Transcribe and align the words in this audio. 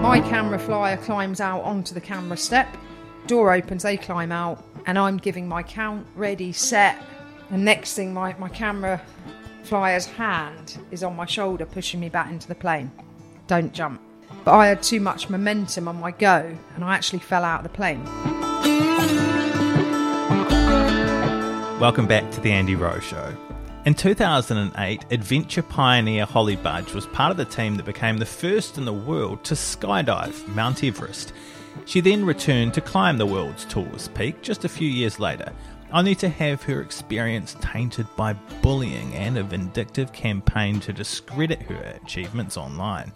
My 0.00 0.18
camera 0.18 0.58
flyer 0.58 0.96
climbs 0.96 1.42
out 1.42 1.60
onto 1.60 1.92
the 1.92 2.00
camera 2.00 2.38
step. 2.38 2.74
Door 3.26 3.52
opens, 3.52 3.82
they 3.82 3.98
climb 3.98 4.32
out, 4.32 4.64
and 4.86 4.98
I'm 4.98 5.18
giving 5.18 5.46
my 5.46 5.62
count, 5.62 6.06
ready, 6.16 6.52
set. 6.52 6.96
And 7.50 7.66
next 7.66 7.94
thing, 7.94 8.14
my, 8.14 8.34
my 8.38 8.48
camera 8.48 9.02
flyer's 9.62 10.06
hand 10.06 10.78
is 10.90 11.02
on 11.02 11.14
my 11.14 11.26
shoulder, 11.26 11.66
pushing 11.66 12.00
me 12.00 12.08
back 12.08 12.30
into 12.30 12.48
the 12.48 12.54
plane. 12.54 12.90
Don't 13.46 13.74
jump. 13.74 14.00
But 14.42 14.54
I 14.54 14.68
had 14.68 14.82
too 14.82 15.00
much 15.00 15.28
momentum 15.28 15.86
on 15.86 16.00
my 16.00 16.12
go, 16.12 16.56
and 16.74 16.82
I 16.82 16.94
actually 16.94 17.18
fell 17.18 17.44
out 17.44 17.64
of 17.64 17.70
the 17.70 17.76
plane. 17.76 18.02
Welcome 21.78 22.06
back 22.06 22.30
to 22.30 22.40
the 22.40 22.52
Andy 22.52 22.74
Rowe 22.74 23.00
Show. 23.00 23.36
In 23.90 23.96
2008, 23.96 25.06
adventure 25.10 25.64
pioneer 25.64 26.24
Holly 26.24 26.54
Budge 26.54 26.94
was 26.94 27.08
part 27.08 27.32
of 27.32 27.36
the 27.36 27.44
team 27.44 27.74
that 27.74 27.84
became 27.84 28.18
the 28.18 28.24
first 28.24 28.78
in 28.78 28.84
the 28.84 28.92
world 28.92 29.42
to 29.42 29.54
skydive 29.54 30.46
Mount 30.54 30.84
Everest. 30.84 31.32
She 31.86 31.98
then 31.98 32.24
returned 32.24 32.72
to 32.74 32.80
climb 32.80 33.18
the 33.18 33.26
world's 33.26 33.64
tallest 33.64 34.14
peak 34.14 34.42
just 34.42 34.64
a 34.64 34.68
few 34.68 34.88
years 34.88 35.18
later, 35.18 35.52
only 35.92 36.14
to 36.14 36.28
have 36.28 36.62
her 36.62 36.80
experience 36.80 37.56
tainted 37.60 38.06
by 38.14 38.34
bullying 38.62 39.12
and 39.14 39.36
a 39.36 39.42
vindictive 39.42 40.12
campaign 40.12 40.78
to 40.78 40.92
discredit 40.92 41.60
her 41.62 41.98
achievements 42.00 42.56
online. 42.56 43.12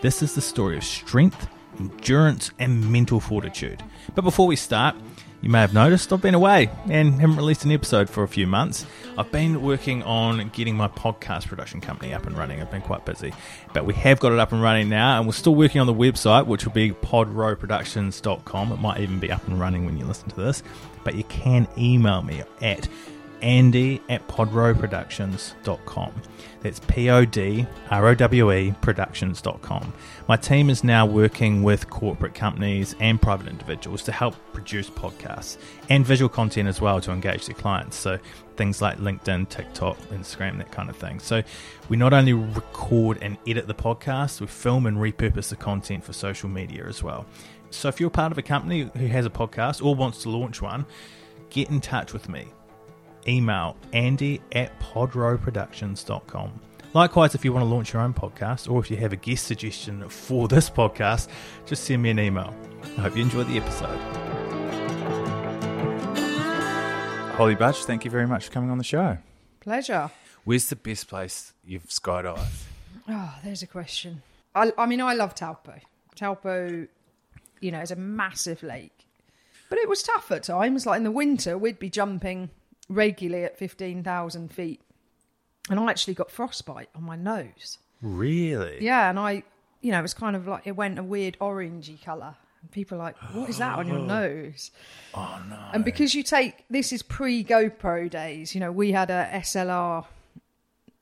This 0.00 0.22
is 0.22 0.32
the 0.32 0.40
story 0.40 0.76
of 0.76 0.84
strength, 0.84 1.48
endurance, 1.80 2.52
and 2.60 2.88
mental 2.92 3.18
fortitude. 3.18 3.82
But 4.14 4.22
before 4.22 4.46
we 4.46 4.54
start, 4.54 4.94
you 5.40 5.50
may 5.50 5.60
have 5.60 5.72
noticed 5.72 6.12
I've 6.12 6.20
been 6.20 6.34
away 6.34 6.68
and 6.88 7.20
haven't 7.20 7.36
released 7.36 7.64
an 7.64 7.70
episode 7.70 8.10
for 8.10 8.22
a 8.24 8.28
few 8.28 8.46
months. 8.46 8.84
I've 9.16 9.30
been 9.30 9.62
working 9.62 10.02
on 10.02 10.48
getting 10.48 10.76
my 10.76 10.88
podcast 10.88 11.46
production 11.46 11.80
company 11.80 12.12
up 12.12 12.26
and 12.26 12.36
running. 12.36 12.60
I've 12.60 12.70
been 12.70 12.82
quite 12.82 13.04
busy, 13.04 13.32
but 13.72 13.84
we 13.84 13.94
have 13.94 14.18
got 14.20 14.32
it 14.32 14.38
up 14.38 14.52
and 14.52 14.60
running 14.60 14.88
now, 14.88 15.18
and 15.18 15.26
we're 15.26 15.32
still 15.32 15.54
working 15.54 15.80
on 15.80 15.86
the 15.86 15.94
website, 15.94 16.46
which 16.46 16.64
will 16.64 16.72
be 16.72 16.90
podroweproductions.com. 16.90 18.72
It 18.72 18.80
might 18.80 19.00
even 19.00 19.20
be 19.20 19.30
up 19.30 19.46
and 19.46 19.60
running 19.60 19.84
when 19.84 19.96
you 19.96 20.04
listen 20.04 20.28
to 20.30 20.36
this, 20.36 20.62
but 21.04 21.14
you 21.14 21.24
can 21.24 21.68
email 21.78 22.22
me 22.22 22.42
at 22.60 22.88
andy 23.40 24.02
at 24.08 24.26
podroweproductions.com. 24.26 26.12
That's 26.60 26.80
P 26.80 27.08
O 27.10 27.24
D 27.24 27.66
R 27.90 28.08
O 28.08 28.14
W 28.14 28.52
E 28.52 28.74
productions.com. 28.80 29.92
My 30.26 30.36
team 30.36 30.70
is 30.70 30.82
now 30.82 31.06
working 31.06 31.62
with 31.62 31.88
corporate 31.88 32.34
companies 32.34 32.96
and 33.00 33.20
private 33.20 33.46
individuals 33.48 34.02
to 34.04 34.12
help 34.12 34.34
produce 34.52 34.90
podcasts 34.90 35.56
and 35.88 36.04
visual 36.04 36.28
content 36.28 36.68
as 36.68 36.80
well 36.80 37.00
to 37.00 37.12
engage 37.12 37.46
their 37.46 37.54
clients. 37.54 37.96
So 37.96 38.18
things 38.56 38.82
like 38.82 38.98
LinkedIn, 38.98 39.48
TikTok, 39.48 39.96
Instagram, 40.08 40.58
that 40.58 40.72
kind 40.72 40.90
of 40.90 40.96
thing. 40.96 41.20
So 41.20 41.42
we 41.88 41.96
not 41.96 42.12
only 42.12 42.32
record 42.32 43.18
and 43.22 43.38
edit 43.46 43.68
the 43.68 43.74
podcast, 43.74 44.40
we 44.40 44.48
film 44.48 44.86
and 44.86 44.96
repurpose 44.96 45.50
the 45.50 45.56
content 45.56 46.04
for 46.04 46.12
social 46.12 46.48
media 46.48 46.86
as 46.86 47.02
well. 47.02 47.24
So 47.70 47.88
if 47.88 48.00
you're 48.00 48.10
part 48.10 48.32
of 48.32 48.38
a 48.38 48.42
company 48.42 48.90
who 48.96 49.06
has 49.06 49.26
a 49.26 49.30
podcast 49.30 49.84
or 49.84 49.94
wants 49.94 50.22
to 50.22 50.30
launch 50.30 50.60
one, 50.60 50.86
get 51.50 51.70
in 51.70 51.80
touch 51.80 52.12
with 52.12 52.28
me 52.28 52.48
email 53.28 53.76
andy 53.92 54.40
at 54.52 54.78
podroweproductions.com. 54.80 56.60
Likewise, 56.94 57.34
if 57.34 57.44
you 57.44 57.52
want 57.52 57.64
to 57.64 57.68
launch 57.68 57.92
your 57.92 58.00
own 58.00 58.14
podcast 58.14 58.70
or 58.70 58.80
if 58.80 58.90
you 58.90 58.96
have 58.96 59.12
a 59.12 59.16
guest 59.16 59.46
suggestion 59.46 60.08
for 60.08 60.48
this 60.48 60.70
podcast, 60.70 61.28
just 61.66 61.84
send 61.84 62.02
me 62.02 62.10
an 62.10 62.18
email. 62.18 62.54
I 62.96 63.02
hope 63.02 63.16
you 63.16 63.22
enjoy 63.22 63.44
the 63.44 63.58
episode. 63.58 63.98
Holly 67.36 67.54
Budge, 67.54 67.84
thank 67.84 68.04
you 68.04 68.10
very 68.10 68.26
much 68.26 68.46
for 68.46 68.52
coming 68.52 68.70
on 68.70 68.78
the 68.78 68.84
show. 68.84 69.18
Pleasure. 69.60 70.10
Where's 70.44 70.70
the 70.70 70.76
best 70.76 71.08
place 71.08 71.52
you've 71.64 71.86
skydived? 71.88 72.64
Oh, 73.06 73.34
there's 73.44 73.62
a 73.62 73.66
question. 73.66 74.22
I, 74.54 74.72
I 74.76 74.86
mean, 74.86 75.00
I 75.00 75.12
love 75.12 75.34
Taupo. 75.34 75.74
Taupo, 76.16 76.88
you 77.60 77.70
know, 77.70 77.80
is 77.80 77.90
a 77.90 77.96
massive 77.96 78.62
lake. 78.62 79.06
But 79.70 79.78
it 79.78 79.88
was 79.88 80.02
tough 80.02 80.32
at 80.32 80.44
times. 80.44 80.86
Like 80.86 80.96
in 80.96 81.04
the 81.04 81.10
winter, 81.10 81.56
we'd 81.58 81.78
be 81.78 81.90
jumping 81.90 82.50
regularly 82.88 83.44
at 83.44 83.58
15,000 83.58 84.52
feet. 84.52 84.80
And 85.70 85.78
I 85.78 85.90
actually 85.90 86.14
got 86.14 86.30
frostbite 86.30 86.88
on 86.94 87.02
my 87.04 87.16
nose. 87.16 87.78
Really? 88.00 88.78
Yeah, 88.80 89.10
and 89.10 89.18
I, 89.18 89.42
you 89.80 89.92
know, 89.92 89.98
it 89.98 90.02
was 90.02 90.14
kind 90.14 90.34
of 90.36 90.46
like 90.46 90.66
it 90.66 90.72
went 90.72 90.98
a 90.98 91.02
weird 91.02 91.38
orangey 91.40 92.02
colour. 92.02 92.36
And 92.62 92.70
people 92.70 92.98
are 92.98 93.04
like, 93.04 93.16
what 93.34 93.48
is 93.48 93.58
that 93.58 93.78
on 93.78 93.86
your 93.86 93.98
nose? 93.98 94.70
Oh 95.14 95.40
no. 95.48 95.58
And 95.72 95.84
because 95.84 96.14
you 96.14 96.22
take 96.22 96.64
this 96.68 96.92
is 96.92 97.02
pre 97.02 97.44
GoPro 97.44 98.10
days, 98.10 98.54
you 98.54 98.60
know, 98.60 98.72
we 98.72 98.92
had 98.92 99.10
a 99.10 99.28
SLR, 99.34 100.06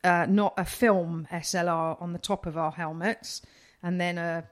uh, 0.05 0.27
not 0.29 0.55
a 0.59 0.65
film 0.65 1.29
SLR 1.33 2.01
on 2.03 2.13
the 2.13 2.19
top 2.19 2.45
of 2.45 2.59
our 2.59 2.73
helmets, 2.73 3.41
and 3.83 4.01
then 4.01 4.19
a, 4.19 4.45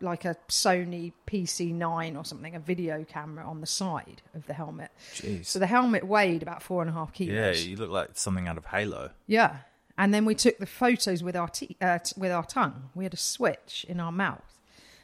like 0.00 0.24
a 0.24 0.36
Sony 0.48 1.12
PC9 1.26 2.18
or 2.18 2.24
something, 2.24 2.54
a 2.54 2.60
video 2.60 3.04
camera 3.04 3.44
on 3.48 3.60
the 3.60 3.66
side 3.66 4.22
of 4.34 4.46
the 4.46 4.52
helmet. 4.52 4.90
Jeez. 5.14 5.46
So 5.46 5.58
the 5.58 5.66
helmet 5.66 6.04
weighed 6.06 6.42
about 6.42 6.62
four 6.62 6.82
and 6.82 6.90
a 6.90 6.92
half 6.92 7.12
kilos. 7.12 7.34
Yeah, 7.64 7.70
you 7.70 7.76
look 7.76 7.90
like 7.90 8.10
something 8.14 8.46
out 8.46 8.58
of 8.58 8.66
Halo. 8.66 9.10
Yeah. 9.26 9.56
And 9.96 10.12
then 10.12 10.24
we 10.24 10.34
took 10.34 10.58
the 10.58 10.66
photos 10.66 11.22
with 11.22 11.36
our 11.36 11.48
te- 11.48 11.76
uh, 11.80 11.98
t- 11.98 12.14
with 12.18 12.32
our 12.32 12.44
tongue. 12.44 12.90
We 12.94 13.04
had 13.04 13.14
a 13.14 13.18
switch 13.18 13.86
in 13.88 14.00
our 14.00 14.10
mouth 14.12 14.58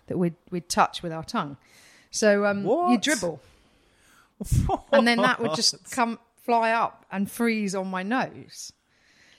that 0.08 0.18
we'd 0.18 0.34
we'd 0.50 0.68
touch 0.68 1.02
with 1.02 1.12
our 1.12 1.22
tongue. 1.24 1.56
So 2.10 2.44
um, 2.44 2.62
you 2.62 2.68
What? 2.68 3.00
dribble, 3.02 3.40
and 4.92 5.06
then 5.06 5.18
that 5.18 5.40
would 5.40 5.54
just 5.54 5.90
come 5.92 6.18
fly 6.42 6.72
up 6.72 7.06
and 7.12 7.30
freeze 7.30 7.74
on 7.74 7.86
my 7.88 8.02
nose. 8.02 8.72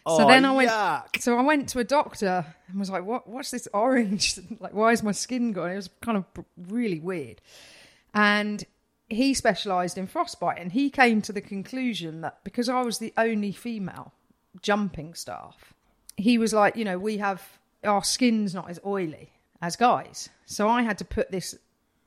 So 0.08 0.24
Oh, 0.24 0.28
then 0.28 0.46
I 0.46 0.52
went. 0.52 0.70
yuck. 0.72 1.22
So 1.22 1.38
I 1.38 1.42
went 1.42 1.70
to 1.70 1.80
a 1.80 1.84
doctor 1.84 2.46
and 2.68 2.80
was 2.80 2.90
like, 2.90 3.06
"What? 3.06 3.28
What's 3.30 3.52
this 3.52 3.68
orange? 3.74 4.40
like, 4.60 4.74
why 4.74 4.92
is 4.92 5.04
my 5.04 5.12
skin 5.12 5.52
gone?" 5.52 5.72
It 5.72 5.76
was 5.76 5.90
kind 6.02 6.18
of 6.18 6.26
really 6.58 7.00
weird. 7.00 7.40
And 8.14 8.64
he 9.10 9.34
specialised 9.34 9.98
in 9.98 10.08
frostbite, 10.08 10.58
and 10.58 10.72
he 10.72 10.90
came 10.90 11.22
to 11.24 11.34
the 11.34 11.42
conclusion 11.42 12.22
that 12.22 12.44
because 12.44 12.68
I 12.68 12.82
was 12.82 12.98
the 12.98 13.14
only 13.18 13.52
female 13.52 14.14
jumping 14.62 15.14
staff, 15.14 15.74
he 16.18 16.38
was 16.38 16.54
like, 16.54 16.76
you 16.76 16.86
know, 16.86 16.98
we 16.98 17.18
have 17.18 17.60
our 17.84 18.04
skin's 18.04 18.54
not 18.56 18.70
as 18.70 18.80
oily 18.86 19.32
as 19.62 19.76
guys, 19.76 20.30
so 20.46 20.68
I 20.68 20.82
had 20.82 20.98
to 20.98 21.06
put 21.06 21.30
this 21.32 21.56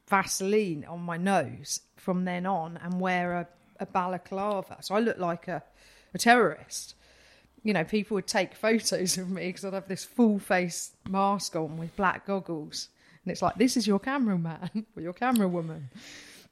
Vaseline 0.08 0.84
on 0.84 1.00
my 1.00 1.16
nose 1.16 1.80
from 1.96 2.24
then 2.24 2.44
on 2.44 2.76
and 2.82 3.00
wear 3.00 3.32
a, 3.34 3.48
a 3.80 3.86
balaclava, 3.86 4.78
so 4.80 4.94
I 4.94 5.00
looked 5.00 5.20
like 5.20 5.46
a, 5.48 5.62
a 6.12 6.18
terrorist 6.18 6.94
you 7.64 7.72
know, 7.72 7.82
people 7.82 8.14
would 8.16 8.26
take 8.26 8.54
photos 8.54 9.18
of 9.18 9.30
me 9.30 9.46
because 9.46 9.64
I'd 9.64 9.72
have 9.72 9.88
this 9.88 10.04
full 10.04 10.38
face 10.38 10.92
mask 11.08 11.56
on 11.56 11.78
with 11.78 11.96
black 11.96 12.26
goggles. 12.26 12.88
And 13.24 13.32
it's 13.32 13.40
like, 13.40 13.56
this 13.56 13.76
is 13.76 13.86
your 13.86 13.98
cameraman 13.98 14.86
or 14.94 15.02
your 15.02 15.14
camera 15.14 15.48
woman. 15.48 15.88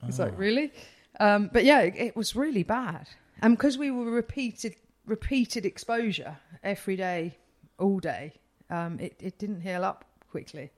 It's 0.08 0.18
like, 0.18 0.36
really? 0.36 0.72
Um, 1.20 1.50
but 1.52 1.64
yeah, 1.64 1.80
it, 1.82 1.94
it 1.96 2.16
was 2.16 2.34
really 2.34 2.62
bad. 2.62 3.08
And 3.42 3.56
because 3.56 3.76
we 3.76 3.90
were 3.90 4.10
repeated, 4.10 4.74
repeated 5.06 5.66
exposure 5.66 6.38
every 6.64 6.96
day, 6.96 7.36
all 7.78 8.00
day, 8.00 8.32
um, 8.70 8.98
it, 8.98 9.14
it 9.20 9.38
didn't 9.38 9.60
heal 9.60 9.84
up 9.84 10.06
quickly. 10.30 10.70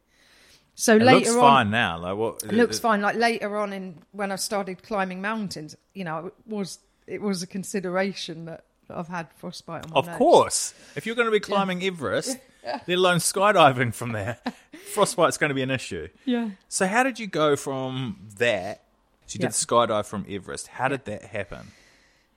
So 0.75 0.97
later 0.97 1.01
on 1.01 1.07
It 1.07 1.13
later 1.13 1.19
looks 1.19 1.37
on, 1.37 1.41
fine 1.41 1.71
now. 1.71 1.99
Like 1.99 2.17
what? 2.17 2.43
it 2.43 2.53
looks 2.53 2.79
fine. 2.81 3.01
Like 3.01 3.15
later 3.17 3.57
on 3.57 3.73
in 3.73 3.99
when 4.11 4.33
I 4.33 4.37
started 4.37 4.83
climbing 4.83 5.23
mountains, 5.23 5.77
you 5.95 6.03
know, 6.03 6.27
it 6.27 6.35
was 6.47 6.81
it 7.07 7.23
was 7.23 7.43
a 7.43 7.47
consideration 7.47 8.47
that 8.47 8.65
I've 8.91 9.09
had 9.09 9.29
frostbite 9.37 9.85
on 9.85 9.91
my 9.91 9.97
Of 9.99 10.07
nose. 10.07 10.17
course, 10.19 10.75
if 10.97 11.07
you're 11.07 11.17
going 11.17 11.27
to 11.27 11.33
be 11.33 11.41
climbing 11.41 11.83
Everest, 11.83 12.39
let 12.65 12.89
alone 12.89 13.19
skydiving 13.19 13.95
from 13.95 14.13
there, 14.13 14.39
frostbite's 14.93 15.37
going 15.39 15.49
to 15.51 15.55
be 15.55 15.63
an 15.63 15.71
issue. 15.71 16.09
Yeah. 16.25 16.51
So 16.69 16.87
how 16.87 17.03
did 17.03 17.19
you 17.19 17.27
go 17.27 17.57
from 17.57 18.19
that? 18.39 18.83
So 19.27 19.37
you 19.39 19.43
Yeah. 19.43 19.49
did 19.49 19.55
skydive 19.55 20.07
from 20.07 20.27
Everest. 20.29 20.69
How 20.69 20.89
did 20.89 21.05
that 21.07 21.23
happen? 21.25 21.73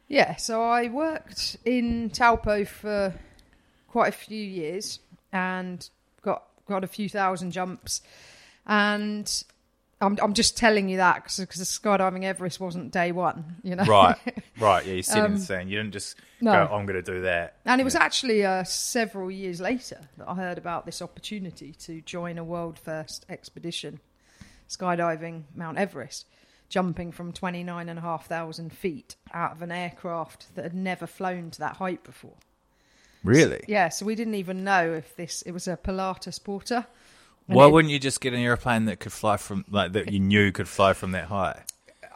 Yeah, 0.08 0.38
so 0.38 0.64
I 0.64 0.88
worked 0.88 1.58
in 1.66 2.10
Taupo 2.12 2.64
for 2.66 3.14
quite 3.90 4.08
a 4.10 4.18
few 4.18 4.42
years 4.42 5.00
and 5.34 5.90
got 6.22 6.44
got 6.68 6.84
a 6.84 6.88
few 6.88 7.10
thousand 7.10 7.52
jumps. 7.52 8.02
And 8.66 9.44
I'm, 10.00 10.18
I'm 10.22 10.34
just 10.34 10.56
telling 10.56 10.90
you 10.90 10.98
that 10.98 11.24
because 11.24 11.40
skydiving 11.40 12.24
Everest 12.24 12.60
wasn't 12.60 12.92
day 12.92 13.12
one, 13.12 13.56
you 13.64 13.76
know. 13.76 13.84
Right, 13.86 14.16
right. 14.60 14.86
Yeah, 14.86 14.94
you're 14.94 15.04
sitting 15.04 15.26
and 15.26 15.42
saying 15.42 15.70
you 15.70 15.78
didn't 15.78 15.94
just 15.94 16.18
no. 16.40 16.52
go, 16.52 16.74
"I'm 16.74 16.86
going 16.86 17.02
to 17.04 17.12
do 17.12 17.22
that." 17.22 17.56
And 17.66 17.82
it 17.82 17.84
was 17.84 17.96
actually 17.96 18.46
uh, 18.46 18.64
several 18.64 19.32
years 19.32 19.60
later 19.60 20.00
that 20.18 20.30
I 20.30 20.36
heard 20.36 20.60
about 20.60 20.86
this 20.86 21.02
opportunity 21.02 21.74
to 21.80 22.02
join 22.02 22.38
a 22.38 22.44
world 22.44 22.78
first 22.78 23.26
expedition, 23.28 24.00
skydiving 24.70 25.44
Mount 25.56 25.80
Everest, 25.80 26.28
jumping 26.70 27.12
from 27.12 27.34
29,500 27.34 28.74
feet 28.74 29.16
out 29.34 29.54
of 29.54 29.64
an 29.64 29.72
aircraft 29.72 30.54
that 30.54 30.64
had 30.64 30.76
never 30.76 31.08
flown 31.08 31.50
to 31.52 31.60
that 31.60 31.78
height 31.78 32.04
before. 32.04 32.36
really. 33.24 33.64
Yeah, 33.68 33.90
so 33.90 34.06
we 34.06 34.14
didn't 34.14 34.36
even 34.36 34.64
know 34.64 34.94
if 34.94 35.16
this, 35.16 35.42
it 35.42 35.52
was 35.52 35.68
a 35.68 35.76
Pilatus 35.76 36.38
Porter. 36.38 36.86
And 37.48 37.56
Why 37.56 37.66
it- 37.68 37.72
wouldn't 37.72 37.92
you 37.92 38.00
just 38.00 38.22
get 38.22 38.34
an 38.34 38.40
airplane 38.40 38.86
that 38.86 39.00
could 39.00 39.12
fly 39.14 39.38
from 39.38 39.66
like 39.70 39.94
that 39.94 40.12
you 40.12 40.20
knew 40.20 40.52
could 40.52 40.68
fly 40.68 40.94
from 40.94 41.12
that 41.12 41.26
high? 41.26 41.64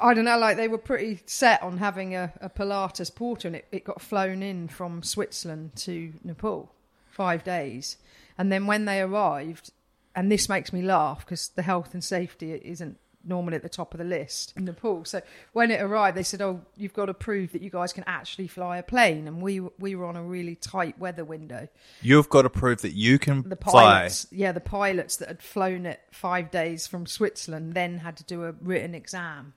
I 0.04 0.14
don't 0.16 0.26
know, 0.26 0.38
like 0.40 0.58
they 0.58 0.68
were 0.68 0.80
pretty 0.80 1.20
set 1.28 1.62
on 1.62 1.78
having 1.78 2.16
a, 2.16 2.34
a 2.42 2.50
Pilatus 2.50 3.12
Porter 3.12 3.48
and 3.48 3.56
it, 3.58 3.68
it 3.72 3.84
got 3.84 4.02
flown 4.02 4.42
in 4.42 4.68
from 4.68 5.04
Switzerland 5.04 5.76
to 5.78 6.14
Nepal, 6.24 6.72
five 7.12 7.44
days. 7.44 7.98
And 8.38 8.52
then 8.52 8.66
when 8.66 8.86
they 8.86 9.00
arrived, 9.00 9.72
and 10.16 10.32
this 10.32 10.50
makes 10.50 10.74
me 10.74 10.82
laugh 10.82 11.20
because 11.20 11.50
the 11.50 11.62
health 11.62 11.94
and 11.94 12.04
safety 12.04 12.52
isn't 12.54 12.98
normally 13.24 13.56
at 13.56 13.64
the 13.64 13.70
top 13.70 13.94
of 13.94 13.98
the 13.98 14.04
list 14.04 14.54
in 14.58 14.66
Nepal. 14.66 15.06
So 15.06 15.22
when 15.54 15.72
it 15.72 15.82
arrived, 15.82 16.18
they 16.18 16.24
said, 16.24 16.42
"Oh, 16.42 16.62
you've 16.76 16.94
got 16.94 17.06
to 17.06 17.14
prove 17.14 17.52
that 17.52 17.62
you 17.62 17.70
guys 17.70 17.94
can 17.94 18.04
actually 18.08 18.48
fly 18.48 18.78
a 18.78 18.84
plane." 18.84 19.28
And 19.28 19.42
we 19.42 19.60
we 19.60 19.96
were 19.96 20.06
on 20.06 20.16
a 20.16 20.24
really 20.24 20.56
tight 20.56 20.98
weather 21.00 21.24
window. 21.24 21.68
You've 22.02 22.30
got 22.30 22.44
to 22.44 22.50
prove 22.50 22.82
that 22.82 22.94
you 22.94 23.20
can 23.20 23.48
The 23.48 23.56
fly. 23.56 23.72
pilots, 23.72 24.28
yeah, 24.32 24.52
the 24.52 24.60
pilots 24.60 25.18
that 25.18 25.28
had 25.28 25.42
flown 25.42 25.86
it 25.86 26.02
five 26.12 26.52
days 26.52 26.88
from 26.88 27.06
Switzerland 27.06 27.74
then 27.74 28.00
had 28.00 28.18
to 28.18 28.24
do 28.24 28.44
a 28.46 28.52
written 28.54 28.96
exam 28.96 29.54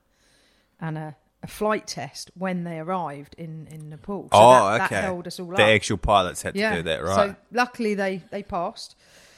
and 0.81 0.99
a, 0.99 1.17
a 1.43 1.47
flight 1.47 1.87
test 1.87 2.31
when 2.37 2.65
they 2.65 2.79
arrived 2.79 3.35
in 3.39 3.69
in 3.71 3.91
Nepal. 3.91 4.25
So 4.25 4.29
oh, 4.33 4.51
that, 4.51 4.83
okay. 4.83 4.95
that 4.97 5.05
held 5.05 5.27
us 5.27 5.41
all 5.41 5.47
the 5.47 5.55
up. 5.55 5.61
actual 5.61 5.99
pilots 5.99 6.43
had 6.43 6.55
to 6.55 6.61
yeah, 6.61 6.77
do 6.77 6.83
that, 6.83 7.03
right? 7.03 7.15
So 7.15 7.37
luckily 7.53 7.95
they 7.95 8.23
they 8.31 8.43
passed. 8.43 8.97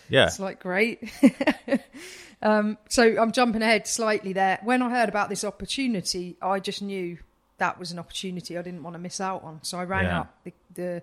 Yeah. 0.09 0.27
It's 0.27 0.39
like 0.41 0.61
great. 0.61 1.11
um, 2.43 2.79
so 2.89 3.17
I'm 3.21 3.33
jumping 3.33 3.63
ahead 3.63 3.87
slightly 3.87 4.33
there. 4.33 4.59
When 4.63 4.83
I 4.83 4.91
heard 4.91 5.09
about 5.09 5.29
this 5.29 5.45
opportunity, 5.45 6.37
I 6.41 6.61
just 6.61 6.83
knew 6.83 7.19
that 7.59 7.79
was 7.79 7.91
an 7.93 7.99
opportunity 7.99 8.59
I 8.59 8.63
didn't 8.63 8.83
want 8.83 8.95
to 8.95 8.99
miss 9.01 9.21
out 9.21 9.43
on. 9.43 9.61
So 9.63 9.79
I 9.79 9.85
rang 9.85 10.05
Yeah. 10.05 10.21
up 10.21 10.35
the, 10.45 10.53
the 10.75 11.03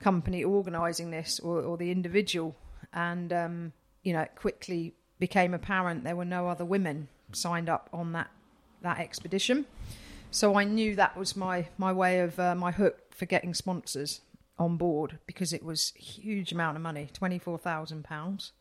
company 0.00 0.42
organising 0.44 1.10
this 1.10 1.38
or, 1.40 1.60
or 1.62 1.76
the 1.76 1.90
individual, 1.90 2.56
and 2.92 3.32
um, 3.32 3.72
you 4.02 4.12
know, 4.12 4.20
it 4.20 4.32
quickly 4.36 4.94
became 5.18 5.54
apparent 5.54 6.02
there 6.02 6.16
were 6.16 6.24
no 6.24 6.48
other 6.48 6.64
women 6.64 7.06
signed 7.32 7.68
up 7.68 7.88
on 7.92 8.12
that 8.12 8.28
that 8.82 8.98
expedition. 8.98 9.64
So 10.32 10.56
I 10.58 10.64
knew 10.64 10.96
that 10.96 11.16
was 11.16 11.36
my 11.36 11.68
my 11.78 11.92
way 11.92 12.20
of 12.20 12.38
uh, 12.40 12.54
my 12.56 12.72
hook 12.72 12.98
for 13.14 13.26
getting 13.26 13.54
sponsors 13.54 14.20
on 14.58 14.76
board 14.76 15.18
because 15.26 15.52
it 15.52 15.62
was 15.62 15.92
a 15.96 16.02
huge 16.02 16.52
amount 16.52 16.76
of 16.76 16.82
money, 16.82 17.08
twenty 17.12 17.38
four 17.38 17.58
thousand 17.58 18.04
pounds. 18.04 18.52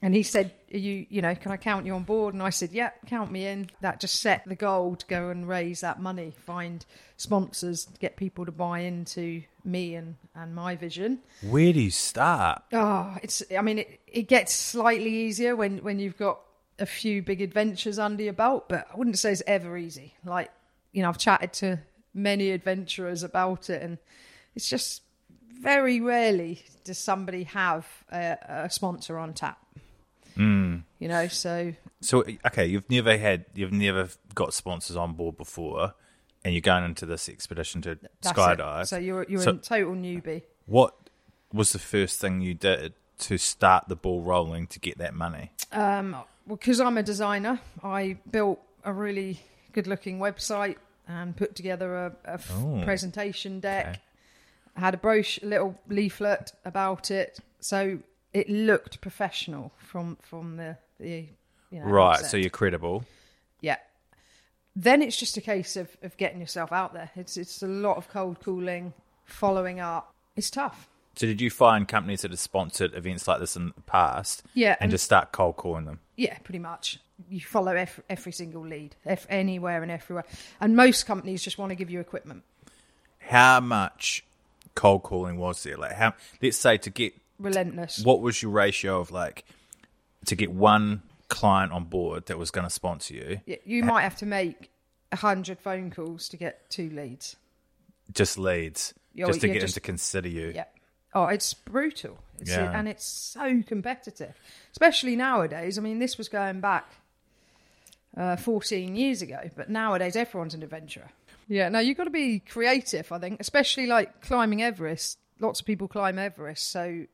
And 0.00 0.14
he 0.14 0.22
said, 0.22 0.52
Are 0.72 0.78
"You, 0.78 1.06
you 1.08 1.22
know, 1.22 1.34
can 1.34 1.50
I 1.50 1.56
count 1.56 1.84
you 1.84 1.94
on 1.94 2.04
board?" 2.04 2.32
And 2.32 2.42
I 2.42 2.50
said, 2.50 2.70
"Yeah, 2.70 2.90
count 3.06 3.32
me 3.32 3.46
in." 3.46 3.70
That 3.80 3.98
just 3.98 4.20
set 4.20 4.44
the 4.46 4.54
goal 4.54 4.94
to 4.94 5.06
go 5.06 5.30
and 5.30 5.48
raise 5.48 5.80
that 5.80 6.00
money, 6.00 6.34
find 6.46 6.84
sponsors, 7.16 7.88
get 7.98 8.16
people 8.16 8.46
to 8.46 8.52
buy 8.52 8.80
into 8.80 9.42
me 9.64 9.96
and 9.96 10.14
and 10.36 10.54
my 10.54 10.76
vision. 10.76 11.18
Where 11.42 11.72
do 11.72 11.80
you 11.80 11.90
start? 11.90 12.62
Oh, 12.72 13.16
it's. 13.22 13.42
I 13.56 13.60
mean, 13.60 13.80
it, 13.80 14.00
it 14.06 14.28
gets 14.28 14.54
slightly 14.54 15.10
easier 15.10 15.56
when 15.56 15.78
when 15.78 15.98
you've 15.98 16.18
got 16.18 16.40
a 16.78 16.86
few 16.86 17.20
big 17.20 17.40
adventures 17.42 17.98
under 17.98 18.22
your 18.22 18.34
belt, 18.34 18.68
but 18.68 18.86
I 18.92 18.96
wouldn't 18.96 19.18
say 19.18 19.32
it's 19.32 19.42
ever 19.48 19.76
easy. 19.76 20.14
Like, 20.24 20.52
you 20.92 21.02
know, 21.02 21.08
I've 21.08 21.18
chatted 21.18 21.52
to 21.54 21.80
many 22.14 22.52
adventurers 22.52 23.24
about 23.24 23.68
it, 23.68 23.82
and 23.82 23.98
it's 24.54 24.68
just 24.68 25.02
very 25.60 26.00
rarely 26.00 26.62
does 26.84 26.98
somebody 26.98 27.44
have 27.44 27.86
a, 28.12 28.36
a 28.66 28.70
sponsor 28.70 29.18
on 29.18 29.34
tap. 29.34 29.58
Hmm. 30.36 30.76
You 30.98 31.08
know, 31.08 31.28
so 31.28 31.74
So 32.00 32.24
okay, 32.46 32.66
you've 32.66 32.88
never 32.90 33.16
had, 33.18 33.46
you've 33.54 33.72
never 33.72 34.08
got 34.34 34.54
sponsors 34.54 34.96
on 34.96 35.14
board 35.14 35.36
before, 35.36 35.94
and 36.44 36.54
you're 36.54 36.60
going 36.60 36.84
into 36.84 37.06
this 37.06 37.28
expedition 37.28 37.82
to 37.82 37.98
skydive. 38.22 38.82
it. 38.82 38.86
So 38.86 38.98
you're 38.98 39.26
you're 39.28 39.40
So- 39.42 39.50
a 39.52 39.56
total 39.56 39.94
newbie. 39.94 40.42
What 40.66 40.94
was 41.52 41.72
the 41.72 41.78
first 41.78 42.20
thing 42.20 42.40
you 42.40 42.54
did 42.54 42.92
to 43.20 43.38
start 43.38 43.88
the 43.88 43.96
ball 43.96 44.22
rolling 44.22 44.66
to 44.68 44.78
get 44.78 44.98
that 44.98 45.14
money? 45.14 45.50
Um, 45.72 46.12
well, 46.12 46.56
because 46.56 46.78
I'm 46.80 46.98
a 46.98 47.02
designer, 47.02 47.58
I 47.82 48.18
built 48.30 48.60
a 48.84 48.92
really 48.92 49.40
good-looking 49.72 50.18
website 50.18 50.76
and 51.08 51.34
put 51.36 51.56
together 51.56 51.96
a, 51.96 52.12
a 52.26 52.32
f- 52.34 52.52
Oh, 52.54 52.80
presentation 52.84 53.60
deck. 53.60 53.86
okay. 53.88 53.98
Had 54.78 54.94
a 54.94 54.96
brochure, 54.96 55.46
a 55.46 55.50
little 55.50 55.74
leaflet 55.88 56.52
about 56.64 57.10
it, 57.10 57.38
so 57.60 57.98
it 58.32 58.48
looked 58.48 59.00
professional 59.00 59.72
from 59.78 60.16
from 60.22 60.56
the 60.56 60.76
the 61.00 61.26
you 61.70 61.80
know, 61.80 61.84
right, 61.86 62.24
so 62.24 62.36
you're 62.36 62.48
credible. 62.50 63.04
yeah. 63.60 63.76
Then 64.76 65.02
it's 65.02 65.16
just 65.16 65.36
a 65.36 65.40
case 65.40 65.76
of, 65.76 65.88
of 66.02 66.16
getting 66.16 66.40
yourself 66.40 66.70
out 66.72 66.92
there. 66.94 67.10
It's 67.16 67.36
it's 67.36 67.62
a 67.62 67.66
lot 67.66 67.96
of 67.96 68.08
cold 68.08 68.40
calling, 68.40 68.92
following 69.24 69.80
up. 69.80 70.14
It's 70.36 70.50
tough. 70.50 70.88
So 71.16 71.26
did 71.26 71.40
you 71.40 71.50
find 71.50 71.88
companies 71.88 72.22
that 72.22 72.30
have 72.30 72.38
sponsored 72.38 72.94
events 72.94 73.26
like 73.26 73.40
this 73.40 73.56
in 73.56 73.72
the 73.74 73.80
past? 73.82 74.44
Yeah, 74.54 74.72
and 74.74 74.82
and- 74.82 74.90
just 74.92 75.04
start 75.04 75.32
cold 75.32 75.56
calling 75.56 75.84
them. 75.84 75.98
Yeah, 76.16 76.38
pretty 76.44 76.60
much. 76.60 77.00
You 77.28 77.40
follow 77.40 77.72
every, 77.72 78.04
every 78.08 78.30
single 78.30 78.64
lead, 78.64 78.94
ev- 79.04 79.26
anywhere 79.28 79.82
and 79.82 79.90
everywhere. 79.90 80.24
And 80.60 80.76
most 80.76 81.04
companies 81.06 81.42
just 81.42 81.58
want 81.58 81.70
to 81.70 81.74
give 81.74 81.90
you 81.90 81.98
equipment. 81.98 82.44
How 83.18 83.58
much 83.58 84.24
cold 84.78 85.02
calling 85.02 85.36
was 85.36 85.62
there? 85.62 85.76
Like 85.76 85.92
how? 85.92 86.14
Let's 86.40 86.56
say 86.56 86.78
to 86.78 86.90
get 86.90 87.12
Relentless. 87.38 88.02
what 88.04 88.20
was 88.20 88.42
your 88.42 88.52
ratio 88.52 89.00
of 89.00 89.10
like 89.10 89.44
to 90.26 90.34
get 90.36 90.50
one 90.52 91.02
client 91.28 91.72
on 91.72 91.84
board 91.84 92.26
that 92.26 92.38
was 92.38 92.50
going 92.50 92.66
to 92.66 92.70
sponsor 92.70 93.14
you? 93.14 93.40
Y- 93.46 93.58
You 93.64 93.82
might 93.84 94.02
have 94.02 94.16
to 94.16 94.26
make 94.26 94.70
a 95.12 95.16
hundred 95.16 95.58
phone 95.58 95.90
calls 95.90 96.28
to 96.30 96.36
get 96.36 96.68
two 96.70 96.88
leads. 96.90 97.36
Just 98.12 98.38
leads, 98.38 98.94
Yeah, 99.14 99.26
just 99.26 99.40
to 99.42 99.48
get 99.48 99.60
just- 99.60 99.74
them 99.74 99.82
to 99.82 99.86
consider 99.86 100.28
you. 100.28 100.52
Yeah. 100.54 100.64
Oh, 101.14 101.24
it's 101.24 101.54
brutal. 101.54 102.18
It's, 102.38 102.50
Yeah. 102.50 102.70
And 102.78 102.86
it's 102.88 103.04
so 103.04 103.62
competitive, 103.66 104.34
especially 104.72 105.16
nowadays. 105.16 105.78
I 105.78 105.80
mean, 105.80 105.98
this 105.98 106.16
was 106.18 106.28
going 106.28 106.60
back 106.60 106.86
uh, 108.16 108.36
14 108.36 108.94
years 108.96 109.22
ago, 109.22 109.50
but 109.56 109.68
nowadays 109.70 110.16
everyone's 110.16 110.54
an 110.54 110.62
adventurer. 110.62 111.10
Yeah, 111.48 111.70
no, 111.70 111.78
you've 111.78 111.96
got 111.96 112.04
to 112.04 112.10
be 112.10 112.40
creative, 112.40 113.10
I 113.10 113.18
think, 113.18 113.40
especially 113.40 113.86
like 113.86 114.20
climbing 114.20 114.62
Everest. 114.62 115.18
Lots 115.40 115.60
of 115.60 115.66
people 115.66 115.88
climb 115.88 116.18
Everest. 116.18 116.70
So 116.70 117.06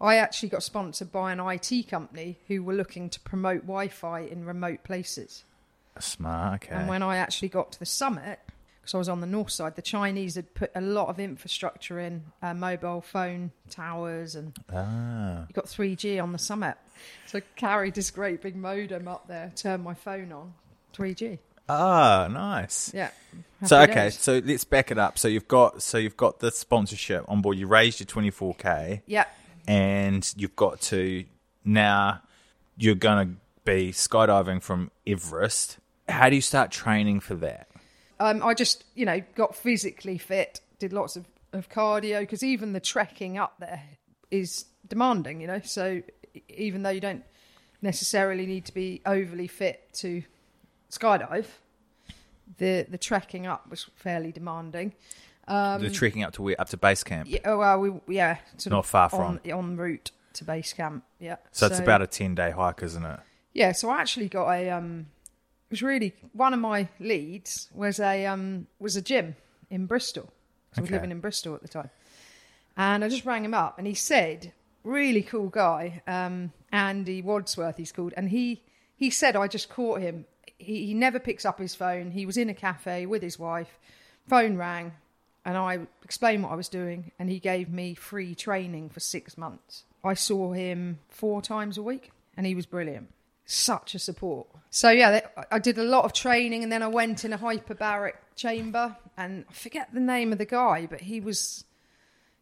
I 0.00 0.16
actually 0.16 0.48
got 0.48 0.62
sponsored 0.62 1.12
by 1.12 1.32
an 1.32 1.40
IT 1.40 1.88
company 1.88 2.38
who 2.48 2.62
were 2.62 2.74
looking 2.74 3.08
to 3.10 3.20
promote 3.20 3.62
Wi 3.62 3.88
Fi 3.88 4.20
in 4.20 4.44
remote 4.44 4.82
places. 4.82 5.44
Smart. 6.00 6.64
Okay. 6.64 6.74
And 6.74 6.88
when 6.88 7.02
I 7.02 7.16
actually 7.16 7.48
got 7.48 7.70
to 7.72 7.78
the 7.78 7.86
summit, 7.86 8.40
because 8.80 8.94
I 8.94 8.98
was 8.98 9.08
on 9.08 9.20
the 9.20 9.26
north 9.26 9.50
side, 9.50 9.76
the 9.76 9.82
Chinese 9.82 10.34
had 10.34 10.52
put 10.54 10.72
a 10.74 10.80
lot 10.80 11.08
of 11.08 11.20
infrastructure 11.20 12.00
in, 12.00 12.24
uh, 12.42 12.54
mobile 12.54 13.00
phone 13.00 13.52
towers, 13.70 14.34
and 14.34 14.52
ah. 14.74 15.46
you 15.48 15.54
got 15.54 15.66
3G 15.66 16.20
on 16.20 16.32
the 16.32 16.38
summit. 16.38 16.76
So 17.26 17.38
I 17.38 17.42
carried 17.56 17.94
this 17.94 18.10
great 18.10 18.42
big 18.42 18.56
modem 18.56 19.06
up 19.06 19.28
there, 19.28 19.52
turned 19.54 19.84
my 19.84 19.94
phone 19.94 20.32
on, 20.32 20.54
3G. 20.92 21.38
Ah, 21.68 22.28
nice. 22.30 22.92
Yeah. 22.94 23.10
So 23.64 23.80
okay, 23.82 23.94
days. 23.94 24.18
so 24.18 24.40
let's 24.44 24.64
back 24.64 24.90
it 24.90 24.98
up. 24.98 25.18
So 25.18 25.28
you've 25.28 25.48
got 25.48 25.82
so 25.82 25.96
you've 25.96 26.16
got 26.16 26.40
the 26.40 26.50
sponsorship 26.50 27.24
on 27.28 27.40
board. 27.40 27.56
You 27.56 27.66
raised 27.66 28.00
your 28.00 28.06
twenty 28.06 28.30
four 28.30 28.54
k, 28.54 29.02
Yeah. 29.06 29.24
and 29.66 30.30
you've 30.36 30.56
got 30.56 30.80
to 30.82 31.24
now 31.64 32.20
you're 32.76 32.94
going 32.94 33.26
to 33.28 33.34
be 33.64 33.92
skydiving 33.92 34.60
from 34.62 34.90
Everest. 35.06 35.78
How 36.08 36.28
do 36.28 36.34
you 36.34 36.42
start 36.42 36.70
training 36.70 37.20
for 37.20 37.34
that? 37.36 37.68
Um, 38.20 38.42
I 38.42 38.52
just, 38.52 38.84
you 38.94 39.06
know, 39.06 39.22
got 39.34 39.56
physically 39.56 40.18
fit, 40.18 40.60
did 40.78 40.92
lots 40.92 41.16
of, 41.16 41.24
of 41.52 41.68
cardio, 41.70 42.20
because 42.20 42.42
even 42.42 42.72
the 42.74 42.80
trekking 42.80 43.38
up 43.38 43.54
there 43.58 43.82
is 44.30 44.66
demanding, 44.86 45.40
you 45.40 45.46
know. 45.46 45.60
So 45.64 46.02
even 46.48 46.82
though 46.82 46.90
you 46.90 47.00
don't 47.00 47.24
necessarily 47.80 48.44
need 48.44 48.66
to 48.66 48.74
be 48.74 49.00
overly 49.06 49.46
fit 49.46 49.88
to 49.94 50.22
skydive, 50.98 51.46
the 52.58 52.86
the 52.88 52.98
trekking 52.98 53.46
up 53.46 53.68
was 53.70 53.88
fairly 53.96 54.32
demanding. 54.32 54.92
the 55.46 55.90
trekking 55.92 56.22
up 56.22 56.32
to 56.34 56.42
where 56.42 56.60
up 56.60 56.68
to 56.70 56.76
base 56.76 57.02
camp. 57.04 57.26
Um, 57.26 57.32
Yeah, 57.32 57.40
oh, 57.44 57.58
well, 57.58 58.00
we 58.06 58.16
yeah, 58.16 58.38
sort 58.56 58.70
Not 58.72 58.78
of 58.80 58.86
far 58.86 59.10
on, 59.12 59.38
from. 59.38 59.50
en 59.50 59.76
route 59.76 60.10
to 60.34 60.44
base 60.44 60.72
camp. 60.72 61.04
Yeah, 61.20 61.36
So, 61.52 61.66
it's 61.66 61.78
about 61.78 62.02
a 62.02 62.06
ten 62.06 62.34
day 62.34 62.50
hike, 62.50 62.82
isn't 62.82 63.04
it? 63.04 63.20
Yeah, 63.52 63.72
so 63.72 63.88
I 63.90 64.00
actually 64.00 64.28
got 64.28 64.48
a 64.50 64.70
um 64.70 65.06
it 65.70 65.70
was 65.70 65.82
really 65.82 66.14
one 66.32 66.52
of 66.54 66.60
my 66.60 66.88
leads 67.00 67.68
was 67.74 67.98
a 68.00 68.26
um 68.26 68.66
was 68.78 68.96
a 68.96 69.02
gym 69.02 69.36
in 69.70 69.86
Bristol. 69.86 70.24
'cause 70.70 70.78
I 70.78 70.80
was 70.82 70.90
living 70.90 71.10
in 71.12 71.20
Bristol 71.20 71.54
at 71.54 71.62
the 71.62 71.68
time. 71.68 71.90
And 72.76 73.04
I 73.04 73.08
just 73.08 73.24
rang 73.24 73.44
him 73.44 73.54
up 73.54 73.78
and 73.78 73.86
he 73.86 73.94
said, 73.94 74.52
really 74.82 75.22
cool 75.22 75.48
guy, 75.48 76.02
um, 76.08 76.52
Andy 76.72 77.22
Wadsworth 77.22 77.76
he's 77.76 77.92
called, 77.92 78.12
and 78.16 78.30
he 78.30 78.62
he 78.96 79.08
said 79.10 79.36
I 79.36 79.46
just 79.46 79.68
caught 79.68 80.00
him. 80.00 80.26
He, 80.58 80.86
he 80.86 80.94
never 80.94 81.18
picks 81.18 81.44
up 81.44 81.58
his 81.58 81.74
phone. 81.74 82.10
He 82.10 82.26
was 82.26 82.36
in 82.36 82.48
a 82.48 82.54
cafe 82.54 83.06
with 83.06 83.22
his 83.22 83.38
wife. 83.38 83.78
Phone 84.28 84.56
rang, 84.56 84.92
and 85.44 85.56
I 85.56 85.80
explained 86.02 86.42
what 86.42 86.52
I 86.52 86.56
was 86.56 86.68
doing, 86.68 87.12
and 87.18 87.28
he 87.28 87.38
gave 87.38 87.68
me 87.68 87.94
free 87.94 88.34
training 88.34 88.88
for 88.88 89.00
six 89.00 89.36
months. 89.36 89.84
I 90.02 90.14
saw 90.14 90.52
him 90.52 90.98
four 91.08 91.42
times 91.42 91.76
a 91.76 91.82
week, 91.82 92.10
and 92.36 92.46
he 92.46 92.54
was 92.54 92.66
brilliant. 92.66 93.08
Such 93.46 93.94
a 93.94 93.98
support. 93.98 94.46
So 94.70 94.90
yeah, 94.90 95.20
I 95.50 95.58
did 95.58 95.78
a 95.78 95.84
lot 95.84 96.04
of 96.04 96.12
training, 96.12 96.62
and 96.62 96.72
then 96.72 96.82
I 96.82 96.88
went 96.88 97.24
in 97.24 97.32
a 97.32 97.38
hyperbaric 97.38 98.14
chamber, 98.34 98.96
and 99.16 99.44
I 99.48 99.52
forget 99.52 99.92
the 99.92 100.00
name 100.00 100.32
of 100.32 100.38
the 100.38 100.46
guy, 100.46 100.86
but 100.86 101.02
he 101.02 101.20
was 101.20 101.64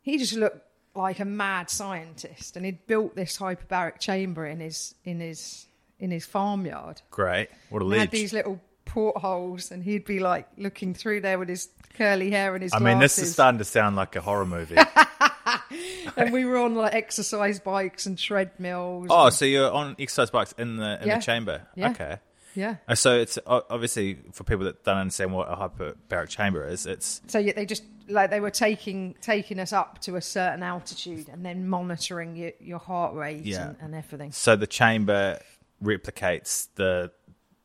he 0.02 0.18
just 0.18 0.34
looked 0.34 0.64
like 0.94 1.20
a 1.20 1.24
mad 1.24 1.70
scientist, 1.70 2.56
and 2.56 2.64
he'd 2.64 2.86
built 2.86 3.16
this 3.16 3.38
hyperbaric 3.38 3.98
chamber 3.98 4.46
in 4.46 4.60
his 4.60 4.94
in 5.04 5.20
his 5.20 5.66
in 6.02 6.10
his 6.10 6.26
farmyard. 6.26 7.00
Great. 7.10 7.48
What 7.70 7.80
a 7.80 7.86
He 7.86 7.98
had 7.98 8.10
these 8.10 8.32
little 8.34 8.60
portholes, 8.84 9.70
and 9.70 9.82
he'd 9.82 10.04
be 10.04 10.18
like 10.20 10.46
looking 10.58 10.92
through 10.92 11.22
there 11.22 11.38
with 11.38 11.48
his 11.48 11.68
curly 11.96 12.30
hair 12.30 12.54
and 12.54 12.62
his 12.62 12.74
I 12.74 12.78
mean, 12.80 12.98
this 12.98 13.18
is 13.18 13.32
starting 13.32 13.58
to 13.58 13.64
sound 13.64 13.96
like 13.96 14.14
a 14.16 14.20
horror 14.20 14.44
movie. 14.44 14.76
and 16.16 16.32
we 16.32 16.44
were 16.44 16.58
on 16.58 16.74
like 16.74 16.94
exercise 16.94 17.58
bikes 17.60 18.06
and 18.06 18.18
treadmills. 18.18 19.08
oh, 19.10 19.30
so 19.30 19.44
you're 19.44 19.70
on 19.70 19.96
exercise 19.98 20.30
bikes 20.30 20.52
in 20.58 20.76
the 20.76 21.00
in 21.02 21.08
Yeah. 21.08 21.18
the 21.18 21.22
chamber? 21.22 21.66
Yeah. 21.74 21.90
Okay. 21.90 22.16
yeah. 22.54 22.76
So 22.94 23.14
it's 23.18 23.38
o- 23.46 23.64
obviously 23.70 24.18
for 24.32 24.44
people 24.44 24.64
that 24.66 24.84
don't 24.84 24.98
understand 24.98 25.32
what 25.32 25.48
a 25.50 25.56
hyperbaric 25.56 26.28
chamber 26.28 26.66
is. 26.66 26.86
It's 26.86 27.20
So 27.28 27.38
yeah, 27.38 27.52
they 27.54 27.66
just 27.66 27.84
like 28.08 28.30
they 28.30 28.40
were 28.40 28.50
taking 28.50 29.14
taking 29.20 29.58
us 29.58 29.72
up 29.72 30.00
to 30.02 30.16
a 30.16 30.20
certain 30.22 30.62
altitude 30.62 31.28
and 31.28 31.44
then 31.46 31.68
monitoring 31.68 32.36
your, 32.36 32.52
your 32.60 32.78
heart 32.78 33.14
rate 33.14 33.44
Yeah. 33.44 33.68
and, 33.68 33.76
and 33.80 33.94
everything. 33.94 34.32
so 34.32 34.56
the 34.56 34.66
chamber 34.66 35.38
replicates 35.82 36.68
the 36.76 37.12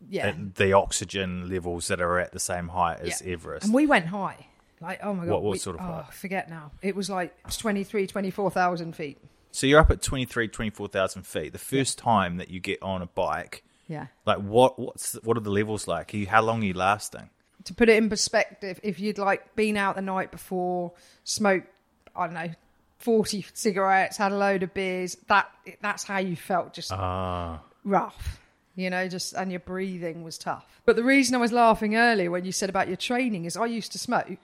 Yeah. 0.09 0.29
uh, 0.29 0.33
the 0.55 0.73
oxygen 0.73 1.49
levels 1.49 1.87
that 1.87 2.01
are 2.01 2.19
at 2.19 2.31
the 2.31 2.39
same 2.39 2.67
height 2.69 2.99
as 3.01 3.21
Yeah. 3.21 3.33
Everest. 3.33 3.65
And 3.65 3.73
we 3.73 3.85
went 3.85 4.07
high. 4.07 4.47
Like, 4.79 4.99
oh 5.03 5.13
my 5.13 5.25
God. 5.25 5.31
What- 5.33 5.43
what 5.43 5.51
we- 5.53 5.57
sort 5.57 5.77
of 5.77 5.81
oh, 5.81 5.85
high? 6.03 6.05
Forget 6.11 6.49
now. 6.49 6.71
It 6.81 6.95
was 6.95 7.09
like 7.09 7.35
23, 7.57 8.05
24,000 8.07 8.95
feet. 8.95 9.17
so 9.51 9.65
you're 9.65 9.79
up 9.79 9.89
at 9.89 10.01
23, 10.03 10.47
24,000 10.47 11.23
feet. 11.25 11.51
The 11.51 11.57
first 11.57 11.97
time 11.97 12.37
that 12.37 12.49
you 12.49 12.59
get 12.59 12.79
on 12.83 13.01
a 13.01 13.07
bike, 13.07 13.63
Yeah. 13.87 14.07
like 14.25 14.37
what 14.37 14.77
what's 14.77 15.13
what 15.23 15.35
are 15.35 15.39
the 15.41 15.49
levels 15.49 15.87
like? 15.87 16.13
Are 16.13 16.17
you, 16.17 16.27
how 16.27 16.41
long 16.43 16.61
are 16.61 16.65
you 16.65 16.73
lasting? 16.73 17.29
To 17.63 17.73
put 17.73 17.89
it 17.89 17.97
in 17.97 18.07
perspective, 18.07 18.79
if 18.83 18.99
you'd 18.99 19.17
like 19.17 19.55
been 19.55 19.77
out 19.77 19.95
the 19.95 20.01
night 20.03 20.29
before, 20.31 20.93
smoked, 21.23 21.67
I 22.15 22.25
don't 22.27 22.33
know, 22.35 22.51
40 22.99 23.45
cigarettes, 23.53 24.17
had 24.17 24.31
a 24.31 24.37
load 24.37 24.61
of 24.63 24.73
beers, 24.75 25.15
that 25.27 25.49
that's 25.81 26.03
how 26.03 26.19
you 26.19 26.35
felt 26.35 26.73
just 26.73 26.91
Ah, 26.91 27.61
rough, 27.87 28.39
you 28.75 28.89
know, 28.89 29.07
just 29.07 29.33
and 29.33 29.51
your 29.51 29.61
breathing 29.61 30.23
was 30.23 30.37
tough. 30.37 30.81
But 30.85 30.95
the 30.95 31.03
reason 31.03 31.35
I 31.35 31.39
was 31.39 31.51
laughing 31.51 31.95
earlier 31.95 32.29
when 32.29 32.45
you 32.45 32.51
said 32.51 32.69
about 32.69 32.87
your 32.87 32.97
training 32.97 33.45
is 33.45 33.57
I 33.57 33.65
used 33.65 33.91
to 33.93 33.99
smoke 33.99 34.37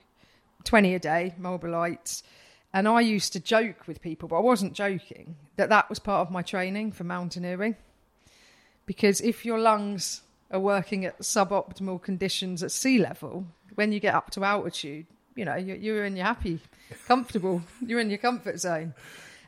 20 0.64 0.96
a 0.96 1.00
day, 1.00 1.36
Marlboro 1.38 1.72
Lights, 1.72 2.24
and 2.74 2.88
I 2.88 3.02
used 3.02 3.34
to 3.34 3.40
joke 3.40 3.88
with 3.88 4.02
people, 4.02 4.28
but 4.28 4.38
I 4.38 4.42
wasn't 4.42 4.74
joking, 4.74 5.36
that 5.58 5.70
that 5.70 5.90
was 5.90 6.00
part 6.00 6.28
of 6.28 6.32
my 6.32 6.42
training 6.42 6.92
for 6.92 7.04
mountaineering. 7.04 7.76
Because 8.86 9.22
if 9.22 9.46
your 9.46 9.60
lungs 9.60 10.22
are 10.52 10.60
working 10.60 11.06
at 11.06 11.20
suboptimal 11.20 12.02
conditions 12.02 12.64
at 12.64 12.72
sea 12.72 12.98
level, 12.98 13.46
when 13.76 13.92
you 13.92 14.00
get 14.00 14.16
up 14.16 14.32
to 14.32 14.44
altitude, 14.44 15.06
you 15.36 15.46
know, 15.46 15.56
you're, 15.56 15.78
you're 15.78 16.06
in 16.06 16.16
your 16.16 16.26
happy, 16.26 16.60
comfortable, 17.08 17.62
you're 17.86 18.00
in 18.00 18.10
your 18.10 18.20
comfort 18.20 18.60
zone. 18.60 18.94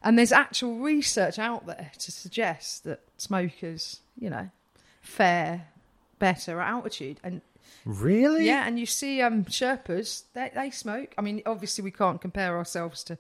And 0.06 0.20
there's 0.20 0.32
actual 0.32 0.78
research 0.78 1.40
out 1.40 1.66
there 1.66 1.92
to 1.98 2.12
suggest 2.12 2.84
that 2.84 3.02
smokers, 3.18 4.02
you 4.16 4.30
know, 4.30 4.52
fare 5.02 5.68
better 6.20 6.62
at 6.62 6.70
altitude. 6.70 7.20
And 7.24 7.42
really? 7.86 8.46
yeah, 8.46 8.68
and 8.68 8.80
you 8.80 8.86
see 8.86 9.22
um 9.24 9.46
Sherpas, 9.46 10.24
they 10.36 10.52
they 10.54 10.70
smoke. 10.70 11.16
I 11.18 11.22
mean, 11.22 11.42
obviously 11.48 11.84
we 11.84 11.90
can't 11.90 12.22
compare 12.22 12.56
ourselves 12.56 13.04
to 13.06 13.18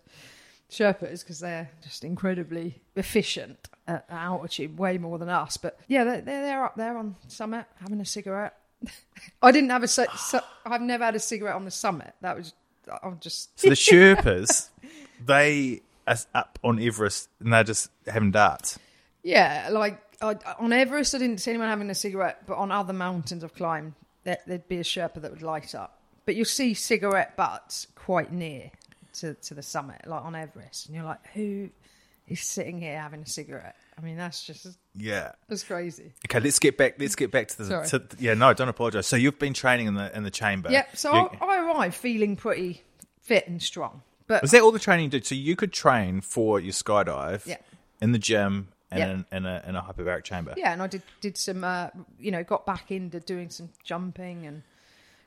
Sherpas 0.69 1.21
because 1.21 1.39
they're 1.39 1.71
just 1.81 2.03
incredibly 2.03 2.81
efficient 2.95 3.67
at 3.87 4.05
at 4.07 4.15
altitude, 4.15 4.77
way 4.77 4.99
more 4.99 5.17
than 5.17 5.27
us. 5.27 5.57
But 5.57 5.79
yeah, 5.87 6.03
they're 6.03 6.21
they're, 6.21 6.41
they're 6.43 6.65
up 6.65 6.75
there 6.75 6.97
on 6.97 7.15
summit 7.27 7.65
having 7.81 7.99
a 7.99 8.05
cigarette. 8.05 8.55
I 9.41 9.51
didn't 9.51 9.71
have 9.71 9.81
a 9.81 9.87
ci- 9.87 10.05
ci- 10.29 10.37
I've 10.67 10.81
never 10.81 11.03
had 11.03 11.15
a 11.15 11.19
cigarette 11.19 11.55
on 11.55 11.65
the 11.65 11.71
summit. 11.71 12.13
That 12.21 12.37
was 12.37 12.53
I'm 13.01 13.19
just 13.19 13.59
So 13.59 13.69
the 13.69 13.75
Sherpas, 13.75 14.69
they 15.25 15.81
are 16.07 16.17
up 16.33 16.59
on 16.63 16.79
Everest 16.79 17.29
and 17.39 17.51
they're 17.53 17.63
just 17.63 17.89
having 18.07 18.31
darts. 18.31 18.79
Yeah, 19.23 19.69
like 19.71 19.99
I, 20.21 20.35
on 20.59 20.71
Everest, 20.71 21.15
I 21.15 21.17
didn't 21.17 21.39
see 21.39 21.51
anyone 21.51 21.67
having 21.69 21.89
a 21.89 21.95
cigarette, 21.95 22.43
but 22.45 22.57
on 22.57 22.71
other 22.71 22.93
mountains 22.93 23.43
I've 23.43 23.55
climbed, 23.55 23.93
there, 24.23 24.37
there'd 24.45 24.67
be 24.67 24.77
a 24.77 24.83
Sherpa 24.83 25.21
that 25.21 25.31
would 25.31 25.41
light 25.41 25.73
up. 25.75 25.99
But 26.25 26.35
you'll 26.35 26.45
see 26.45 26.73
cigarette 26.73 27.35
butts 27.35 27.87
quite 27.95 28.31
near 28.31 28.71
to, 29.15 29.33
to 29.35 29.53
the 29.53 29.61
summit, 29.63 30.01
like 30.07 30.23
on 30.23 30.35
Everest, 30.35 30.87
and 30.87 30.95
you're 30.95 31.05
like, 31.05 31.25
who 31.33 31.69
is 32.27 32.41
sitting 32.41 32.79
here 32.81 32.99
having 32.99 33.21
a 33.21 33.27
cigarette? 33.27 33.75
I 33.97 34.01
mean, 34.01 34.17
that's 34.17 34.43
just 34.43 34.67
Yeah. 34.95 35.31
that's 35.47 35.63
crazy. 35.63 36.11
Okay, 36.27 36.39
let's 36.39 36.59
get 36.59 36.77
back. 36.77 36.95
Let's 36.99 37.15
get 37.15 37.31
back 37.31 37.47
to 37.49 37.63
the. 37.63 37.81
To, 37.83 38.03
yeah, 38.19 38.33
no, 38.33 38.53
don't 38.53 38.67
apologize. 38.67 39.07
So 39.07 39.15
you've 39.15 39.39
been 39.39 39.53
training 39.53 39.87
in 39.87 39.93
the 39.93 40.15
in 40.15 40.23
the 40.23 40.31
chamber. 40.31 40.69
Yeah, 40.69 40.85
so 40.93 41.13
I, 41.13 41.45
I 41.45 41.57
arrived 41.63 41.95
feeling 41.95 42.35
pretty 42.35 42.81
fit 43.21 43.47
and 43.47 43.61
strong, 43.61 44.01
but 44.27 44.41
was 44.41 44.51
that 44.51 44.61
all 44.61 44.71
the 44.71 44.79
training 44.79 45.05
you 45.05 45.09
did? 45.11 45.25
So 45.25 45.35
you 45.35 45.55
could 45.55 45.71
train 45.73 46.21
for 46.21 46.59
your 46.59 46.73
skydive. 46.73 47.45
Yeah. 47.45 47.57
In 48.01 48.11
the 48.11 48.19
gym 48.19 48.69
and 48.91 48.99
Yeah. 48.99 49.09
in, 49.11 49.25
in 49.31 49.45
a 49.45 49.63
in 49.67 49.75
a 49.75 49.81
hyperbaric 49.81 50.23
chamber. 50.23 50.53
yeah, 50.57 50.73
and 50.73 50.81
I 50.81 50.87
did 50.87 51.01
did 51.21 51.37
some, 51.37 51.63
uh, 51.63 51.89
you 52.19 52.31
know, 52.31 52.43
got 52.43 52.65
back 52.65 52.91
into 52.91 53.19
doing 53.19 53.49
some 53.49 53.69
jumping 53.83 54.45
and 54.45 54.63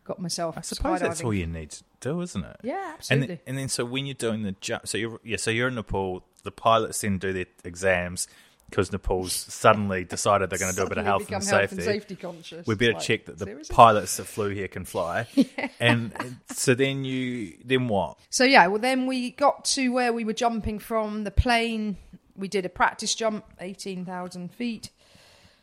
got 0.04 0.20
myself. 0.20 0.56
I 0.58 0.60
suppose 0.62 1.00
that's 1.00 1.22
all 1.22 1.34
you 1.34 1.46
need 1.46 1.70
to 1.70 1.82
do, 2.00 2.20
isn't 2.20 2.44
it? 2.44 2.56
Yeah, 2.62 2.74
And 2.84 2.94
absolutely. 2.94 3.26
then, 3.26 3.38
and 3.46 3.58
then 3.58 3.68
so 3.68 3.84
when 3.84 4.06
you're 4.06 4.14
doing 4.14 4.42
the 4.42 4.52
jump, 4.60 4.86
so 4.86 4.98
you're 4.98 5.20
yeah, 5.24 5.36
so 5.38 5.50
you're 5.50 5.68
in 5.68 5.74
Nepal. 5.76 6.24
The 6.44 6.52
pilots 6.52 7.00
then 7.00 7.18
do 7.18 7.32
their 7.32 7.46
exams 7.64 8.28
because 8.68 8.92
Nepal's 8.92 9.32
suddenly 9.32 10.04
decided 10.04 10.50
they're 10.50 10.58
going 10.58 10.72
to 10.72 10.76
do 10.76 10.84
a 10.84 10.88
bit 10.88 10.98
of 10.98 11.04
health 11.04 11.22
and 11.22 11.30
health 11.30 11.44
safety. 11.44 11.76
and 11.76 11.84
safety 11.84 12.16
conscious. 12.16 12.66
We 12.66 12.74
better 12.74 12.92
Like, 12.92 13.02
check 13.02 13.24
that 13.26 13.38
the 13.38 13.46
seriously? 13.46 13.74
pilots 13.74 14.16
that 14.18 14.24
flew 14.24 14.50
here 14.50 14.68
can 14.68 14.84
fly. 14.84 15.26
And 15.80 16.12
and 16.16 16.36
so 16.50 16.74
then 16.74 17.04
you 17.04 17.54
then 17.64 17.86
what? 17.88 18.18
So 18.30 18.44
yeah, 18.44 18.66
well 18.66 18.80
then 18.80 19.06
we 19.06 19.30
got 19.30 19.64
to 19.66 19.88
where 19.90 20.12
we 20.12 20.24
were 20.24 20.32
jumping 20.32 20.78
from 20.80 21.24
the 21.24 21.30
plane. 21.30 21.96
We 22.36 22.48
did 22.48 22.64
a 22.66 22.68
practice 22.68 23.14
jump, 23.14 23.44
eighteen 23.60 24.04
thousand 24.04 24.52
feet. 24.52 24.90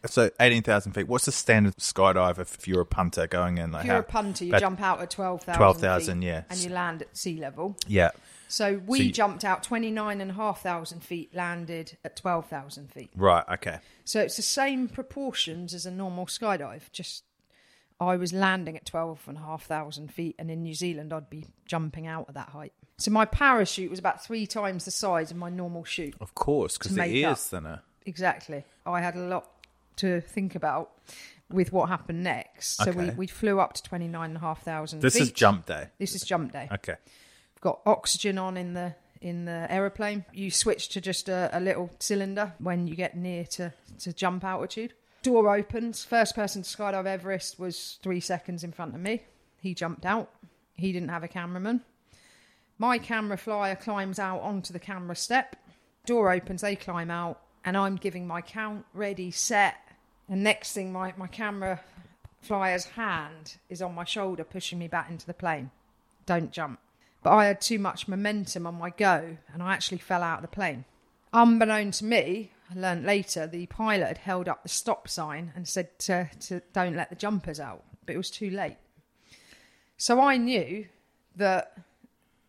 So 0.05 0.29
eighteen 0.39 0.63
thousand 0.63 0.93
feet. 0.93 1.07
What's 1.07 1.25
the 1.25 1.31
standard 1.31 1.77
skydive 1.77 2.39
if, 2.39 2.67
you're 2.67 2.81
a 2.81 2.85
punter 2.85 3.27
going 3.27 3.57
in? 3.57 3.71
Like 3.71 3.81
If 3.81 3.88
you're 3.88 3.95
how- 3.95 4.00
a 4.01 4.03
punter, 4.03 4.45
you 4.45 4.57
jump 4.59 4.79
out 4.81 5.01
at 5.01 5.09
twelve 5.09 5.41
thousand. 5.43 5.57
12,000, 5.59 6.21
yeah. 6.21 6.43
and 6.50 6.59
you 6.59 6.69
land 6.69 7.01
at 7.01 7.15
sea 7.17 7.38
level. 7.38 7.75
Yeah. 7.88 8.12
So 8.48 8.82
we 8.86 8.98
So 9.00 9.04
you- 9.06 9.12
jumped 9.12 9.44
out 9.46 9.64
twenty 9.64 9.92
nine 9.92 10.22
and 10.22 10.32
a 10.32 10.34
half 10.36 10.62
thousand 10.62 11.02
feet, 11.04 11.34
landed 11.34 11.98
at 12.04 12.16
twelve 12.16 12.48
thousand 12.48 12.92
feet. 12.92 13.10
Right. 13.16 13.44
Okay. 13.50 13.80
So 14.04 14.20
it's 14.22 14.36
the 14.36 14.42
same 14.42 14.88
proportions 14.88 15.74
as 15.74 15.86
a 15.86 15.92
normal 15.92 16.25
skydive. 16.28 16.92
Just 16.92 17.24
I 18.00 18.18
was 18.18 18.34
landing 18.34 18.75
at 18.75 18.86
twelve 18.86 19.22
and 19.28 19.38
a 19.38 19.42
half 19.42 19.64
thousand 19.64 20.14
feet, 20.14 20.36
and 20.38 20.52
in 20.52 20.64
New 20.64 20.74
Zealand 20.74 21.12
I'd 21.14 21.30
be 21.30 21.46
jumping 21.66 22.08
out 22.08 22.25
at 22.30 22.36
that 22.36 22.50
height. 22.50 22.74
So 22.98 23.12
my 23.12 23.25
parachute 23.25 23.90
was 23.90 24.00
about 24.00 24.24
three 24.24 24.46
times 24.48 24.86
the 24.86 24.92
size 24.92 25.32
of 25.32 25.38
my 25.38 25.50
normal 25.50 25.84
chute. 25.84 26.16
Of 26.22 26.34
course, 26.36 26.78
because 26.78 26.96
To 26.96 27.02
the 27.02 27.25
up. 27.25 27.38
thinner. 27.38 27.82
Exactly. 28.06 28.64
I 28.86 29.02
had 29.02 29.16
a 29.16 29.20
lot 29.20 29.50
to 29.98 30.22
think 30.22 30.56
about 30.56 30.92
with 31.50 31.74
what 31.74 31.90
happened 31.90 32.24
next. 32.24 32.78
So 32.78 32.92
we, 32.92 33.06
Okay. 33.08 33.16
we 33.16 33.28
flew 33.28 33.60
up 33.60 33.74
to 33.74 33.84
29,500 33.84 35.02
This 35.02 35.16
is 35.16 35.32
jump 35.32 35.66
day. 35.66 35.88
This 36.00 36.16
is 36.16 36.24
jump 36.24 36.52
day. 36.54 36.68
Okay. 36.72 36.96
Got 37.65 37.81
oxygen 37.88 38.38
on 38.38 38.57
in 38.57 38.75
the 38.75 38.93
in 39.22 39.45
the 39.45 39.65
aeroplane. 39.72 40.24
You 40.31 40.51
switch 40.51 40.88
to 40.89 41.01
just 41.01 41.27
a, 41.27 41.50
a 41.51 41.60
little 41.60 41.89
cylinder 41.98 42.53
when 42.60 42.86
you 42.86 42.95
get 42.95 43.17
near 43.17 43.43
to, 43.57 43.74
to 44.01 44.13
jump 44.13 44.43
altitude. 44.43 44.93
Door 45.24 45.55
opens. 45.55 46.05
First 46.05 46.36
person 46.36 46.62
to 46.62 46.69
skydive 46.69 47.07
Everest 47.07 47.57
was 47.57 47.98
three 48.03 48.19
seconds 48.19 48.63
in 48.63 48.72
front 48.72 48.93
of 48.93 49.01
me. 49.01 49.24
He 49.60 49.74
jumped 49.74 50.05
out. 50.05 50.29
He 50.75 50.91
didn't 50.91 51.10
have 51.10 51.24
a 51.24 51.27
cameraman. 51.27 51.81
My 52.77 53.00
camera 53.00 53.36
flyer 53.36 53.75
climbs 53.75 54.19
out 54.19 54.41
onto 54.41 54.72
the 54.72 54.77
camera 54.77 55.15
step. 55.15 55.55
Door 56.05 56.34
opens, 56.34 56.62
they 56.62 56.75
climb 56.75 57.10
out, 57.10 57.41
and 57.63 57.75
I'm 57.75 57.95
giving 57.95 58.27
my 58.27 58.41
count, 58.41 58.86
ready, 58.93 59.31
set. 59.31 59.77
And 60.29 60.43
next 60.43 60.74
thing, 60.74 60.93
my, 60.93 61.15
my 61.17 61.25
camera 61.25 61.81
flyer's 62.41 62.86
hand 62.86 63.55
is 63.69 63.81
on 63.81 63.95
my 63.95 64.03
shoulder, 64.03 64.43
pushing 64.43 64.77
me 64.77 64.88
back 64.88 65.10
into 65.10 65.25
the 65.25 65.34
plane. 65.34 65.72
Don't 66.27 66.51
jump. 66.51 66.79
But 67.25 67.32
I 67.34 67.46
had 67.48 67.60
too 67.60 67.79
much 67.79 68.08
momentum 68.08 68.67
on 68.67 68.75
my 68.75 68.91
go, 68.91 69.38
and 69.51 69.63
I 69.63 69.74
actually 69.74 69.98
fell 69.98 70.22
out 70.22 70.38
of 70.38 70.41
the 70.44 70.48
plane. 70.55 70.86
Unbeknown 71.34 71.89
to 71.94 72.05
me, 72.05 72.51
I 72.70 72.79
learnt 72.79 73.03
later 73.03 73.48
the 73.48 73.65
pilot 73.65 74.05
had 74.10 74.17
held 74.20 74.48
up 74.48 74.62
the 74.62 74.70
stop 74.70 75.08
sign 75.08 75.51
and 75.55 75.67
said 75.67 75.98
to, 76.01 76.29
to 76.41 76.62
don't 76.72 76.96
let 76.96 77.10
the 77.10 77.15
jumpers 77.15 77.60
out, 77.60 77.84
but 78.05 78.13
it 78.13 78.17
was 78.17 78.29
too 78.29 78.51
late. 78.51 78.77
So 79.98 80.22
I 80.22 80.38
knew 80.38 80.86
that 81.36 81.75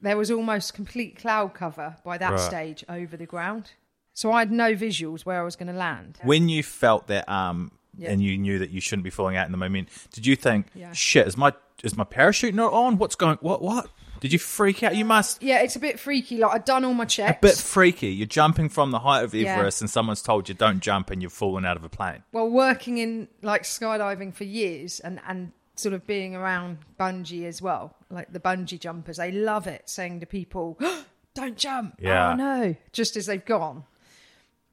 there 0.03 0.19
was 0.19 0.31
almost 0.31 0.75
complete 0.75 1.17
cloud 1.17 1.55
cover 1.55 1.97
by 2.05 2.19
that 2.19 2.33
Right. 2.33 2.39
stage 2.41 2.85
over 2.87 3.17
the 3.17 3.25
ground. 3.25 3.71
So 4.13 4.31
I 4.31 4.41
had 4.41 4.53
no 4.53 4.75
visuals 4.75 5.23
where 5.25 5.41
I 5.41 5.45
was 5.45 5.57
going 5.57 5.69
to 5.73 5.79
land. 5.79 6.19
When 6.23 6.51
you 6.51 6.63
felt 6.63 7.07
that 7.07 7.25
arm 7.29 7.73
Yeah. 7.97 8.11
and 8.11 8.23
you 8.23 8.37
knew 8.37 8.59
that 8.59 8.69
you 8.69 8.83
shouldn't 8.83 9.05
be 9.05 9.11
falling 9.11 9.37
out 9.39 9.47
in 9.47 9.53
the 9.53 9.59
moment. 9.59 9.89
Did 10.13 10.27
you 10.27 10.37
think, 10.37 10.67
Yeah. 10.75 10.93
shit, 10.93 11.27
is 11.27 11.39
my 11.39 11.55
is 11.83 11.97
my 11.97 12.05
parachute 12.05 12.55
not 12.55 12.75
on? 12.75 12.99
What's 12.99 13.15
going? 13.17 13.39
What 13.41 13.63
what? 13.63 13.89
Did 14.21 14.33
you 14.33 14.39
freak 14.39 14.83
out? 14.83 14.97
You 14.97 15.05
must. 15.05 15.43
Yeah, 15.43 15.61
it's 15.63 15.77
a 15.77 15.81
bit 15.81 15.99
freaky. 16.01 16.39
Like 16.39 16.55
I'd 16.55 16.65
done 16.65 16.85
all 16.85 16.95
my 16.95 17.05
checks. 17.05 17.39
A 17.39 17.41
bit 17.41 17.57
freaky. 17.57 18.09
You're 18.09 18.27
jumping 18.27 18.69
from 18.69 18.91
the 18.91 19.01
height 19.01 19.23
of 19.25 19.35
Yeah. 19.35 19.55
Everest, 19.57 19.81
and 19.81 19.91
someone's 19.91 20.23
told 20.23 20.49
you 20.49 20.55
don't 20.55 20.81
jump, 20.81 21.11
and 21.11 21.23
you've 21.23 21.33
fallen 21.33 21.65
out 21.65 21.77
of 21.77 21.85
a 21.85 21.89
plane. 21.89 22.23
well, 22.33 22.49
working 22.49 22.99
in 22.99 23.29
like 23.43 23.63
skydiving 23.63 24.35
for 24.35 24.45
years 24.45 25.01
and 25.01 25.21
and 25.27 25.53
sort 25.77 25.93
of 25.93 26.07
being 26.07 26.35
around 26.35 26.79
bungee 26.99 27.45
as 27.45 27.61
well, 27.61 27.95
like 28.11 28.33
the 28.33 28.41
bungee 28.41 28.81
jumpers, 28.81 29.19
they 29.19 29.31
love 29.31 29.67
it 29.67 29.83
saying 29.89 30.21
to 30.21 30.27
people, 30.27 30.79
"Don't 31.35 31.57
jump." 31.57 31.97
Yeah. 32.01 32.33
Oh 32.33 32.35
no, 32.35 32.77
just 32.93 33.17
as 33.17 33.27
they've 33.27 33.45
gone. 33.45 33.85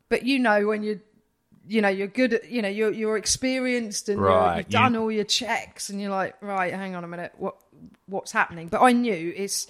But 0.09 0.23
you 0.23 0.39
know 0.39 0.67
when 0.67 0.83
you 0.83 1.01
you 1.67 1.81
know 1.81 1.89
you're 1.89 2.07
good 2.07 2.33
at 2.33 2.49
you 2.49 2.61
know 2.61 2.67
you're 2.67 2.91
you're 2.91 3.17
experienced 3.17 4.09
and 4.09 4.19
you're, 4.19 4.27
Right, 4.27 4.57
you've 4.57 4.69
done 4.69 4.93
you- 4.93 4.99
all 5.01 5.11
your 5.11 5.23
checks 5.23 5.89
and 5.89 6.01
you're 6.01 6.11
like 6.11 6.35
right 6.41 6.73
hang 6.73 6.95
on 6.95 7.03
a 7.03 7.07
minute 7.07 7.31
what 7.37 7.55
what's 8.07 8.31
happening 8.31 8.67
but 8.67 8.81
i 8.81 8.91
knew 8.91 9.33
it's 9.35 9.67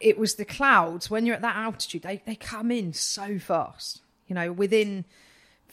it 0.00 0.16
was 0.18 0.36
the 0.36 0.44
clouds 0.46 1.10
when 1.10 1.26
you're 1.26 1.36
at 1.36 1.42
that 1.42 1.56
altitude 1.56 2.02
they, 2.02 2.22
they 2.24 2.34
come 2.34 2.70
in 2.70 2.92
so 2.94 3.38
fast 3.38 4.00
you 4.28 4.34
know 4.34 4.50
within 4.50 5.04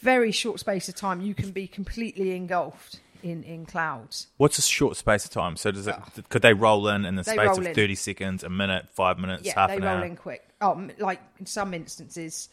very 0.01 0.31
short 0.31 0.59
space 0.59 0.89
of 0.89 0.95
time 0.95 1.21
you 1.21 1.33
can 1.33 1.51
be 1.51 1.65
completely 1.67 2.35
engulfed 2.35 2.99
in 3.23 3.43
in 3.43 3.65
clouds 3.65 4.27
What's 4.37 4.57
a 4.59 4.61
short 4.61 4.95
space 4.95 5.25
of 5.25 5.31
time? 5.31 5.55
So 5.57 5.71
does 5.71 5.87
it? 5.87 5.95
Ah. 5.97 6.07
Could 6.29 6.43
they 6.43 6.53
roll 6.53 6.87
in 6.89 7.03
in 7.03 7.15
the 7.15 7.23
They 7.23 7.33
space 7.33 7.57
of 7.57 7.65
in. 7.65 7.73
thirty 7.73 7.95
seconds, 7.95 8.43
a 8.43 8.49
minute, 8.49 8.87
five 8.93 9.17
minutes, 9.17 9.43
yeah 9.43 9.53
half 9.55 9.69
they 9.69 9.77
an 9.77 9.81
roll 9.83 9.97
hour? 9.97 10.05
in 10.05 10.15
quick 10.15 10.47
oh 10.61 10.87
like 10.99 11.19
in 11.39 11.47
some 11.47 11.73
instances 11.73 12.49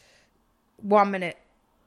one 0.81 1.11
minute 1.11 1.37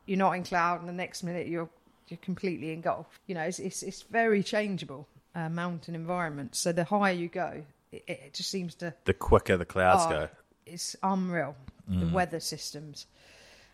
you're 0.09 0.19
not 0.19 0.33
in 0.33 0.43
cloud 0.43 0.81
and 0.81 0.88
the 0.88 0.93
next 0.93 1.23
minute 1.23 1.47
you're 1.47 1.69
you're 2.09 2.19
completely 2.19 2.73
engulfed 2.73 3.19
you 3.27 3.35
know 3.35 3.43
it's 3.43 3.59
it's, 3.59 3.83
it's 3.83 4.03
very 4.03 4.43
changeable 4.43 5.07
uh, 5.35 5.49
mountain 5.49 5.95
environment 5.95 6.55
so 6.57 6.73
the 6.73 6.85
higher 6.85 7.12
you 7.12 7.29
go 7.29 7.62
it, 7.93 8.03
it 8.09 8.35
just 8.35 8.50
seems 8.50 8.75
to 8.75 8.95
The 9.05 9.15
quicker 9.15 9.57
the 9.57 9.65
clouds 9.65 10.05
Oh, 10.07 10.11
go. 10.11 10.29
It's 10.67 10.97
unreal. 11.03 11.55
The 11.88 12.05
Mm. 12.05 12.12
weather 12.12 12.41
systems. 12.41 13.07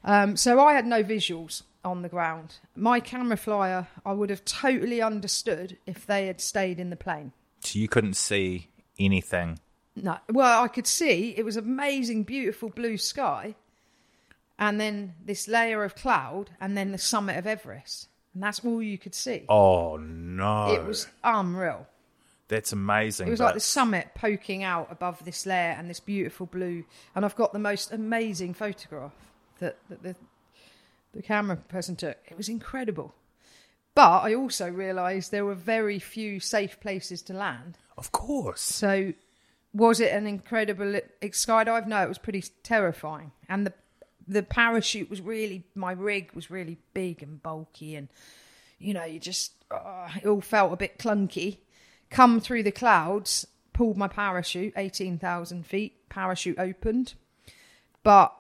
Um, 0.05 0.37
so 0.37 0.61
I 0.61 0.75
had 0.75 0.87
no 0.87 1.03
visuals 1.03 1.63
on 1.85 2.03
the 2.03 2.09
ground. 2.09 2.57
My 2.77 3.01
camera 3.01 3.37
flyer, 3.37 3.89
I 4.07 4.13
would 4.13 4.31
have 4.31 4.45
totally 4.45 5.03
understood 5.03 5.77
if 5.87 6.07
they 6.07 6.27
had 6.29 6.41
stayed 6.41 6.79
in 6.79 6.91
the 6.91 6.97
plane. 6.97 7.33
So 7.61 7.79
you 7.81 7.89
couldn't 7.89 8.15
see 8.15 8.69
anything. 9.01 9.59
No, 9.97 10.19
well, 10.31 10.63
I 10.63 10.69
could 10.69 10.87
see 10.87 11.35
it 11.37 11.45
was 11.45 11.57
amazing, 11.57 12.23
beautiful 12.25 12.69
blue 12.69 12.97
sky, 12.99 13.55
and 14.65 14.81
then 14.81 15.15
this 15.25 15.47
layer 15.47 15.85
of 15.85 15.95
cloud, 15.95 16.51
and 16.61 16.77
then 16.77 16.93
the 16.93 16.99
summit 16.99 17.37
of 17.37 17.47
Everest, 17.47 18.09
and 18.33 18.43
that's 18.43 18.65
all 18.65 18.83
you 18.83 18.99
could 18.99 19.15
see. 19.15 19.45
Oh 19.49 19.97
no! 19.97 20.73
It 20.73 20.85
was 20.87 21.07
unreal. 21.23 21.87
That's 22.49 22.73
amazing. 22.73 23.29
It 23.29 23.31
was 23.31 23.41
but- 23.41 23.47
like 23.47 23.55
the 23.55 23.61
summit 23.61 24.09
poking 24.15 24.63
out 24.63 24.89
above 24.91 25.25
this 25.25 25.47
layer 25.47 25.75
and 25.79 25.89
this 25.89 26.01
beautiful 26.01 26.47
blue. 26.47 26.85
And 27.15 27.25
I've 27.25 27.37
got 27.37 27.53
the 27.53 27.59
most 27.59 27.91
amazing 27.91 28.55
photograph 28.55 29.15
that, 29.61 29.79
that 29.89 30.03
the, 30.03 30.15
the 31.15 31.23
camera 31.23 31.57
person 31.57 31.97
took. 31.97 32.19
It 32.31 32.37
was 32.37 32.49
incredible. 32.49 33.15
But 33.95 34.21
I 34.25 34.35
also 34.35 34.69
realised 34.69 35.31
there 35.31 35.45
were 35.47 35.55
very 35.55 35.99
few 35.99 36.39
safe 36.39 36.81
places 36.81 37.23
to 37.23 37.33
land. 37.33 37.79
Of 37.97 38.13
course. 38.13 38.61
So 38.61 39.15
was 39.73 40.01
it 40.01 40.13
an 40.13 40.27
incredible 40.27 41.01
skydive? 41.23 41.87
No, 41.87 42.03
it 42.03 42.09
was 42.09 42.19
pretty 42.19 42.45
terrifying. 42.63 43.33
And 43.49 43.67
the 43.67 43.73
the 44.27 44.43
parachute 44.43 45.11
was 45.11 45.21
really 45.21 45.65
my 45.75 45.93
rig 45.93 46.33
was 46.33 46.51
really 46.51 46.79
big 46.93 47.23
and 47.23 47.43
bulky, 47.43 47.97
and 47.97 48.09
you 48.79 48.95
know 48.95 49.05
you 49.05 49.19
just 49.21 49.53
uh, 49.71 50.09
it 50.23 50.27
all 50.27 50.41
felt 50.41 50.73
a 50.73 50.77
bit 50.77 50.99
clunky. 50.99 51.59
Come 52.11 52.41
through 52.41 52.63
the 52.63 52.73
clouds, 52.73 53.47
pulled 53.73 53.97
my 53.97 54.09
parachute, 54.09 54.73
eighteen 54.77 55.19
thousand 55.19 55.67
feet. 55.67 56.09
Parachute 56.09 56.59
opened, 56.59 57.15
but 58.03 58.35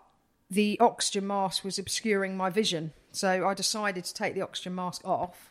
the 0.51 0.79
oxygen 0.81 1.27
mask 1.27 1.65
was 1.65 1.79
obscuring 1.79 2.37
my 2.37 2.51
vision. 2.51 2.93
So 3.11 3.47
I 3.47 3.55
decided 3.55 4.05
to 4.05 4.15
take 4.15 4.35
the 4.35 4.43
oxygen 4.43 4.75
mask 4.75 5.03
off 5.05 5.51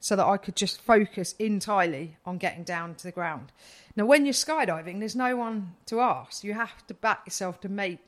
so 0.00 0.16
that 0.16 0.26
I 0.26 0.36
could 0.36 0.54
just 0.54 0.80
focus 0.80 1.34
entirely 1.38 2.18
on 2.26 2.36
getting 2.36 2.62
down 2.62 2.94
to 2.96 3.04
the 3.04 3.12
ground. 3.12 3.52
Now, 3.96 4.04
when 4.04 4.26
you're 4.26 4.34
skydiving, 4.34 4.98
there's 4.98 5.16
no 5.16 5.34
one 5.36 5.76
to 5.86 6.00
ask. 6.00 6.44
You 6.44 6.52
have 6.52 6.86
to 6.88 6.94
back 6.94 7.22
yourself 7.24 7.60
to 7.62 7.70
make 7.70 8.00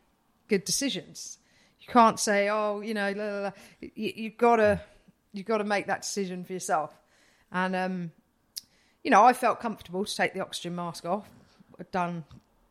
good 0.48 0.64
decisions. 0.64 1.38
You 1.80 1.92
can't 1.92 2.18
say, 2.18 2.48
"Oh, 2.48 2.80
you 2.80 2.94
know,". 2.94 3.52
You, 3.80 3.90
you've 3.94 4.37
got 4.37 4.56
to 4.56 4.80
you've 5.32 5.46
got 5.46 5.59
to 5.59 5.64
make 5.64 5.87
that 5.87 6.02
decision 6.02 6.44
for 6.44 6.52
yourself. 6.52 6.90
And 7.52 7.76
um, 7.76 8.12
you 9.04 9.11
know, 9.11 9.22
I 9.22 9.32
felt 9.32 9.61
comfortable 9.61 10.04
to 10.04 10.16
take 10.16 10.35
the 10.35 10.40
oxygen 10.40 10.74
mask 10.74 11.04
off. 11.04 11.28
I'd 11.78 11.90
done 11.90 12.24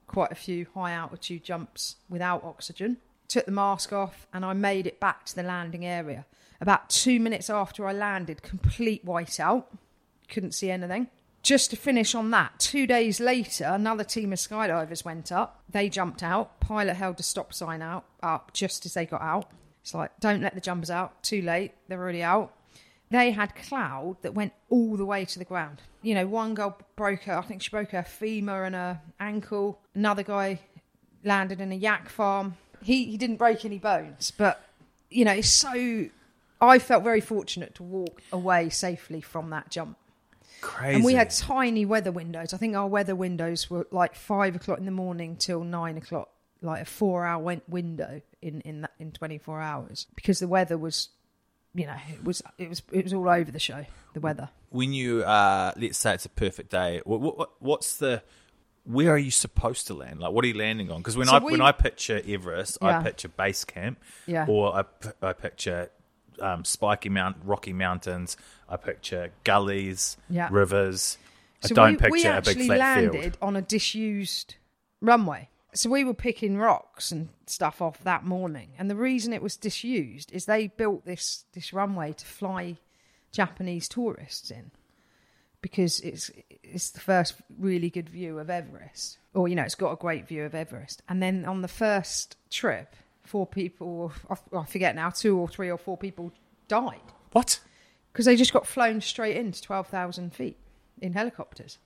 quite 0.07 0.31
a 0.31 0.35
few 0.35 0.67
high 0.73 0.91
altitude 0.91 1.43
jumps 1.43 1.95
without 2.09 2.43
oxygen. 2.43 2.97
Took 3.27 3.45
the 3.45 3.51
mask 3.51 3.93
off 3.93 4.27
and 4.33 4.43
I 4.43 4.53
made 4.53 4.87
it 4.87 4.99
back 4.99 5.25
to 5.25 5.35
the 5.35 5.43
landing 5.43 5.85
area. 5.85 6.25
About 6.61 6.89
two 6.89 7.19
minutes 7.19 7.49
after 7.49 7.87
I 7.87 7.93
landed, 7.93 8.41
complete 8.41 9.05
whiteout. 9.05 9.65
Couldn't 10.27 10.53
see 10.53 10.71
anything. 10.71 11.07
Just 11.45 11.69
to 11.69 11.75
finish 11.75 12.15
on 12.15 12.31
that, 12.31 12.57
two 12.57 12.87
days 12.87 13.19
later, 13.19 13.65
another 13.65 14.03
team 14.03 14.33
of 14.33 14.39
skydivers 14.39 15.05
went 15.05 15.31
up. 15.31 15.63
They 15.69 15.89
jumped 15.89 16.23
out. 16.23 16.59
Pilot 16.59 16.95
held 16.95 17.19
a 17.19 17.23
stop 17.23 17.53
sign 17.53 17.83
out 17.83 18.05
up 18.23 18.51
just 18.51 18.85
as 18.85 18.95
they 18.95 19.05
got 19.05 19.21
out. 19.21 19.51
It's 19.83 19.93
like, 19.93 20.19
don't 20.19 20.41
let 20.41 20.55
the 20.55 20.61
jumpers 20.61 20.89
out. 20.89 21.21
Too 21.21 21.43
late. 21.43 21.73
They're 21.87 22.01
already 22.01 22.23
out 22.23 22.51
they 23.09 23.31
had 23.31 23.55
cloud 23.55 24.17
that 24.21 24.33
went 24.33 24.53
all 24.69 24.97
the 24.97 25.05
way 25.05 25.25
to 25.25 25.39
the 25.39 25.45
ground. 25.45 25.81
You 26.01 26.15
know, 26.15 26.27
one 26.27 26.53
girl 26.53 26.77
broke 26.95 27.23
her, 27.23 27.37
I 27.37 27.41
think 27.41 27.61
she 27.61 27.69
broke 27.69 27.91
her 27.91 28.03
femur 28.03 28.63
and 28.63 28.75
her 28.75 29.01
ankle. 29.19 29.79
Another 29.93 30.23
guy 30.23 30.59
landed 31.23 31.61
in 31.61 31.71
a 31.71 31.75
yak 31.75 32.09
farm. 32.09 32.55
He 32.81 33.05
he 33.05 33.17
didn't 33.17 33.37
break 33.37 33.65
any 33.65 33.79
bones, 33.79 34.31
but 34.31 34.63
you 35.09 35.25
know, 35.25 35.31
it's 35.33 35.49
so. 35.49 36.07
I 36.61 36.79
felt 36.79 37.03
very 37.03 37.21
fortunate 37.21 37.75
to 37.75 37.83
walk 37.83 38.21
away 38.31 38.69
safely 38.69 39.21
from 39.21 39.49
that 39.49 39.69
jump. 39.69 39.97
Crazy. 40.65 40.95
And 40.95 41.03
we 41.05 41.13
had 41.13 41.29
tiny 41.29 41.85
weather 41.85 42.11
windows. 42.11 42.53
I 42.53 42.57
think 42.57 42.75
our 42.75 42.87
weather 42.87 43.15
windows 43.15 43.69
were 43.69 43.87
like 43.91 44.15
five 44.15 44.55
o'clock 44.55 44.77
in 44.79 44.85
the 44.85 44.91
morning 44.91 45.35
till 45.37 45.63
nine 45.63 45.97
o'clock, 45.97 46.29
like 46.61 46.81
a 46.81 46.85
four-hour 46.85 47.61
window 47.67 48.21
in 48.41 48.61
in 48.61 48.81
that, 48.81 48.91
in 48.99 49.11
twenty-four 49.11 49.61
hours 49.61 50.07
because 50.15 50.39
the 50.39 50.47
weather 50.47 50.77
was, 50.77 51.09
you 51.73 51.85
know, 51.85 51.95
it 52.09 52.23
was 52.23 52.41
it 52.57 52.67
was 52.69 52.81
it 52.91 53.03
was 53.03 53.13
all 53.13 53.29
over 53.29 53.51
the 53.51 53.59
show. 53.59 53.85
The 54.13 54.19
weather. 54.21 54.49
when 54.69 54.91
you 54.93 55.23
uh, 55.23 55.71
let's 55.77 55.97
say 55.97 56.13
it's 56.13 56.25
a 56.25 56.29
perfect 56.29 56.71
day. 56.71 57.01
What, 57.05 57.19
what, 57.21 57.49
what's 57.59 57.97
the 57.97 58.23
where 58.85 59.11
are 59.11 59.17
you 59.17 59.31
supposed 59.31 59.87
to 59.87 59.93
land? 59.93 60.19
Like, 60.19 60.31
what 60.31 60.45
are 60.45 60.47
you 60.47 60.57
landing 60.57 60.91
on? 60.91 60.99
Because 60.99 61.17
when 61.17 61.27
So 61.27 61.35
I 61.35 61.39
we- 61.39 61.51
when 61.53 61.61
I 61.61 61.71
picture 61.71 62.21
Everest, 62.27 62.77
I 62.81 63.01
picture 63.03 63.27
base 63.29 63.63
camp, 63.65 63.99
Yeah. 64.27 64.45
or 64.47 64.75
I, 64.75 64.83
I 65.21 65.33
picture 65.33 65.89
um, 66.41 66.65
spiky 66.65 67.09
mount, 67.09 67.37
rocky 67.43 67.73
mountains. 67.73 68.37
I 68.67 68.77
picture 68.77 69.31
gullies, 69.43 70.17
Yeah. 70.29 70.49
rivers. 70.51 71.17
I 71.63 71.67
So 71.67 71.75
don't 71.75 71.91
we, 71.91 71.97
picture 71.97 72.11
we 72.11 72.23
a 72.25 72.31
actually 72.33 72.53
big 72.55 72.65
flat 72.67 72.79
landed 72.79 73.21
field. 73.21 73.37
on 73.41 73.55
a 73.55 73.61
disused 73.61 74.55
runway. 75.01 75.49
So 75.73 75.89
we 75.89 76.03
were 76.03 76.13
picking 76.13 76.57
rocks 76.57 77.11
and 77.11 77.29
stuff 77.47 77.81
off 77.81 78.03
that 78.03 78.23
morning, 78.23 78.69
and 78.77 78.89
the 78.89 78.95
reason 78.95 79.33
it 79.33 79.41
was 79.41 79.57
disused 79.57 80.31
is 80.31 80.45
they 80.45 80.67
built 80.67 81.05
this 81.05 81.45
this 81.53 81.73
runway 81.73 82.13
to 82.13 82.25
fly 82.25 82.77
Japanese 83.31 83.89
tourists 83.89 84.49
in 84.51 84.71
because 85.61 85.99
it's 85.99 86.31
it's 86.63 86.91
the 86.91 87.01
first 87.01 87.35
really 87.59 87.89
good 87.89 88.07
view 88.09 88.39
of 88.39 88.49
Everest, 88.49 89.17
or 89.33 89.47
you 89.49 89.55
know, 89.55 89.63
it's 89.63 89.75
got 89.75 89.91
a 89.91 89.95
great 89.97 90.27
view 90.27 90.43
of 90.43 90.55
Everest. 90.55 91.01
And 91.09 91.21
then 91.21 91.43
on 91.43 91.61
the 91.61 91.67
first 91.67 92.37
trip, 92.49 92.95
four 93.27 93.45
people, 93.47 94.11
I 94.53 94.63
forget 94.65 94.95
now, 94.95 95.09
two 95.09 95.37
or 95.37 95.47
three 95.47 95.69
or 95.69 95.77
four 95.77 95.97
people 95.97 96.31
died 96.67 96.99
What? 97.31 97.59
because 98.11 98.25
they 98.25 98.35
just 98.35 98.53
got 98.53 98.65
flown 98.67 99.01
straight 99.01 99.35
into 99.37 99.61
twelve 99.61 99.87
thousand 99.87 100.33
feet 100.33 100.57
in 101.01 101.13
helicopters 101.13 101.77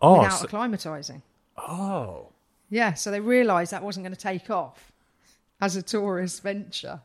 Oh, 0.00 0.18
without 0.20 0.38
so- 0.38 0.46
acclimatizing. 0.46 1.22
oh, 1.56 2.28
Yeah, 2.70 2.94
so 2.94 3.10
they 3.10 3.20
realised 3.20 3.72
that 3.72 3.82
wasn't 3.82 4.04
going 4.04 4.14
to 4.14 4.20
take 4.20 4.50
off 4.50 4.92
as 5.60 5.76
a 5.76 5.82
tourist 5.82 6.42
venture. 6.42 7.00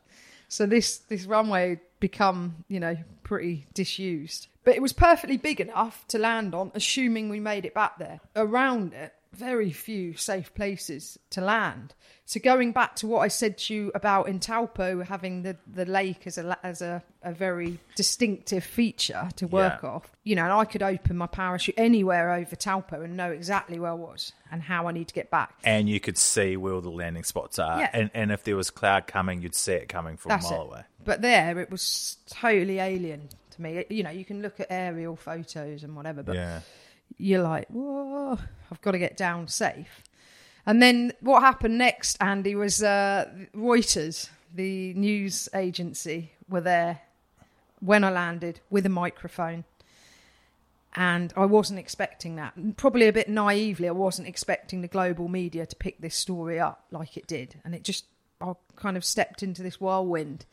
So 0.47 0.65
this 0.65 0.97
this 0.97 1.25
runway 1.25 1.69
had 1.69 1.79
become, 1.99 2.63
you 2.67 2.79
know, 2.79 2.97
pretty 3.23 3.67
disused. 3.73 4.47
But 4.63 4.75
it 4.75 4.81
was 4.81 4.93
perfectly 4.93 5.37
big 5.37 5.61
enough 5.61 6.05
to 6.07 6.17
land 6.17 6.53
on, 6.55 6.71
assuming 6.73 7.29
we 7.29 7.39
made 7.39 7.65
it 7.65 7.73
back 7.73 7.97
there. 7.99 8.19
Around 8.35 8.93
it, 8.93 9.13
very 9.33 9.71
few 9.71 10.15
safe 10.15 10.53
places 10.53 11.17
to 11.29 11.41
land. 11.41 11.93
So 12.25 12.39
going 12.39 12.71
back 12.73 12.95
to 12.97 13.07
what 13.07 13.19
I 13.19 13.27
said 13.27 13.57
to 13.59 13.73
you 13.73 13.91
about 13.95 14.27
in 14.27 14.39
Taupo 14.39 15.03
having 15.03 15.41
the, 15.43 15.57
the 15.71 15.85
lake 15.85 16.27
as 16.27 16.37
a 16.37 16.57
as 16.63 16.81
a, 16.81 17.01
a 17.23 17.31
very 17.33 17.79
distinctive 17.95 18.63
feature 18.63 19.29
to 19.37 19.47
work 19.47 19.79
Yeah. 19.83 19.89
off, 19.89 20.11
you 20.23 20.35
know, 20.35 20.43
and 20.43 20.53
I 20.53 20.65
could 20.65 20.83
open 20.83 21.17
my 21.17 21.25
parachute 21.27 21.75
anywhere 21.77 22.31
over 22.33 22.55
Taupo 22.55 23.01
and 23.01 23.17
know 23.17 23.31
exactly 23.31 23.79
where 23.79 23.91
I 23.91 23.95
was 23.95 24.31
and 24.51 24.61
how 24.61 24.87
I 24.87 24.91
need 24.91 25.07
to 25.07 25.13
get 25.13 25.29
back. 25.31 25.53
and 25.63 25.89
you 25.89 25.99
could 25.99 26.17
see 26.17 26.55
where 26.57 26.73
all 26.73 26.81
the 26.81 26.89
landing 26.91 27.23
spots 27.23 27.57
are, 27.59 27.79
Yeah. 27.79 27.89
and 27.93 28.11
and 28.13 28.31
if 28.31 28.43
there 28.43 28.55
was 28.55 28.69
cloud 28.69 29.07
coming, 29.07 29.41
you'd 29.41 29.55
see 29.55 29.73
it 29.73 29.89
coming 29.89 30.17
from 30.17 30.29
That's 30.29 30.49
a 30.49 30.51
mile 30.53 30.61
it. 30.63 30.67
away. 30.67 30.81
But 31.03 31.21
there, 31.21 31.57
it 31.59 31.71
was 31.71 32.17
totally 32.27 32.77
alien 32.79 33.29
to 33.51 33.61
me. 33.61 33.85
You 33.89 34.03
know, 34.03 34.11
you 34.11 34.25
can 34.25 34.41
look 34.43 34.59
at 34.59 34.67
aerial 34.69 35.15
photos 35.15 35.83
and 35.83 35.95
whatever, 35.95 36.21
but 36.23 36.35
yeah. 36.35 36.59
You're 37.17 37.43
like, 37.43 37.67
whoa, 37.69 38.37
I've 38.71 38.81
got 38.81 38.91
to 38.91 38.99
get 38.99 39.17
down 39.17 39.47
safe. 39.47 40.03
And 40.65 40.81
then 40.81 41.13
what 41.21 41.41
happened 41.41 41.77
next, 41.77 42.17
Andy, 42.21 42.55
was 42.55 42.83
uh, 42.83 43.29
Reuters, 43.55 44.29
the 44.53 44.93
news 44.93 45.49
agency, 45.53 46.33
were 46.47 46.61
there 46.61 47.01
when 47.79 48.03
I 48.03 48.11
landed 48.11 48.59
with 48.69 48.85
a 48.85 48.89
microphone. 48.89 49.63
And 50.95 51.31
I 51.37 51.45
wasn't 51.45 51.79
expecting 51.79 52.35
that. 52.37 52.53
Probably 52.75 53.07
a 53.07 53.13
bit 53.13 53.29
naively, 53.29 53.87
I 53.87 53.91
wasn't 53.91 54.27
expecting 54.27 54.81
the 54.81 54.87
global 54.87 55.27
media 55.27 55.65
to 55.65 55.75
pick 55.75 56.01
this 56.01 56.15
story 56.15 56.59
up 56.59 56.83
like 56.91 57.15
it 57.15 57.27
did. 57.27 57.55
And 57.63 57.75
it 57.75 57.83
just, 57.83 58.05
I 58.41 58.53
kind 58.75 58.97
of 58.97 59.05
stepped 59.05 59.43
into 59.43 59.61
this 59.61 59.79
whirlwind 59.79 60.45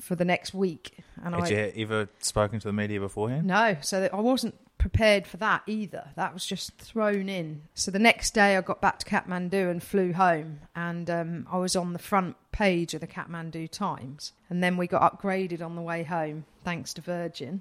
for 0.00 0.14
the 0.14 0.24
next 0.24 0.52
week. 0.52 0.98
And 1.22 1.34
Had 1.34 1.44
I, 1.44 1.48
you 1.48 1.72
ever 1.84 2.08
spoken 2.18 2.58
to 2.60 2.68
the 2.68 2.72
media 2.72 2.98
beforehand? 3.00 3.46
no, 3.46 3.76
so 3.80 4.00
that 4.00 4.12
I 4.12 4.20
wasn't 4.20 4.56
prepared 4.90 5.26
for 5.26 5.36
that 5.36 5.62
either. 5.66 6.08
That 6.16 6.32
was 6.32 6.46
just 6.46 6.76
thrown 6.78 7.28
in. 7.28 7.62
So 7.74 7.90
the 7.90 7.98
next 7.98 8.32
day, 8.32 8.56
I 8.56 8.60
got 8.62 8.80
back 8.80 8.98
to 9.00 9.06
Kathmandu 9.06 9.70
and 9.70 9.82
flew 9.82 10.14
home, 10.14 10.60
and 10.74 11.10
um, 11.10 11.46
I 11.50 11.58
was 11.58 11.76
on 11.76 11.92
the 11.92 11.98
front 11.98 12.36
page 12.52 12.94
of 12.94 13.00
the 13.00 13.06
Kathmandu 13.06 13.70
Times. 13.70 14.32
And 14.48 14.62
then 14.62 14.76
we 14.76 14.86
got 14.86 15.20
upgraded 15.20 15.62
on 15.62 15.76
the 15.76 15.82
way 15.82 16.04
home, 16.04 16.46
thanks 16.64 16.94
to 16.94 17.02
Virgin. 17.02 17.60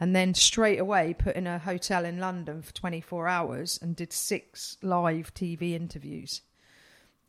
And 0.00 0.14
then 0.14 0.34
straight 0.34 0.78
away 0.78 1.14
put 1.14 1.36
in 1.36 1.46
a 1.46 1.58
hotel 1.58 2.04
in 2.04 2.18
London 2.18 2.62
for 2.62 2.74
24 2.74 3.28
hours 3.28 3.78
and 3.80 3.96
did 3.96 4.12
six 4.12 4.76
live 4.82 5.32
TV 5.32 5.72
interviews. 5.72 6.42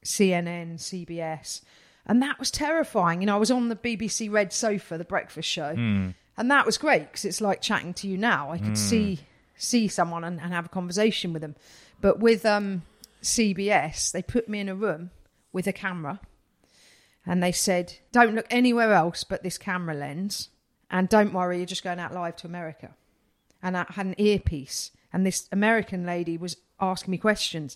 CNN, 0.03 0.75
CBS. 0.75 1.61
And 2.05 2.21
that 2.21 2.39
was 2.39 2.51
terrifying. 2.51 3.21
You 3.21 3.27
know, 3.27 3.35
I 3.35 3.39
was 3.39 3.51
on 3.51 3.69
the 3.69 3.75
BBC 3.75 4.31
Red 4.31 4.51
Sofa, 4.51 4.97
the 4.97 5.05
breakfast 5.05 5.47
show, 5.47 5.75
and 6.37 6.51
that 6.51 6.65
was 6.65 6.77
great 6.77 7.03
because 7.03 7.25
it's 7.25 7.41
like 7.41 7.61
chatting 7.61 7.93
to 7.95 8.07
you 8.07 8.17
now. 8.17 8.51
I 8.51 8.59
could 8.59 8.77
see 8.77 9.19
see 9.55 9.87
someone 9.87 10.23
and, 10.23 10.39
and 10.39 10.53
have 10.53 10.67
a 10.67 10.69
conversation 10.69 11.33
with 11.33 11.41
them. 11.41 11.55
But 11.99 12.19
with 12.19 12.45
um, 12.45 12.83
CBS, 13.23 14.11
they 14.11 14.21
put 14.21 14.47
me 14.47 14.59
in 14.59 14.69
a 14.69 14.75
room 14.75 15.09
with 15.51 15.65
a 15.65 15.73
camera, 15.73 16.19
and 17.25 17.41
they 17.41 17.51
said, 17.51 17.95
"Don't 18.11 18.35
look 18.35 18.45
anywhere 18.51 18.93
else 18.93 19.23
but 19.23 19.41
this 19.41 19.57
camera 19.57 19.95
lens, 19.95 20.49
and 20.91 21.09
don't 21.09 21.33
worry, 21.33 21.57
you're 21.57 21.65
just 21.65 21.83
going 21.83 21.99
out 21.99 22.13
live 22.13 22.35
to 22.37 22.47
America." 22.47 22.91
And 23.63 23.75
I 23.75 23.85
had 23.89 24.05
an 24.05 24.15
earpiece, 24.19 24.91
and 25.11 25.25
this 25.25 25.47
American 25.51 26.05
lady 26.05 26.37
was 26.37 26.57
asking 26.79 27.11
me 27.11 27.17
questions 27.17 27.75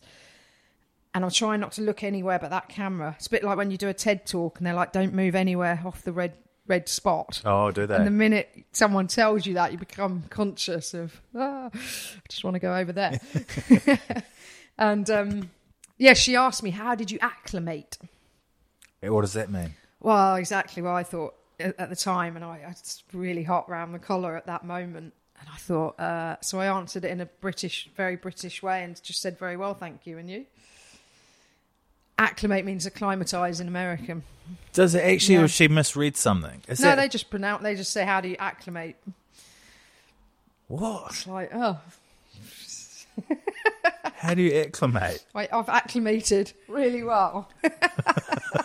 and 1.14 1.26
I'm 1.26 1.32
trying 1.32 1.60
not 1.60 1.72
to 1.74 1.82
look 1.82 2.04
anywhere 2.04 2.40
but 2.40 2.52
that 2.52 2.70
camera. 2.70 3.16
It's 3.18 3.28
a 3.28 3.32
bit 3.32 3.44
like 3.44 3.58
when 3.58 3.72
you 3.72 3.78
do 3.78 3.90
a 3.90 3.94
TED 3.94 4.26
talk 4.26 4.58
and 4.58 4.66
they're 4.66 4.74
like, 4.74 4.92
"Don't 4.94 5.14
move 5.14 5.36
anywhere 5.36 5.82
off 5.84 6.04
the 6.04 6.14
red 6.14 6.38
red 6.72 6.90
spot." 6.90 7.42
Oh, 7.46 7.70
do 7.72 7.86
they? 7.86 7.96
And 7.96 8.08
the 8.08 8.12
minute 8.12 8.66
someone 8.72 9.08
tells 9.08 9.46
you 9.46 9.54
that, 9.56 9.72
you 9.72 9.78
become 9.78 10.24
conscious 10.30 10.94
of, 10.94 11.22
ah, 11.36 11.70
I 11.74 12.28
just 12.30 12.44
want 12.44 12.56
to 12.56 12.60
go 12.60 12.76
over 12.76 12.92
there. 12.92 13.20
and 14.78 15.10
um, 15.10 15.50
yeah, 15.98 16.14
she 16.14 16.36
asked 16.36 16.64
me, 16.64 16.72
"How 16.72 16.96
did 16.96 17.12
you 17.12 17.20
acclimate?" 17.22 17.98
what 19.02 19.22
does 19.22 19.34
that 19.34 19.50
mean? 19.50 19.74
Well, 20.00 20.36
exactly 20.36 20.82
what 20.82 20.92
I 20.92 21.04
thought 21.04 21.36
at, 21.60 21.80
at 21.80 21.90
the 21.90 21.96
time, 21.96 22.36
and 22.36 22.46
I, 22.46 22.62
I 22.66 22.70
was 22.70 23.04
really 23.14 23.44
hot 23.44 23.70
round 23.70 23.94
the 23.94 24.00
collar 24.00 24.36
at 24.36 24.46
that 24.48 24.64
moment. 24.64 25.14
And 25.40 25.50
I 25.52 25.58
thought, 25.58 26.00
uh, 26.00 26.36
so 26.42 26.60
I 26.60 26.68
answered 26.68 27.04
it 27.04 27.10
in 27.10 27.20
a 27.20 27.26
British, 27.26 27.90
very 27.96 28.16
British 28.16 28.62
way, 28.62 28.84
and 28.84 29.02
just 29.02 29.22
said 29.22 29.40
very 29.40 29.58
well, 29.58 29.74
thank 29.74 30.06
you. 30.06 30.20
And 30.20 30.30
you? 30.30 30.46
Acclimate 32.22 32.66
means 32.66 32.86
acclimatise 32.86 33.60
in 33.60 33.68
American. 33.68 34.24
Does 34.74 34.96
it 34.96 35.04
actually, 35.04 35.36
Yeah. 35.36 35.42
or 35.42 35.48
she 35.48 35.68
misread 35.68 36.16
something? 36.16 36.62
Is 36.68 36.80
no, 36.80 36.90
that, 36.90 36.96
they 36.96 37.10
just 37.10 37.30
pronounce. 37.30 37.64
They 37.64 37.76
just 37.76 37.92
say, 37.92 38.06
"How 38.06 38.22
do 38.22 38.30
you 38.30 38.38
acclimate?" 38.38 38.96
what? 40.68 41.08
It's 41.10 41.28
like, 41.28 41.50
oh, 41.54 41.80
How 44.16 44.34
do 44.34 44.42
you 44.42 44.62
acclimate? 44.62 45.24
I, 45.34 45.48
I've 45.52 45.70
acclimated 45.70 46.54
really 46.68 47.04
well. 47.04 47.50
I 47.64 48.64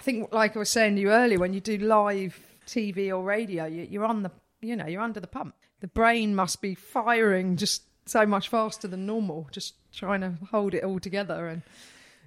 think, 0.00 0.32
like 0.32 0.54
I 0.54 0.58
was 0.58 0.70
saying 0.70 0.96
to 0.96 1.00
you 1.00 1.10
earlier, 1.10 1.38
when 1.38 1.52
you 1.52 1.60
do 1.60 1.78
live 1.78 2.38
TV 2.66 3.08
or 3.08 3.22
radio, 3.22 3.66
you, 3.66 3.86
you're 3.90 4.04
on 4.04 4.22
the, 4.22 4.30
you 4.60 4.76
know, 4.76 4.86
you're 4.86 5.02
under 5.02 5.20
the 5.20 5.26
pump. 5.26 5.54
The 5.80 5.88
brain 5.88 6.34
must 6.34 6.62
be 6.62 6.74
firing 6.74 7.56
just 7.56 7.82
so 8.06 8.26
much 8.26 8.48
faster 8.48 8.86
than 8.86 9.06
normal, 9.06 9.48
just 9.50 9.74
trying 9.92 10.20
to 10.20 10.34
hold 10.50 10.74
it 10.74 10.84
all 10.84 11.00
together. 11.00 11.48
And 11.48 11.62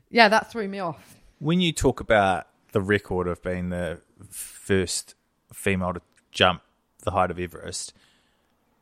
yeah, 0.10 0.30
that 0.30 0.52
threw 0.52 0.68
me 0.68 0.80
off. 0.80 1.16
When 1.40 1.62
you 1.62 1.72
talk 1.72 2.00
about 2.00 2.48
the 2.72 2.82
record 2.82 3.28
of 3.28 3.42
being 3.42 3.70
the 3.70 4.02
first 4.30 5.16
female 5.54 5.94
to 5.94 6.02
jump 6.32 6.62
the 7.04 7.12
height 7.12 7.32
of 7.32 7.40
Everest, 7.40 7.94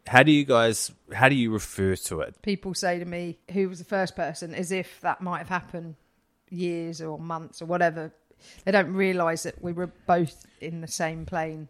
how 0.07 0.23
do 0.23 0.31
you 0.31 0.45
guys, 0.45 0.91
how 1.13 1.29
do 1.29 1.35
you 1.35 1.51
refer 1.51 1.95
to 1.95 2.21
it? 2.21 2.41
People 2.41 2.73
say 2.73 2.99
to 2.99 3.05
me, 3.05 3.39
"Who 3.51 3.69
was 3.69 3.79
the 3.79 3.85
first 3.85 4.15
person?" 4.15 4.53
As 4.53 4.71
if 4.71 5.01
that 5.01 5.21
might 5.21 5.39
have 5.39 5.49
happened 5.49 5.95
years 6.49 7.01
or 7.01 7.17
months 7.17 7.61
or 7.61 7.65
whatever. 7.65 8.13
They 8.63 8.71
don't 8.71 8.93
realise 8.93 9.43
that 9.43 9.61
we 9.61 9.71
were 9.71 9.87
both 9.87 10.45
in 10.61 10.81
the 10.81 10.87
same 10.87 11.25
plane, 11.25 11.69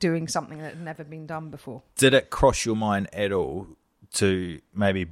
doing 0.00 0.26
something 0.26 0.58
that 0.58 0.74
had 0.74 0.82
never 0.82 1.04
been 1.04 1.26
done 1.26 1.50
before. 1.50 1.82
Did 1.96 2.14
it 2.14 2.30
cross 2.30 2.66
your 2.66 2.74
mind 2.74 3.08
at 3.12 3.30
all 3.30 3.68
to 4.14 4.60
maybe 4.74 5.06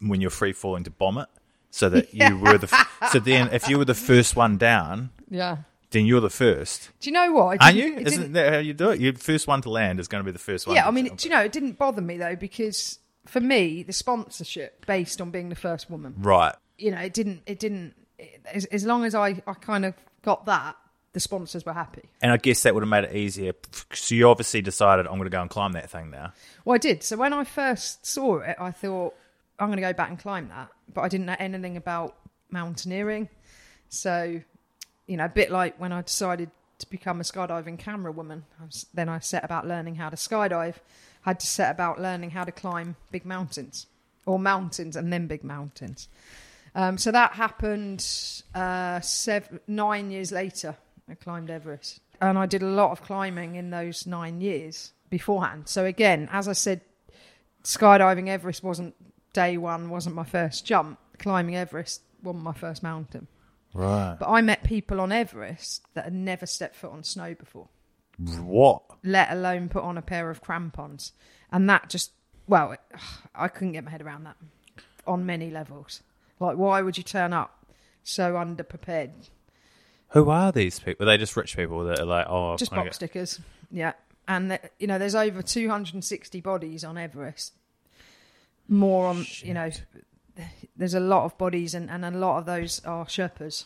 when 0.00 0.20
you're 0.20 0.30
free 0.30 0.52
falling 0.52 0.84
to 0.84 0.90
bomb 0.90 1.18
it? 1.18 1.28
So 1.70 1.88
that 1.88 2.12
you 2.14 2.38
were 2.38 2.58
the, 2.58 2.68
f- 2.72 3.10
so 3.12 3.18
then 3.18 3.48
if 3.52 3.68
you 3.68 3.78
were 3.78 3.84
the 3.84 3.94
first 3.94 4.36
one 4.36 4.58
down, 4.58 5.10
Yeah. 5.28 5.58
then 5.90 6.06
you're 6.06 6.20
the 6.20 6.30
first. 6.30 6.90
Do 7.00 7.10
you 7.10 7.14
know 7.14 7.32
what? 7.32 7.62
Aren't 7.62 7.76
you? 7.76 7.96
Isn't 7.98 8.32
that 8.32 8.52
how 8.52 8.58
you 8.58 8.74
do 8.74 8.90
it? 8.90 9.00
Your 9.00 9.14
first 9.14 9.46
one 9.46 9.62
to 9.62 9.70
land 9.70 10.00
is 10.00 10.08
going 10.08 10.20
to 10.22 10.26
be 10.26 10.32
the 10.32 10.38
first 10.38 10.66
one. 10.66 10.76
Yeah, 10.76 10.86
I 10.86 10.90
mean, 10.90 11.14
do 11.14 11.28
you 11.28 11.34
know, 11.34 11.40
it 11.40 11.52
didn't 11.52 11.78
bother 11.78 12.02
me 12.02 12.16
though 12.18 12.36
because 12.36 12.98
for 13.26 13.40
me, 13.40 13.82
the 13.82 13.92
sponsorship 13.92 14.86
based 14.86 15.20
on 15.20 15.30
being 15.30 15.48
the 15.48 15.54
first 15.54 15.90
woman, 15.90 16.14
right. 16.18 16.54
you 16.78 16.90
know, 16.90 16.98
it 17.00 17.12
didn't, 17.14 17.42
it 17.46 17.58
didn't. 17.58 17.94
It, 18.18 18.40
as, 18.52 18.64
as 18.66 18.84
long 18.84 19.04
as 19.04 19.14
I, 19.14 19.42
I 19.46 19.54
kind 19.54 19.84
of 19.84 19.94
got 20.22 20.46
that, 20.46 20.76
the 21.12 21.20
sponsors 21.20 21.64
were 21.66 21.72
happy. 21.72 22.08
And 22.22 22.30
I 22.32 22.36
guess 22.36 22.62
that 22.62 22.74
would 22.74 22.82
have 22.82 22.88
made 22.88 23.04
it 23.04 23.14
easier. 23.16 23.52
So 23.92 24.14
you 24.14 24.28
obviously 24.28 24.62
decided 24.62 25.06
I'm 25.06 25.12
going 25.14 25.24
to 25.24 25.30
go 25.30 25.40
and 25.40 25.50
climb 25.50 25.72
that 25.72 25.90
thing 25.90 26.10
now. 26.10 26.32
Well, 26.64 26.74
I 26.74 26.78
did. 26.78 27.02
So 27.02 27.16
when 27.16 27.32
I 27.32 27.44
first 27.44 28.06
saw 28.06 28.38
it, 28.38 28.56
I 28.60 28.70
thought 28.70 29.14
I'm 29.60 29.68
going 29.68 29.76
to 29.76 29.82
go 29.82 29.92
back 29.92 30.08
and 30.08 30.18
climb 30.18 30.48
that, 30.48 30.68
but 30.94 31.02
I 31.02 31.08
didn't 31.08 31.26
know 31.26 31.36
anything 31.38 31.76
about 31.76 32.16
mountaineering. 32.50 33.28
So, 33.90 34.40
you 35.06 35.16
know, 35.16 35.26
a 35.26 35.28
bit 35.28 35.50
like 35.50 35.78
when 35.78 35.92
I 35.92 36.02
decided 36.02 36.50
to 36.78 36.88
become 36.88 37.20
a 37.20 37.24
skydiving 37.24 37.78
camera 37.78 38.10
woman, 38.10 38.44
I 38.60 38.64
was, 38.64 38.86
then 38.94 39.08
I 39.08 39.18
set 39.18 39.44
about 39.44 39.68
learning 39.68 39.96
how 39.96 40.08
to 40.08 40.16
skydive. 40.16 40.76
I 41.26 41.30
had 41.30 41.40
to 41.40 41.46
set 41.46 41.70
about 41.70 42.00
learning 42.00 42.30
how 42.30 42.44
to 42.44 42.52
climb 42.52 42.96
big 43.12 43.26
mountains, 43.26 43.86
or 44.24 44.38
mountains 44.38 44.96
and 44.96 45.12
then 45.12 45.26
big 45.26 45.44
mountains. 45.44 46.08
Um, 46.74 46.96
so 46.96 47.10
that 47.10 47.32
happened 47.32 48.06
uh, 48.54 49.00
seven, 49.00 49.60
nine 49.66 50.10
years 50.10 50.32
later. 50.32 50.76
I 51.08 51.14
climbed 51.14 51.50
Everest, 51.50 52.00
and 52.20 52.38
I 52.38 52.46
did 52.46 52.62
a 52.62 52.66
lot 52.66 52.92
of 52.92 53.02
climbing 53.02 53.56
in 53.56 53.70
those 53.70 54.06
nine 54.06 54.40
years 54.40 54.92
beforehand. 55.10 55.68
So 55.68 55.84
again, 55.84 56.28
as 56.32 56.48
I 56.48 56.52
said, 56.52 56.80
skydiving 57.64 58.28
Everest 58.28 58.62
wasn't 58.62 58.94
day 59.32 59.56
one, 59.56 59.90
wasn't 59.90 60.14
my 60.14 60.24
first 60.24 60.64
jump. 60.66 60.98
Climbing 61.18 61.56
Everest 61.56 62.02
wasn't 62.22 62.44
my 62.44 62.52
first 62.52 62.82
mountain. 62.82 63.26
Right. 63.74 64.16
But 64.18 64.28
I 64.28 64.40
met 64.42 64.64
people 64.64 65.00
on 65.00 65.12
Everest 65.12 65.82
that 65.94 66.04
had 66.04 66.14
never 66.14 66.46
stepped 66.46 66.74
foot 66.76 66.90
on 66.92 67.04
snow 67.04 67.34
before, 67.34 67.68
What? 68.18 68.82
let 69.04 69.30
alone 69.30 69.68
put 69.68 69.82
on 69.84 69.96
a 69.96 70.02
pair 70.02 70.30
of 70.30 70.40
crampons. 70.40 71.12
And 71.52 71.68
that 71.70 71.88
just, 71.88 72.12
well, 72.48 72.72
it, 72.72 72.80
I 73.34 73.48
couldn't 73.48 73.72
get 73.72 73.84
my 73.84 73.90
head 73.90 74.02
around 74.02 74.24
that 74.24 74.36
on 75.06 75.24
many 75.26 75.50
levels. 75.50 76.02
Like, 76.40 76.56
why 76.56 76.82
would 76.82 76.96
you 76.96 77.04
turn 77.04 77.32
up 77.32 77.66
so 78.02 78.34
underprepared? 78.34 79.28
Who 80.10 80.30
are 80.30 80.50
these 80.50 80.80
people? 80.80 81.04
Are 81.04 81.12
they 81.12 81.18
just 81.18 81.36
rich 81.36 81.54
people 81.56 81.84
that 81.84 82.00
are 82.00 82.04
like, 82.06 82.26
oh, 82.28 82.56
Just 82.56 82.72
I'm 82.72 82.84
box 82.84 82.96
stickers. 82.96 83.40
Yeah. 83.70 83.92
And, 84.26 84.50
th- 84.50 84.62
you 84.78 84.86
know, 84.86 84.98
there's 84.98 85.14
over 85.14 85.42
260 85.42 86.40
bodies 86.40 86.82
on 86.82 86.98
Everest. 86.98 87.52
More 88.72 89.08
on, 89.08 89.26
you 89.42 89.52
know, 89.52 89.70
there's 90.76 90.94
a 90.94 91.00
lot 91.00 91.24
of 91.24 91.36
bodies, 91.36 91.74
and, 91.74 91.90
and 91.90 92.04
a 92.04 92.10
lot 92.12 92.38
of 92.38 92.46
those 92.46 92.80
are 92.84 93.04
Sherpas 93.04 93.64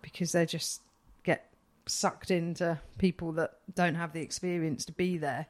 because 0.00 0.30
they 0.30 0.46
just 0.46 0.82
get 1.24 1.50
sucked 1.86 2.30
into 2.30 2.80
people 2.96 3.32
that 3.32 3.58
don't 3.74 3.96
have 3.96 4.12
the 4.12 4.20
experience 4.20 4.84
to 4.84 4.92
be 4.92 5.18
there, 5.18 5.46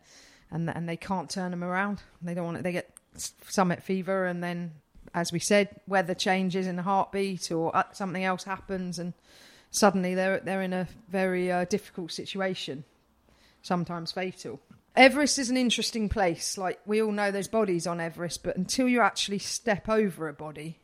and 0.50 0.70
and 0.70 0.88
they 0.88 0.96
can't 0.96 1.28
turn 1.28 1.50
them 1.50 1.62
around. 1.62 2.02
They 2.22 2.32
don't 2.32 2.46
want 2.46 2.56
it. 2.56 2.62
They 2.62 2.72
get 2.72 2.90
summit 3.16 3.82
fever, 3.82 4.24
and 4.24 4.42
then, 4.42 4.72
as 5.12 5.30
we 5.30 5.38
said, 5.38 5.68
weather 5.86 6.14
changes 6.14 6.66
in 6.66 6.78
a 6.78 6.82
heartbeat, 6.82 7.52
or 7.52 7.76
uh, 7.76 7.84
something 7.92 8.24
else 8.24 8.44
happens, 8.44 8.98
and 8.98 9.12
suddenly 9.70 10.14
they're 10.14 10.40
they're 10.40 10.62
in 10.62 10.72
a 10.72 10.88
very 11.10 11.52
uh, 11.52 11.66
difficult 11.66 12.12
situation, 12.12 12.84
sometimes 13.60 14.10
fatal. 14.12 14.58
Everest 14.96 15.38
is 15.38 15.50
an 15.50 15.56
interesting 15.56 16.08
place. 16.08 16.56
Like 16.56 16.80
we 16.86 17.02
all 17.02 17.12
know 17.12 17.30
there's 17.30 17.48
bodies 17.48 17.86
on 17.86 18.00
Everest, 18.00 18.42
but 18.42 18.56
until 18.56 18.88
you 18.88 19.00
actually 19.00 19.38
step 19.38 19.88
over 19.88 20.28
a 20.28 20.32
body, 20.32 20.78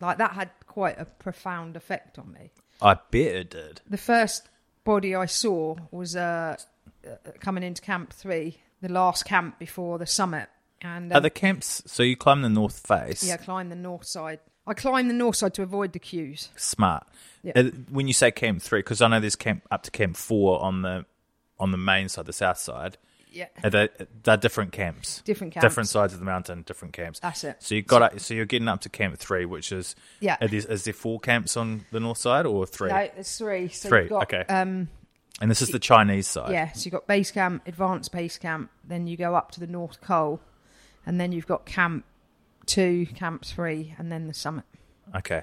like 0.00 0.18
that 0.18 0.32
had 0.32 0.50
quite 0.66 0.98
a 0.98 1.04
profound 1.04 1.76
effect 1.76 2.18
on 2.18 2.32
me. 2.32 2.50
I 2.80 2.94
bet 3.10 3.34
it 3.34 3.50
did. 3.50 3.80
The 3.88 3.98
first 3.98 4.48
body 4.84 5.14
I 5.14 5.26
saw 5.26 5.76
was 5.90 6.16
uh, 6.16 6.56
uh, 7.06 7.10
coming 7.40 7.62
into 7.62 7.82
Camp 7.82 8.12
Three, 8.12 8.58
the 8.80 8.88
last 8.88 9.24
camp 9.24 9.58
before 9.58 9.98
the 9.98 10.06
summit, 10.06 10.48
and 10.80 11.12
Are 11.12 11.16
um, 11.16 11.22
the 11.22 11.30
camps? 11.30 11.82
So 11.86 12.02
you 12.02 12.16
climb 12.16 12.42
the 12.42 12.48
north 12.48 12.86
face. 12.86 13.22
yeah, 13.24 13.36
climb 13.36 13.68
the 13.68 13.76
north 13.76 14.06
side. 14.06 14.40
I 14.66 14.74
climbed 14.74 15.08
the 15.08 15.14
north 15.14 15.36
side 15.36 15.54
to 15.54 15.62
avoid 15.62 15.92
the 15.92 15.98
queues. 15.98 16.50
Smart. 16.56 17.06
Yeah. 17.42 17.52
Uh, 17.56 17.64
When 17.90 18.06
you 18.06 18.12
say 18.12 18.30
camp 18.30 18.62
three, 18.62 18.80
because 18.80 19.00
I 19.00 19.08
know 19.08 19.18
there's 19.18 19.36
camp 19.36 19.66
up 19.70 19.82
to 19.84 19.90
camp 19.90 20.16
four 20.16 20.62
on 20.62 20.82
the 20.82 21.06
on 21.58 21.72
the 21.72 21.78
main 21.78 22.08
side, 22.08 22.26
the 22.26 22.32
south 22.32 22.58
side. 22.58 22.98
Yeah, 23.32 23.46
Are 23.62 23.70
they, 23.70 23.88
they're 24.22 24.36
different 24.36 24.72
camps. 24.72 25.22
Different 25.22 25.52
camps. 25.54 25.64
Different 25.64 25.88
sides 25.88 26.12
of 26.12 26.18
the 26.18 26.24
mountain, 26.24 26.62
different 26.62 26.94
camps. 26.94 27.20
That's 27.20 27.44
it. 27.44 27.56
So 27.60 27.74
you 27.74 27.82
got 27.82 28.02
up, 28.02 28.20
so 28.20 28.34
you're 28.34 28.46
getting 28.46 28.68
up 28.68 28.80
to 28.82 28.88
camp 28.88 29.18
three, 29.18 29.44
which 29.44 29.72
is 29.72 29.94
Yeah. 30.20 30.36
Is 30.40 30.84
there 30.84 30.92
four 30.94 31.20
camps 31.20 31.56
on 31.56 31.84
the 31.90 32.00
north 32.00 32.18
side 32.18 32.46
or 32.46 32.66
three? 32.66 32.88
no, 32.90 33.08
there's 33.14 33.36
three. 33.36 33.68
So 33.68 33.88
Three, 33.88 34.00
You've 34.02 34.10
got, 34.10 34.22
okay. 34.32 34.44
Um, 34.52 34.88
And 35.40 35.50
this 35.50 35.62
is 35.62 35.68
the 35.68 35.78
Chinese 35.78 36.26
side. 36.26 36.52
yeah, 36.52 36.72
so 36.72 36.84
you've 36.86 36.92
got 36.92 37.06
base 37.06 37.30
camp, 37.30 37.62
advanced 37.66 38.10
base 38.12 38.38
camp, 38.38 38.70
then 38.84 39.06
you 39.06 39.16
go 39.16 39.34
up 39.34 39.50
to 39.52 39.60
the 39.60 39.66
North 39.66 40.00
Col, 40.00 40.40
and 41.06 41.20
then 41.20 41.32
you've 41.32 41.46
got 41.46 41.64
camp 41.66 42.04
two, 42.66 43.06
camp 43.14 43.44
three, 43.44 43.94
and 43.98 44.10
then 44.12 44.26
the 44.26 44.34
summit. 44.34 44.64
Okay. 45.16 45.42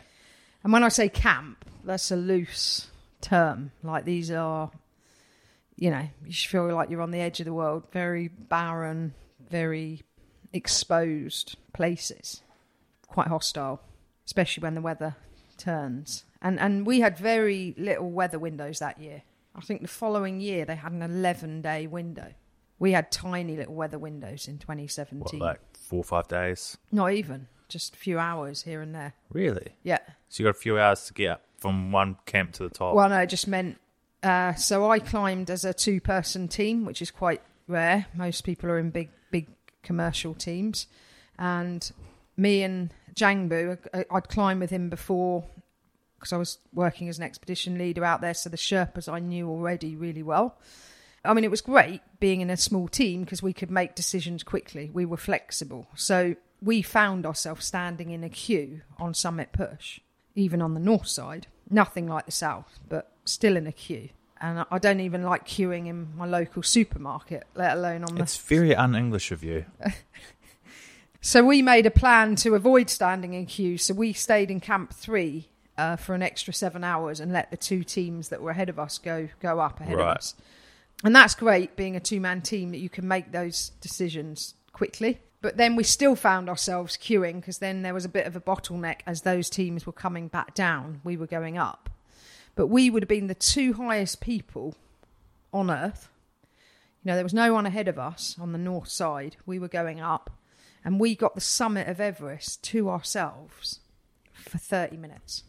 And 0.64 0.74
when 0.74 0.84
I 0.84 0.90
say 0.90 1.10
camp, 1.10 1.66
that's 1.84 2.12
a 2.12 2.16
loose 2.16 2.88
term. 3.22 3.72
Like 3.84 4.06
these 4.06 4.32
are, 4.32 4.72
you 5.78 5.90
know, 5.92 6.08
you 6.26 6.32
should 6.32 6.50
feel 6.52 6.74
like 6.74 6.90
you're 6.90 7.02
on 7.02 7.12
the 7.12 7.20
edge 7.20 7.40
of 7.40 7.46
the 7.46 7.54
world, 7.54 7.84
very 7.92 8.28
barren, 8.30 9.14
very 9.50 10.02
exposed 10.54 11.58
places, 11.74 12.42
quite 13.08 13.28
hostile, 13.28 13.82
especially 14.26 14.62
when 14.64 14.76
the 14.76 14.82
weather 14.82 15.16
turns. 15.58 16.24
And 16.42 16.60
and 16.60 16.86
we 16.86 17.00
had 17.02 17.18
very 17.18 17.76
little 17.78 18.10
weather 18.10 18.40
windows 18.40 18.80
that 18.80 19.00
year. 19.00 19.24
I 19.56 19.62
think 19.62 19.82
the 19.82 19.88
following 19.88 20.40
year 20.42 20.66
they 20.66 20.76
had 20.76 20.92
an 20.92 21.02
11 21.02 21.62
day 21.62 21.88
window. 21.88 22.34
We 22.78 22.92
had 22.92 23.12
tiny 23.12 23.56
little 23.56 23.76
weather 23.76 23.98
windows 24.00 24.48
in 24.48 24.56
What, 24.56 24.62
2017. 24.80 25.40
like 25.40 25.62
four 25.78 26.00
or 26.00 26.04
five 26.04 26.28
days? 26.28 26.78
Not 26.92 27.14
even, 27.14 27.48
just 27.70 27.96
a 27.96 27.98
few 27.98 28.20
hours 28.20 28.64
here 28.64 28.82
and 28.82 28.94
there. 28.94 29.14
Really? 29.32 29.76
Yeah. 29.84 30.00
So 30.28 30.44
you 30.44 30.48
got 30.48 30.58
a 30.58 30.60
few 30.60 30.78
hours 30.78 31.06
to 31.06 31.14
get 31.14 31.30
up 31.32 31.42
from 31.58 31.92
one 31.94 32.18
camp 32.26 32.52
to 32.54 32.64
the 32.64 32.70
top. 32.70 32.94
Well, 32.96 33.08
no, 33.08 33.20
it 33.20 33.28
just 33.30 33.48
meant. 33.48 33.78
Uh, 34.26 34.56
so 34.56 34.90
I 34.90 34.98
climbed 34.98 35.52
as 35.52 35.64
a 35.64 35.74
two-person 35.74 36.48
team, 36.48 36.84
which 36.84 37.00
is 37.00 37.12
quite 37.12 37.44
rare. 37.68 38.08
Most 38.16 38.44
people 38.44 38.72
are 38.72 38.80
in 38.80 38.90
big, 38.90 39.12
big 39.30 39.48
commercial 39.84 40.34
teams, 40.34 40.88
and 41.38 41.92
me 42.36 42.64
and 42.64 42.92
Jangbu, 43.14 43.78
I- 43.94 44.06
I'd 44.10 44.28
climbed 44.28 44.62
with 44.62 44.72
him 44.72 44.90
before 44.90 45.46
because 46.18 46.34
I 46.34 46.38
was 46.38 46.58
working 46.74 47.08
as 47.08 47.20
an 47.20 47.24
expedition 47.24 47.78
leader 47.78 48.04
out 48.04 48.22
there. 48.22 48.34
So 48.34 48.50
the 48.50 48.58
Sherpas 48.58 49.08
I 49.08 49.20
knew 49.20 49.48
already 49.48 49.96
really 49.96 50.24
well. 50.24 50.58
I 51.24 51.36
mean, 51.36 51.44
it 51.44 51.52
was 51.52 51.62
great 51.62 52.02
being 52.20 52.42
in 52.42 52.50
a 52.50 52.58
small 52.58 52.88
team 52.88 53.26
because 53.26 53.44
we 53.44 53.54
could 53.54 53.70
make 53.70 53.94
decisions 53.94 54.42
quickly. 54.42 54.90
We 54.92 55.06
were 55.06 55.18
flexible. 55.18 55.88
So 55.96 56.36
we 56.64 56.82
found 56.82 57.28
ourselves 57.28 57.66
standing 57.66 58.10
in 58.10 58.24
a 58.24 58.30
queue 58.30 58.82
on 58.98 59.14
Summit 59.14 59.52
Push, 59.52 60.00
even 60.34 60.64
on 60.64 60.74
the 60.74 60.80
north 60.80 61.08
side. 61.08 61.46
Nothing 61.70 62.08
like 62.08 62.26
the 62.26 62.32
south, 62.32 62.80
but 62.90 63.12
still 63.26 63.58
in 63.58 63.68
a 63.68 63.72
queue. 63.72 64.10
And 64.42 64.66
I- 64.70 64.78
don't 64.80 65.00
even 65.00 65.24
like 65.24 65.48
queuing 65.48 65.88
in 65.88 66.16
my 66.16 66.26
local 66.26 66.62
supermarket, 66.64 67.46
let 67.56 67.78
alone 67.78 68.04
on 68.04 68.16
the. 68.16 68.22
it's 68.24 68.38
very 68.38 68.76
un-English 68.76 69.32
of 69.32 69.44
you. 69.44 69.66
So 71.22 71.44
we 71.44 71.64
made 71.64 71.88
a 71.88 71.92
plan 71.92 72.36
to 72.38 72.54
avoid 72.54 72.88
standing 72.90 73.34
in 73.34 73.48
queue. 73.48 73.80
So 73.80 73.96
we 73.96 74.14
stayed 74.14 74.52
in 74.52 74.60
Camp 74.60 74.94
Three 74.94 75.50
uh, 75.76 75.96
for 75.96 76.14
an 76.14 76.22
extra 76.22 76.54
seven 76.54 76.84
hours 76.84 77.20
and 77.20 77.34
let 77.34 77.50
the 77.50 77.58
two 77.58 77.84
teams 77.84 78.30
that 78.30 78.44
were 78.44 78.52
ahead 78.52 78.70
of 78.70 78.78
us 78.78 79.00
go 79.00 79.30
go 79.40 79.60
up 79.60 79.80
ahead 79.82 79.96
Right. 79.98 80.12
of 80.12 80.18
us. 80.18 80.36
And 81.04 81.16
that's 81.16 81.34
great, 81.34 81.76
being 81.76 81.96
a 81.96 82.00
two 82.00 82.20
man 82.22 82.42
team, 82.42 82.70
that 82.72 82.78
you 82.78 82.90
can 82.90 83.08
make 83.08 83.32
those 83.32 83.70
decisions 83.82 84.54
quickly. 84.72 85.20
But 85.42 85.58
then 85.58 85.76
we 85.76 85.84
still 85.84 86.16
found 86.16 86.48
ourselves 86.48 86.96
queuing 86.96 87.36
because 87.38 87.58
then 87.58 87.82
there 87.82 87.94
was 87.96 88.06
a 88.06 88.10
bit 88.10 88.28
of 88.28 88.36
a 88.36 88.40
bottleneck 88.42 89.00
as 89.08 89.22
those 89.24 89.50
teams 89.50 89.88
were 89.88 89.94
coming 89.94 90.28
back 90.28 90.54
down. 90.54 91.02
We 91.04 91.18
were 91.18 91.28
going 91.28 91.58
up. 91.58 91.90
But 92.56 92.68
we 92.68 92.90
would 92.90 93.04
have 93.04 93.10
been 93.10 93.28
the 93.28 93.36
two 93.36 93.74
highest 93.74 94.22
people 94.22 94.76
on 95.54 95.70
Earth. 95.70 96.10
You 97.04 97.10
know, 97.12 97.16
there 97.16 97.24
was 97.26 97.34
no 97.34 97.54
one 97.54 97.66
ahead 97.66 97.88
of 97.88 98.00
us 98.00 98.36
on 98.40 98.52
the 98.52 98.58
north 98.58 98.88
side. 98.90 99.36
We 99.46 99.60
were 99.60 99.68
going 99.68 100.00
up. 100.02 100.32
And 100.84 101.00
we 101.00 101.16
got 101.16 101.34
the 101.36 101.42
summit 101.42 101.88
of 101.88 102.00
Everest 102.00 102.64
to 102.66 102.90
ourselves 102.90 103.80
for 104.34 104.58
30 104.60 104.98
minutes. 104.98 105.44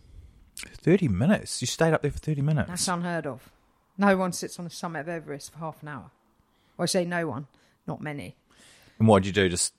Thirty 0.57 1.07
minutes. 1.07 1.61
You 1.61 1.66
stayed 1.66 1.92
up 1.92 2.01
there 2.01 2.11
for 2.11 2.19
thirty 2.19 2.40
minutes. 2.40 2.69
That's 2.71 2.88
unheard 2.88 3.27
of. 3.27 3.51
No 3.99 4.16
one 4.16 4.33
sits 4.33 4.59
on 4.59 4.64
the 4.64 4.71
summit 4.71 5.01
of 5.01 5.09
Everest 5.11 5.53
for 5.53 5.59
half 5.59 5.83
an 5.83 5.88
hour. 5.88 6.11
I 6.79 6.87
say 6.87 7.05
no 7.05 7.27
one, 7.27 7.47
not 7.87 8.01
many. 8.01 8.37
and 8.99 9.07
what 9.07 9.23
did 9.23 9.27
you 9.27 9.33
do? 9.35 9.51
Just 9.51 9.75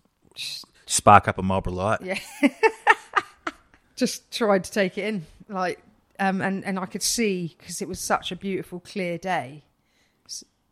spark 0.85 1.27
up 1.27 1.39
a 1.39 1.41
Marlboro 1.41 1.73
light. 1.73 2.01
Yeah. 2.03 2.19
Just 3.95 4.31
tried 4.31 4.63
to 4.65 4.71
take 4.71 4.99
it 4.99 5.05
in, 5.05 5.25
like, 5.49 5.79
um, 6.19 6.41
and 6.41 6.65
and 6.65 6.79
I 6.79 6.85
could 6.85 7.03
see 7.03 7.55
because 7.57 7.81
it 7.81 7.87
was 7.87 7.99
such 7.99 8.31
a 8.31 8.35
beautiful, 8.35 8.79
clear 8.79 9.17
day. 9.17 9.63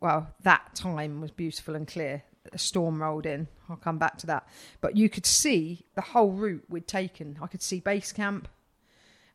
Well, 0.00 0.34
that 0.42 0.74
time 0.74 1.20
was 1.20 1.30
beautiful 1.30 1.74
and 1.74 1.86
clear. 1.86 2.22
A 2.52 2.58
storm 2.58 3.02
rolled 3.02 3.26
in. 3.26 3.48
I'll 3.68 3.76
come 3.76 3.98
back 3.98 4.18
to 4.18 4.26
that. 4.26 4.46
But 4.80 4.96
you 4.96 5.08
could 5.08 5.26
see 5.26 5.86
the 5.94 6.00
whole 6.00 6.30
route 6.30 6.64
we'd 6.68 6.86
taken. 6.86 7.38
I 7.42 7.46
could 7.46 7.62
see 7.62 7.80
base 7.80 8.12
camp, 8.12 8.48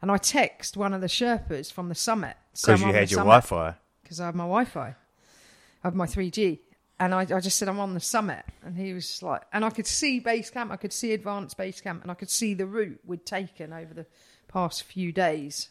and 0.02 0.12
I 0.12 0.18
text 0.18 0.78
one 0.78 0.94
of 0.94 1.02
the 1.02 1.08
Sherpas 1.08 1.72
from 1.72 1.90
the 1.90 1.96
summit 1.96 2.38
Because 2.54 2.82
you 2.82 2.94
had 2.94 3.12
your. 3.12 3.20
Wi-Fi. 3.20 3.76
because 4.04 4.20
I 4.20 4.28
have 4.28 4.36
my 4.36 4.44
Wi-Fi, 4.44 4.88
I 4.90 4.96
have 5.84 5.96
my 5.96 6.06
3G, 6.06 6.60
and 7.00 7.14
I, 7.16 7.22
I 7.22 7.40
just 7.40 7.58
said 7.58 7.68
I'm 7.68 7.80
on 7.80 7.94
the 7.94 8.00
summit, 8.00 8.46
and 8.64 8.78
he 8.78 8.94
was 8.94 9.22
like, 9.24 9.42
and 9.52 9.66
I 9.66 9.72
could 9.72 9.88
see 9.88 10.20
base 10.20 10.50
camp, 10.50 10.72
I 10.72 10.78
could 10.78 10.94
see 10.94 11.14
advanced 11.14 11.58
base 11.58 11.82
camp, 11.82 12.04
and 12.04 12.12
I 12.12 12.14
could 12.14 12.30
see 12.30 12.54
the 12.54 12.66
route 12.68 13.00
we'd 13.06 13.26
taken 13.26 13.74
over 13.74 13.94
the 13.94 14.06
past 14.48 14.84
few 14.84 15.12
days. 15.12 15.70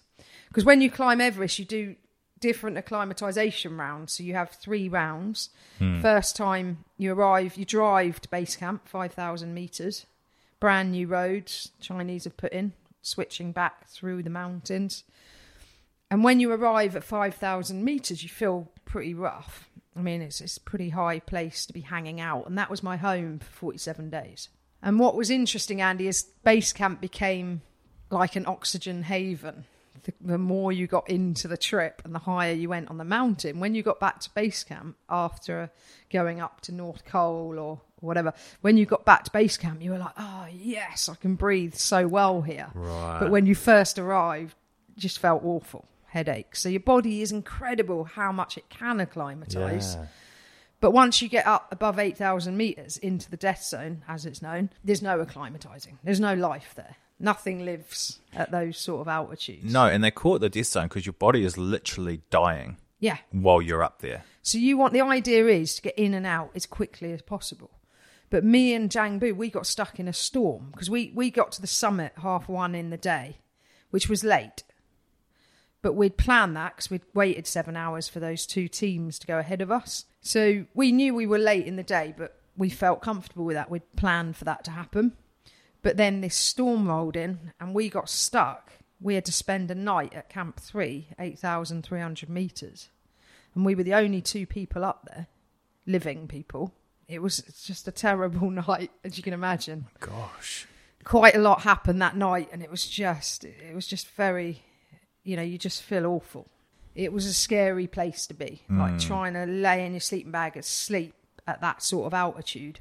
Because 0.49 0.65
when 0.65 0.81
you 0.81 0.91
climb 0.91 1.21
Everest, 1.21 1.59
you 1.59 1.65
do 1.65 1.97
different 2.41 2.79
acclimatization 2.79 3.77
rounds. 3.77 4.13
So 4.13 4.23
you 4.23 4.35
have 4.35 4.51
three 4.51 4.89
rounds. 4.89 5.51
Hmm. 5.79 6.01
First 6.01 6.37
time 6.37 6.85
you 6.97 7.13
arrive, 7.13 7.57
you 7.57 7.65
drive 7.65 8.21
to 8.23 8.29
base 8.29 8.57
camp, 8.57 8.89
5,000 8.89 9.55
meters, 9.55 10.07
brand 10.59 10.93
new 10.93 11.07
roads 11.07 11.71
Chinese 11.81 12.25
have 12.25 12.37
put 12.37 12.53
in, 12.53 12.73
switching 13.03 13.53
back 13.53 13.89
through 13.89 14.23
the 14.23 14.31
mountains. 14.31 15.05
And 16.11 16.25
when 16.25 16.41
you 16.41 16.51
arrive 16.51 16.97
at 16.97 17.05
5,000 17.05 17.85
meters, 17.85 18.23
you 18.23 18.29
feel 18.29 18.69
pretty 18.85 19.15
rough. 19.15 19.69
I 19.97 20.01
mean, 20.01 20.23
it's, 20.23 20.41
it's 20.41 20.57
a 20.57 20.61
pretty 20.61 20.91
high 20.91 21.21
place 21.21 21.67
to 21.67 21.73
be 21.73 21.83
hanging 21.83 22.21
out. 22.21 22.47
And 22.47 22.59
that 22.59 22.71
was 22.71 22.83
my 22.83 22.97
home 22.97 23.39
for 23.39 23.51
47 23.53 24.11
days. 24.11 24.49
And 24.83 24.99
what 24.99 25.15
was 25.15 25.31
interesting, 25.31 25.81
Andy, 25.81 26.09
is 26.09 26.23
base 26.43 26.73
camp 26.73 27.01
became 27.01 27.63
like 28.11 28.35
an 28.35 28.47
oxygen 28.47 29.05
haven. 29.05 29.65
The, 30.03 30.13
the 30.21 30.39
more 30.39 30.73
you 30.73 30.87
got 30.87 31.09
into 31.11 31.47
the 31.49 31.57
trip 31.57 32.03
and 32.05 32.15
the 32.15 32.21
higher 32.21 32.53
you 32.53 32.69
went 32.69 32.89
on 32.89 32.99
the 32.99 33.05
mountain, 33.05 33.61
when 33.61 33.75
you 33.75 33.83
got 33.83 34.01
back 34.01 34.21
to 34.21 34.31
base 34.35 34.65
camp 34.65 34.97
after 35.09 35.71
going 36.11 36.41
up 36.41 36.61
to 36.63 36.73
North 36.73 37.05
Col 37.05 37.59
or 37.59 37.81
whatever, 38.01 38.33
when 38.63 38.77
you 38.77 38.87
got 38.87 39.05
back 39.05 39.25
to 39.25 39.31
base 39.31 39.57
camp, 39.57 39.83
you 39.83 39.91
were 39.91 39.99
like, 39.99 40.15
oh, 40.17 40.47
yes, 40.53 41.09
I 41.09 41.15
can 41.15 41.35
breathe 41.35 41.75
so 41.75 42.09
well 42.09 42.43
here. 42.43 42.69
Right. 42.75 43.19
But 43.21 43.31
when 43.31 43.47
you 43.47 43.55
first 43.55 43.99
arrived, 43.99 44.55
just 44.97 45.19
felt 45.19 45.45
awful, 45.45 45.87
headache. 46.07 46.57
So 46.57 46.69
your 46.69 46.81
body 46.81 47.23
is 47.23 47.33
incredible 47.33 48.05
how 48.05 48.33
much 48.33 48.57
it 48.57 48.69
can 48.69 49.01
acclimatise. 49.01 49.97
Yeah. 49.97 50.07
But 50.81 50.93
once 50.93 51.21
you 51.21 51.29
get 51.29 51.47
up 51.47 51.69
above 51.71 51.99
8,000 51.99 52.57
metres 52.57 52.97
into 52.97 53.31
the 53.31 53.37
death 53.37 53.63
zone, 53.63 54.03
as 54.09 54.25
it's 54.25 54.41
known, 54.41 54.71
there's 54.83 55.03
no 55.03 55.23
acclimatising. 55.23 55.99
There's 56.03 56.21
no 56.21 56.35
life 56.35 56.73
there. 56.75 56.97
Nothing 57.21 57.65
lives 57.67 58.19
at 58.33 58.51
those 58.51 58.79
sort 58.79 59.03
of 59.03 59.09
altitudes. 59.09 59.71
No, 59.73 59.85
and 59.87 60.03
they 60.03 60.11
call 60.11 60.37
it 60.37 60.39
the 60.41 60.49
death 60.49 60.67
zone 60.69 60.89
because 60.89 61.05
your 61.05 61.13
body 61.13 61.45
is 61.45 61.59
literally 61.59 62.23
dying 62.31 62.79
Yeah. 62.99 63.19
while 63.31 63.61
you're 63.61 63.83
up 63.85 64.01
there. 64.01 64.25
So 64.43 64.57
you 64.57 64.79
want 64.79 64.95
the 64.95 65.03
idea 65.03 65.47
is 65.47 65.75
to 65.77 65.83
get 65.83 65.99
in 65.99 66.15
and 66.15 66.27
out 66.27 66.51
as 66.55 66.65
quickly 66.65 67.13
as 67.13 67.21
possible. 67.23 67.71
But 68.31 68.43
me 68.45 68.73
and 68.75 68.89
Jangbu, 68.89 69.37
we 69.37 69.51
got 69.51 69.67
stuck 69.67 70.01
in 70.01 70.09
a 70.09 70.13
storm 70.13 70.71
because 70.73 70.89
we, 70.89 71.13
we 71.15 71.31
got 71.31 71.53
to 71.53 71.61
the 71.61 71.67
summit 71.67 72.13
half 72.23 72.49
one 72.49 72.75
in 72.75 72.89
the 72.91 72.97
day, 72.97 73.37
which 73.91 74.09
was 74.09 74.25
late. 74.25 74.63
But 75.83 75.95
we'd 75.95 76.17
planned 76.17 76.57
that 76.57 76.77
because 76.77 76.91
we'd 76.91 77.03
waited 77.13 77.47
seven 77.47 77.77
hours 77.77 78.07
for 78.09 78.21
those 78.21 78.47
two 78.47 78.69
teams 78.69 79.19
to 79.19 79.27
go 79.27 79.39
ahead 79.39 79.61
of 79.61 79.71
us. 79.71 80.05
So 80.21 80.67
we 80.75 80.93
knew 80.93 81.15
we 81.15 81.27
were 81.27 81.39
late 81.39 81.67
in 81.67 81.77
the 81.77 81.83
day, 81.83 82.15
but 82.17 82.37
we 82.57 82.71
felt 82.71 83.01
comfortable 83.03 83.45
with 83.45 83.57
that. 83.57 83.71
We'd 83.71 83.97
planned 83.97 84.37
for 84.37 84.45
that 84.45 84.65
to 84.65 84.71
happen. 84.71 85.13
But 85.83 85.97
then 85.97 86.21
this 86.21 86.37
storm 86.37 86.89
rolled 86.89 87.17
in 87.17 87.53
and 87.59 87.75
we 87.75 87.89
got 87.89 88.09
stuck. 88.09 88.73
We 89.01 89.15
had 89.15 89.25
to 89.27 89.33
spend 89.33 89.71
a 89.71 89.75
night 89.75 90.13
at 90.15 90.29
Camp 90.29 90.61
3, 90.61 91.09
8,300 91.19 92.29
metres. 92.29 92.91
And 93.55 93.65
we 93.65 93.75
were 93.75 93.83
the 93.83 93.95
only 93.95 94.21
two 94.21 94.47
people 94.47 94.85
up 94.85 95.09
there, 95.11 95.27
living 95.87 96.29
people. 96.29 96.73
It 97.09 97.23
was 97.23 97.39
just 97.65 97.89
a 97.89 97.93
terrible 97.93 98.51
night, 98.69 98.91
as 99.05 99.17
you 99.17 99.23
can 99.23 99.33
imagine. 99.33 99.87
Oh 99.89 100.07
gosh. 100.07 100.67
Quite 101.03 101.35
a 101.35 101.41
lot 101.41 101.63
happened 101.63 102.03
that 102.03 102.15
night, 102.15 102.51
and 102.53 102.63
it 102.63 102.71
was 102.71 102.87
just, 102.87 103.45
it 103.45 103.75
was 103.75 103.87
just 103.87 104.07
very, 104.09 104.63
you 105.25 105.35
know, 105.35 105.43
you 105.43 105.57
just 105.57 105.83
feel 105.83 106.05
awful. 106.05 106.47
it 106.95 107.11
was 107.11 107.25
a 107.25 107.33
scary 107.33 107.87
place 107.87 108.27
to 108.27 108.35
be. 108.35 108.63
Like 108.69 108.93
hmm. 108.93 108.99
trying 108.99 109.33
to 109.33 109.47
lay 109.47 109.87
in 109.87 109.93
your 109.93 110.01
sleeping 110.01 110.31
bag 110.31 110.57
and 110.57 110.65
sleep 110.65 111.15
at 111.47 111.63
that 111.63 111.83
sort 111.83 112.07
of 112.07 112.15
altitude. 112.15 112.81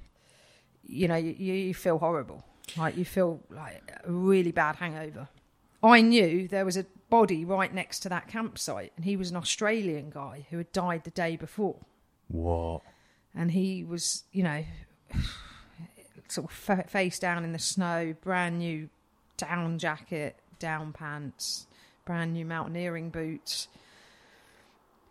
You 0.84 1.08
know, 1.08 1.16
you, 1.16 1.32
you 1.32 1.74
feel 1.74 1.98
horrible. 1.98 2.44
Like 2.78 2.98
you 2.98 3.06
feel 3.06 3.42
like 3.50 3.92
a 4.04 4.12
really 4.12 4.52
bad 4.52 4.78
hangover. 4.78 5.28
I 5.82 6.02
knew 6.02 6.48
there 6.48 6.66
was 6.66 6.78
a 6.78 6.86
body 7.10 7.46
right 7.46 7.74
next 7.74 8.00
to 8.02 8.10
that 8.10 8.28
campsite, 8.28 8.92
and 8.96 9.06
he 9.06 9.16
was 9.16 9.32
an 9.32 9.38
Australian 9.38 10.10
guy 10.10 10.46
who 10.50 10.58
had 10.58 10.72
died 10.72 11.04
the 11.04 11.12
day 11.12 11.36
before. 11.36 11.78
What? 12.28 12.82
And 13.34 13.52
he 13.52 13.84
was, 13.84 14.24
you 14.32 14.44
know, 14.44 14.64
sort 16.28 16.52
of 16.52 16.90
face 16.90 17.20
down 17.20 17.44
in 17.44 17.54
the 17.54 17.60
snow, 17.60 18.16
brand 18.22 18.60
new 18.60 18.90
down 19.38 19.80
jacket, 19.80 20.36
down 20.60 20.92
pants, 20.92 21.68
brand 22.06 22.34
new 22.34 22.46
mountaineering 22.46 23.10
boots. 23.10 23.68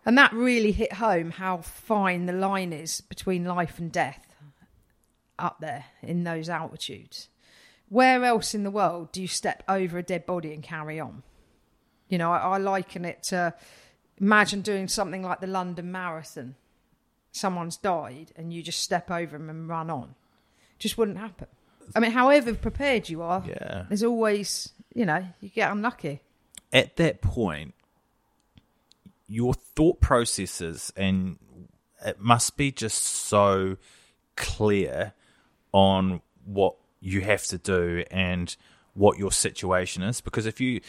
And 0.05 0.17
that 0.17 0.31
really 0.33 0.71
hit 0.71 0.93
home 0.93 1.31
how 1.31 1.57
fine 1.57 2.25
the 2.25 2.33
line 2.33 2.71
is 2.71 3.01
between 3.01 3.45
life 3.45 3.79
and 3.79 3.91
death 3.91 4.25
up 5.37 5.57
there 5.59 5.85
in 6.01 6.23
those 6.23 6.49
altitudes. 6.49 7.27
Where 7.89 8.23
else 8.23 8.53
in 8.53 8.63
the 8.63 8.71
world 8.71 9.11
do 9.11 9.21
you 9.21 9.27
step 9.27 9.63
over 9.67 9.97
a 9.97 10.03
dead 10.03 10.25
body 10.25 10.53
and 10.53 10.63
carry 10.63 10.99
on? 10.99 11.23
You 12.07 12.17
know, 12.17 12.31
I, 12.31 12.37
I 12.37 12.57
liken 12.57 13.03
it 13.05 13.23
to 13.23 13.53
imagine 14.19 14.61
doing 14.61 14.87
something 14.87 15.23
like 15.23 15.41
the 15.41 15.47
London 15.47 15.91
Marathon. 15.91 16.55
Someone's 17.31 17.77
died 17.77 18.31
and 18.35 18.53
you 18.53 18.61
just 18.63 18.81
step 18.81 19.09
over 19.11 19.37
them 19.37 19.49
and 19.49 19.67
run 19.67 19.89
on. 19.89 20.15
Just 20.77 20.97
wouldn't 20.97 21.17
happen. 21.17 21.47
I 21.95 21.99
mean, 21.99 22.11
however 22.11 22.53
prepared 22.53 23.09
you 23.09 23.21
are, 23.23 23.43
Yeah. 23.47 23.85
there's 23.89 24.03
always, 24.03 24.69
you 24.93 25.05
know, 25.05 25.25
you 25.41 25.49
get 25.49 25.71
unlucky. 25.71 26.21
At 26.71 26.95
that 26.97 27.21
point, 27.21 27.73
your 29.27 29.53
thought 29.53 29.99
processes 29.99 30.91
and 30.95 31.37
it 32.05 32.19
must 32.19 32.57
be 32.57 32.71
just 32.71 33.01
so 33.03 33.77
clear 34.35 35.13
on 35.71 36.21
what 36.45 36.75
you 37.01 37.21
have 37.21 37.43
to 37.45 37.57
do 37.57 38.03
and 38.11 38.55
what 38.93 39.17
your 39.17 39.31
situation 39.31 40.03
is 40.03 40.21
because 40.21 40.45
if 40.45 40.59
you 40.59 40.81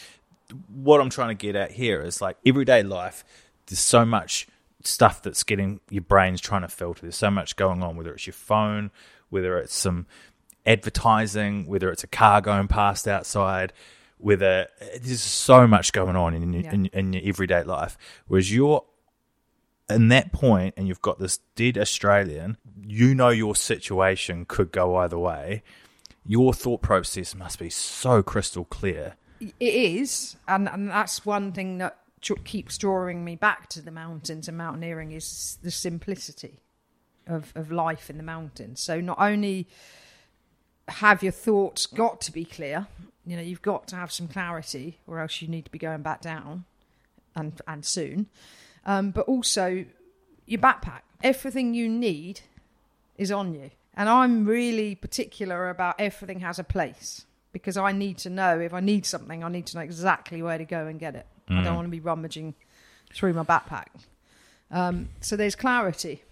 what 0.68 1.01
I'm 1.01 1.11
trying 1.11 1.29
to 1.29 1.35
get 1.35 1.55
at 1.55 1.70
here 1.73 2.01
is 2.01 2.20
like 2.20 2.37
everyday 2.44 2.83
life 2.83 3.25
there's 3.66 3.79
so 3.79 4.05
much 4.05 4.49
stuff 4.83 5.23
that's 5.23 5.42
getting 5.44 5.81
your 5.90 6.03
brain's 6.03 6.40
trying 6.40 6.62
to 6.62 6.68
filter 6.68 7.03
there's 7.03 7.16
so 7.16 7.31
much 7.31 7.57
going 7.57 7.83
on 7.83 7.96
whether 7.96 8.12
it's 8.12 8.27
your 8.27 8.35
phone 8.35 8.90
whether 9.29 9.59
it's 9.59 9.75
some 9.75 10.07
advertising 10.66 11.66
whether 11.66 11.90
it's 11.90 12.03
a 12.03 12.09
car 12.09 12.40
going 12.40 12.66
past 12.68 13.07
outside 13.07 13.73
whether 14.18 14.66
there's 15.03 15.23
so 15.23 15.66
much 15.66 15.92
going 15.92 16.16
on 16.16 16.35
in, 16.35 16.53
your 16.53 16.62
Yeah. 16.62 16.73
in, 16.75 16.87
in 16.87 17.12
your 17.12 17.23
everyday 17.25 17.62
life 17.62 17.96
whereas 18.27 18.53
you're 18.53 18.85
in 19.90 20.09
that 20.09 20.33
point 20.33 20.75
and 20.77 20.88
you've 20.88 21.03
got 21.03 21.18
this 21.18 21.38
dead 21.57 21.77
Australian, 21.77 22.57
you 22.87 23.14
know 23.14 23.29
your 23.29 23.55
situation 23.57 24.44
could 24.44 24.73
go 24.73 24.96
either 24.96 25.18
way. 25.18 25.62
Your 26.26 26.52
thought 26.52 26.83
process 26.83 27.35
must 27.35 27.59
be 27.59 27.70
so 27.70 28.22
crystal 28.22 28.64
clear. 28.64 29.16
It 29.40 29.54
is, 29.59 30.37
and, 30.46 30.68
and 30.68 30.90
that's 30.90 31.24
one 31.24 31.52
thing 31.52 31.78
that 31.78 31.96
keeps 32.44 32.76
drawing 32.76 33.24
me 33.24 33.37
back 33.37 33.68
to 33.70 33.80
the 33.80 33.90
mountains 33.90 34.46
and 34.46 34.59
mountaineering 34.59 35.12
is 35.12 35.59
the 35.62 35.70
simplicity 35.70 36.61
of, 37.26 37.52
of 37.54 37.72
life 37.72 38.11
in 38.11 38.18
the 38.18 38.22
mountains. 38.22 38.80
So 38.80 39.00
not 39.00 39.18
only 39.18 39.66
have 40.88 41.22
your 41.22 41.33
thoughts 41.33 41.87
got 41.87 42.20
to 42.22 42.33
be 42.33 42.44
clear, 42.44 42.87
you 43.24 43.37
know, 43.37 43.42
you've 43.42 43.62
got 43.62 43.87
to 43.88 43.96
have 43.96 44.12
some 44.12 44.28
clarity, 44.28 44.98
or 45.06 45.20
else 45.20 45.40
you 45.40 45.48
need 45.48 45.64
to 45.64 45.70
be 45.70 45.78
going 45.78 46.02
back 46.02 46.20
down, 46.20 46.64
and 47.35 47.61
and 47.66 47.85
soon. 47.85 48.26
Um, 48.85 49.11
but 49.11 49.26
also 49.26 49.85
your 50.46 50.61
backpack, 50.61 51.02
everything 51.22 51.74
you 51.74 51.88
need 51.88 52.40
is 53.16 53.30
on 53.30 53.54
you. 53.54 53.70
And 53.94 54.09
I'm 54.09 54.46
really 54.46 54.94
particular 54.94 55.68
about 55.70 55.96
everything 56.00 56.40
has 56.40 56.59
a 56.59 56.64
place 56.64 57.26
because 57.53 57.76
I 57.76 57.92
need 57.92 58.18
to 58.18 58.31
know 58.31 58.61
if 58.61 58.72
I 58.72 58.81
need 58.81 59.05
something, 59.05 59.42
I 59.42 59.48
need 59.48 59.66
to 59.66 59.76
know 59.79 59.83
exactly 59.83 60.42
where 60.42 60.59
to 60.59 60.64
go 60.64 60.87
and 60.87 60.98
get 61.00 61.16
it. 61.16 61.26
I 61.48 61.64
don't 61.64 61.74
want 61.74 61.87
to 61.87 61.90
be 61.90 61.98
rummaging 62.00 62.55
through 63.12 63.33
my 63.33 63.42
backpack. 63.42 63.87
Um, 64.70 65.09
so 65.20 65.35
there's 65.37 65.57
clarity, 65.57 66.22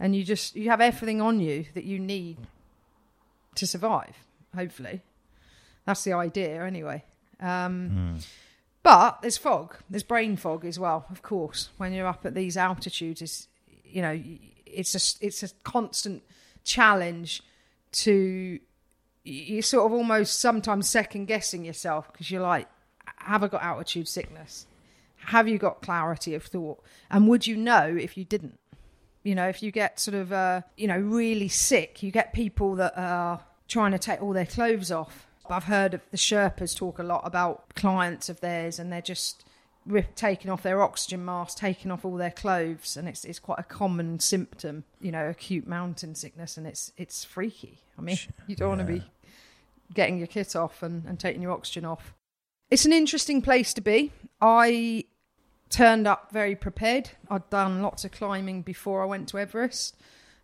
and 0.00 0.16
you 0.16 0.24
just 0.24 0.56
you 0.56 0.70
have 0.70 0.80
everything 0.80 1.20
on 1.20 1.38
you 1.38 1.66
that 1.74 1.84
you 1.84 1.98
need 1.98 2.38
to 3.56 3.66
survive. 3.66 4.16
Hopefully, 4.54 5.02
that's 5.84 6.02
the 6.04 6.14
idea, 6.14 6.64
anyway. 6.64 7.04
Um, 7.40 8.18
But 8.82 9.20
there's 9.20 9.36
fog. 9.36 9.76
There's 9.90 10.02
brain 10.04 10.36
fog 10.36 10.64
as 10.64 10.78
well, 10.78 11.04
of 11.10 11.20
course. 11.20 11.68
When 11.76 11.92
you're 11.92 12.06
up 12.06 12.24
at 12.24 12.34
these 12.34 12.56
altitudes, 12.56 13.20
is 13.20 13.48
you 13.84 14.00
know, 14.00 14.18
it's 14.64 14.94
a 14.94 15.26
it's 15.26 15.42
a 15.42 15.48
constant 15.62 16.22
challenge 16.66 17.42
to 17.92 18.60
you're 19.24 19.62
sort 19.62 19.86
of 19.86 19.92
almost 19.92 20.38
sometimes 20.38 20.88
second 20.88 21.26
guessing 21.26 21.64
yourself 21.64 22.12
because 22.12 22.30
you're 22.30 22.42
like, 22.42 22.68
have 23.16 23.42
I 23.42 23.48
got 23.48 23.62
altitude 23.62 24.06
sickness? 24.06 24.66
Have 25.16 25.48
you 25.48 25.58
got 25.58 25.82
clarity 25.82 26.34
of 26.34 26.44
thought? 26.44 26.80
And 27.10 27.26
would 27.28 27.46
you 27.46 27.56
know 27.56 27.96
if 27.98 28.16
you 28.16 28.24
didn't? 28.24 28.58
You 29.24 29.34
know, 29.34 29.48
if 29.48 29.62
you 29.64 29.72
get 29.72 29.98
sort 29.98 30.14
of, 30.14 30.32
uh, 30.32 30.60
you 30.76 30.86
know, 30.86 30.98
really 30.98 31.48
sick, 31.48 32.04
you 32.04 32.12
get 32.12 32.32
people 32.32 32.76
that 32.76 32.96
are 32.96 33.40
trying 33.66 33.90
to 33.90 33.98
take 33.98 34.22
all 34.22 34.32
their 34.32 34.46
clothes 34.46 34.92
off. 34.92 35.26
I've 35.48 35.64
heard 35.64 35.94
of 35.94 36.02
the 36.12 36.16
Sherpas 36.16 36.76
talk 36.76 37.00
a 37.00 37.02
lot 37.02 37.22
about 37.24 37.74
clients 37.74 38.28
of 38.28 38.40
theirs, 38.40 38.78
and 38.78 38.92
they're 38.92 39.02
just 39.02 39.44
rip, 39.86 40.14
taking 40.14 40.50
off 40.50 40.62
their 40.62 40.82
oxygen 40.82 41.24
mask, 41.24 41.58
taking 41.58 41.90
off 41.90 42.04
all 42.04 42.16
their 42.16 42.30
clothes, 42.30 42.96
and 42.96 43.08
it's 43.08 43.24
it's 43.24 43.38
quite 43.38 43.58
a 43.58 43.64
common 43.64 44.20
symptom, 44.20 44.84
you 45.00 45.12
know, 45.12 45.28
acute 45.28 45.66
mountain 45.66 46.14
sickness, 46.14 46.56
and 46.56 46.66
it's 46.66 46.92
it's 46.96 47.24
freaky. 47.24 47.78
I 47.98 48.02
mean, 48.02 48.18
you 48.46 48.56
don't 48.56 48.68
want 48.68 48.80
to 48.80 48.86
be 48.86 49.02
getting 49.94 50.18
your 50.18 50.26
kit 50.26 50.56
off 50.56 50.82
and, 50.82 51.04
and 51.06 51.18
taking 51.18 51.42
your 51.42 51.52
oxygen 51.52 51.84
off. 51.84 52.14
It's 52.70 52.84
an 52.84 52.92
interesting 52.92 53.40
place 53.40 53.72
to 53.74 53.80
be. 53.80 54.12
I 54.40 55.04
turned 55.70 56.06
up 56.06 56.30
very 56.32 56.56
prepared. 56.56 57.10
I'd 57.30 57.48
done 57.50 57.82
lots 57.82 58.04
of 58.04 58.10
climbing 58.10 58.62
before 58.62 59.02
I 59.02 59.06
went 59.06 59.28
to 59.28 59.38
Everest. 59.38 59.96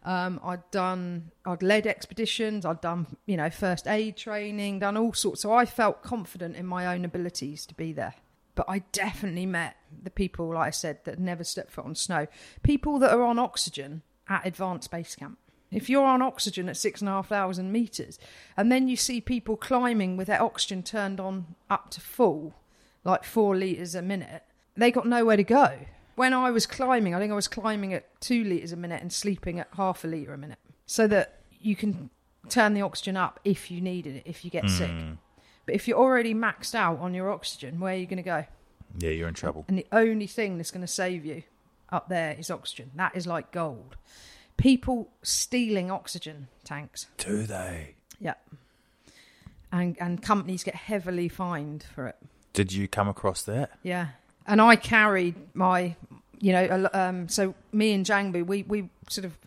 Um, 0.04 0.40
I'd 0.42 0.68
done, 0.70 1.30
I'd 1.44 1.62
led 1.62 1.86
expeditions. 1.86 2.64
I'd 2.64 2.80
done, 2.80 3.06
you 3.26 3.36
know, 3.36 3.50
first 3.50 3.86
aid 3.86 4.16
training, 4.16 4.80
done 4.80 4.96
all 4.96 5.12
sorts. 5.12 5.42
So 5.42 5.52
I 5.52 5.64
felt 5.64 6.02
confident 6.02 6.56
in 6.56 6.66
my 6.66 6.86
own 6.86 7.04
abilities 7.04 7.66
to 7.66 7.74
be 7.74 7.92
there. 7.92 8.14
But 8.54 8.66
I 8.68 8.80
definitely 8.92 9.46
met 9.46 9.76
the 10.02 10.10
people, 10.10 10.52
like 10.52 10.68
I 10.68 10.70
said, 10.70 10.98
that 11.04 11.18
never 11.18 11.44
stepped 11.44 11.72
foot 11.72 11.86
on 11.86 11.94
snow. 11.94 12.26
People 12.62 12.98
that 12.98 13.12
are 13.12 13.22
on 13.22 13.38
oxygen 13.38 14.02
at 14.28 14.46
advanced 14.46 14.90
base 14.90 15.16
camp. 15.16 15.38
If 15.70 15.88
you're 15.88 16.04
on 16.04 16.20
oxygen 16.20 16.68
at 16.68 16.76
six 16.76 17.00
and 17.00 17.08
a 17.08 17.12
half 17.12 17.28
thousand 17.28 17.72
meters, 17.72 18.18
and 18.56 18.70
then 18.70 18.88
you 18.88 18.96
see 18.96 19.22
people 19.22 19.56
climbing 19.56 20.18
with 20.18 20.26
their 20.26 20.42
oxygen 20.42 20.82
turned 20.82 21.18
on 21.18 21.54
up 21.70 21.88
to 21.90 22.00
full, 22.00 22.54
like 23.04 23.24
four 23.24 23.56
liters 23.56 23.94
a 23.94 24.02
minute, 24.02 24.42
they 24.76 24.90
got 24.90 25.06
nowhere 25.06 25.38
to 25.38 25.44
go. 25.44 25.78
When 26.14 26.34
I 26.34 26.50
was 26.50 26.66
climbing, 26.66 27.14
I 27.14 27.18
think 27.18 27.32
I 27.32 27.34
was 27.34 27.48
climbing 27.48 27.94
at 27.94 28.20
two 28.20 28.44
liters 28.44 28.72
a 28.72 28.76
minute 28.76 29.00
and 29.00 29.10
sleeping 29.10 29.58
at 29.58 29.68
half 29.76 30.04
a 30.04 30.08
liter 30.08 30.34
a 30.34 30.38
minute, 30.38 30.58
so 30.84 31.06
that 31.06 31.40
you 31.58 31.74
can 31.74 32.10
turn 32.50 32.74
the 32.74 32.82
oxygen 32.82 33.16
up 33.16 33.40
if 33.42 33.70
you 33.70 33.80
needed 33.80 34.16
it, 34.16 34.24
if 34.26 34.44
you 34.44 34.50
get 34.50 34.68
sick. 34.68 34.90
Hmm. 34.90 35.12
But 35.66 35.74
if 35.74 35.86
you're 35.86 35.98
already 35.98 36.34
maxed 36.34 36.74
out 36.74 36.98
on 36.98 37.14
your 37.14 37.30
oxygen, 37.30 37.80
where 37.80 37.94
are 37.94 37.96
you 37.96 38.06
going 38.06 38.16
to 38.16 38.22
go? 38.22 38.44
Yeah, 38.98 39.10
you're 39.10 39.28
in 39.28 39.34
trouble. 39.34 39.64
And 39.68 39.78
the 39.78 39.86
only 39.92 40.26
thing 40.26 40.56
that's 40.56 40.70
going 40.70 40.82
to 40.82 40.86
save 40.86 41.24
you 41.24 41.44
up 41.90 42.08
there 42.08 42.36
is 42.38 42.50
oxygen. 42.50 42.90
That 42.96 43.16
is 43.16 43.26
like 43.26 43.52
gold. 43.52 43.96
People 44.56 45.10
stealing 45.22 45.90
oxygen 45.90 46.48
tanks. 46.64 47.06
Do 47.18 47.44
they? 47.44 47.94
Yeah. 48.20 48.34
And 49.70 49.96
and 50.00 50.22
companies 50.22 50.62
get 50.62 50.74
heavily 50.74 51.28
fined 51.28 51.84
for 51.94 52.06
it. 52.06 52.16
Did 52.52 52.72
you 52.72 52.86
come 52.88 53.08
across 53.08 53.42
that? 53.44 53.70
Yeah. 53.82 54.08
And 54.46 54.60
I 54.60 54.76
carried 54.76 55.34
my, 55.54 55.96
you 56.38 56.52
know, 56.52 56.88
um, 56.92 57.28
so 57.28 57.54
me 57.72 57.92
and 57.92 58.04
Jangbu, 58.04 58.44
we, 58.44 58.64
we 58.64 58.90
sort 59.08 59.24
of 59.24 59.38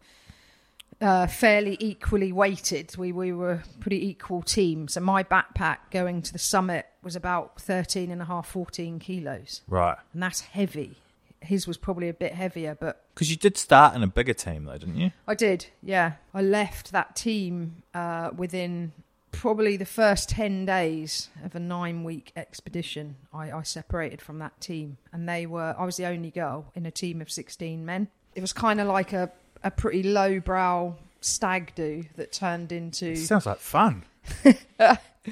uh, 1.02 1.28
fairly 1.28 1.78
equally 1.80 2.32
weighted. 2.32 2.96
We, 2.98 3.12
we 3.12 3.32
were 3.32 3.52
a 3.52 3.64
pretty 3.80 4.06
equal 4.08 4.42
team. 4.42 4.88
So 4.88 5.00
my 5.02 5.24
backpack 5.24 5.78
going 5.92 6.22
to 6.24 6.34
the 6.34 6.40
summit 6.40 6.86
was 7.04 7.16
about 7.16 7.60
13 7.62 8.12
and 8.12 8.22
a 8.22 8.26
half, 8.26 8.48
14 8.48 9.00
kilos. 9.00 9.62
Right. 9.68 9.98
And 10.14 10.24
that's 10.24 10.42
heavy. 10.42 10.98
His 11.42 11.68
was 11.68 11.78
probably 11.78 12.10
a 12.10 12.14
bit 12.14 12.34
heavier, 12.34 12.76
but 12.80 13.06
Because 13.14 13.30
you 13.30 13.36
did 13.36 13.58
start 13.58 13.96
in 13.96 14.02
a 14.02 14.08
bigger 14.08 14.34
team, 14.34 14.66
though, 14.66 14.78
didn't 14.78 14.98
you? 14.98 15.12
I 15.28 15.36
did, 15.36 15.68
yeah. 15.84 16.14
I 16.34 16.42
left 16.42 16.92
that 16.92 17.16
team 17.16 17.84
uh, 17.94 18.32
within 18.36 18.94
probably 19.32 19.78
the 19.78 19.86
first 19.86 20.30
10 20.30 20.66
days 20.66 21.30
of 21.44 21.54
a 21.56 21.60
nine 21.60 22.04
week 22.04 22.32
expedition. 22.36 23.16
I, 23.34 23.52
I 23.52 23.62
separated 23.64 24.22
from 24.22 24.40
that 24.40 24.60
team, 24.60 24.98
and 25.14 25.30
they 25.30 25.46
were, 25.46 25.76
I 25.78 25.86
was 25.86 25.98
the 25.98 26.06
only 26.06 26.32
girl 26.32 26.72
in 26.74 26.86
a 26.86 26.92
team 26.92 27.22
of 27.22 27.30
16 27.30 27.86
men. 27.86 28.08
It 28.34 28.42
was 28.42 28.54
kind 28.54 28.82
of 28.82 28.88
like 28.88 29.14
a, 29.14 29.32
a 29.66 29.72
pretty 29.72 30.04
lowbrow 30.04 30.96
stag 31.20 31.74
do 31.76 32.06
that 32.16 32.32
turned 32.32 32.72
into. 32.72 33.16
Sounds 33.18 33.46
like 33.46 33.60
fun. 33.60 34.06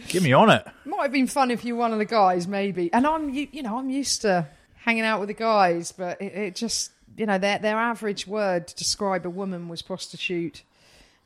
Get 0.08 0.24
me 0.24 0.34
on 0.34 0.50
it. 0.50 0.68
Might 0.86 1.04
have 1.04 1.12
been 1.12 1.28
fun 1.28 1.52
if 1.52 1.64
you 1.64 1.76
were 1.76 1.82
one 1.82 1.94
of 1.94 2.00
the 2.00 2.06
guys, 2.06 2.48
maybe. 2.48 2.92
And 2.92 3.06
I'm, 3.06 3.30
u- 3.30 3.48
you 3.52 3.62
know, 3.62 3.78
I'm 3.78 3.92
used 3.92 4.24
to 4.24 4.48
hanging 4.76 5.04
out 5.04 5.20
with 5.20 5.28
the 5.28 5.36
guys, 5.36 5.92
but 5.92 6.20
it, 6.20 6.34
it 6.34 6.56
just 6.56 6.92
you 7.16 7.28
know 7.28 7.38
their 7.38 7.60
their 7.60 7.78
average 7.78 8.26
word 8.26 8.68
to 8.68 8.76
describe 8.76 9.26
a 9.26 9.30
woman 9.30 9.70
was 9.70 9.82
prostitute. 9.82 10.64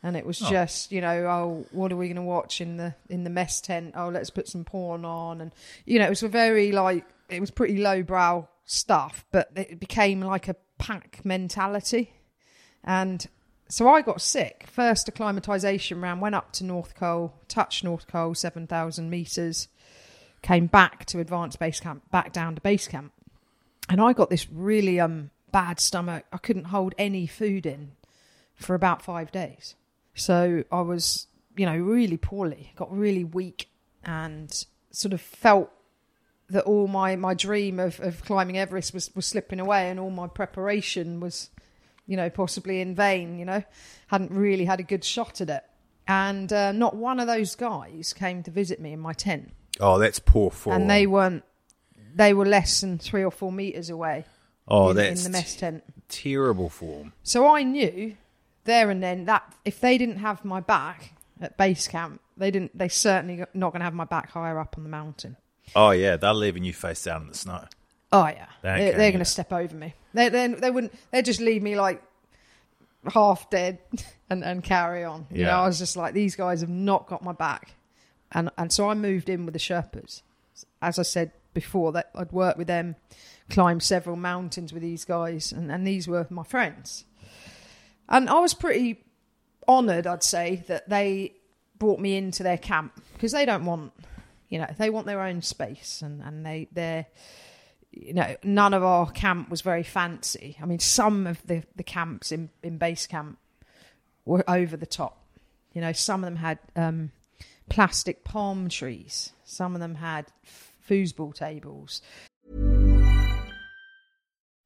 And 0.03 0.15
it 0.15 0.27
was 0.27 0.43
oh. 0.43 0.49
just, 0.49 0.91
you 0.91 1.01
know, 1.01 1.25
oh, 1.25 1.65
what 1.71 1.91
are 1.91 1.97
we 1.97 2.05
going 2.05 2.17
to 2.17 2.21
watch 2.21 2.61
in 2.61 2.77
the 2.77 2.93
in 3.09 3.23
the 3.23 3.31
mess 3.31 3.59
tent? 3.59 3.93
Oh, 3.97 4.09
let's 4.09 4.29
put 4.29 4.47
some 4.47 4.63
porn 4.63 5.05
on, 5.05 5.41
and 5.41 5.51
you 5.85 5.97
know, 5.97 6.05
it 6.05 6.09
was 6.09 6.23
a 6.23 6.27
very 6.27 6.71
like 6.71 7.05
it 7.29 7.39
was 7.39 7.49
pretty 7.49 7.77
lowbrow 7.77 8.47
stuff, 8.65 9.25
but 9.31 9.49
it 9.55 9.79
became 9.79 10.21
like 10.21 10.47
a 10.47 10.55
pack 10.77 11.21
mentality, 11.23 12.11
and 12.87 13.27
so 13.69 13.87
I 13.87 14.01
got 14.01 14.19
sick. 14.21 14.65
First 14.67 15.07
acclimatization 15.07 16.01
round, 16.01 16.21
went 16.21 16.33
up 16.33 16.53
to 16.53 16.63
North 16.63 16.95
Col, 16.95 17.35
touched 17.47 17.83
North 17.83 18.07
Col, 18.07 18.33
seven 18.33 18.65
thousand 18.65 19.11
meters, 19.11 19.67
came 20.41 20.65
back 20.65 21.05
to 21.05 21.19
advanced 21.19 21.59
base 21.59 21.79
camp, 21.79 22.09
back 22.09 22.33
down 22.33 22.55
to 22.55 22.61
base 22.61 22.87
camp, 22.87 23.11
and 23.89 24.01
I 24.01 24.13
got 24.13 24.31
this 24.31 24.49
really 24.49 24.99
um 24.99 25.29
bad 25.51 25.79
stomach. 25.79 26.25
I 26.33 26.37
couldn't 26.37 26.65
hold 26.65 26.95
any 26.97 27.27
food 27.27 27.65
in 27.65 27.91
for 28.55 28.73
about 28.73 29.03
five 29.03 29.31
days. 29.31 29.75
So 30.15 30.63
I 30.71 30.81
was, 30.81 31.27
you 31.55 31.65
know, 31.67 31.77
really 31.77 32.17
poorly, 32.17 32.73
got 32.75 32.91
really 32.91 33.23
weak, 33.23 33.69
and 34.03 34.65
sort 34.89 35.13
of 35.13 35.21
felt 35.21 35.69
that 36.49 36.63
all 36.63 36.87
my, 36.87 37.15
my 37.15 37.33
dream 37.35 37.79
of, 37.79 37.99
of 37.99 38.23
climbing 38.25 38.57
Everest 38.57 38.93
was, 38.93 39.13
was 39.15 39.25
slipping 39.27 39.59
away, 39.59 39.89
and 39.89 39.99
all 39.99 40.09
my 40.09 40.27
preparation 40.27 41.19
was, 41.19 41.51
you 42.07 42.17
know, 42.17 42.29
possibly 42.29 42.81
in 42.81 42.95
vain. 42.95 43.37
You 43.37 43.45
know, 43.45 43.63
hadn't 44.07 44.31
really 44.31 44.65
had 44.65 44.79
a 44.79 44.83
good 44.83 45.03
shot 45.03 45.41
at 45.41 45.49
it, 45.49 45.63
and 46.07 46.51
uh, 46.51 46.71
not 46.71 46.95
one 46.95 47.19
of 47.19 47.27
those 47.27 47.55
guys 47.55 48.13
came 48.13 48.41
to 48.43 48.51
visit 48.51 48.79
me 48.79 48.93
in 48.93 48.99
my 48.99 49.13
tent, 49.13 49.51
Oh, 49.79 49.99
that's 49.99 50.19
poor 50.19 50.49
form. 50.51 50.81
and 50.81 50.89
they 50.89 51.05
weren't. 51.07 51.43
They 52.15 52.33
were 52.33 52.45
less 52.45 52.81
than 52.81 52.97
three 52.97 53.23
or 53.23 53.29
four 53.31 53.51
meters 53.51 53.89
away. 53.91 54.25
oh, 54.67 54.89
in, 54.89 54.95
that's 54.97 55.25
in 55.25 55.31
the 55.31 55.37
mess 55.37 55.55
tent. 55.55 55.83
terrible 56.09 56.69
form. 56.69 57.13
So 57.23 57.47
I 57.55 57.61
knew 57.63 58.15
there 58.63 58.89
and 58.89 59.01
then 59.03 59.25
that 59.25 59.53
if 59.63 59.79
they 59.79 59.97
didn't 59.97 60.17
have 60.17 60.43
my 60.43 60.59
back 60.59 61.13
at 61.39 61.57
base 61.57 61.87
camp, 61.87 62.19
they 62.35 62.49
didn't. 62.51 62.75
They 62.77 62.87
certainly 62.87 63.45
not 63.53 63.71
going 63.71 63.81
to 63.81 63.85
have 63.85 63.93
my 63.93 64.05
back 64.05 64.31
higher 64.31 64.59
up 64.59 64.75
on 64.77 64.83
the 64.83 64.89
mountain. 64.89 65.37
Oh 65.75 65.91
yeah, 65.91 66.17
they're 66.17 66.33
leaving 66.33 66.63
you 66.63 66.73
face 66.73 67.03
down 67.03 67.23
in 67.23 67.27
the 67.27 67.35
snow. 67.35 67.65
Oh 68.11 68.25
yeah, 68.25 68.47
They 68.63 68.69
they're, 68.79 68.97
they're 68.97 69.11
going 69.11 69.19
to 69.19 69.25
step 69.25 69.51
over 69.53 69.75
me. 69.75 69.93
They 70.17 70.29
they 70.29 70.47
they 70.47 70.71
wouldn't. 70.71 70.93
They'd 71.11 71.25
just 71.25 71.39
leave 71.39 71.61
me 71.61 71.79
like 71.79 72.01
half 73.13 73.49
dead 73.49 73.79
and 74.29 74.43
and 74.43 74.63
carry 74.63 75.03
on. 75.03 75.27
You 75.31 75.43
know, 75.43 75.49
Yeah. 75.49 75.61
I 75.61 75.67
was 75.67 75.77
just 75.77 75.95
like 75.95 76.13
these 76.13 76.35
guys 76.35 76.61
have 76.61 76.69
not 76.69 77.07
got 77.07 77.23
my 77.23 77.33
back, 77.33 77.75
and 78.31 78.49
and 78.57 78.71
so 78.71 78.89
I 78.89 78.95
moved 78.95 79.29
in 79.29 79.45
with 79.45 79.53
the 79.53 79.59
Sherpas. 79.59 80.23
As 80.81 80.97
I 80.97 81.03
said 81.03 81.31
before, 81.53 81.91
that 81.91 82.09
I'd 82.15 82.31
worked 82.31 82.57
with 82.57 82.67
them, 82.67 82.95
climbed 83.49 83.83
several 83.83 84.15
mountains 84.15 84.73
with 84.73 84.81
these 84.81 85.05
guys, 85.05 85.51
and 85.51 85.71
and 85.71 85.85
these 85.85 86.07
were 86.07 86.25
my 86.29 86.43
friends. 86.43 87.05
And 88.09 88.29
I 88.29 88.39
was 88.39 88.53
pretty 88.53 89.03
honoured, 89.67 90.07
I'd 90.07 90.23
say, 90.23 90.63
that 90.67 90.87
they 90.89 91.33
brought 91.77 91.99
me 91.99 92.15
into 92.17 92.41
their 92.41 92.57
camp 92.57 92.93
because 93.13 93.33
they 93.33 93.45
don't 93.45 93.65
want, 93.65 93.91
you 94.49 94.57
know, 94.59 94.67
they 94.77 94.89
want 94.89 95.05
their 95.05 95.21
own 95.21 95.41
space, 95.43 96.01
and 96.01 96.21
and 96.23 96.43
they 96.45 96.67
they're 96.71 97.05
you 98.01 98.13
know, 98.13 98.35
none 98.43 98.73
of 98.73 98.83
our 98.83 99.09
camp 99.11 99.49
was 99.49 99.61
very 99.61 99.83
fancy. 99.83 100.57
I 100.61 100.65
mean, 100.65 100.79
some 100.79 101.27
of 101.27 101.45
the, 101.45 101.63
the 101.75 101.83
camps 101.83 102.31
in, 102.31 102.49
in 102.63 102.77
base 102.77 103.07
camp 103.07 103.37
were 104.25 104.43
over 104.49 104.77
the 104.77 104.85
top. 104.85 105.23
You 105.73 105.81
know, 105.81 105.91
some 105.93 106.23
of 106.23 106.27
them 106.27 106.37
had 106.37 106.59
um, 106.75 107.11
plastic 107.69 108.23
palm 108.23 108.69
trees. 108.69 109.31
Some 109.43 109.75
of 109.75 109.81
them 109.81 109.95
had 109.95 110.27
f- 110.45 110.71
foosball 110.87 111.33
tables. 111.33 112.01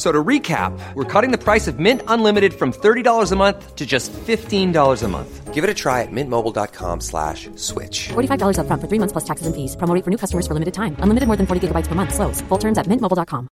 F- 0.00 0.06
So 0.06 0.12
to 0.12 0.24
recap, 0.24 0.72
we're 0.94 1.04
cutting 1.04 1.30
the 1.30 1.36
price 1.36 1.68
of 1.68 1.78
Mint 1.78 2.00
Unlimited 2.08 2.54
from 2.54 2.72
$30 2.72 3.32
a 3.32 3.36
month 3.36 3.76
to 3.76 3.84
just 3.84 4.10
$15 4.12 5.02
a 5.04 5.08
month. 5.08 5.52
Give 5.52 5.62
it 5.62 5.68
a 5.68 5.74
try 5.74 6.00
at 6.00 6.08
mintmobile.com 6.10 7.00
slash 7.02 7.50
switch. 7.56 8.08
$45 8.08 8.56
upfront 8.56 8.80
for 8.80 8.88
three 8.88 8.98
months 8.98 9.12
plus 9.12 9.24
taxes 9.24 9.46
and 9.46 9.54
fees. 9.54 9.76
Promo 9.76 9.92
rate 9.94 10.04
for 10.04 10.10
new 10.10 10.16
customers 10.16 10.46
for 10.46 10.54
limited 10.54 10.72
time. 10.72 10.96
Unlimited 11.00 11.26
more 11.26 11.36
than 11.36 11.46
40 11.46 11.60
gigabytes 11.68 11.86
per 11.86 11.94
month. 11.94 12.14
Slows. 12.14 12.40
Full 12.48 12.58
terms 12.58 12.78
at 12.78 12.86
mintmobile.com. 12.86 13.48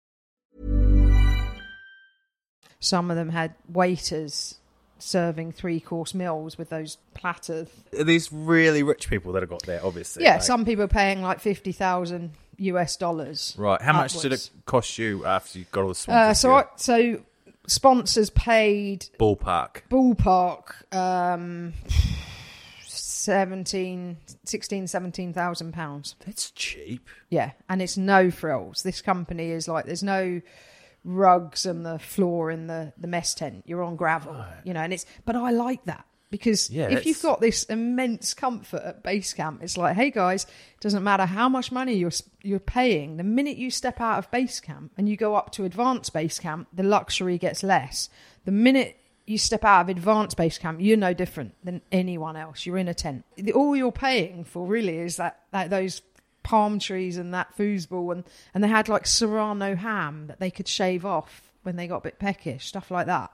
Some 2.80 3.11
of 3.11 3.16
them 3.16 3.28
had 3.30 3.55
waiters 3.68 4.55
serving 4.99 5.53
three 5.53 5.80
course 5.80 6.14
meals 6.14 6.57
with 6.57 6.70
those 6.70 6.96
platters. 7.14 7.68
These 7.92 8.32
really 8.32 8.82
rich 8.82 9.09
people 9.11 9.32
that 9.32 9.42
have 9.42 9.51
got 9.51 9.64
there, 9.66 9.84
obviously. 9.84 10.24
Yeah, 10.24 10.34
like- 10.34 10.42
some 10.44 10.64
people 10.64 10.84
are 10.84 10.88
paying 10.88 11.20
like 11.22 11.40
50,000 11.40 12.30
US 12.59 12.97
dollars. 12.97 13.55
Right. 13.59 13.81
How 13.81 13.93
much 13.93 14.19
did 14.21 14.33
it 14.33 14.51
cost 14.67 14.99
you 14.99 15.25
after 15.25 15.59
you 15.59 15.65
got 15.73 15.83
all 15.83 15.89
the 15.89 16.13
Uh, 16.13 16.35
sponsors? 16.35 16.39
so, 16.41 16.55
I, 16.55 16.65
so 16.77 17.23
sponsors 17.67 18.31
paid 18.31 19.07
ballpark. 19.19 19.83
ballpark 19.91 20.95
um 20.95 21.75
17 22.87 24.17
16 24.45 24.87
17,000 24.87 25.73
pounds 25.73 26.15
That's 26.25 26.51
cheap. 26.53 27.07
yeah 27.29 27.53
and 27.69 27.83
it's 27.83 27.97
no 27.97 28.31
frills 28.31 28.83
this 28.83 29.03
company 29.03 29.51
is 29.51 29.69
like 29.69 29.85
there's 29.85 30.03
no 30.03 30.41
rugs 31.05 31.67
on 31.67 31.83
the 31.83 31.99
floor 31.99 32.51
in 32.51 32.67
the 32.67 32.93
the 32.99 33.07
mess 33.07 33.35
tent 33.35 33.65
you're 33.67 33.83
on 33.83 33.97
gravel 33.97 34.45
you 34.65 34.73
know 34.73 34.81
and 34.81 34.93
it's 34.93 35.05
but 35.25 35.37
I 35.37 35.51
like 35.51 35.85
that 35.85 36.05
because 36.31 36.70
Yeah, 36.70 36.89
if 36.89 37.07
you've 37.07 37.22
got 37.22 37.41
this 37.41 37.64
immense 37.64 38.35
comfort 38.35 38.83
at 38.85 39.03
base 39.03 39.33
camp 39.33 39.62
it's 39.62 39.76
like 39.76 39.97
hey 39.97 40.11
guys 40.11 40.45
it 40.45 40.81
doesn't 40.81 41.03
matter 41.05 41.24
how 41.26 41.49
much 41.49 41.72
money 41.72 41.95
you're 41.95 42.11
you're 42.43 42.59
paying 42.61 43.16
the 43.16 43.24
minute 43.24 43.57
you 43.57 43.70
step 43.70 44.01
out 44.01 44.18
of 44.18 44.31
base 44.31 44.61
camp 44.61 44.93
and 44.99 45.09
you 45.09 45.16
go 45.16 45.35
up 45.35 45.51
to 45.53 45.64
advanced 45.64 46.12
base 46.12 46.39
camp 46.39 46.68
the 46.72 46.83
luxury 46.83 47.39
gets 47.39 47.62
less 47.62 48.09
the 48.45 48.53
minute 48.53 48.97
you 49.26 49.37
step 49.37 49.62
out 49.62 49.83
of 49.83 49.89
advanced 49.91 50.39
base 50.39 50.57
camp, 50.57 50.81
you're 50.81 50.97
no 50.97 51.12
different 51.12 51.55
than 51.62 51.83
anyone 51.93 52.35
else. 52.35 52.64
You're 52.64 52.79
in 52.79 52.89
a 52.89 52.95
tent. 52.95 53.26
The- 53.37 53.53
All 53.53 53.76
you're 53.76 53.93
paying 53.93 54.43
for 54.45 54.66
really 54.66 54.97
is 55.01 55.16
that, 55.16 55.41
that 55.51 55.68
those 55.68 56.01
palm 56.43 56.79
trees 56.79 57.18
and 57.18 57.35
that 57.35 57.55
foosball, 57.55 58.11
and 58.11 58.24
and 58.55 58.64
they 58.64 58.68
had 58.68 58.89
like 58.89 59.07
serrano 59.07 59.76
ham 59.76 60.29
that 60.29 60.41
they 60.41 60.51
could 60.51 60.66
shave 60.66 61.05
off 61.05 61.53
when 61.62 61.76
they 61.76 61.87
got 61.87 61.99
a 61.99 62.01
bit 62.01 62.18
peckish, 62.18 62.64
stuff 62.68 62.91
like 62.91 63.05
that. 63.05 63.31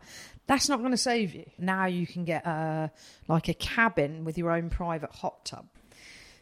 That's 0.46 0.68
not 0.68 0.80
going 0.80 0.90
to 0.90 0.96
save 0.96 1.34
you. 1.34 1.46
Now 1.58 1.86
you 1.86 2.06
can 2.06 2.24
get 2.24 2.46
a 2.46 2.90
like 3.28 3.48
a 3.48 3.54
cabin 3.54 4.24
with 4.24 4.36
your 4.36 4.50
own 4.50 4.70
private 4.70 5.12
hot 5.12 5.44
tub. 5.44 5.66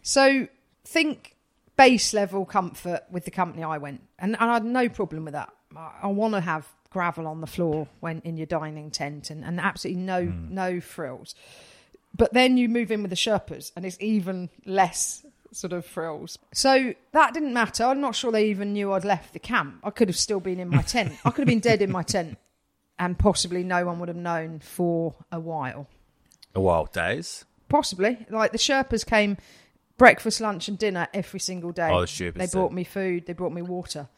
So 0.02 0.48
think 0.84 1.36
base 1.76 2.12
level 2.12 2.44
comfort 2.44 3.02
with 3.10 3.24
the 3.24 3.30
company 3.30 3.62
I 3.62 3.78
went, 3.78 4.02
and, 4.18 4.36
and 4.38 4.50
I 4.50 4.54
had 4.54 4.64
no 4.64 4.88
problem 4.88 5.24
with 5.24 5.34
that. 5.34 5.52
I, 5.76 5.92
I 6.02 6.06
want 6.08 6.34
to 6.34 6.40
have 6.40 6.66
gravel 6.90 7.26
on 7.26 7.40
the 7.40 7.46
floor 7.46 7.88
when 8.00 8.20
in 8.20 8.36
your 8.36 8.46
dining 8.46 8.90
tent, 8.90 9.30
and, 9.30 9.44
and 9.44 9.60
absolutely 9.60 10.02
no 10.02 10.26
hmm. 10.26 10.54
no 10.54 10.80
frills. 10.80 11.34
But 12.14 12.34
then 12.34 12.56
you 12.56 12.68
move 12.68 12.90
in 12.90 13.02
with 13.02 13.10
the 13.10 13.16
Sherpas, 13.16 13.72
and 13.76 13.86
it's 13.86 13.96
even 14.00 14.50
less 14.66 15.24
sort 15.52 15.72
of 15.72 15.86
frills. 15.86 16.38
So 16.52 16.94
that 17.12 17.34
didn't 17.34 17.52
matter. 17.52 17.84
I'm 17.84 18.00
not 18.00 18.14
sure 18.14 18.32
they 18.32 18.46
even 18.46 18.72
knew 18.72 18.92
I'd 18.92 19.04
left 19.04 19.32
the 19.32 19.38
camp. 19.38 19.80
I 19.84 19.90
could 19.90 20.08
have 20.08 20.16
still 20.16 20.40
been 20.40 20.58
in 20.60 20.68
my 20.68 20.82
tent. 20.82 21.12
I 21.24 21.30
could 21.30 21.42
have 21.42 21.48
been 21.48 21.60
dead 21.60 21.82
in 21.82 21.90
my 21.90 22.02
tent, 22.02 22.38
and 22.98 23.18
possibly 23.18 23.64
no 23.64 23.86
one 23.86 23.98
would 23.98 24.08
have 24.08 24.16
known 24.16 24.60
for 24.60 25.14
a 25.30 25.40
while. 25.40 25.88
A 26.54 26.60
while, 26.60 26.86
days. 26.86 27.44
Possibly. 27.68 28.26
Like 28.28 28.52
the 28.52 28.58
Sherpas 28.58 29.06
came 29.06 29.38
breakfast, 29.96 30.40
lunch, 30.40 30.68
and 30.68 30.78
dinner 30.78 31.08
every 31.14 31.40
single 31.40 31.72
day. 31.72 31.88
Oh, 31.90 32.00
the 32.00 32.06
Sherpas 32.06 32.34
They 32.34 32.46
brought 32.46 32.72
me 32.72 32.84
food, 32.84 33.26
they 33.26 33.32
brought 33.32 33.52
me 33.52 33.62
water. 33.62 34.08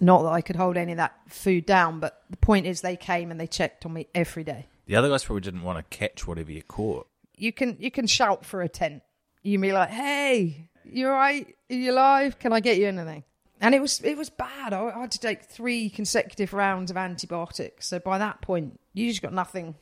Not 0.00 0.22
that 0.22 0.30
I 0.30 0.40
could 0.40 0.56
hold 0.56 0.76
any 0.76 0.92
of 0.92 0.98
that 0.98 1.14
food 1.28 1.66
down, 1.66 2.00
but 2.00 2.22
the 2.30 2.36
point 2.36 2.66
is 2.66 2.80
they 2.80 2.96
came 2.96 3.30
and 3.30 3.40
they 3.40 3.46
checked 3.46 3.84
on 3.84 3.92
me 3.92 4.06
every 4.14 4.44
day. 4.44 4.66
The 4.86 4.96
other 4.96 5.08
guys 5.08 5.24
probably 5.24 5.42
didn't 5.42 5.62
want 5.62 5.78
to 5.78 5.96
catch 5.96 6.26
whatever 6.26 6.50
you 6.52 6.62
caught. 6.62 7.06
You 7.36 7.52
can 7.52 7.76
you 7.78 7.90
can 7.90 8.06
shout 8.06 8.44
for 8.44 8.62
a 8.62 8.68
tent. 8.68 9.02
You 9.42 9.54
can 9.54 9.60
be 9.60 9.72
like, 9.72 9.90
Hey, 9.90 10.68
you 10.84 11.08
alright? 11.08 11.54
Are 11.70 11.74
you 11.74 11.92
alive? 11.92 12.38
Can 12.38 12.52
I 12.52 12.60
get 12.60 12.78
you 12.78 12.86
anything? 12.86 13.24
And 13.60 13.74
it 13.74 13.80
was 13.80 14.00
it 14.00 14.16
was 14.16 14.30
bad. 14.30 14.72
I, 14.72 14.88
I 14.88 15.00
had 15.00 15.12
to 15.12 15.20
take 15.20 15.42
three 15.42 15.90
consecutive 15.90 16.52
rounds 16.52 16.90
of 16.90 16.96
antibiotics. 16.96 17.86
So 17.86 17.98
by 17.98 18.18
that 18.18 18.40
point, 18.40 18.80
you 18.94 19.08
just 19.08 19.22
got 19.22 19.32
nothing, 19.32 19.74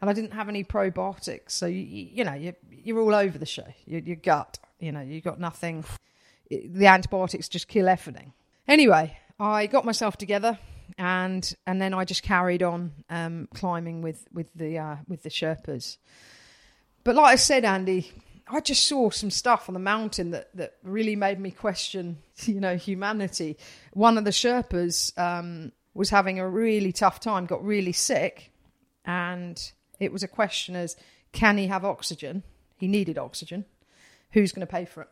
and 0.00 0.10
I 0.10 0.12
didn't 0.12 0.32
have 0.32 0.48
any 0.48 0.64
probiotics. 0.64 1.52
So 1.52 1.66
you 1.66 1.80
you 1.80 2.24
know 2.24 2.34
you 2.34 2.54
you're 2.70 3.00
all 3.00 3.14
over 3.14 3.38
the 3.38 3.46
show. 3.46 3.66
Your, 3.86 4.00
your 4.00 4.16
gut, 4.16 4.58
you 4.80 4.92
know, 4.92 5.00
you 5.00 5.20
got 5.20 5.40
nothing. 5.40 5.84
The 6.50 6.86
antibiotics 6.86 7.48
just 7.48 7.68
kill 7.68 7.88
everything. 7.88 8.32
Anyway, 8.68 9.16
I 9.38 9.66
got 9.66 9.84
myself 9.84 10.16
together, 10.16 10.58
and 10.98 11.54
and 11.66 11.80
then 11.80 11.94
I 11.94 12.04
just 12.04 12.22
carried 12.22 12.62
on 12.62 12.92
um, 13.08 13.48
climbing 13.54 14.02
with 14.02 14.26
with 14.32 14.52
the 14.54 14.78
uh, 14.78 14.96
with 15.08 15.22
the 15.22 15.30
Sherpas. 15.30 15.98
But 17.04 17.16
like 17.16 17.32
I 17.32 17.36
said, 17.36 17.64
Andy, 17.64 18.10
I 18.46 18.60
just 18.60 18.84
saw 18.84 19.10
some 19.10 19.30
stuff 19.30 19.68
on 19.68 19.74
the 19.74 19.80
mountain 19.80 20.32
that, 20.32 20.54
that 20.54 20.74
really 20.82 21.16
made 21.16 21.40
me 21.40 21.50
question, 21.50 22.18
you 22.44 22.60
know, 22.60 22.76
humanity. 22.76 23.56
One 23.92 24.18
of 24.18 24.24
the 24.24 24.30
Sherpas 24.30 25.16
um, 25.18 25.72
was 25.94 26.10
having 26.10 26.38
a 26.38 26.48
really 26.48 26.92
tough 26.92 27.20
time, 27.20 27.46
got 27.46 27.64
really 27.64 27.92
sick, 27.92 28.52
and 29.04 29.60
it 29.98 30.12
was 30.12 30.22
a 30.22 30.28
question 30.28 30.76
as, 30.76 30.96
can 31.32 31.58
he 31.58 31.66
have 31.66 31.84
oxygen? 31.84 32.42
He 32.76 32.86
needed 32.86 33.18
oxygen. 33.18 33.64
Who's 34.32 34.52
going 34.52 34.66
to 34.66 34.70
pay 34.70 34.84
for 34.84 35.02
it? 35.02 35.08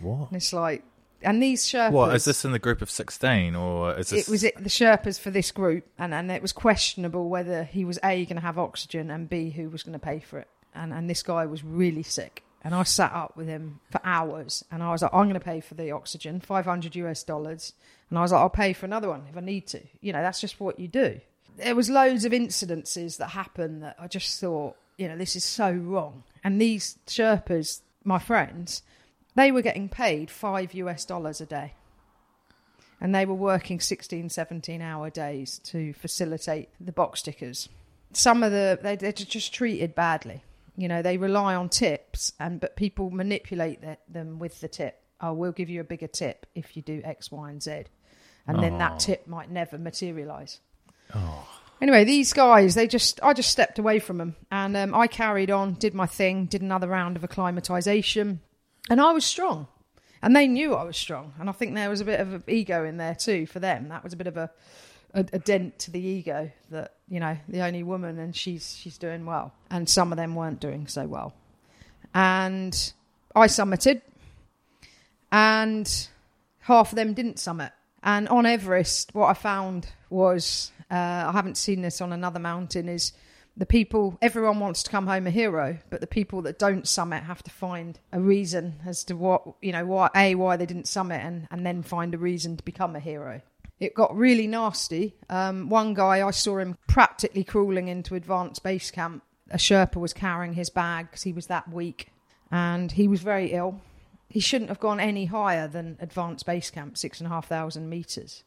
What? 0.00 0.28
And 0.28 0.36
it's 0.36 0.52
like, 0.52 0.82
and 1.22 1.42
these 1.42 1.64
Sherpas. 1.64 1.92
What 1.92 2.14
is 2.14 2.24
this 2.24 2.44
in 2.44 2.52
the 2.52 2.58
group 2.58 2.82
of 2.82 2.90
sixteen, 2.90 3.54
or 3.54 3.94
is 3.98 4.10
this? 4.10 4.28
It 4.28 4.30
was 4.30 4.44
it, 4.44 4.56
the 4.56 4.68
Sherpas 4.68 5.18
for 5.18 5.30
this 5.30 5.50
group, 5.50 5.86
and, 5.98 6.12
and 6.12 6.30
it 6.30 6.42
was 6.42 6.52
questionable 6.52 7.28
whether 7.28 7.64
he 7.64 7.84
was 7.84 7.98
A, 8.04 8.24
going 8.26 8.36
to 8.36 8.42
have 8.42 8.58
oxygen, 8.58 9.10
and 9.10 9.28
B, 9.28 9.50
who 9.50 9.70
was 9.70 9.82
going 9.82 9.94
to 9.94 9.98
pay 9.98 10.20
for 10.20 10.38
it. 10.38 10.48
And, 10.74 10.92
and 10.92 11.08
this 11.08 11.22
guy 11.22 11.46
was 11.46 11.64
really 11.64 12.02
sick. 12.02 12.42
And 12.62 12.74
I 12.74 12.82
sat 12.82 13.12
up 13.12 13.36
with 13.36 13.46
him 13.46 13.80
for 13.90 14.00
hours, 14.04 14.64
and 14.70 14.82
I 14.82 14.90
was 14.90 15.02
like, 15.02 15.12
I'm 15.12 15.24
going 15.24 15.34
to 15.34 15.40
pay 15.40 15.60
for 15.60 15.74
the 15.74 15.90
oxygen, 15.90 16.40
500 16.40 16.96
US 16.96 17.22
dollars. 17.22 17.74
And 18.08 18.18
I 18.18 18.22
was 18.22 18.32
like, 18.32 18.40
I'll 18.40 18.48
pay 18.48 18.72
for 18.72 18.86
another 18.86 19.08
one 19.08 19.24
if 19.30 19.36
I 19.36 19.40
need 19.40 19.66
to. 19.68 19.80
You 20.00 20.14
know, 20.14 20.22
that's 20.22 20.40
just 20.40 20.58
what 20.60 20.78
you 20.78 20.88
do. 20.88 21.20
There 21.58 21.74
was 21.74 21.90
loads 21.90 22.24
of 22.24 22.32
incidences 22.32 23.18
that 23.18 23.28
happened 23.28 23.82
that 23.82 23.96
I 23.98 24.08
just 24.08 24.40
thought, 24.40 24.76
you 24.96 25.08
know, 25.08 25.16
this 25.16 25.36
is 25.36 25.44
so 25.44 25.70
wrong. 25.70 26.24
And 26.42 26.60
these 26.60 26.98
Sherpas, 27.06 27.80
my 28.02 28.18
friends, 28.18 28.82
they 29.34 29.52
were 29.52 29.62
getting 29.62 29.88
paid 29.88 30.30
five 30.30 30.72
US 30.72 31.04
dollars 31.04 31.40
a 31.40 31.46
day 31.46 31.74
and 33.00 33.14
they 33.14 33.26
were 33.26 33.34
working 33.34 33.80
16 33.80 34.30
17 34.30 34.80
hour 34.80 35.10
days 35.10 35.58
to 35.58 35.92
facilitate 35.92 36.70
the 36.80 36.92
box 36.92 37.20
stickers 37.20 37.68
some 38.12 38.42
of 38.42 38.52
the 38.52 38.78
they, 38.82 38.96
they're 38.96 39.12
just 39.12 39.52
treated 39.52 39.94
badly 39.94 40.42
you 40.76 40.88
know 40.88 41.02
they 41.02 41.16
rely 41.16 41.54
on 41.54 41.68
tips 41.68 42.32
and 42.38 42.60
but 42.60 42.76
people 42.76 43.10
manipulate 43.10 43.80
the, 43.80 43.98
them 44.08 44.38
with 44.38 44.60
the 44.60 44.68
tip. 44.68 45.00
Oh 45.20 45.32
we'll 45.32 45.52
give 45.52 45.70
you 45.70 45.80
a 45.80 45.84
bigger 45.84 46.06
tip 46.06 46.46
if 46.54 46.76
you 46.76 46.82
do 46.82 47.00
x 47.04 47.30
y 47.30 47.50
and 47.50 47.62
z. 47.62 47.84
And 48.46 48.62
then 48.62 48.76
that 48.76 49.00
tip 49.00 49.26
might 49.26 49.50
never 49.50 49.78
materialize. 49.78 50.60
Anyway 51.80 52.04
these 52.04 52.32
guys 52.32 52.74
they 52.74 52.86
just 52.86 53.20
i 53.22 53.32
just 53.32 53.50
stepped 53.50 53.78
away 53.78 53.98
from 53.98 54.18
them 54.18 54.36
and 54.50 54.76
um, 54.76 54.94
i 54.94 55.06
carried 55.06 55.50
on 55.50 55.74
did 55.74 55.92
my 55.92 56.06
thing 56.06 56.46
did 56.46 56.62
another 56.62 56.88
round 56.88 57.16
of 57.16 57.24
acclimatization. 57.24 58.40
And 58.90 59.00
i 59.00 59.12
was 59.12 59.24
strong. 59.24 59.68
And 60.24 60.34
they 60.34 60.46
knew 60.46 60.74
I 60.74 60.84
was 60.84 60.96
strong. 60.96 61.34
And 61.38 61.50
I 61.50 61.52
think 61.52 61.74
there 61.74 61.90
was 61.90 62.00
a 62.00 62.04
bit 62.06 62.18
of 62.18 62.32
an 62.32 62.44
ego 62.48 62.86
in 62.86 62.96
there 62.96 63.14
too 63.14 63.44
for 63.44 63.60
them. 63.60 63.88
That 63.88 64.02
was 64.02 64.14
a 64.14 64.16
bit 64.16 64.26
of 64.26 64.38
a, 64.38 64.50
a, 65.12 65.20
a 65.34 65.38
dent 65.38 65.78
to 65.80 65.90
the 65.90 66.00
ego 66.00 66.50
that 66.70 66.93
you 67.08 67.20
know 67.20 67.36
the 67.48 67.60
only 67.62 67.82
woman 67.82 68.18
and 68.18 68.34
she's 68.34 68.76
she's 68.76 68.98
doing 68.98 69.26
well, 69.26 69.52
and 69.70 69.88
some 69.88 70.12
of 70.12 70.16
them 70.16 70.34
weren't 70.34 70.60
doing 70.60 70.86
so 70.86 71.06
well. 71.06 71.34
And 72.14 72.92
I 73.34 73.46
summited, 73.46 74.02
and 75.32 76.08
half 76.60 76.92
of 76.92 76.96
them 76.96 77.14
didn't 77.14 77.38
summit. 77.38 77.72
And 78.02 78.28
on 78.28 78.44
Everest, 78.46 79.14
what 79.14 79.28
I 79.28 79.34
found 79.34 79.88
was 80.10 80.70
uh, 80.90 80.94
I 80.94 81.32
haven't 81.32 81.56
seen 81.56 81.82
this 81.82 82.00
on 82.00 82.12
another 82.12 82.38
mountain 82.38 82.88
is 82.88 83.12
the 83.56 83.66
people 83.66 84.18
everyone 84.20 84.58
wants 84.58 84.82
to 84.82 84.90
come 84.90 85.06
home 85.06 85.26
a 85.26 85.30
hero 85.30 85.78
but 85.88 86.00
the 86.00 86.06
people 86.06 86.42
that 86.42 86.58
don't 86.58 86.88
summit 86.88 87.22
have 87.22 87.42
to 87.42 87.50
find 87.50 87.98
a 88.12 88.20
reason 88.20 88.80
as 88.84 89.04
to 89.04 89.14
what 89.14 89.42
you 89.62 89.70
know 89.70 89.86
why 89.86 90.10
a 90.16 90.34
why 90.34 90.56
they 90.56 90.66
didn't 90.66 90.88
summit 90.88 91.20
and 91.24 91.46
and 91.50 91.64
then 91.64 91.82
find 91.82 92.14
a 92.14 92.18
reason 92.18 92.56
to 92.56 92.64
become 92.64 92.96
a 92.96 93.00
hero 93.00 93.40
it 93.80 93.94
got 93.94 94.16
really 94.16 94.46
nasty. 94.46 95.14
Um, 95.28 95.68
one 95.68 95.94
guy 95.94 96.26
i 96.26 96.30
saw 96.30 96.58
him 96.58 96.76
practically 96.88 97.44
crawling 97.44 97.88
into 97.88 98.14
advanced 98.14 98.62
base 98.62 98.90
camp. 98.90 99.22
A 99.50 99.56
sherpa 99.58 99.96
was 99.96 100.12
carrying 100.12 100.54
his 100.54 100.70
bag 100.70 101.10
because 101.10 101.22
he 101.22 101.32
was 101.32 101.46
that 101.48 101.70
weak 101.70 102.08
and 102.50 102.92
he 102.92 103.08
was 103.08 103.20
very 103.20 103.52
ill. 103.52 103.80
He 104.28 104.40
shouldn't 104.40 104.70
have 104.70 104.80
gone 104.80 105.00
any 105.00 105.26
higher 105.26 105.68
than 105.68 105.98
advanced 106.00 106.46
base 106.46 106.70
camp 106.70 106.96
six 106.96 107.20
and 107.20 107.26
a 107.26 107.30
half 107.30 107.46
thousand 107.46 107.88
meters. 107.88 108.42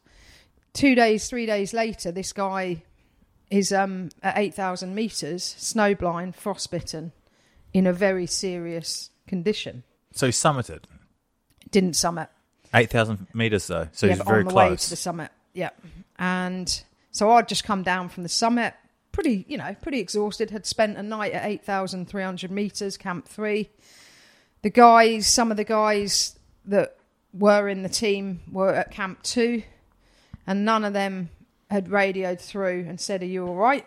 Two 0.72 0.94
days 0.94 1.28
three 1.28 1.46
days 1.46 1.72
later 1.72 2.10
this 2.10 2.32
guy 2.32 2.82
is 3.50 3.72
um, 3.72 4.10
at 4.22 4.36
8,000 4.36 4.94
metres, 4.94 5.42
snowblind, 5.58 6.34
frostbitten, 6.34 7.12
in 7.72 7.86
a 7.86 7.92
very 7.92 8.26
serious 8.26 9.10
condition. 9.26 9.84
so 10.12 10.26
he 10.26 10.32
summited? 10.32 10.84
Didn't 11.70 11.94
summit. 11.94 12.28
Eight 12.74 12.90
thousand 12.90 13.26
meters 13.34 13.66
though, 13.66 13.88
so 13.92 14.06
yeah, 14.06 14.12
he's 14.12 14.18
but 14.18 14.26
very 14.26 14.40
on 14.40 14.48
the 14.48 14.54
way 14.54 14.66
close. 14.68 14.84
to 14.84 14.90
the 14.90 14.96
summit. 14.96 15.30
Yeah. 15.54 15.70
And 16.18 16.82
so 17.10 17.30
I'd 17.30 17.48
just 17.48 17.64
come 17.64 17.82
down 17.82 18.08
from 18.08 18.22
the 18.22 18.28
summit, 18.28 18.74
pretty, 19.12 19.44
you 19.48 19.56
know, 19.56 19.74
pretty 19.80 20.00
exhausted, 20.00 20.50
had 20.50 20.66
spent 20.66 20.96
a 20.96 21.02
night 21.02 21.32
at 21.32 21.44
8,300 21.44 22.50
metres, 22.50 22.96
Camp 22.96 23.26
3. 23.26 23.68
The 24.62 24.70
guys, 24.70 25.26
some 25.26 25.50
of 25.50 25.56
the 25.56 25.64
guys 25.64 26.38
that 26.64 26.96
were 27.32 27.68
in 27.68 27.82
the 27.82 27.88
team 27.88 28.40
were 28.50 28.74
at 28.74 28.90
Camp 28.90 29.22
2, 29.22 29.62
and 30.46 30.64
none 30.64 30.84
of 30.84 30.92
them 30.92 31.30
had 31.70 31.88
radioed 31.90 32.40
through 32.40 32.86
and 32.88 33.00
said, 33.00 33.22
Are 33.22 33.26
you 33.26 33.46
all 33.46 33.54
right? 33.54 33.86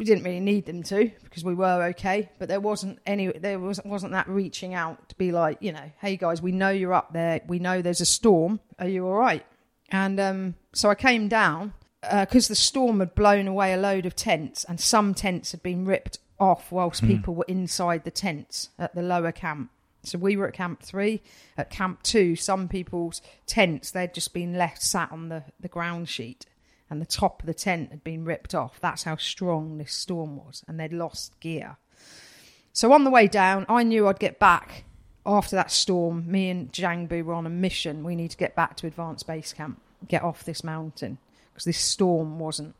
We 0.00 0.06
didn't 0.06 0.24
really 0.24 0.40
need 0.40 0.64
them 0.64 0.82
to 0.84 1.10
because 1.22 1.44
we 1.44 1.54
were 1.54 1.88
okay, 1.90 2.30
but 2.38 2.48
there 2.48 2.58
wasn't 2.58 3.00
any, 3.04 3.28
there 3.32 3.58
wasn't, 3.58 3.86
wasn't 3.86 4.12
that 4.12 4.26
reaching 4.30 4.72
out 4.72 5.10
to 5.10 5.14
be 5.16 5.30
like, 5.30 5.58
you 5.60 5.72
know, 5.72 5.92
hey 6.00 6.16
guys, 6.16 6.40
we 6.40 6.52
know 6.52 6.70
you're 6.70 6.94
up 6.94 7.12
there. 7.12 7.42
We 7.46 7.58
know 7.58 7.82
there's 7.82 8.00
a 8.00 8.06
storm. 8.06 8.60
Are 8.78 8.88
you 8.88 9.06
all 9.06 9.12
right? 9.12 9.44
And 9.90 10.18
um, 10.18 10.54
so 10.72 10.88
I 10.88 10.94
came 10.94 11.28
down 11.28 11.74
because 12.00 12.48
the 12.48 12.54
storm 12.54 13.00
had 13.00 13.14
blown 13.14 13.46
away 13.46 13.74
a 13.74 13.76
load 13.76 14.06
of 14.06 14.16
tents 14.16 14.64
and 14.64 14.80
some 14.80 15.12
tents 15.12 15.50
had 15.52 15.62
been 15.62 15.84
ripped 15.84 16.18
off 16.38 16.72
whilst 16.72 17.04
people 17.04 17.34
were 17.34 17.44
inside 17.46 18.04
the 18.04 18.10
tents 18.10 18.70
at 18.78 18.94
the 18.94 19.02
lower 19.02 19.32
camp. 19.32 19.70
So 20.02 20.16
we 20.16 20.34
were 20.34 20.48
at 20.48 20.54
camp 20.54 20.82
three. 20.82 21.20
At 21.58 21.68
camp 21.68 22.02
two, 22.02 22.36
some 22.36 22.68
people's 22.68 23.20
tents, 23.46 23.90
they'd 23.90 24.14
just 24.14 24.32
been 24.32 24.56
left 24.56 24.82
sat 24.82 25.12
on 25.12 25.28
the, 25.28 25.44
the 25.60 25.68
ground 25.68 26.08
sheet 26.08 26.46
and 26.90 27.00
the 27.00 27.06
top 27.06 27.40
of 27.40 27.46
the 27.46 27.54
tent 27.54 27.90
had 27.90 28.02
been 28.02 28.24
ripped 28.24 28.54
off. 28.54 28.80
That's 28.80 29.04
how 29.04 29.16
strong 29.16 29.78
this 29.78 29.94
storm 29.94 30.36
was. 30.36 30.64
And 30.66 30.78
they'd 30.78 30.92
lost 30.92 31.38
gear. 31.40 31.76
So 32.72 32.92
on 32.92 33.04
the 33.04 33.10
way 33.10 33.28
down, 33.28 33.64
I 33.68 33.84
knew 33.84 34.08
I'd 34.08 34.18
get 34.18 34.38
back 34.38 34.84
after 35.24 35.54
that 35.56 35.70
storm. 35.70 36.30
Me 36.30 36.50
and 36.50 36.72
Jangbu 36.72 37.24
were 37.24 37.34
on 37.34 37.46
a 37.46 37.50
mission. 37.50 38.02
We 38.02 38.16
need 38.16 38.32
to 38.32 38.36
get 38.36 38.56
back 38.56 38.76
to 38.78 38.86
advanced 38.86 39.26
base 39.26 39.52
camp, 39.52 39.80
get 40.08 40.22
off 40.22 40.44
this 40.44 40.64
mountain 40.64 41.18
because 41.52 41.64
this 41.64 41.78
storm 41.78 42.38
wasn't. 42.38 42.74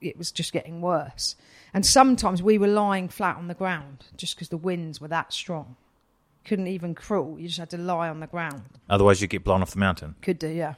It 0.00 0.16
was 0.16 0.32
just 0.32 0.52
getting 0.52 0.80
worse. 0.80 1.36
And 1.72 1.84
sometimes 1.84 2.42
we 2.42 2.58
were 2.58 2.66
lying 2.66 3.08
flat 3.08 3.36
on 3.36 3.48
the 3.48 3.54
ground 3.54 4.06
just 4.16 4.34
because 4.34 4.48
the 4.48 4.56
winds 4.56 5.00
were 5.00 5.08
that 5.08 5.32
strong. 5.32 5.76
Couldn't 6.44 6.68
even 6.68 6.94
crawl. 6.94 7.36
You 7.38 7.48
just 7.48 7.58
had 7.58 7.70
to 7.70 7.78
lie 7.78 8.08
on 8.08 8.20
the 8.20 8.26
ground. 8.26 8.62
Otherwise, 8.88 9.20
you'd 9.20 9.30
get 9.30 9.44
blown 9.44 9.62
off 9.62 9.72
the 9.72 9.78
mountain. 9.78 10.14
Could 10.22 10.38
do, 10.38 10.48
yeah. 10.48 10.74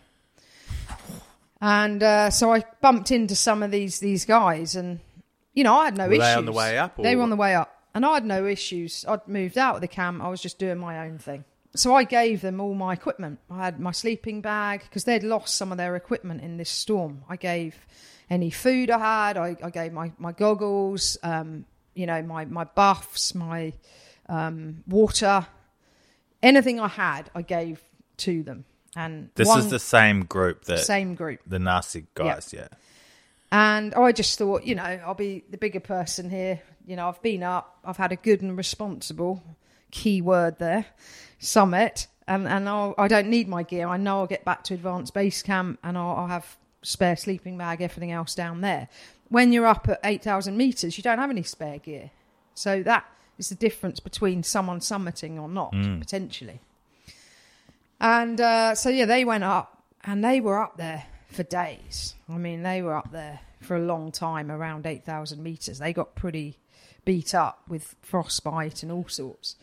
And 1.61 2.03
uh, 2.03 2.31
so 2.31 2.53
I 2.53 2.65
bumped 2.81 3.11
into 3.11 3.35
some 3.35 3.63
of 3.63 3.71
these 3.71 3.99
these 3.99 4.25
guys, 4.25 4.77
and 4.77 5.01
you 5.55 5.65
know 5.65 5.75
I 5.75 5.87
had 5.87 5.97
no 5.97 6.07
Were 6.07 6.15
issues. 6.15 6.25
they 6.25 6.35
on 6.35 6.45
the 6.45 6.53
way 6.53 6.79
up, 6.79 6.97
They 6.97 7.17
were 7.17 7.23
on 7.23 7.31
the 7.31 7.37
way 7.37 7.55
up, 7.55 7.75
and 7.95 8.07
I 8.07 8.15
had 8.15 8.25
no 8.25 8.47
issues. 8.47 9.05
I'd 9.09 9.27
moved 9.27 9.59
out 9.59 9.75
of 9.75 9.81
the 9.81 9.89
camp. 9.89 10.23
I 10.23 10.29
was 10.29 10.41
just 10.41 10.59
doing 10.59 10.79
my 10.79 11.07
own 11.07 11.19
thing. 11.19 11.45
So 11.75 11.95
I 11.95 12.05
gave 12.05 12.41
them 12.41 12.61
all 12.61 12.75
my 12.75 12.93
equipment. 12.93 13.41
I 13.51 13.65
had 13.65 13.79
my 13.79 13.93
sleeping 13.93 14.41
bag 14.41 14.83
because 14.83 15.05
they'd 15.05 15.23
lost 15.23 15.57
some 15.57 15.73
of 15.73 15.79
their 15.79 15.97
equipment 15.97 16.43
in 16.43 16.57
this 16.57 16.71
storm. 16.71 17.25
I 17.29 17.37
gave 17.37 17.77
any 18.31 18.51
food 18.51 18.91
I 18.91 18.99
had. 18.99 19.37
I, 19.37 19.57
I 19.63 19.71
gave 19.71 19.93
my 19.93 20.13
my 20.19 20.33
goggles. 20.33 21.19
Um, 21.23 21.65
you 21.95 22.07
know 22.07 22.23
my 22.23 22.45
my 22.45 22.65
buffs, 22.65 23.35
my 23.35 23.73
um, 24.29 24.85
water, 24.87 25.47
anything 26.41 26.79
I 26.79 26.89
had. 26.89 27.31
I 27.35 27.43
gave 27.43 27.83
to 28.19 28.43
them. 28.45 28.65
And 28.99 29.31
This 29.37 29.47
one- 29.47 29.61
is 29.61 29.71
the 29.71 29.79
same 29.79 30.25
group 30.25 30.65
that 30.65 30.81
same 30.81 31.15
group. 31.15 31.41
the 31.47 31.61
nasty 31.61 32.07
guys. 32.15 32.53
Yeah. 32.53 32.67
And 33.53 33.95
I 33.95 34.11
just 34.11 34.37
thought, 34.37 34.65
you 34.65 34.75
know, 34.75 34.83
I'll 34.83 35.15
be 35.15 35.45
the 35.49 35.57
bigger 35.57 35.81
person 35.81 36.29
here. 36.31 36.61
You 36.85 36.97
know, 36.97 37.09
I've 37.09 37.23
been 37.23 37.45
up, 37.45 37.79
I've 37.85 37.97
had 37.97 38.11
a 38.11 38.17
good 38.17 38.43
and 38.43 38.57
responsible 38.57 39.43
key 39.91 40.21
word 40.21 40.59
there 40.59 40.87
summit, 41.39 42.09
and 42.27 42.49
and 42.49 42.69
I'll, 42.69 42.95
I 42.99 43.07
don't 43.07 43.29
need 43.29 43.47
my 43.49 43.63
gear. 43.63 43.87
I 43.87 43.99
know 43.99 44.21
I'll 44.21 44.27
get 44.27 44.45
back 44.45 44.65
to 44.65 44.75
advanced 44.75 45.15
base 45.15 45.43
camp, 45.43 45.79
and 45.85 45.97
I'll, 45.97 46.17
I'll 46.17 46.27
have 46.27 46.57
spare 46.83 47.17
sleeping 47.17 47.57
bag, 47.57 47.81
everything 47.81 48.11
else 48.11 48.35
down 48.35 48.63
there. 48.63 48.89
When 49.29 49.53
you're 49.53 49.67
up 49.67 49.89
at 49.89 50.01
eight 50.03 50.25
thousand 50.25 50.57
meters, 50.57 50.99
you 50.99 51.03
don't 51.03 51.19
have 51.19 51.31
any 51.31 51.45
spare 51.45 51.79
gear, 51.79 52.11
so 52.55 52.83
that 52.83 53.05
is 53.39 53.49
the 53.49 53.55
difference 53.55 54.01
between 54.01 54.43
someone 54.43 54.81
summiting 54.81 55.41
or 55.41 55.49
not 55.49 55.73
hmm. 55.73 56.01
potentially. 56.01 56.61
And 58.01 58.41
uh, 58.41 58.75
so 58.75 58.91
yeah, 58.91 59.07
they 59.07 59.25
went 59.25 59.45
up, 59.45 59.83
and 60.05 60.25
they 60.25 60.41
were 60.41 60.59
up 60.59 60.77
there 60.77 61.05
for 61.29 61.43
days. 61.43 62.15
I 62.29 62.39
mean, 62.39 62.63
they 62.63 62.83
were 62.83 62.95
up 62.95 63.11
there 63.13 63.41
for 63.61 63.77
a 63.77 63.81
long 63.81 64.13
time, 64.13 64.51
around 64.51 64.87
eight 64.87 65.05
thousand 65.05 65.43
meters. 65.43 65.79
They 65.79 65.93
got 65.93 66.15
pretty 66.15 66.59
beat 67.05 67.35
up 67.35 67.63
with 67.69 67.97
frostbite 68.03 68.83
and 68.83 68.93
all 68.93 69.09
sorts. 69.09 69.57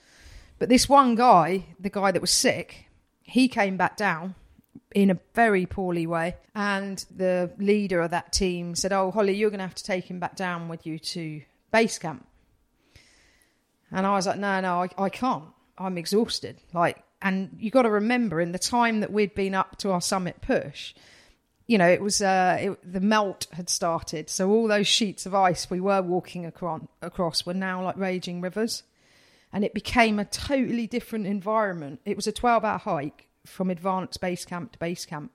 But 0.58 0.70
this 0.70 0.90
one 0.90 1.16
guy, 1.16 1.66
the 1.80 1.90
guy 1.90 2.12
that 2.12 2.22
was 2.22 2.32
sick, 2.32 2.88
he 3.24 3.48
came 3.48 3.78
back 3.78 3.98
down 3.98 4.36
in 4.94 5.10
a 5.10 5.20
very 5.34 5.66
poorly 5.66 6.08
way. 6.08 6.38
And 6.56 7.06
the 7.16 7.52
leader 7.58 8.02
of 8.02 8.12
that 8.12 8.32
team 8.32 8.76
said, 8.76 8.94
Oh, 8.94 9.12
Holly, 9.12 9.34
you're 9.34 9.50
going 9.50 9.60
to 9.60 9.66
have 9.66 9.76
to 9.76 9.84
take 9.84 10.06
him 10.06 10.20
back 10.20 10.36
down 10.36 10.70
with 10.70 10.86
you 10.86 10.98
to 10.98 11.42
base 11.72 12.00
camp. 12.00 12.26
And 13.92 14.08
I 14.08 14.12
was 14.14 14.28
like, 14.28 14.40
No, 14.40 14.62
no, 14.62 14.84
I, 14.84 14.90
I 14.98 15.10
can't. 15.10 15.46
I'm 15.78 15.98
exhausted. 15.98 16.58
Like, 16.74 17.04
and 17.22 17.56
you 17.60 17.72
got 17.72 17.84
to 17.84 17.90
remember, 17.90 18.40
in 18.42 18.52
the 18.52 18.60
time 18.60 19.00
that 19.00 19.12
we'd 19.12 19.36
been 19.36 19.56
up 19.56 19.78
to 19.78 19.92
our 19.92 20.02
summit 20.02 20.42
push, 20.42 20.94
you 21.68 21.78
know, 21.80 21.88
it 21.88 22.02
was 22.02 22.22
uh, 22.22 22.58
it, 22.60 22.94
the 22.94 23.00
melt 23.00 23.48
had 23.54 23.70
started, 23.70 24.30
so 24.30 24.52
all 24.52 24.68
those 24.68 24.88
sheets 24.88 25.26
of 25.26 25.34
ice 25.34 25.70
we 25.70 25.80
were 25.80 26.02
walking 26.02 26.46
across, 26.46 26.82
across 27.02 27.46
were 27.46 27.56
now 27.56 27.84
like 27.84 27.98
raging 27.98 28.40
rivers, 28.40 28.84
and 29.52 29.64
it 29.64 29.74
became 29.74 30.20
a 30.20 30.26
totally 30.26 30.86
different 30.86 31.26
environment. 31.26 32.02
It 32.06 32.16
was 32.16 32.28
a 32.28 32.32
twelve-hour 32.32 32.78
hike 32.80 33.28
from 33.46 33.72
advanced 33.72 34.22
base 34.22 34.46
camp 34.46 34.74
to 34.74 34.80
base 34.80 35.06
camp, 35.08 35.32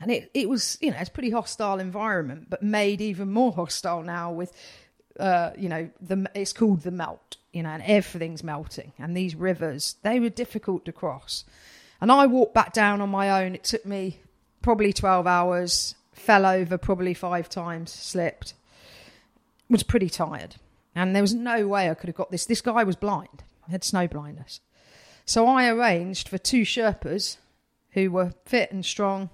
and 0.00 0.10
it 0.12 0.30
it 0.34 0.48
was 0.48 0.78
you 0.80 0.92
know 0.92 0.98
it's 1.00 1.10
pretty 1.10 1.30
hostile 1.30 1.80
environment, 1.80 2.48
but 2.48 2.62
made 2.62 3.00
even 3.00 3.32
more 3.32 3.52
hostile 3.52 4.04
now 4.04 4.30
with, 4.30 4.52
uh, 5.18 5.52
you 5.56 5.68
know, 5.68 5.90
the 6.00 6.30
it's 6.34 6.52
called 6.52 6.82
the 6.82 6.90
melt, 6.90 7.36
you 7.52 7.62
know, 7.62 7.70
and 7.70 7.82
everything's 7.82 8.44
melting, 8.44 8.92
and 8.98 9.16
these 9.16 9.34
rivers 9.34 9.96
they 10.02 10.20
were 10.20 10.28
difficult 10.28 10.84
to 10.84 10.92
cross, 10.92 11.44
and 12.00 12.10
I 12.10 12.26
walked 12.26 12.54
back 12.54 12.72
down 12.72 13.00
on 13.00 13.10
my 13.10 13.44
own. 13.44 13.54
It 13.54 13.64
took 13.64 13.84
me 13.84 14.20
probably 14.62 14.92
12 14.92 15.26
hours, 15.26 15.94
fell 16.12 16.44
over 16.44 16.78
probably 16.78 17.14
five 17.14 17.48
times, 17.48 17.90
slipped, 17.92 18.54
was 19.68 19.82
pretty 19.82 20.10
tired. 20.10 20.56
And 20.94 21.14
there 21.14 21.22
was 21.22 21.34
no 21.34 21.68
way 21.68 21.88
I 21.88 21.94
could 21.94 22.08
have 22.08 22.16
got 22.16 22.30
this. 22.30 22.44
This 22.44 22.60
guy 22.60 22.82
was 22.84 22.96
blind, 22.96 23.44
had 23.70 23.84
snow 23.84 24.08
blindness. 24.08 24.60
So 25.24 25.46
I 25.46 25.68
arranged 25.68 26.28
for 26.28 26.38
two 26.38 26.62
Sherpas 26.62 27.36
who 27.90 28.10
were 28.10 28.32
fit 28.44 28.72
and 28.72 28.84
strong 28.84 29.30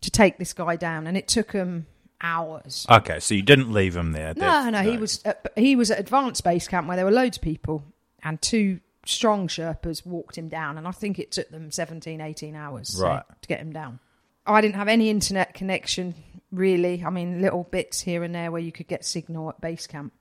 to 0.00 0.10
take 0.10 0.38
this 0.38 0.52
guy 0.52 0.76
down, 0.76 1.06
and 1.06 1.16
it 1.16 1.28
took 1.28 1.52
them 1.52 1.86
hours. 2.22 2.86
Okay, 2.90 3.20
so 3.20 3.34
you 3.34 3.42
didn't 3.42 3.72
leave 3.72 3.96
him 3.96 4.12
there. 4.12 4.34
No, 4.36 4.70
no, 4.70 4.82
he 4.82 4.96
was 4.96 5.22
at, 5.24 5.52
he 5.56 5.76
was 5.76 5.90
at 5.90 5.98
advanced 5.98 6.44
base 6.44 6.68
camp 6.68 6.86
where 6.86 6.96
there 6.96 7.04
were 7.06 7.10
loads 7.12 7.36
of 7.38 7.42
people, 7.42 7.84
and 8.22 8.40
two 8.40 8.80
strong 9.04 9.48
Sherpas 9.48 10.06
walked 10.06 10.38
him 10.38 10.48
down, 10.48 10.78
and 10.78 10.86
I 10.86 10.92
think 10.92 11.18
it 11.18 11.32
took 11.32 11.48
them 11.50 11.70
17, 11.70 12.20
18 12.20 12.54
hours 12.54 12.90
so, 12.96 13.04
Right. 13.06 13.22
to 13.40 13.48
get 13.48 13.60
him 13.60 13.72
down. 13.72 13.98
I 14.46 14.60
didn't 14.60 14.76
have 14.76 14.88
any 14.88 15.10
internet 15.10 15.54
connection 15.54 16.14
really. 16.52 17.02
I 17.04 17.10
mean, 17.10 17.40
little 17.40 17.64
bits 17.64 18.00
here 18.00 18.22
and 18.22 18.34
there 18.34 18.52
where 18.52 18.60
you 18.60 18.72
could 18.72 18.86
get 18.88 19.04
signal 19.04 19.48
at 19.48 19.60
base 19.60 19.86
camp. 19.86 20.12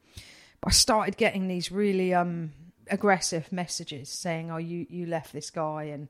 But 0.62 0.70
I 0.70 0.72
started 0.72 1.18
getting 1.18 1.48
these 1.48 1.72
really 1.72 2.14
um, 2.14 2.54
aggressive 2.90 3.52
messages 3.52 4.10
saying, 4.10 4.52
"Oh, 4.52 4.58
you 4.58 4.86
you 4.90 5.06
left 5.08 5.34
this 5.34 5.50
guy, 5.50 5.86
and 5.86 6.08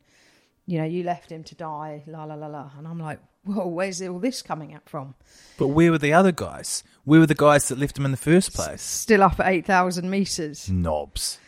you 0.65 0.77
know 0.77 0.85
you 0.85 1.03
left 1.03 1.31
him 1.31 1.43
to 1.45 1.55
die." 1.55 2.03
La 2.05 2.25
la 2.25 2.35
la 2.35 2.47
la, 2.47 2.69
and 2.77 2.87
I'm 2.87 2.99
like, 2.99 3.19
"Whoa, 3.43 3.67
where's 3.67 4.01
all 4.01 4.19
this 4.19 4.41
coming 4.41 4.75
up 4.75 4.87
from?" 4.87 5.15
But 5.57 5.69
where 5.69 5.91
were 5.91 5.97
the 5.97 6.13
other 6.13 6.31
guys? 6.31 6.83
Where 7.03 7.19
were 7.19 7.25
the 7.27 7.35
guys 7.35 7.67
that 7.67 7.79
left 7.79 7.97
him 7.97 8.05
in 8.05 8.11
the 8.11 8.17
first 8.17 8.53
place? 8.53 8.81
Still 8.81 9.23
up 9.23 9.39
at 9.39 9.47
eight 9.47 9.65
thousand 9.65 10.09
meters. 10.09 10.69
Knobs. 10.69 11.39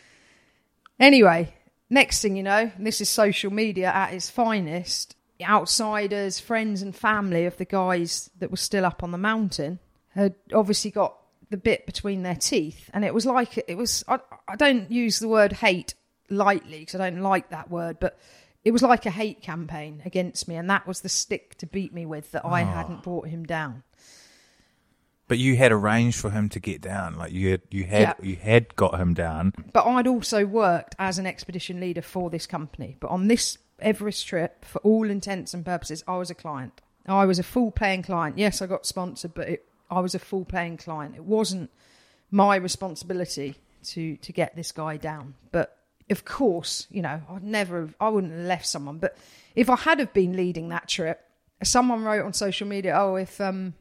Anyway, 0.98 1.54
next 1.90 2.22
thing 2.22 2.36
you 2.36 2.42
know, 2.42 2.70
and 2.76 2.86
this 2.86 3.00
is 3.00 3.08
social 3.08 3.52
media 3.52 3.88
at 3.88 4.12
its 4.12 4.30
finest. 4.30 5.16
Outsiders, 5.42 6.38
friends, 6.38 6.80
and 6.80 6.94
family 6.94 7.44
of 7.44 7.56
the 7.56 7.64
guys 7.64 8.30
that 8.38 8.50
were 8.50 8.56
still 8.56 8.84
up 8.84 9.02
on 9.02 9.10
the 9.10 9.18
mountain 9.18 9.80
had 10.10 10.34
obviously 10.52 10.92
got 10.92 11.16
the 11.50 11.56
bit 11.56 11.86
between 11.86 12.22
their 12.22 12.36
teeth, 12.36 12.88
and 12.94 13.04
it 13.04 13.12
was 13.12 13.26
like 13.26 13.58
it 13.68 13.76
was. 13.76 14.04
I, 14.08 14.20
I 14.48 14.56
don't 14.56 14.90
use 14.90 15.18
the 15.18 15.28
word 15.28 15.52
hate 15.52 15.94
lightly 16.30 16.80
because 16.80 17.00
I 17.00 17.10
don't 17.10 17.20
like 17.20 17.50
that 17.50 17.70
word, 17.70 17.98
but 18.00 18.18
it 18.64 18.72
was 18.72 18.82
like 18.82 19.06
a 19.06 19.10
hate 19.10 19.42
campaign 19.42 20.02
against 20.04 20.48
me, 20.48 20.56
and 20.56 20.68
that 20.70 20.86
was 20.86 21.00
the 21.00 21.08
stick 21.08 21.56
to 21.58 21.66
beat 21.66 21.92
me 21.92 22.06
with 22.06 22.32
that 22.32 22.44
I 22.44 22.62
oh. 22.62 22.66
hadn't 22.66 23.02
brought 23.02 23.28
him 23.28 23.44
down. 23.44 23.82
But 25.26 25.38
you 25.38 25.56
had 25.56 25.72
arranged 25.72 26.18
for 26.18 26.30
him 26.30 26.48
to 26.50 26.60
get 26.60 26.80
down. 26.80 27.16
Like 27.16 27.32
you 27.32 27.50
had, 27.50 27.62
you 27.70 27.84
had, 27.84 28.00
Yeah. 28.00 28.14
you 28.22 28.36
had 28.36 28.76
got 28.76 29.00
him 29.00 29.14
down. 29.14 29.54
But 29.72 29.86
I'd 29.86 30.06
also 30.06 30.44
worked 30.44 30.94
as 30.98 31.18
an 31.18 31.26
expedition 31.26 31.80
leader 31.80 32.02
for 32.02 32.28
this 32.28 32.46
company. 32.46 32.96
But 33.00 33.10
on 33.10 33.28
this 33.28 33.58
Everest 33.80 34.26
trip, 34.26 34.64
for 34.64 34.78
all 34.80 35.10
intents 35.10 35.52
and 35.54 35.64
purposes, 35.64 36.04
I 36.06 36.16
was 36.16 36.30
a 36.30 36.34
client. 36.34 36.80
I 37.06 37.24
was 37.26 37.38
a 37.38 37.42
full 37.42 37.70
paying 37.70 38.02
client. 38.02 38.38
Yes, 38.38 38.62
I 38.62 38.66
got 38.66 38.86
sponsored, 38.86 39.34
but 39.34 39.48
it, 39.48 39.66
I 39.90 40.00
was 40.00 40.14
a 40.14 40.18
full 40.18 40.44
paying 40.44 40.76
client. 40.76 41.16
It 41.16 41.24
wasn't 41.24 41.70
my 42.30 42.56
responsibility 42.56 43.56
to 43.84 44.16
to 44.16 44.32
get 44.32 44.56
this 44.56 44.72
guy 44.72 44.96
down. 44.96 45.34
But 45.52 45.76
of 46.10 46.24
course, 46.24 46.86
you 46.90 47.02
know, 47.02 47.20
I'd 47.30 47.42
never, 47.42 47.80
have, 47.82 47.94
I 48.00 48.08
wouldn't 48.08 48.32
have 48.32 48.42
left 48.46 48.66
someone. 48.66 48.98
But 48.98 49.16
if 49.54 49.70
I 49.70 49.76
had 49.76 49.98
have 49.98 50.12
been 50.12 50.36
leading 50.36 50.68
that 50.68 50.88
trip, 50.88 51.20
someone 51.62 52.04
wrote 52.04 52.24
on 52.24 52.32
social 52.32 52.66
media, 52.66 52.94
"Oh, 52.98 53.16
if 53.16 53.40
um, 53.40 53.74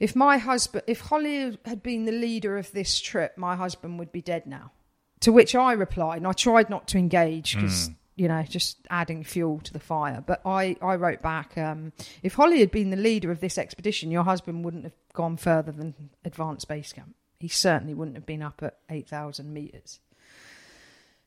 if 0.00 0.16
my 0.16 0.38
husband, 0.38 0.84
if 0.86 1.00
Holly 1.00 1.58
had 1.64 1.82
been 1.82 2.04
the 2.04 2.12
leader 2.12 2.58
of 2.58 2.72
this 2.72 3.00
trip, 3.00 3.38
my 3.38 3.56
husband 3.56 3.98
would 3.98 4.12
be 4.12 4.20
dead 4.20 4.46
now. 4.46 4.72
To 5.20 5.32
which 5.32 5.54
I 5.54 5.72
replied, 5.72 6.18
and 6.18 6.26
I 6.26 6.32
tried 6.32 6.68
not 6.68 6.86
to 6.88 6.98
engage 6.98 7.54
because, 7.54 7.90
you 8.14 8.28
know, 8.28 8.42
just 8.42 8.86
adding 8.90 9.24
fuel 9.24 9.60
to 9.60 9.72
the 9.72 9.80
fire. 9.80 10.22
But 10.26 10.42
I, 10.44 10.76
I 10.82 10.96
wrote 10.96 11.22
back, 11.22 11.56
um, 11.56 11.92
if 12.22 12.34
Holly 12.34 12.60
had 12.60 12.70
been 12.70 12.90
the 12.90 12.96
leader 12.96 13.30
of 13.30 13.40
this 13.40 13.56
expedition, 13.56 14.10
your 14.10 14.24
husband 14.24 14.64
wouldn't 14.64 14.84
have 14.84 14.92
gone 15.14 15.38
further 15.38 15.72
than 15.72 16.10
advanced 16.24 16.68
base 16.68 16.92
camp. 16.92 17.14
He 17.40 17.48
certainly 17.48 17.94
wouldn't 17.94 18.16
have 18.16 18.26
been 18.26 18.42
up 18.42 18.62
at 18.62 18.76
8,000 18.90 19.50
metres. 19.52 20.00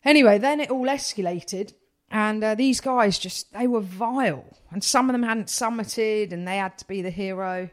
Anyway, 0.07 0.39
then 0.39 0.59
it 0.59 0.71
all 0.71 0.87
escalated, 0.87 1.73
and 2.09 2.43
uh, 2.43 2.55
these 2.55 2.81
guys 2.81 3.19
just, 3.19 3.53
they 3.53 3.67
were 3.67 3.81
vile. 3.81 4.45
And 4.71 4.83
some 4.83 5.09
of 5.09 5.13
them 5.13 5.23
hadn't 5.23 5.47
summited, 5.47 6.31
and 6.31 6.47
they 6.47 6.57
had 6.57 6.77
to 6.79 6.87
be 6.87 7.03
the 7.03 7.11
hero 7.11 7.69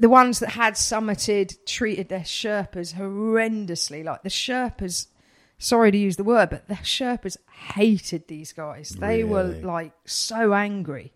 the 0.00 0.08
ones 0.08 0.40
that 0.40 0.50
had 0.50 0.74
summited 0.74 1.64
treated 1.64 2.08
their 2.08 2.20
Sherpas 2.20 2.94
horrendously. 2.94 4.04
Like 4.04 4.22
the 4.22 4.28
Sherpas, 4.28 5.06
sorry 5.58 5.90
to 5.92 5.98
use 5.98 6.16
the 6.16 6.24
word, 6.24 6.50
but 6.50 6.68
the 6.68 6.74
Sherpas 6.74 7.36
hated 7.74 8.28
these 8.28 8.52
guys. 8.52 8.90
They 8.90 9.24
were 9.24 9.44
like 9.44 9.92
so 10.04 10.52
angry. 10.52 11.12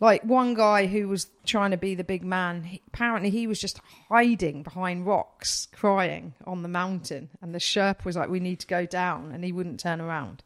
Like 0.00 0.24
one 0.24 0.54
guy 0.54 0.86
who 0.86 1.08
was 1.08 1.30
trying 1.44 1.72
to 1.72 1.76
be 1.76 1.94
the 1.94 2.04
big 2.04 2.24
man, 2.24 2.64
he, 2.64 2.82
apparently 2.88 3.28
he 3.28 3.46
was 3.46 3.60
just 3.60 3.80
hiding 4.08 4.62
behind 4.62 5.06
rocks, 5.06 5.68
crying 5.72 6.34
on 6.46 6.62
the 6.62 6.68
mountain. 6.68 7.28
And 7.42 7.54
the 7.54 7.58
Sherpa 7.58 8.04
was 8.04 8.16
like, 8.16 8.30
"We 8.30 8.40
need 8.40 8.60
to 8.60 8.66
go 8.66 8.86
down," 8.86 9.30
and 9.32 9.44
he 9.44 9.52
wouldn't 9.52 9.80
turn 9.80 10.00
around. 10.00 10.42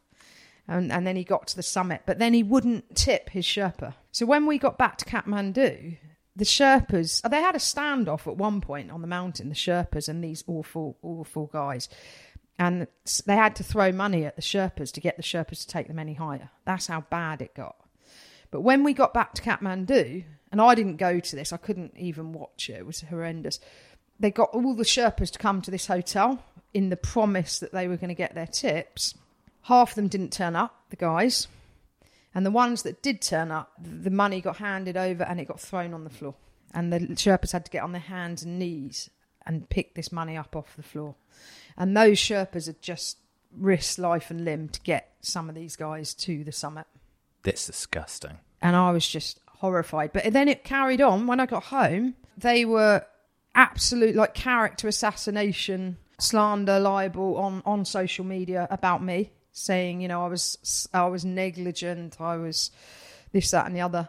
And, 0.67 0.91
and 0.91 1.07
then 1.07 1.17
he 1.17 1.25
got 1.25 1.47
to 1.49 1.57
the 1.57 1.63
summit, 1.63 2.03
but 2.07 2.19
then 2.19 2.33
he 2.35 2.43
wouldn't 2.43 2.97
tip 2.97 3.31
his 3.31 3.45
Sherpa. 3.45 3.95
So 4.13 4.27
when 4.27 4.47
we 4.47 4.59
got 4.59 4.79
back 4.79 4.97
to 4.99 5.05
Kathmandu, 5.05 5.99
the 6.37 6.45
Sherpas, 6.45 7.21
uh, 7.23 7.29
they 7.29 7.41
had 7.41 7.55
a 7.55 7.59
standoff 7.59 8.27
at 8.27 8.37
one 8.37 8.61
point 8.61 8.91
on 8.91 9.03
the 9.03 9.07
mountain, 9.07 9.51
the 9.51 9.55
Sherpas 9.55 10.09
and 10.09 10.25
these 10.25 10.43
awful, 10.47 10.97
awful 11.03 11.47
guys. 11.47 11.89
And 12.59 12.87
they 13.27 13.37
had 13.37 13.57
to 13.57 13.65
throw 13.65 13.93
money 13.93 14.25
at 14.25 14.37
the 14.37 14.43
Sherpas 14.43 14.93
to 14.93 15.01
get 15.01 15.17
the 15.17 15.23
Sherpas 15.23 15.61
to 15.61 15.67
take 15.69 15.89
them 15.89 15.99
any 15.99 16.15
higher. 16.15 16.51
That's 16.65 16.87
how 16.87 17.03
bad 17.03 17.43
it 17.43 17.55
got. 17.55 17.77
But 18.55 18.61
when 18.61 18.85
we 18.85 18.93
got 18.93 19.13
back 19.13 19.35
to 19.35 19.43
Kathmandu, 19.43 20.23
and 20.53 20.61
I 20.61 20.77
didn't 20.77 20.99
go 20.99 21.19
to 21.19 21.35
this, 21.35 21.53
I 21.53 21.57
couldn't 21.57 21.97
even 21.97 22.33
watch 22.33 22.71
it, 22.71 22.75
it 22.75 22.87
was 22.87 23.01
horrendous. 23.01 23.59
They 24.21 24.31
got 24.31 24.51
all 24.51 24.77
the 24.77 24.85
Sherpas 24.85 25.33
to 25.33 25.41
come 25.41 25.61
to 25.63 25.73
this 25.73 25.89
hotel 25.89 26.41
in 26.73 26.89
the 26.89 26.97
promise 26.97 27.59
that 27.59 27.73
they 27.73 27.89
were 27.89 27.97
going 27.97 28.11
to 28.11 28.15
get 28.15 28.37
their 28.37 28.47
tips. 28.47 29.17
Half 29.63 29.91
of 29.91 29.95
them 29.97 30.07
didn't 30.07 30.33
turn 30.33 30.55
up, 30.55 30.85
the 30.91 30.95
guys. 30.95 31.49
And 32.33 32.47
the 32.47 32.53
ones 32.53 32.85
that 32.85 33.03
did 33.03 33.21
turn 33.21 33.51
up, 33.51 33.73
the 33.83 34.11
money 34.11 34.41
got 34.41 34.59
handed 34.59 34.97
over 34.97 35.25
and 35.25 35.41
it 35.41 35.49
got 35.49 35.59
thrown 35.59 35.93
on 35.93 36.05
the 36.05 36.09
floor. 36.11 36.37
And 36.73 36.93
the 36.93 37.01
Sherpas 37.01 37.51
had 37.51 37.65
to 37.65 37.73
get 37.73 37.83
on 37.83 37.91
their 37.91 38.03
hands 38.03 38.45
and 38.45 38.61
knees 38.61 39.11
and 39.45 39.69
pick 39.69 39.97
this 39.97 40.13
money 40.13 40.37
up 40.37 40.55
off 40.55 40.77
the 40.77 40.85
floor. 40.85 41.17
And 41.77 41.97
those 41.97 42.19
Sherpas 42.19 42.67
had 42.67 42.81
just 42.81 43.19
risked 43.51 43.99
life 43.99 44.31
and 44.31 44.45
limb 44.45 44.69
to 44.69 44.81
get 44.83 45.13
some 45.23 45.49
of 45.49 45.57
these 45.57 45.75
guys 45.75 46.15
to 46.15 46.45
the 46.45 46.53
summit. 46.53 46.87
That's 47.43 47.67
disgusting. 47.67 48.39
And 48.65 48.75
I 48.75 48.91
was 48.91 49.07
just 49.07 49.39
horrified. 49.47 50.13
But 50.13 50.33
then 50.33 50.49
it 50.49 50.65
carried 50.65 51.01
on. 51.01 51.27
When 51.27 51.39
I 51.39 51.47
got 51.47 51.65
home, 51.65 52.15
they 52.37 52.65
were 52.65 53.05
absolute 53.55 54.17
like 54.17 54.35
character 54.35 54.89
assassination, 54.89 55.99
slander, 56.19 56.81
libel 56.81 57.37
on, 57.37 57.63
on 57.65 57.85
social 57.85 58.25
media 58.25 58.67
about 58.71 59.03
me, 59.03 59.31
saying, 59.53 60.01
you 60.01 60.09
know, 60.09 60.25
I 60.25 60.29
was 60.29 60.89
I 60.93 61.07
was 61.07 61.25
negligent, 61.25 62.21
I 62.21 62.37
was 62.37 62.71
this, 63.33 63.51
that, 63.53 63.67
and 63.67 63.77
the 63.77 63.81
other. 63.83 64.09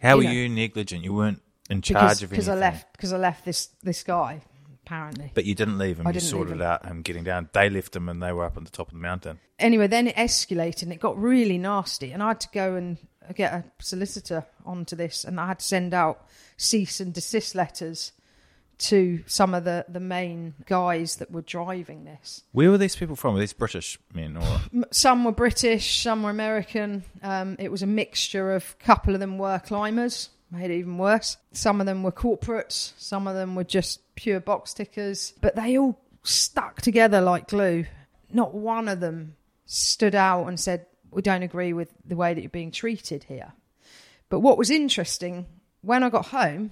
How 0.00 0.10
You 0.12 0.16
were 0.16 0.22
know. 0.24 0.30
you 0.30 0.48
negligent? 0.48 1.04
You 1.04 1.12
weren't 1.12 1.42
in 1.68 1.82
charge 1.82 2.20
because 2.20 2.22
of 2.22 2.30
because 2.30 2.48
I 2.48 2.54
left 2.54 2.92
because 2.92 3.12
I 3.12 3.18
left 3.18 3.44
this 3.44 3.70
this 3.82 4.02
guy 4.02 4.42
apparently. 4.84 5.32
But 5.34 5.44
you 5.44 5.54
didn't 5.56 5.78
leave 5.78 5.98
him. 5.98 6.06
I 6.06 6.10
you 6.10 6.14
didn't 6.14 6.28
sorted 6.28 6.52
leave 6.52 6.60
him. 6.60 6.66
out 6.66 6.86
him 6.86 7.02
getting 7.02 7.24
down. 7.24 7.48
They 7.52 7.68
left 7.68 7.96
him, 7.96 8.08
and 8.08 8.22
they 8.22 8.32
were 8.32 8.44
up 8.44 8.56
on 8.56 8.62
the 8.64 8.70
top 8.70 8.88
of 8.88 8.94
the 8.94 9.00
mountain. 9.00 9.40
anyway, 9.58 9.88
then 9.88 10.06
it 10.06 10.14
escalated 10.16 10.82
and 10.84 10.92
it 10.92 11.00
got 11.00 11.20
really 11.20 11.58
nasty, 11.58 12.12
and 12.12 12.22
I 12.22 12.28
had 12.28 12.40
to 12.40 12.48
go 12.52 12.76
and 12.76 12.98
get 13.34 13.52
a 13.52 13.64
solicitor 13.80 14.44
onto 14.64 14.96
this, 14.96 15.24
and 15.24 15.40
I 15.40 15.48
had 15.48 15.58
to 15.60 15.64
send 15.64 15.94
out 15.94 16.26
cease 16.56 17.00
and 17.00 17.12
desist 17.12 17.54
letters 17.54 18.12
to 18.78 19.22
some 19.26 19.54
of 19.54 19.64
the 19.64 19.86
the 19.88 20.00
main 20.00 20.54
guys 20.66 21.16
that 21.16 21.30
were 21.30 21.42
driving 21.42 22.04
this. 22.04 22.42
Where 22.52 22.70
were 22.70 22.78
these 22.78 22.96
people 22.96 23.16
from? 23.16 23.34
Were 23.34 23.40
these 23.40 23.52
British 23.52 23.98
men 24.12 24.36
or? 24.36 24.84
Some 24.90 25.24
were 25.24 25.32
British, 25.32 26.02
some 26.02 26.22
were 26.22 26.30
American. 26.30 27.04
Um, 27.22 27.56
it 27.58 27.70
was 27.70 27.82
a 27.82 27.86
mixture 27.86 28.52
of. 28.54 28.76
A 28.80 28.84
couple 28.84 29.14
of 29.14 29.20
them 29.20 29.38
were 29.38 29.58
climbers. 29.60 30.30
Made 30.50 30.70
it 30.70 30.78
even 30.78 30.98
worse. 30.98 31.38
Some 31.52 31.80
of 31.80 31.86
them 31.86 32.02
were 32.02 32.12
corporates. 32.12 32.92
Some 32.98 33.26
of 33.26 33.34
them 33.34 33.56
were 33.56 33.64
just 33.64 34.00
pure 34.14 34.40
box 34.40 34.74
tickers. 34.74 35.34
But 35.40 35.56
they 35.56 35.76
all 35.76 35.98
stuck 36.22 36.82
together 36.82 37.20
like 37.20 37.48
glue. 37.48 37.86
Not 38.30 38.54
one 38.54 38.88
of 38.88 39.00
them 39.00 39.36
stood 39.64 40.14
out 40.14 40.46
and 40.46 40.58
said, 40.58 40.86
"We 41.16 41.22
don't 41.22 41.42
agree 41.42 41.72
with 41.72 41.92
the 42.04 42.14
way 42.16 42.32
that 42.34 42.40
you're 42.40 42.50
being 42.50 42.70
treated 42.70 43.24
here." 43.24 43.52
But 44.28 44.40
what 44.40 44.56
was 44.58 44.70
interesting 44.70 45.46
when 45.80 46.02
I 46.04 46.10
got 46.10 46.26
home, 46.26 46.70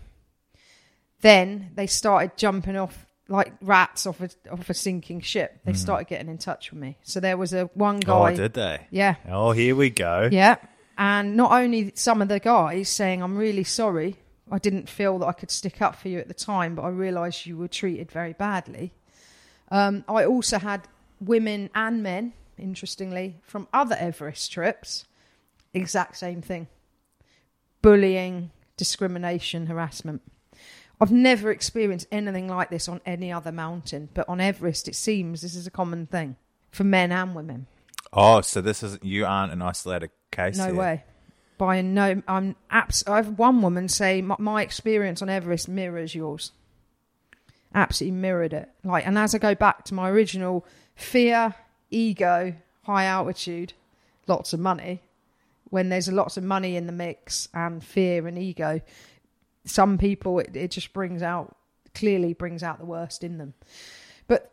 then 1.20 1.70
they 1.74 1.86
started 1.86 2.36
jumping 2.36 2.76
off 2.76 3.06
like 3.28 3.52
rats 3.62 4.06
off 4.06 4.20
a 4.20 4.28
off 4.52 4.68
a 4.68 4.74
sinking 4.74 5.20
ship. 5.22 5.60
They 5.64 5.72
started 5.72 6.06
getting 6.08 6.28
in 6.28 6.38
touch 6.38 6.70
with 6.70 6.80
me. 6.80 6.98
So 7.02 7.20
there 7.20 7.36
was 7.36 7.52
a 7.54 7.64
one 7.74 8.00
guy. 8.00 8.32
Oh, 8.32 8.36
did 8.36 8.52
they? 8.54 8.86
Yeah, 8.90 9.14
Oh, 9.28 9.52
here 9.52 9.74
we 9.74 9.90
go. 9.90 10.28
yeah. 10.30 10.56
And 10.96 11.36
not 11.36 11.50
only 11.50 11.92
some 11.96 12.22
of 12.22 12.28
the 12.28 12.38
guys 12.38 12.88
saying, 12.88 13.20
I'm 13.22 13.36
really 13.36 13.64
sorry, 13.64 14.16
I 14.52 14.58
didn't 14.58 14.88
feel 14.88 15.18
that 15.18 15.26
I 15.26 15.32
could 15.32 15.50
stick 15.50 15.82
up 15.82 15.96
for 15.96 16.08
you 16.08 16.18
at 16.20 16.28
the 16.28 16.34
time, 16.34 16.76
but 16.76 16.82
I 16.82 16.90
realised 16.90 17.46
you 17.46 17.56
were 17.56 17.66
treated 17.66 18.12
very 18.12 18.32
badly. 18.34 18.92
Um, 19.72 20.04
I 20.06 20.24
also 20.24 20.58
had 20.58 20.86
women 21.20 21.70
and 21.74 22.02
men, 22.02 22.32
interestingly, 22.58 23.36
from 23.42 23.68
other 23.72 23.96
Everest 23.98 24.50
trips, 24.52 25.04
exact 25.72 26.16
same 26.16 26.42
thing 26.42 26.68
bullying, 27.82 28.50
discrimination, 28.78 29.66
harassment. 29.66 30.22
I've 31.00 31.12
never 31.12 31.50
experienced 31.50 32.06
anything 32.10 32.48
like 32.48 32.70
this 32.70 32.88
on 32.88 33.02
any 33.04 33.30
other 33.30 33.52
mountain, 33.52 34.08
but 34.14 34.26
on 34.26 34.40
Everest, 34.40 34.88
it 34.88 34.94
seems 34.94 35.42
this 35.42 35.54
is 35.54 35.66
a 35.66 35.70
common 35.70 36.06
thing 36.06 36.36
for 36.70 36.84
men 36.84 37.12
and 37.12 37.34
women. 37.34 37.66
Oh, 38.12 38.40
so 38.40 38.60
this 38.60 38.82
is 38.82 38.98
you 39.02 39.26
aren't 39.26 39.52
an 39.52 39.60
isolated 39.60 40.10
case. 40.30 40.56
No 40.56 40.66
here. 40.66 40.74
way. 40.74 41.04
By 41.58 41.82
no, 41.82 42.22
I'm 42.26 42.56
abs- 42.70 43.04
I've 43.06 43.38
one 43.38 43.60
woman 43.60 43.88
say 43.88 44.22
my, 44.22 44.36
my 44.38 44.62
experience 44.62 45.20
on 45.20 45.28
Everest 45.28 45.68
mirrors 45.68 46.14
yours. 46.14 46.52
Absolutely 47.74 48.18
mirrored 48.18 48.52
it. 48.52 48.70
Like, 48.82 49.06
and 49.06 49.18
as 49.18 49.34
I 49.34 49.38
go 49.38 49.54
back 49.54 49.84
to 49.84 49.94
my 49.94 50.08
original 50.08 50.64
fear, 50.94 51.54
ego, 51.94 52.54
high 52.82 53.04
altitude, 53.04 53.72
lots 54.26 54.52
of 54.52 54.60
money. 54.60 55.00
When 55.70 55.88
there's 55.88 56.08
lots 56.08 56.36
of 56.36 56.44
money 56.44 56.76
in 56.76 56.86
the 56.86 56.92
mix 56.92 57.48
and 57.54 57.82
fear 57.82 58.26
and 58.26 58.38
ego, 58.38 58.80
some 59.64 59.98
people 59.98 60.38
it, 60.38 60.54
it 60.56 60.70
just 60.70 60.92
brings 60.92 61.22
out 61.22 61.56
clearly 61.94 62.32
brings 62.34 62.62
out 62.62 62.78
the 62.78 62.84
worst 62.84 63.22
in 63.22 63.38
them. 63.38 63.54
But 64.26 64.50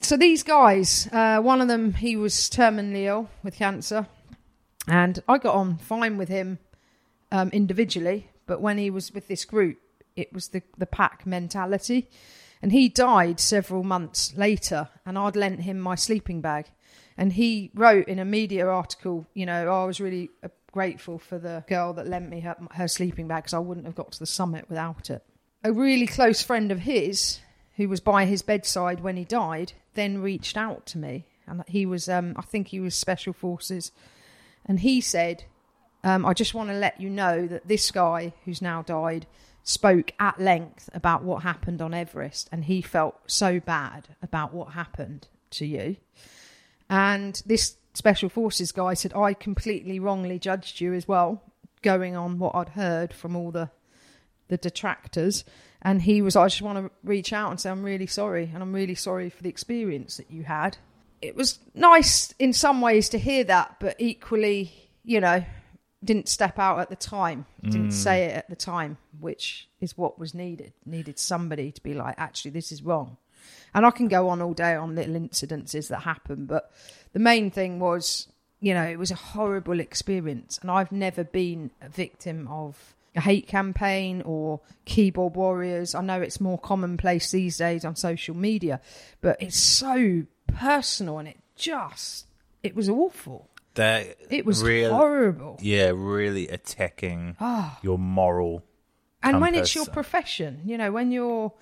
so 0.00 0.16
these 0.16 0.42
guys, 0.42 1.08
uh, 1.12 1.40
one 1.40 1.60
of 1.60 1.68
them 1.68 1.94
he 1.94 2.16
was 2.16 2.34
terminally 2.34 3.04
ill 3.04 3.28
with 3.42 3.56
cancer, 3.56 4.06
and 4.86 5.22
I 5.28 5.38
got 5.38 5.54
on 5.54 5.78
fine 5.78 6.16
with 6.16 6.28
him 6.28 6.58
um, 7.30 7.50
individually, 7.50 8.30
but 8.46 8.60
when 8.60 8.78
he 8.78 8.90
was 8.90 9.12
with 9.12 9.28
this 9.28 9.44
group, 9.44 9.78
it 10.16 10.32
was 10.32 10.48
the 10.48 10.62
the 10.76 10.86
pack 10.86 11.26
mentality, 11.26 12.08
and 12.62 12.72
he 12.72 12.88
died 12.88 13.40
several 13.40 13.82
months 13.82 14.34
later, 14.36 14.88
and 15.06 15.18
I'd 15.18 15.36
lent 15.36 15.60
him 15.62 15.78
my 15.78 15.94
sleeping 15.94 16.40
bag, 16.40 16.66
and 17.16 17.32
he 17.32 17.70
wrote 17.74 18.08
in 18.08 18.18
a 18.18 18.24
media 18.24 18.66
article, 18.66 19.26
you 19.34 19.46
know, 19.46 19.72
I 19.72 19.84
was 19.84 20.00
really 20.00 20.30
uh, 20.42 20.48
grateful 20.72 21.18
for 21.18 21.38
the 21.38 21.64
girl 21.68 21.92
that 21.94 22.06
lent 22.06 22.28
me 22.28 22.40
her, 22.40 22.56
her 22.72 22.88
sleeping 22.88 23.26
bag 23.28 23.44
because 23.44 23.54
I 23.54 23.58
wouldn't 23.58 23.86
have 23.86 23.94
got 23.94 24.12
to 24.12 24.18
the 24.18 24.26
summit 24.26 24.66
without 24.68 25.10
it. 25.10 25.24
A 25.64 25.72
really 25.72 26.06
close 26.06 26.42
friend 26.42 26.70
of 26.70 26.80
his, 26.80 27.40
who 27.76 27.88
was 27.88 28.00
by 28.00 28.24
his 28.24 28.42
bedside 28.42 29.00
when 29.00 29.16
he 29.16 29.24
died, 29.24 29.72
then 29.94 30.22
reached 30.22 30.56
out 30.56 30.86
to 30.86 30.98
me, 30.98 31.26
and 31.46 31.64
he 31.66 31.86
was, 31.86 32.08
um, 32.08 32.34
I 32.36 32.42
think 32.42 32.68
he 32.68 32.80
was 32.80 32.94
special 32.94 33.32
forces, 33.32 33.92
and 34.66 34.80
he 34.80 35.00
said, 35.00 35.44
um, 36.04 36.24
I 36.24 36.32
just 36.32 36.54
want 36.54 36.70
to 36.70 36.76
let 36.76 37.00
you 37.00 37.10
know 37.10 37.46
that 37.46 37.66
this 37.66 37.90
guy 37.90 38.32
who's 38.44 38.62
now 38.62 38.82
died 38.82 39.26
spoke 39.68 40.12
at 40.18 40.40
length 40.40 40.88
about 40.94 41.22
what 41.22 41.42
happened 41.42 41.82
on 41.82 41.92
Everest, 41.92 42.48
and 42.50 42.64
he 42.64 42.80
felt 42.80 43.20
so 43.26 43.60
bad 43.60 44.08
about 44.22 44.54
what 44.54 44.72
happened 44.72 45.28
to 45.50 45.66
you. 45.66 45.96
And 46.88 47.42
this 47.44 47.76
special 47.92 48.30
forces 48.30 48.72
guy 48.72 48.94
said, 48.94 49.12
I 49.12 49.34
completely 49.34 50.00
wrongly 50.00 50.38
judged 50.38 50.80
you 50.80 50.94
as 50.94 51.06
well, 51.06 51.42
going 51.82 52.16
on 52.16 52.38
what 52.38 52.54
I'd 52.54 52.70
heard 52.70 53.12
from 53.12 53.36
all 53.36 53.50
the 53.50 53.70
the 54.48 54.56
detractors. 54.56 55.44
And 55.82 56.00
he 56.00 56.22
was, 56.22 56.34
I 56.34 56.46
just 56.46 56.62
want 56.62 56.78
to 56.78 56.90
reach 57.04 57.34
out 57.34 57.50
and 57.50 57.60
say, 57.60 57.68
I'm 57.68 57.82
really 57.82 58.06
sorry. 58.06 58.50
And 58.54 58.62
I'm 58.62 58.72
really 58.72 58.94
sorry 58.94 59.28
for 59.28 59.42
the 59.42 59.50
experience 59.50 60.16
that 60.16 60.30
you 60.30 60.44
had. 60.44 60.78
It 61.20 61.36
was 61.36 61.58
nice 61.74 62.32
in 62.38 62.54
some 62.54 62.80
ways 62.80 63.10
to 63.10 63.18
hear 63.18 63.44
that, 63.44 63.76
but 63.80 63.96
equally, 63.98 64.72
you 65.04 65.20
know, 65.20 65.44
didn't 66.02 66.28
step 66.28 66.58
out 66.58 66.78
at 66.78 66.90
the 66.90 66.96
time, 66.96 67.46
didn't 67.62 67.88
mm. 67.88 67.92
say 67.92 68.24
it 68.26 68.36
at 68.36 68.48
the 68.48 68.56
time, 68.56 68.98
which 69.18 69.68
is 69.80 69.98
what 69.98 70.18
was 70.18 70.34
needed. 70.34 70.72
Needed 70.86 71.18
somebody 71.18 71.72
to 71.72 71.82
be 71.82 71.94
like, 71.94 72.14
actually, 72.18 72.52
this 72.52 72.70
is 72.70 72.82
wrong. 72.82 73.16
And 73.74 73.84
I 73.84 73.90
can 73.90 74.08
go 74.08 74.28
on 74.28 74.40
all 74.40 74.54
day 74.54 74.74
on 74.74 74.94
little 74.94 75.14
incidences 75.14 75.88
that 75.88 76.00
happen, 76.00 76.46
but 76.46 76.70
the 77.12 77.18
main 77.18 77.50
thing 77.50 77.80
was, 77.80 78.28
you 78.60 78.74
know, 78.74 78.84
it 78.84 78.98
was 78.98 79.10
a 79.10 79.16
horrible 79.16 79.80
experience. 79.80 80.58
And 80.62 80.70
I've 80.70 80.92
never 80.92 81.24
been 81.24 81.70
a 81.82 81.88
victim 81.88 82.48
of 82.48 82.94
a 83.16 83.20
hate 83.20 83.48
campaign 83.48 84.22
or 84.22 84.60
keyboard 84.84 85.34
warriors. 85.34 85.94
I 85.94 86.02
know 86.02 86.20
it's 86.20 86.40
more 86.40 86.58
commonplace 86.58 87.30
these 87.30 87.58
days 87.58 87.84
on 87.84 87.96
social 87.96 88.36
media, 88.36 88.80
but 89.20 89.40
it's 89.40 89.58
so 89.58 90.24
personal 90.46 91.18
and 91.18 91.28
it 91.28 91.38
just, 91.56 92.26
it 92.62 92.74
was 92.74 92.88
awful. 92.88 93.48
That 93.78 94.16
It 94.30 94.44
was 94.44 94.62
real, 94.62 94.90
horrible. 94.94 95.56
Yeah, 95.60 95.92
really 95.94 96.48
attacking 96.48 97.36
Ah. 97.40 97.78
your 97.82 97.98
moral. 97.98 98.62
and 99.22 99.40
when 99.40 99.54
it's 99.54 99.74
your 99.74 99.86
profession 99.86 100.60
you 100.64 100.76
know 100.78 100.90
when 100.92 101.10
you're 101.10 101.52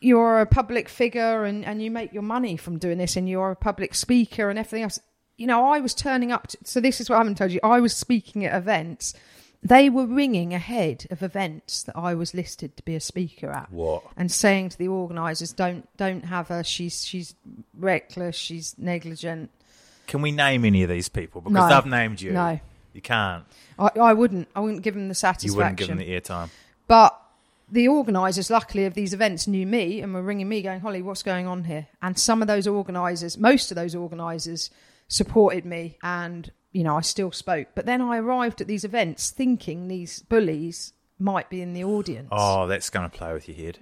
you're 0.00 0.40
a 0.40 0.46
public 0.46 0.88
figure 0.90 1.44
and 1.44 1.64
and 1.64 1.82
you 1.82 1.90
make 1.90 2.12
your 2.12 2.22
money 2.22 2.56
from 2.56 2.78
doing 2.78 2.98
this 2.98 3.16
and 3.16 3.28
you're 3.28 3.50
a 3.52 3.56
public 3.56 3.94
speaker 3.94 4.50
and 4.50 4.58
everything 4.58 4.82
else 4.82 4.98
you 5.38 5.46
know 5.46 5.60
i 5.76 5.80
was 5.80 5.94
turning 5.94 6.30
up 6.32 6.46
to, 6.48 6.58
so 6.64 6.80
this 6.80 7.00
is 7.00 7.08
what 7.08 7.16
i 7.16 7.18
haven't 7.18 7.36
told 7.38 7.50
you 7.50 7.60
i 7.64 7.80
was 7.80 7.96
speaking 7.96 8.44
at 8.44 8.54
events 8.54 9.14
they 9.62 9.88
were 9.88 10.06
ringing 10.06 10.52
ahead 10.52 11.06
of 11.10 11.22
events 11.22 11.82
that 11.84 11.96
i 11.96 12.12
was 12.14 12.34
listed 12.34 12.76
to 12.76 12.82
be 12.84 12.94
a 12.94 13.00
speaker 13.00 13.50
at 13.50 13.72
What? 13.72 14.02
and 14.18 14.30
saying 14.30 14.68
to 14.70 14.78
the 14.78 14.88
organisers 14.88 15.52
don't 15.54 15.88
don't 15.96 16.26
have 16.26 16.48
her 16.48 16.62
she's 16.62 17.04
she's 17.06 17.34
reckless 17.78 18.36
she's 18.36 18.74
negligent 18.78 19.48
Can 20.06 20.22
we 20.22 20.32
name 20.32 20.64
any 20.64 20.82
of 20.82 20.88
these 20.88 21.08
people? 21.08 21.40
Because 21.40 21.70
No. 21.70 21.74
they've 21.74 21.90
named 21.90 22.20
you. 22.20 22.32
No. 22.32 22.60
You 22.92 23.02
can't. 23.02 23.44
i, 23.78 23.90
I 24.00 24.12
wouldn't 24.14 24.48
i 24.56 24.60
wouldn't 24.60 24.82
give 24.82 24.94
them 24.94 25.08
the 25.08 25.14
satisfaction 25.14 25.52
You 25.52 25.56
wouldn't 25.56 25.76
give 25.76 25.88
them 25.88 25.98
the 25.98 26.08
airtime. 26.08 26.48
But 26.88 27.20
the 27.70 27.88
organisers, 27.88 28.48
luckily, 28.48 28.86
of 28.86 28.94
these 28.94 29.12
events 29.12 29.46
knew 29.46 29.66
me 29.66 30.00
and 30.00 30.14
were 30.14 30.22
ringing 30.22 30.48
me, 30.48 30.62
going, 30.62 30.80
Holly, 30.80 31.02
what's 31.02 31.22
going 31.22 31.46
on 31.46 31.64
here? 31.64 31.88
And 32.00 32.18
some 32.18 32.40
of 32.40 32.48
those 32.48 32.66
organisers, 32.66 33.36
most 33.36 33.70
of 33.70 33.74
those 33.74 33.94
organisers, 33.94 34.70
supported 35.08 35.64
me 35.64 35.98
and, 36.02 36.50
you 36.72 36.84
know, 36.84 36.96
I 36.96 37.00
still 37.00 37.32
spoke. 37.32 37.68
But 37.74 37.84
then 37.86 38.00
I 38.00 38.18
arrived 38.18 38.60
at 38.60 38.66
these 38.66 38.84
events 38.84 39.30
thinking 39.30 39.88
these 39.88 40.20
bullies 40.20 40.92
might 41.18 41.50
be 41.50 41.60
in 41.60 41.72
the 41.74 41.84
audience. 41.84 42.28
Oh, 42.30 42.66
that's 42.66 42.88
going 42.88 43.10
to 43.10 43.16
play 43.16 43.32
with 43.32 43.48
your 43.48 43.56
head. 43.56 43.78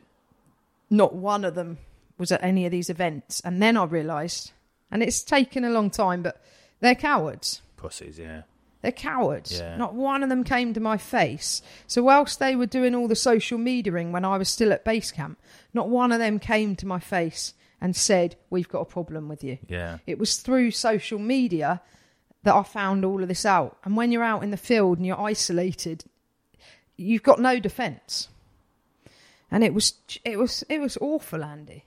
Not 0.90 1.14
one 1.14 1.44
of 1.44 1.54
them 1.54 1.78
was 2.16 2.32
at 2.32 2.42
any 2.42 2.64
of 2.64 2.72
these 2.72 2.88
events. 2.88 3.40
And 3.44 3.60
then 3.62 3.76
I 3.76 3.84
realised, 3.84 4.52
and 4.90 5.02
it's 5.02 5.22
taken 5.22 5.64
a 5.64 5.70
long 5.70 5.90
time, 5.90 6.22
but 6.22 6.42
they're 6.80 6.94
cowards. 6.94 7.62
Pussies, 7.76 8.18
yeah. 8.18 8.42
They're 8.82 8.92
cowards. 8.92 9.58
Yeah. 9.58 9.76
Not 9.76 9.94
one 9.94 10.22
of 10.22 10.28
them 10.28 10.44
came 10.44 10.74
to 10.74 10.80
my 10.80 10.98
face. 10.98 11.62
So 11.86 12.02
whilst 12.02 12.38
they 12.38 12.54
were 12.54 12.66
doing 12.66 12.94
all 12.94 13.08
the 13.08 13.16
social 13.16 13.58
mediaing 13.58 14.10
when 14.10 14.26
I 14.26 14.36
was 14.36 14.50
still 14.50 14.72
at 14.74 14.84
base 14.84 15.10
camp, 15.10 15.38
not 15.72 15.88
one 15.88 16.12
of 16.12 16.18
them 16.18 16.38
came 16.38 16.76
to 16.76 16.86
my 16.86 16.98
face 16.98 17.54
and 17.80 17.96
said, 17.96 18.36
"We've 18.50 18.68
got 18.68 18.80
a 18.80 18.84
problem 18.84 19.28
with 19.28 19.42
you." 19.42 19.58
Yeah. 19.68 19.98
It 20.06 20.18
was 20.18 20.36
through 20.36 20.72
social 20.72 21.18
media 21.18 21.80
that 22.42 22.54
I 22.54 22.62
found 22.62 23.04
all 23.04 23.22
of 23.22 23.28
this 23.28 23.46
out. 23.46 23.78
And 23.84 23.96
when 23.96 24.12
you're 24.12 24.22
out 24.22 24.42
in 24.42 24.50
the 24.50 24.58
field 24.58 24.98
and 24.98 25.06
you're 25.06 25.20
isolated, 25.20 26.04
you've 26.96 27.22
got 27.22 27.40
no 27.40 27.58
defence. 27.58 28.28
And 29.50 29.64
it 29.64 29.72
was 29.72 29.94
it 30.24 30.38
was 30.38 30.62
it 30.68 30.80
was 30.80 30.98
awful, 31.00 31.42
Andy. 31.42 31.84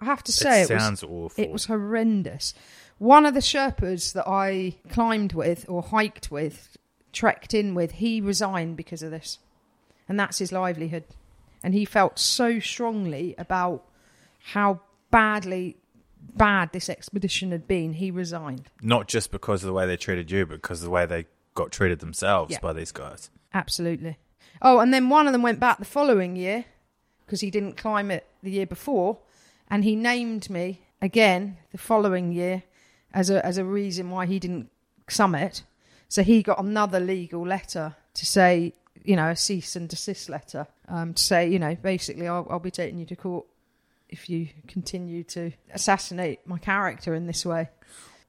I 0.00 0.04
have 0.04 0.22
to 0.24 0.32
say 0.32 0.62
it, 0.62 0.68
sounds 0.68 1.02
was 1.02 1.10
awful. 1.10 1.44
it 1.44 1.50
was 1.50 1.66
horrendous. 1.66 2.52
One 2.98 3.26
of 3.26 3.34
the 3.34 3.40
Sherpas 3.40 4.12
that 4.14 4.26
I 4.28 4.76
climbed 4.90 5.32
with 5.32 5.64
or 5.68 5.82
hiked 5.82 6.30
with, 6.30 6.76
trekked 7.12 7.54
in 7.54 7.74
with, 7.74 7.92
he 7.92 8.20
resigned 8.20 8.76
because 8.76 9.02
of 9.02 9.10
this. 9.10 9.38
And 10.08 10.18
that's 10.18 10.38
his 10.38 10.52
livelihood. 10.52 11.04
And 11.62 11.74
he 11.74 11.84
felt 11.84 12.18
so 12.18 12.58
strongly 12.60 13.34
about 13.38 13.84
how 14.52 14.80
badly 15.10 15.76
bad 16.36 16.72
this 16.72 16.88
expedition 16.88 17.50
had 17.50 17.66
been, 17.66 17.94
he 17.94 18.10
resigned. 18.10 18.68
Not 18.82 19.08
just 19.08 19.30
because 19.30 19.62
of 19.62 19.66
the 19.68 19.72
way 19.72 19.86
they 19.86 19.96
treated 19.96 20.30
you, 20.30 20.46
but 20.46 20.56
because 20.62 20.80
of 20.80 20.84
the 20.84 20.90
way 20.90 21.06
they 21.06 21.26
got 21.54 21.72
treated 21.72 22.00
themselves 22.00 22.52
Yeah. 22.52 22.60
by 22.60 22.72
these 22.72 22.92
guys. 22.92 23.30
Absolutely. 23.54 24.18
Oh, 24.62 24.78
and 24.80 24.92
then 24.92 25.08
one 25.08 25.26
of 25.26 25.32
them 25.32 25.42
went 25.42 25.60
back 25.60 25.78
the 25.78 25.84
following 25.84 26.36
year 26.36 26.66
because 27.24 27.40
he 27.40 27.50
didn't 27.50 27.76
climb 27.76 28.10
it 28.10 28.26
the 28.42 28.50
year 28.50 28.66
before, 28.66 29.18
and 29.70 29.84
he 29.84 29.96
named 29.96 30.48
me 30.50 30.80
again 31.00 31.58
the 31.72 31.78
following 31.78 32.32
year 32.32 32.62
as 33.12 33.30
a 33.30 33.44
as 33.44 33.58
a 33.58 33.64
reason 33.64 34.10
why 34.10 34.26
he 34.26 34.38
didn't 34.38 34.70
summit. 35.08 35.62
So 36.08 36.22
he 36.22 36.42
got 36.42 36.58
another 36.58 37.00
legal 37.00 37.46
letter 37.46 37.96
to 38.14 38.26
say, 38.26 38.74
you 39.02 39.16
know, 39.16 39.30
a 39.30 39.36
cease 39.36 39.74
and 39.76 39.88
desist 39.88 40.28
letter 40.28 40.66
um, 40.88 41.14
to 41.14 41.22
say, 41.22 41.48
you 41.48 41.58
know, 41.58 41.74
basically, 41.74 42.28
I'll, 42.28 42.46
I'll 42.48 42.60
be 42.60 42.70
taking 42.70 42.98
you 42.98 43.06
to 43.06 43.16
court 43.16 43.46
if 44.08 44.30
you 44.30 44.48
continue 44.68 45.24
to 45.24 45.52
assassinate 45.72 46.46
my 46.46 46.58
character 46.58 47.14
in 47.14 47.26
this 47.26 47.44
way. 47.44 47.68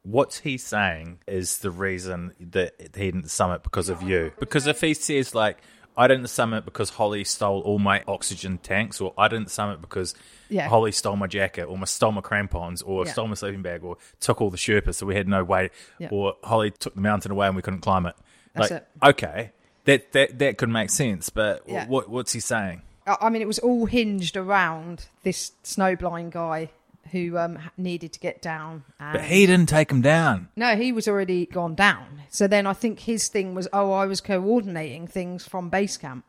What 0.04 0.42
he's 0.44 0.66
saying 0.66 1.20
is 1.28 1.60
the 1.60 1.70
reason 1.72 2.34
that 2.40 2.74
he 2.80 3.12
didn't 3.12 3.30
summit 3.30 3.62
because 3.64 3.90
of 3.90 4.02
you. 4.02 4.32
Because 4.40 4.66
if 4.66 4.82
he 4.82 4.94
says 4.94 5.36
like, 5.36 5.58
I 5.98 6.08
didn't 6.08 6.28
summit 6.28 6.64
because 6.64 6.92
Holly 6.92 7.24
stole 7.24 7.62
all 7.62 7.80
my 7.80 8.04
oxygen 8.08 8.60
tanks, 8.60 9.02
or 9.02 9.14
I 9.18 9.28
didn't 9.28 9.50
summit 9.50 9.82
because 9.82 10.14
Yeah. 10.50 10.68
Holly 10.70 10.92
stole 10.92 11.16
my 11.16 11.28
jacket, 11.28 11.64
or 11.64 11.78
my 11.78 11.86
stole 11.86 12.12
my 12.12 12.22
crampons, 12.22 12.82
or 12.84 13.06
Yeah. 13.06 13.12
stole 13.12 13.28
my 13.28 13.34
sleeping 13.34 13.64
bag, 13.64 13.84
or 13.84 13.98
took 14.20 14.40
all 14.40 14.50
the 14.52 14.58
Sherpas, 14.58 14.96
so 14.96 15.06
we 15.08 15.16
had 15.16 15.28
no 15.28 15.44
way, 15.44 15.72
Yeah. 15.98 16.10
or 16.12 16.36
Holly 16.44 16.72
took 16.72 16.94
the 16.96 17.02
mountain 17.02 17.32
away 17.32 17.48
and 17.48 17.56
we 17.56 17.62
couldn't 17.64 17.82
climb 17.82 18.06
it. 18.06 18.16
That's 18.54 18.72
like, 18.72 18.82
it. 18.82 18.88
okay, 19.04 19.52
that 19.86 20.12
that 20.14 20.38
that 20.40 20.58
could 20.58 20.70
make 20.70 20.90
sense, 20.92 21.30
but 21.30 21.68
what 21.88 22.10
what's 22.10 22.34
he 22.34 22.40
saying? 22.40 22.84
I 23.08 23.18
I 23.22 23.30
mean, 23.30 23.42
it 23.42 23.48
was 23.48 23.60
all 23.60 23.86
hinged 23.88 24.38
around 24.38 25.08
this 25.24 25.52
snowblind 25.64 26.32
guy 26.32 26.70
who 27.12 27.38
um, 27.38 27.60
needed 27.78 28.14
to 28.14 28.20
get 28.20 28.42
down. 28.42 28.84
And 29.00 29.14
But 29.14 29.26
he 29.26 29.46
didn't 29.46 29.70
take 29.70 29.92
him 29.92 30.02
down. 30.02 30.50
no, 30.56 30.76
he 30.76 30.92
was 30.92 31.08
already 31.08 31.46
gone 31.46 31.76
down. 31.76 32.22
So 32.30 32.48
then 32.48 32.68
I 32.68 32.74
think 32.74 33.00
his 33.00 33.28
thing 33.28 33.56
was, 33.56 33.68
oh, 33.74 33.92
I 33.92 34.06
was 34.06 34.22
coordinating 34.22 35.08
things 35.08 35.48
from 35.48 35.70
base 35.70 35.98
camp. 35.98 36.26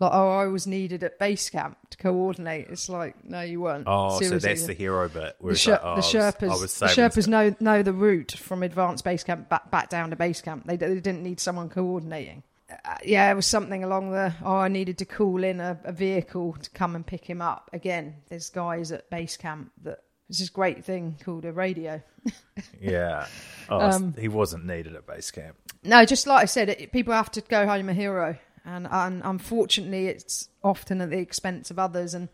Like, 0.00 0.10
oh, 0.14 0.30
I 0.30 0.46
was 0.46 0.66
needed 0.66 1.04
at 1.04 1.18
base 1.20 1.48
camp 1.48 1.76
to 1.90 1.96
coordinate. 1.96 2.66
It's 2.70 2.88
like, 2.88 3.24
no, 3.24 3.40
you 3.42 3.60
weren't. 3.60 3.84
Oh, 3.86 4.20
so 4.20 4.36
that's 4.38 4.66
the 4.66 4.72
hero 4.74 5.08
bit. 5.08 5.36
Where 5.38 5.52
The, 5.52 5.58
Sher- 5.58 5.72
like, 5.72 5.80
oh, 5.82 5.86
the 5.86 5.92
I 5.92 5.96
was- 5.96 6.06
Sherpas, 6.06 6.42
I 6.42 6.60
was 6.60 6.78
the 6.78 6.86
Sherpas 6.86 7.12
stuff. 7.12 7.26
know 7.28 7.54
know 7.60 7.82
the 7.84 7.92
route 7.92 8.32
from 8.32 8.64
advanced 8.64 9.04
base 9.04 9.22
camp 9.22 9.48
back 9.48 9.70
back 9.70 9.90
down 9.90 10.10
to 10.10 10.16
base 10.16 10.40
camp. 10.42 10.66
They, 10.66 10.76
they 10.76 10.94
didn't 10.94 11.22
need 11.22 11.38
someone 11.38 11.68
coordinating. 11.68 12.42
Uh, 12.68 12.96
yeah, 13.04 13.30
it 13.30 13.34
was 13.34 13.46
something 13.46 13.84
along 13.84 14.10
the. 14.10 14.34
Oh, 14.42 14.56
I 14.56 14.66
needed 14.68 14.98
to 14.98 15.04
call 15.04 15.44
in 15.44 15.60
a, 15.60 15.78
a 15.84 15.92
vehicle 15.92 16.54
to 16.60 16.70
come 16.70 16.96
and 16.96 17.06
pick 17.06 17.24
him 17.26 17.40
up. 17.40 17.70
Again, 17.72 18.16
there's 18.28 18.50
guys 18.50 18.90
at 18.90 19.08
base 19.10 19.36
camp 19.36 19.70
that 19.84 20.00
there's 20.32 20.38
this 20.38 20.48
great 20.48 20.82
thing 20.82 21.16
called 21.22 21.44
a 21.44 21.52
radio. 21.52 22.02
Yeah. 22.80 23.26
Oh, 23.68 23.80
Um, 23.80 24.14
he 24.18 24.28
wasn't 24.28 24.64
needed 24.66 24.94
at 24.94 25.06
base 25.06 25.30
camp. 25.30 25.56
No, 25.84 26.04
just 26.06 26.26
like 26.26 26.42
I 26.42 26.46
said, 26.46 26.68
it, 26.70 26.90
people 26.92 27.12
have 27.12 27.30
to 27.32 27.40
go 27.42 27.66
home 27.66 27.88
a 27.88 27.92
hero, 27.94 28.38
and, 28.64 28.88
and 28.90 29.20
unfortunately, 29.24 30.06
it's 30.06 30.48
often 30.64 31.00
at 31.00 31.10
the 31.10 31.18
expense 31.18 31.70
of 31.70 31.78
others. 31.78 32.14
And, 32.14 32.28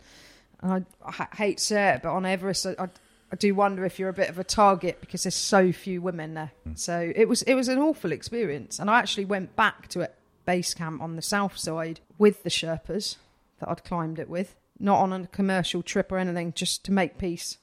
and 0.60 0.84
I, 1.04 1.10
I 1.20 1.26
hate 1.36 1.58
to 1.58 1.64
say 1.64 1.94
it, 1.94 2.02
but 2.02 2.10
on 2.12 2.24
Everest, 2.24 2.66
I, 2.66 2.74
I, 2.78 2.88
I 3.32 3.36
do 3.36 3.54
wonder 3.54 3.84
if 3.84 3.98
you're 3.98 4.08
a 4.08 4.14
bit 4.14 4.28
of 4.28 4.38
a 4.38 4.44
target 4.44 5.00
because 5.00 5.24
there's 5.24 5.34
so 5.34 5.72
few 5.72 6.00
women 6.02 6.34
there. 6.34 6.52
So 6.74 7.12
it 7.16 7.26
was 7.28 7.42
it 7.42 7.54
was 7.54 7.68
an 7.68 7.78
awful 7.78 8.12
experience, 8.12 8.78
and 8.78 8.88
I 8.90 8.98
actually 8.98 9.24
went 9.26 9.56
back 9.56 9.88
to 9.88 10.00
it 10.00 10.14
base 10.46 10.72
camp 10.74 11.02
on 11.02 11.16
the 11.16 11.22
south 11.22 11.56
side 11.58 12.00
with 12.18 12.42
the 12.42 12.50
Sherpas 12.50 13.16
that 13.60 13.68
I'd 13.68 13.84
climbed 13.84 14.18
it 14.18 14.28
with, 14.28 14.54
not 14.78 14.98
on 15.00 15.12
a 15.12 15.26
commercial 15.28 15.82
trip 15.82 16.12
or 16.12 16.18
anything, 16.18 16.52
just 16.54 16.84
to 16.86 16.92
make 16.92 17.18
peace 17.18 17.58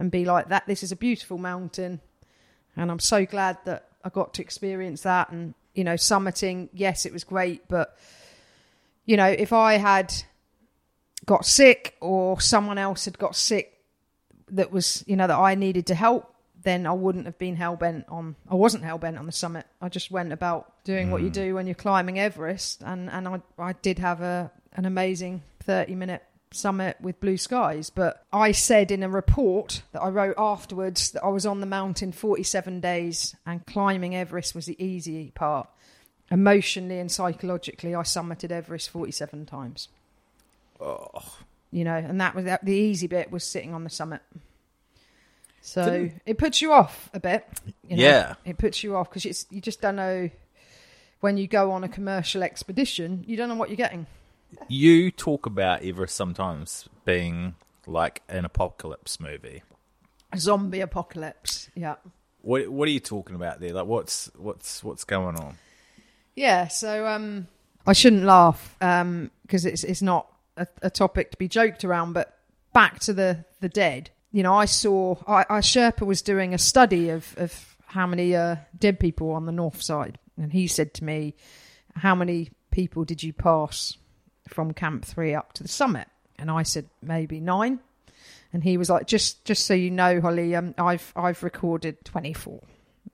and 0.00 0.10
be 0.10 0.24
like 0.24 0.48
that. 0.48 0.66
This 0.66 0.82
is 0.82 0.90
a 0.90 0.96
beautiful 0.96 1.38
mountain 1.38 2.00
and 2.76 2.90
I'm 2.90 2.98
so 2.98 3.24
glad 3.26 3.58
that 3.64 3.88
I 4.04 4.08
got 4.08 4.34
to 4.34 4.42
experience 4.42 5.02
that. 5.02 5.30
And 5.30 5.54
you 5.74 5.84
know, 5.84 5.94
summiting, 5.94 6.68
yes, 6.72 7.06
it 7.06 7.12
was 7.12 7.24
great, 7.24 7.68
but 7.68 7.96
you 9.04 9.16
know, 9.16 9.26
if 9.26 9.52
I 9.52 9.74
had 9.74 10.12
got 11.26 11.44
sick 11.44 11.96
or 12.00 12.40
someone 12.40 12.78
else 12.78 13.04
had 13.04 13.18
got 13.18 13.36
sick 13.36 13.78
that 14.50 14.72
was, 14.72 15.04
you 15.06 15.16
know, 15.16 15.26
that 15.26 15.38
I 15.38 15.54
needed 15.54 15.86
to 15.88 15.94
help, 15.94 16.34
then 16.62 16.86
I 16.86 16.92
wouldn't 16.92 17.26
have 17.26 17.38
been 17.38 17.56
hell 17.56 17.76
bent 17.76 18.06
on. 18.08 18.36
I 18.48 18.54
wasn't 18.54 18.84
hell 18.84 18.98
bent 18.98 19.18
on 19.18 19.26
the 19.26 19.32
summit. 19.32 19.66
I 19.80 19.88
just 19.88 20.10
went 20.10 20.32
about 20.32 20.84
doing 20.84 21.10
what 21.10 21.22
you 21.22 21.30
mm. 21.30 21.34
do 21.34 21.54
when 21.54 21.66
you're 21.66 21.74
climbing 21.74 22.18
Everest, 22.18 22.82
and 22.82 23.08
and 23.10 23.28
I 23.28 23.40
I 23.58 23.72
did 23.74 23.98
have 23.98 24.20
a 24.20 24.50
an 24.74 24.84
amazing 24.84 25.42
thirty 25.60 25.94
minute 25.94 26.22
summit 26.52 26.96
with 27.00 27.20
blue 27.20 27.36
skies. 27.36 27.90
But 27.90 28.24
I 28.32 28.52
said 28.52 28.90
in 28.90 29.02
a 29.02 29.08
report 29.08 29.82
that 29.92 30.02
I 30.02 30.08
wrote 30.08 30.34
afterwards 30.38 31.12
that 31.12 31.24
I 31.24 31.28
was 31.28 31.46
on 31.46 31.60
the 31.60 31.66
mountain 31.66 32.12
47 32.12 32.80
days 32.80 33.36
and 33.46 33.64
climbing 33.66 34.14
Everest 34.16 34.54
was 34.54 34.66
the 34.66 34.82
easy 34.82 35.32
part. 35.34 35.68
Emotionally 36.30 36.98
and 36.98 37.10
psychologically, 37.10 37.94
I 37.94 38.02
summited 38.02 38.50
Everest 38.50 38.90
47 38.90 39.46
times. 39.46 39.88
You 41.72 41.84
know, 41.84 41.96
and 41.96 42.20
that 42.20 42.34
was 42.34 42.44
that, 42.44 42.64
the 42.64 42.74
easy 42.74 43.06
bit 43.06 43.30
was 43.30 43.44
sitting 43.44 43.74
on 43.74 43.84
the 43.84 43.90
summit. 43.90 44.22
So 45.60 46.08
it 46.24 46.38
puts 46.38 46.62
you 46.62 46.72
off 46.72 47.10
a 47.12 47.20
bit. 47.20 47.46
You 47.88 47.96
know? 47.96 48.02
Yeah. 48.02 48.34
it 48.44 48.58
puts 48.58 48.82
you 48.82 48.96
off 48.96 49.10
because 49.10 49.46
you 49.50 49.60
just 49.60 49.80
don't 49.80 49.96
know 49.96 50.30
when 51.20 51.36
you 51.36 51.46
go 51.46 51.72
on 51.72 51.84
a 51.84 51.88
commercial 51.88 52.42
expedition. 52.42 53.24
You 53.26 53.36
don't 53.36 53.48
know 53.48 53.54
what 53.56 53.68
you're 53.68 53.76
getting. 53.76 54.06
You 54.68 55.10
talk 55.10 55.46
about 55.46 55.82
Everest 55.82 56.14
sometimes 56.14 56.88
being 57.04 57.54
like 57.86 58.22
an 58.28 58.44
apocalypse 58.44 59.20
movie. 59.20 59.62
Zombie 60.36 60.80
apocalypse. 60.80 61.68
Yeah. 61.74 61.96
What 62.42 62.68
What 62.68 62.88
are 62.88 62.92
you 62.92 63.00
talking 63.00 63.36
about 63.36 63.60
there? 63.60 63.72
Like, 63.72 63.86
what's 63.86 64.30
what's 64.36 64.82
what's 64.84 65.04
going 65.04 65.36
on? 65.36 65.56
Yeah, 66.34 66.68
so 66.68 67.06
um, 67.06 67.48
I 67.86 67.92
shouldn't 67.92 68.24
laugh 68.24 68.76
because 68.78 69.64
it's 69.64 69.84
it's 69.84 70.02
not 70.02 70.32
a, 70.56 70.66
a 70.82 70.90
topic 70.90 71.32
to 71.32 71.36
be 71.36 71.48
joked 71.48 71.84
around. 71.84 72.12
But 72.12 72.38
back 72.72 73.00
to 73.00 73.12
the 73.12 73.44
the 73.60 73.68
dead, 73.68 74.10
you 74.32 74.42
know, 74.42 74.54
I 74.54 74.64
saw 74.64 75.16
I, 75.26 75.44
I 75.50 75.58
Sherpa 75.60 76.06
was 76.06 76.22
doing 76.22 76.54
a 76.54 76.58
study 76.58 77.10
of 77.10 77.34
of 77.36 77.76
how 77.86 78.06
many 78.06 78.36
uh, 78.36 78.56
dead 78.78 79.00
people 79.00 79.32
on 79.32 79.46
the 79.46 79.52
north 79.52 79.82
side, 79.82 80.18
and 80.36 80.52
he 80.52 80.66
said 80.66 80.94
to 80.94 81.04
me, 81.04 81.34
"How 81.96 82.14
many 82.14 82.50
people 82.70 83.04
did 83.04 83.22
you 83.22 83.32
pass 83.32 83.96
from 84.50 84.72
Camp 84.72 85.04
Three 85.04 85.34
up 85.34 85.52
to 85.54 85.62
the 85.62 85.68
summit?" 85.68 86.08
And 86.38 86.50
I 86.50 86.62
said, 86.62 86.88
"Maybe 87.02 87.40
nine. 87.40 87.80
And 88.52 88.64
he 88.64 88.76
was 88.76 88.90
like, 88.90 89.06
"Just 89.06 89.44
just 89.44 89.64
so 89.66 89.74
you 89.74 89.90
know, 89.90 90.20
Holly, 90.20 90.54
um, 90.54 90.74
I've 90.76 91.12
I've 91.16 91.42
recorded 91.42 92.04
twenty 92.04 92.32
four. 92.32 92.60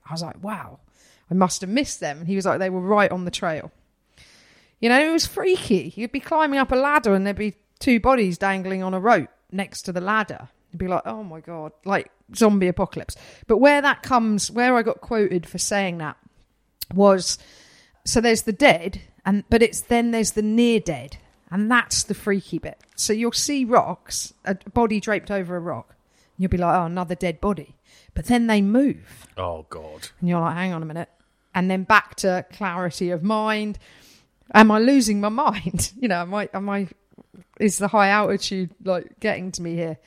I 0.09 0.13
was 0.13 0.23
like, 0.23 0.43
"Wow." 0.43 0.81
I 1.31 1.35
must 1.35 1.61
have 1.61 1.71
missed 1.71 2.01
them. 2.01 2.19
And 2.19 2.29
he 2.29 2.37
was 2.37 2.47
like, 2.47 2.59
they 2.59 2.71
were 2.71 2.81
right 2.81 3.11
on 3.11 3.25
the 3.25 3.31
trail. 3.31 3.71
You 4.81 4.89
know, 4.89 5.01
it 5.01 5.13
was 5.13 5.27
freaky. 5.27 5.93
You'd 5.97 6.13
be 6.13 6.21
climbing 6.21 6.59
up 6.59 6.73
a 6.73 6.77
ladder 6.77 7.15
and 7.15 7.27
there'd 7.27 7.37
be 7.37 7.55
two 7.79 7.99
bodies 7.99 8.39
dangling 8.39 8.83
on 8.83 8.95
a 8.95 9.01
rope 9.01 9.31
next 9.51 9.83
to 9.83 9.93
the 9.93 10.01
ladder. 10.01 10.49
You'd 10.73 10.79
be 10.79 10.89
like, 10.89 11.03
oh 11.07 11.25
my 11.25 11.41
God, 11.41 11.73
like 11.85 12.11
zombie 12.35 12.69
apocalypse. 12.69 13.17
But 13.47 13.59
where 13.59 13.81
that 13.81 14.03
comes, 14.03 14.51
where 14.51 14.77
I 14.77 14.83
got 14.83 15.01
quoted 15.01 15.47
for 15.47 15.59
saying 15.59 15.99
that 15.99 16.17
was 16.95 17.39
so 18.05 18.21
there's 18.21 18.43
the 18.43 18.53
dead, 18.53 19.01
and 19.25 19.43
but 19.51 19.63
it's 19.63 19.81
then 19.81 20.13
there's 20.13 20.33
the 20.33 20.43
near 20.43 20.79
dead. 20.79 21.17
And 21.51 21.71
that's 21.71 22.03
the 22.03 22.15
freaky 22.15 22.59
bit. 22.59 22.81
So 22.97 23.13
you'll 23.13 23.33
see 23.33 23.65
rocks, 23.65 24.35
a 24.45 24.57
body 24.73 25.01
draped 25.01 25.31
over 25.31 25.57
a 25.57 25.61
rock. 25.61 25.91
And 26.37 26.43
you'll 26.43 26.51
be 26.51 26.59
like, 26.59 26.75
oh, 26.75 26.87
another 26.87 27.15
dead 27.15 27.41
body. 27.41 27.77
But 28.15 28.27
then 28.27 28.47
they 28.47 28.63
move. 28.63 29.27
Oh 29.37 29.67
God! 29.69 30.09
And 30.21 30.29
you're 30.29 30.41
like, 30.41 30.55
hang 30.55 30.73
on 30.73 30.83
a 30.83 30.87
minute. 30.87 31.11
And 31.55 31.71
then 31.71 31.85
back 31.85 32.17
to 32.17 32.45
clarity 32.53 33.11
of 33.11 33.23
mind. 33.23 33.79
Am 34.55 34.71
I 34.71 34.79
losing 34.79 35.21
my 35.21 35.29
mind? 35.29 35.93
You 36.01 36.09
know, 36.09 36.21
am 36.21 36.35
I, 36.35 36.49
am 36.53 36.69
I, 36.69 36.89
is 37.59 37.79
the 37.79 37.89
high 37.89 38.09
altitude 38.09 38.71
like 38.85 39.19
getting 39.21 39.51
to 39.53 39.63
me 39.63 39.75
here? 39.75 39.99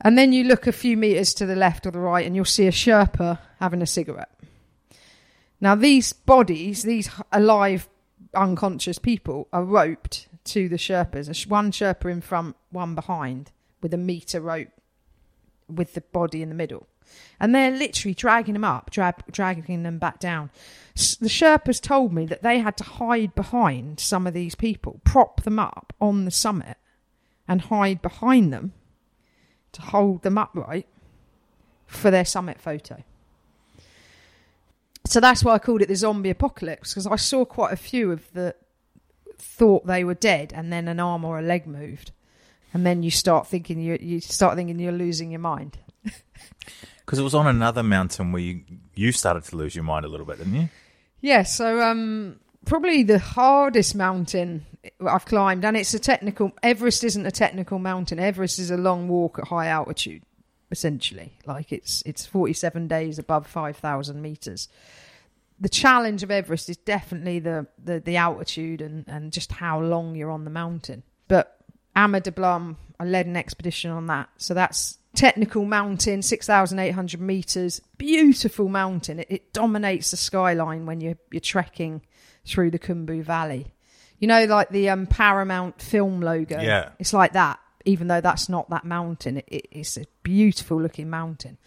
And 0.00 0.18
then 0.18 0.32
you 0.32 0.44
look 0.44 0.66
a 0.66 0.72
few 0.72 0.96
meters 0.96 1.32
to 1.34 1.46
the 1.46 1.56
left 1.56 1.86
or 1.86 1.90
the 1.90 1.98
right 1.98 2.26
and 2.26 2.36
you'll 2.36 2.44
see 2.44 2.66
a 2.66 2.72
Sherpa 2.72 3.38
having 3.60 3.82
a 3.82 3.86
cigarette. 3.86 4.30
Now, 5.60 5.74
these 5.74 6.12
bodies, 6.12 6.82
these 6.82 7.08
alive, 7.32 7.88
unconscious 8.34 8.98
people, 8.98 9.48
are 9.52 9.64
roped 9.64 10.25
to 10.46 10.68
the 10.68 10.76
Sherpas. 10.76 11.46
One 11.46 11.70
Sherpa 11.70 12.10
in 12.10 12.20
front, 12.20 12.56
one 12.70 12.94
behind, 12.94 13.52
with 13.82 13.92
a 13.94 13.98
meter 13.98 14.40
rope 14.40 14.68
with 15.68 15.94
the 15.94 16.00
body 16.00 16.42
in 16.42 16.48
the 16.48 16.54
middle. 16.54 16.86
And 17.38 17.54
they're 17.54 17.70
literally 17.70 18.14
dragging 18.14 18.54
them 18.54 18.64
up, 18.64 18.90
dra- 18.90 19.14
dragging 19.30 19.82
them 19.82 19.98
back 19.98 20.18
down. 20.18 20.50
The 20.94 21.28
Sherpas 21.28 21.80
told 21.80 22.12
me 22.12 22.26
that 22.26 22.42
they 22.42 22.58
had 22.58 22.76
to 22.78 22.84
hide 22.84 23.34
behind 23.34 24.00
some 24.00 24.26
of 24.26 24.34
these 24.34 24.54
people, 24.54 25.00
prop 25.04 25.42
them 25.42 25.58
up 25.58 25.92
on 26.00 26.24
the 26.24 26.30
summit, 26.30 26.76
and 27.46 27.62
hide 27.62 28.02
behind 28.02 28.52
them 28.52 28.72
to 29.72 29.82
hold 29.82 30.22
them 30.22 30.38
upright 30.38 30.86
for 31.86 32.10
their 32.10 32.24
summit 32.24 32.60
photo. 32.60 33.04
So 35.06 35.20
that's 35.20 35.44
why 35.44 35.54
I 35.54 35.58
called 35.60 35.82
it 35.82 35.88
the 35.88 35.94
zombie 35.94 36.30
apocalypse 36.30 36.90
because 36.90 37.06
I 37.06 37.16
saw 37.16 37.44
quite 37.44 37.72
a 37.72 37.76
few 37.76 38.10
of 38.10 38.32
the 38.32 38.56
thought 39.38 39.86
they 39.86 40.04
were 40.04 40.14
dead 40.14 40.52
and 40.54 40.72
then 40.72 40.88
an 40.88 41.00
arm 41.00 41.24
or 41.24 41.38
a 41.38 41.42
leg 41.42 41.66
moved 41.66 42.12
and 42.76 42.84
then 42.84 43.02
you 43.02 43.10
start 43.10 43.46
thinking 43.46 43.80
you 43.80 43.96
you 44.00 44.20
start 44.20 44.56
thinking 44.56 44.78
you're 44.78 44.92
losing 44.92 45.30
your 45.30 45.40
mind. 45.40 45.78
Because 46.98 47.20
it 47.20 47.22
was 47.22 47.36
on 47.36 47.46
another 47.46 47.84
mountain 47.84 48.32
where 48.32 48.42
you, 48.42 48.62
you 48.96 49.12
started 49.12 49.44
to 49.44 49.56
lose 49.56 49.76
your 49.76 49.84
mind 49.84 50.04
a 50.04 50.08
little 50.08 50.26
bit, 50.26 50.38
didn't 50.38 50.56
you? 50.56 50.68
Yeah, 51.20 51.44
so 51.44 51.80
um, 51.80 52.40
probably 52.64 53.04
the 53.04 53.20
hardest 53.20 53.94
mountain 53.94 54.66
I've 55.06 55.24
climbed, 55.24 55.64
and 55.64 55.76
it's 55.76 55.94
a 55.94 56.00
technical. 56.00 56.50
Everest 56.64 57.04
isn't 57.04 57.24
a 57.24 57.30
technical 57.30 57.78
mountain. 57.78 58.18
Everest 58.18 58.58
is 58.58 58.72
a 58.72 58.76
long 58.76 59.06
walk 59.06 59.38
at 59.38 59.46
high 59.46 59.68
altitude, 59.68 60.24
essentially. 60.72 61.34
Like 61.46 61.70
it's 61.70 62.02
it's 62.04 62.26
forty 62.26 62.52
seven 62.52 62.88
days 62.88 63.20
above 63.20 63.46
five 63.46 63.76
thousand 63.76 64.20
meters. 64.20 64.68
The 65.58 65.68
challenge 65.68 66.22
of 66.22 66.30
Everest 66.30 66.68
is 66.68 66.76
definitely 66.76 67.38
the, 67.38 67.66
the, 67.82 68.00
the 68.00 68.16
altitude 68.16 68.82
and, 68.82 69.04
and 69.08 69.32
just 69.32 69.52
how 69.52 69.80
long 69.80 70.14
you're 70.14 70.30
on 70.30 70.44
the 70.44 70.50
mountain. 70.50 71.02
But 71.28 71.58
Ama 71.94 72.20
Dablam, 72.20 72.76
I 73.00 73.04
led 73.04 73.26
an 73.26 73.36
expedition 73.36 73.90
on 73.90 74.06
that. 74.08 74.28
So 74.36 74.52
that's 74.54 74.98
technical 75.14 75.64
mountain, 75.64 76.22
6,800 76.22 77.20
meters, 77.20 77.80
beautiful 77.98 78.68
mountain. 78.68 79.20
It, 79.20 79.26
it, 79.30 79.52
dominates 79.52 80.10
the 80.10 80.16
skyline 80.16 80.86
when 80.86 81.00
you're, 81.00 81.16
you're 81.30 81.40
trekking 81.40 82.02
through 82.44 82.70
the 82.70 82.78
Khumbu 82.78 83.24
Valley. 83.24 83.72
You 84.18 84.28
know, 84.28 84.44
like 84.44 84.68
the 84.68 84.90
um, 84.90 85.06
Paramount 85.06 85.80
film 85.80 86.20
logo? 86.20 86.60
Yeah. 86.60 86.90
It's 86.98 87.12
like 87.12 87.32
that, 87.32 87.58
even 87.84 88.06
though 88.06 88.20
that's 88.20 88.48
not 88.48 88.70
that 88.70 88.84
mountain. 88.84 89.38
It, 89.38 89.44
it, 89.48 89.68
it's 89.72 89.96
a 89.96 90.04
beautiful 90.22 90.80
looking 90.80 91.10
mountain. 91.10 91.58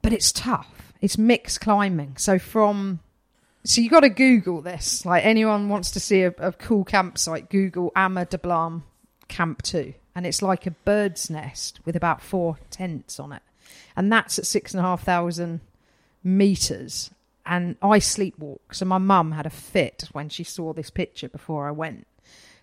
But 0.00 0.12
it's 0.12 0.32
tough. 0.32 0.91
It's 1.02 1.18
mixed 1.18 1.60
climbing. 1.60 2.16
So 2.16 2.38
from 2.38 3.00
so 3.64 3.80
you 3.80 3.90
got 3.90 4.00
to 4.00 4.08
Google 4.08 4.62
this. 4.62 5.04
Like 5.04 5.24
anyone 5.24 5.68
wants 5.68 5.90
to 5.92 6.00
see 6.00 6.22
a, 6.22 6.34
a 6.38 6.52
cool 6.52 6.84
campsite, 6.84 7.50
Google 7.50 7.92
Ama 7.94 8.26
Dablam 8.26 8.82
Camp 9.28 9.62
Two, 9.62 9.94
and 10.14 10.26
it's 10.26 10.42
like 10.42 10.66
a 10.66 10.70
bird's 10.70 11.28
nest 11.28 11.80
with 11.84 11.96
about 11.96 12.22
four 12.22 12.58
tents 12.70 13.20
on 13.20 13.32
it, 13.32 13.42
and 13.96 14.10
that's 14.12 14.38
at 14.38 14.46
six 14.46 14.72
and 14.72 14.80
a 14.80 14.82
half 14.82 15.02
thousand 15.02 15.60
meters. 16.24 17.10
And 17.44 17.74
I 17.82 17.98
sleepwalk, 17.98 18.60
so 18.70 18.84
my 18.84 18.98
mum 18.98 19.32
had 19.32 19.46
a 19.46 19.50
fit 19.50 20.04
when 20.12 20.28
she 20.28 20.44
saw 20.44 20.72
this 20.72 20.90
picture 20.90 21.28
before 21.28 21.66
I 21.66 21.72
went. 21.72 22.06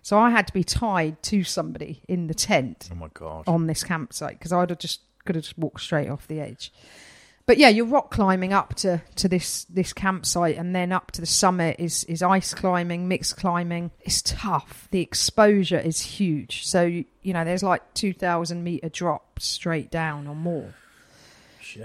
So 0.00 0.18
I 0.18 0.30
had 0.30 0.46
to 0.46 0.54
be 0.54 0.64
tied 0.64 1.22
to 1.24 1.44
somebody 1.44 2.00
in 2.08 2.26
the 2.28 2.34
tent 2.34 2.88
Oh 2.90 2.94
my 2.94 3.08
god! 3.12 3.44
on 3.46 3.66
this 3.66 3.84
campsite 3.84 4.38
because 4.38 4.52
I'd 4.54 4.70
have 4.70 4.78
just 4.78 5.00
could 5.26 5.36
have 5.36 5.44
just 5.44 5.58
walked 5.58 5.82
straight 5.82 6.08
off 6.08 6.26
the 6.26 6.40
edge. 6.40 6.72
But 7.46 7.58
yeah, 7.58 7.68
you're 7.68 7.86
rock 7.86 8.10
climbing 8.10 8.52
up 8.52 8.74
to, 8.76 9.02
to 9.16 9.28
this 9.28 9.64
this 9.64 9.92
campsite, 9.92 10.56
and 10.56 10.74
then 10.74 10.92
up 10.92 11.10
to 11.12 11.20
the 11.20 11.26
summit 11.26 11.76
is 11.78 12.04
is 12.04 12.22
ice 12.22 12.54
climbing, 12.54 13.08
mixed 13.08 13.36
climbing. 13.36 13.90
It's 14.00 14.22
tough. 14.22 14.88
The 14.90 15.00
exposure 15.00 15.80
is 15.80 16.00
huge. 16.00 16.66
So 16.66 16.84
you, 16.84 17.04
you 17.22 17.32
know, 17.32 17.44
there's 17.44 17.62
like 17.62 17.94
two 17.94 18.12
thousand 18.12 18.62
meter 18.62 18.88
drop 18.88 19.40
straight 19.40 19.90
down 19.90 20.26
or 20.26 20.36
more. 20.36 20.74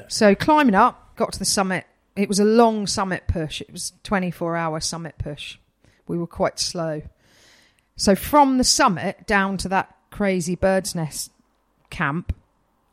So 0.08 0.36
climbing 0.36 0.76
up, 0.76 1.16
got 1.16 1.34
to 1.34 1.40
the 1.40 1.46
summit. 1.46 1.86
It 2.16 2.30
was 2.30 2.40
a 2.40 2.46
long 2.46 2.88
summit 2.88 3.24
push. 3.28 3.62
It 3.62 3.72
was 3.72 3.94
24 4.04 4.56
hour 4.56 4.80
summit 4.80 5.16
push. 5.18 5.58
We 6.08 6.18
were 6.18 6.28
quite 6.28 6.60
slow. 6.60 7.02
So 7.96 8.16
from 8.16 8.58
the 8.58 8.64
summit 8.64 9.26
down 9.28 9.58
to 9.58 9.70
that 9.70 9.96
crazy 10.12 10.56
bird's 10.56 10.96
nest 10.96 11.32
camp, 11.90 12.36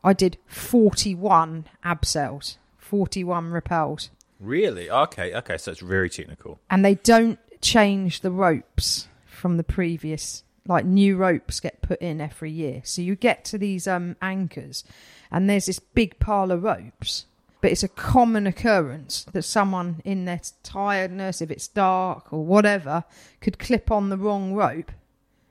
I 0.04 0.12
did 0.12 0.38
41 0.46 1.66
abseils, 1.84 2.56
41 2.78 3.50
rappels. 3.50 4.08
Really? 4.40 4.90
Okay, 4.90 5.34
okay. 5.34 5.56
So 5.56 5.70
it's 5.70 5.80
very 5.80 6.10
technical. 6.10 6.58
And 6.68 6.84
they 6.84 6.96
don't 6.96 7.38
change 7.60 8.20
the 8.20 8.30
ropes 8.30 9.06
from 9.26 9.56
the 9.56 9.64
previous 9.64 10.42
like 10.66 10.84
new 10.84 11.16
ropes 11.16 11.60
get 11.60 11.82
put 11.82 12.00
in 12.00 12.20
every 12.20 12.50
year. 12.50 12.82
So 12.84 13.02
you 13.02 13.16
get 13.16 13.44
to 13.46 13.58
these 13.58 13.86
um 13.86 14.16
anchors 14.22 14.84
and 15.30 15.48
there's 15.48 15.66
this 15.66 15.78
big 15.78 16.18
pile 16.18 16.50
of 16.50 16.62
ropes. 16.62 17.26
But 17.60 17.70
it's 17.70 17.84
a 17.84 17.88
common 17.88 18.46
occurrence 18.46 19.24
that 19.32 19.42
someone 19.42 20.02
in 20.04 20.24
their 20.24 20.40
tiredness, 20.64 21.40
if 21.40 21.50
it's 21.50 21.68
dark 21.68 22.32
or 22.32 22.44
whatever, 22.44 23.04
could 23.40 23.60
clip 23.60 23.90
on 23.90 24.08
the 24.08 24.18
wrong 24.18 24.52
rope 24.52 24.90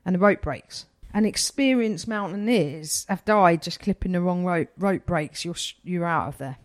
and 0.05 0.15
the 0.15 0.19
rope 0.19 0.41
breaks. 0.41 0.85
And 1.13 1.25
experienced 1.25 2.07
mountaineers 2.07 3.05
have 3.09 3.25
died 3.25 3.63
just 3.63 3.81
clipping 3.81 4.13
the 4.13 4.21
wrong 4.21 4.45
rope. 4.45 4.69
Rope 4.77 5.05
breaks, 5.05 5.43
you're 5.43 5.55
you're 5.83 6.05
out 6.05 6.29
of 6.29 6.37
there. 6.37 6.57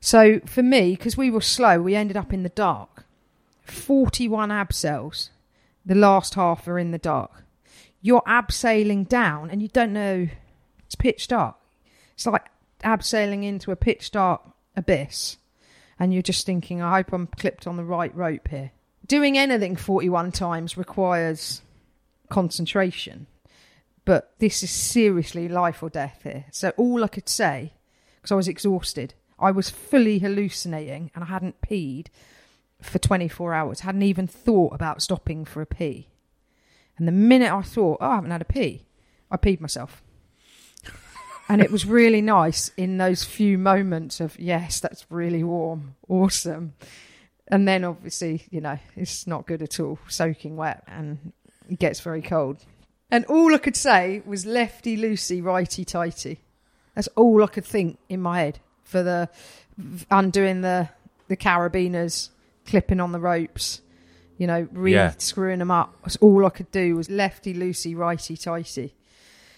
So 0.00 0.40
for 0.46 0.62
me, 0.62 0.92
because 0.92 1.16
we 1.16 1.30
were 1.30 1.40
slow, 1.40 1.80
we 1.80 1.94
ended 1.94 2.16
up 2.16 2.32
in 2.32 2.42
the 2.42 2.48
dark. 2.48 3.04
Forty-one 3.62 4.50
abseils. 4.50 5.30
The 5.84 5.94
last 5.94 6.34
half 6.34 6.68
are 6.68 6.78
in 6.78 6.92
the 6.92 6.98
dark. 6.98 7.44
You're 8.00 8.22
abseiling 8.22 9.08
down, 9.08 9.50
and 9.50 9.62
you 9.62 9.68
don't 9.68 9.92
know. 9.92 10.28
It's 10.84 10.94
pitch 10.94 11.28
dark. 11.28 11.56
It's 12.14 12.26
like 12.26 12.46
abseiling 12.84 13.44
into 13.44 13.72
a 13.72 13.76
pitch 13.76 14.10
dark 14.10 14.42
abyss, 14.76 15.38
and 15.98 16.12
you're 16.12 16.22
just 16.22 16.46
thinking, 16.46 16.82
"I 16.82 16.98
hope 16.98 17.12
I'm 17.12 17.26
clipped 17.26 17.66
on 17.66 17.76
the 17.76 17.84
right 17.84 18.14
rope 18.14 18.48
here." 18.48 18.70
Doing 19.06 19.36
anything 19.36 19.74
forty-one 19.74 20.30
times 20.30 20.76
requires 20.76 21.62
concentration 22.28 23.26
but 24.04 24.34
this 24.38 24.62
is 24.62 24.70
seriously 24.70 25.48
life 25.48 25.82
or 25.82 25.90
death 25.90 26.20
here. 26.22 26.46
So 26.50 26.70
all 26.76 27.04
I 27.04 27.08
could 27.08 27.28
say, 27.28 27.72
because 28.16 28.32
I 28.32 28.36
was 28.36 28.48
exhausted, 28.48 29.14
I 29.38 29.50
was 29.50 29.70
fully 29.70 30.18
hallucinating 30.18 31.10
and 31.14 31.24
I 31.24 31.28
hadn't 31.28 31.60
peed 31.60 32.08
for 32.80 32.98
24 32.98 33.54
hours, 33.54 33.80
hadn't 33.80 34.02
even 34.02 34.26
thought 34.26 34.74
about 34.74 35.02
stopping 35.02 35.44
for 35.44 35.62
a 35.62 35.66
pee. 35.66 36.08
And 36.98 37.06
the 37.06 37.12
minute 37.12 37.52
I 37.52 37.62
thought, 37.62 37.98
oh, 38.00 38.10
I 38.10 38.14
haven't 38.16 38.30
had 38.30 38.42
a 38.42 38.46
pee, 38.46 38.86
I 39.30 39.36
peed 39.36 39.60
myself. 39.60 40.02
and 41.48 41.60
it 41.60 41.70
was 41.70 41.86
really 41.86 42.20
nice 42.20 42.70
in 42.76 42.98
those 42.98 43.24
few 43.24 43.56
moments 43.56 44.20
of, 44.20 44.38
yes, 44.38 44.80
that's 44.80 45.06
really 45.10 45.44
warm, 45.44 45.94
awesome. 46.08 46.74
And 47.48 47.66
then 47.66 47.84
obviously, 47.84 48.44
you 48.50 48.60
know, 48.60 48.78
it's 48.96 49.26
not 49.26 49.46
good 49.46 49.62
at 49.62 49.80
all, 49.80 49.98
soaking 50.08 50.56
wet 50.56 50.84
and 50.86 51.32
it 51.68 51.78
gets 51.78 52.00
very 52.00 52.22
cold. 52.22 52.64
And 53.12 53.26
all 53.26 53.54
I 53.54 53.58
could 53.58 53.76
say 53.76 54.22
was 54.24 54.46
lefty 54.46 54.96
loosey, 54.96 55.44
righty 55.44 55.84
tighty. 55.84 56.40
That's 56.94 57.08
all 57.08 57.44
I 57.44 57.46
could 57.46 57.64
think 57.66 57.98
in 58.08 58.20
my 58.22 58.40
head 58.40 58.58
for 58.82 59.02
the 59.02 59.28
undoing 60.10 60.62
the 60.62 60.88
the 61.28 61.36
carabiners, 61.36 62.30
clipping 62.66 63.00
on 63.00 63.12
the 63.12 63.20
ropes, 63.20 63.80
you 64.38 64.46
know, 64.46 64.66
re 64.72 64.94
Yeah. 64.94 65.12
screwing 65.18 65.58
them 65.60 65.70
up. 65.70 65.94
That's 66.02 66.16
all 66.16 66.44
I 66.46 66.50
could 66.50 66.70
do 66.70 66.96
was 66.96 67.08
lefty 67.10 67.54
loosey, 67.54 67.94
righty 67.96 68.36
tighty. 68.36 68.94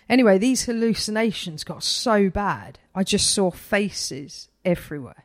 Anyway, 0.08 0.36
these 0.36 0.64
hallucinations 0.64 1.64
got 1.64 1.82
so 1.82 2.28
bad. 2.30 2.78
I 2.94 3.02
just 3.04 3.30
saw 3.30 3.50
faces 3.50 4.48
everywhere, 4.64 5.24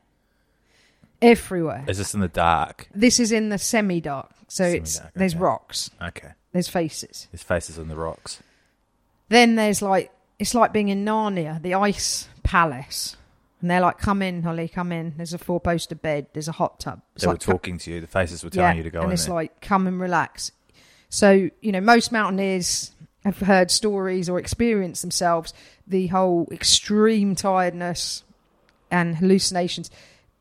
everywhere. 1.21 1.83
Is 1.87 1.97
this 1.97 2.13
in 2.13 2.19
the 2.21 2.27
dark? 2.27 2.87
This 2.95 3.19
is 3.19 3.31
in 3.31 3.49
the 3.49 3.57
semi-dark, 3.57 4.31
so 4.47 4.63
it's 4.65 4.93
Semi-dark, 4.93 5.13
there's 5.15 5.33
okay. 5.33 5.43
rocks, 5.43 5.89
Okay. 6.01 6.29
There's 6.59 6.67
faces. 6.67 7.29
His 7.31 7.41
faces 7.41 7.79
on 7.79 7.87
the 7.87 7.95
rocks. 7.95 8.43
Then 9.29 9.55
there's 9.55 9.81
like 9.81 10.11
it's 10.39 10.53
like 10.53 10.73
being 10.73 10.89
in 10.89 11.05
Narnia, 11.05 11.61
the 11.61 11.73
ice 11.73 12.27
palace, 12.43 13.15
and 13.61 13.71
they're 13.71 13.79
like, 13.79 13.97
"Come 13.97 14.21
in, 14.21 14.43
Holly, 14.43 14.67
come 14.67 14.91
in." 14.91 15.13
There's 15.15 15.33
a 15.33 15.37
four-poster 15.37 15.95
bed. 15.95 16.27
There's 16.33 16.49
a 16.49 16.53
hot 16.53 16.81
tub. 16.81 17.01
It's 17.15 17.23
They 17.23 17.29
were 17.29 17.37
talking 17.37 17.77
to 17.77 17.91
you. 17.91 18.01
The 18.01 18.07
faces 18.07 18.43
were 18.43 18.49
telling 18.49 18.71
yeah, 18.71 18.77
you 18.77 18.83
to 18.83 18.89
go 18.89 18.99
in. 18.99 19.05
and 19.05 19.13
it's 19.13 19.25
there. 19.25 19.35
like, 19.35 19.61
"Come 19.61 19.87
and 19.87 20.01
relax." 20.01 20.51
So 21.07 21.49
you 21.61 21.71
know, 21.71 21.79
most 21.79 22.11
mountaineers 22.11 22.91
have 23.23 23.39
heard 23.39 23.71
stories 23.71 24.27
or 24.27 24.37
experienced 24.37 25.01
themselves 25.01 25.53
the 25.87 26.07
whole 26.07 26.49
extreme 26.51 27.35
tiredness 27.35 28.23
and 28.91 29.15
hallucinations. 29.15 29.89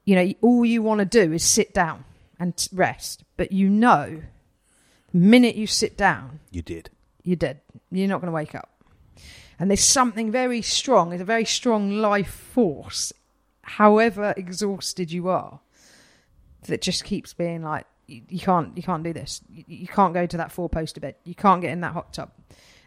You 0.04 0.16
know, 0.16 0.32
all 0.40 0.64
you 0.64 0.82
want 0.82 0.98
to 0.98 1.04
do 1.04 1.32
is 1.32 1.44
sit 1.44 1.72
down 1.72 2.04
and 2.40 2.68
rest, 2.72 3.22
but 3.36 3.52
you 3.52 3.68
know, 3.68 4.22
minute 5.12 5.56
you 5.56 5.66
sit 5.66 5.96
down, 5.96 6.40
you 6.50 6.62
did. 6.62 6.90
you're 7.22 7.36
dead. 7.36 7.60
You're 7.90 8.08
not 8.08 8.20
going 8.20 8.30
to 8.30 8.34
wake 8.34 8.54
up. 8.54 8.70
And 9.58 9.70
there's 9.70 9.84
something 9.84 10.30
very 10.30 10.62
strong, 10.62 11.10
there's 11.10 11.20
a 11.20 11.24
very 11.24 11.44
strong 11.44 11.90
life 11.90 12.30
force, 12.30 13.12
however 13.62 14.32
exhausted 14.36 15.10
you 15.10 15.28
are, 15.28 15.60
that 16.66 16.80
just 16.80 17.04
keeps 17.04 17.34
being 17.34 17.62
like, 17.62 17.86
you, 18.06 18.22
you 18.28 18.40
can't, 18.40 18.76
you 18.76 18.82
can't 18.82 19.02
do 19.02 19.12
this. 19.12 19.40
You, 19.50 19.64
you 19.66 19.86
can't 19.86 20.14
go 20.14 20.26
to 20.26 20.36
that 20.38 20.52
four 20.52 20.68
poster 20.68 21.00
bed. 21.00 21.16
You 21.24 21.34
can't 21.34 21.60
get 21.60 21.72
in 21.72 21.80
that 21.80 21.92
hot 21.92 22.12
tub. 22.12 22.30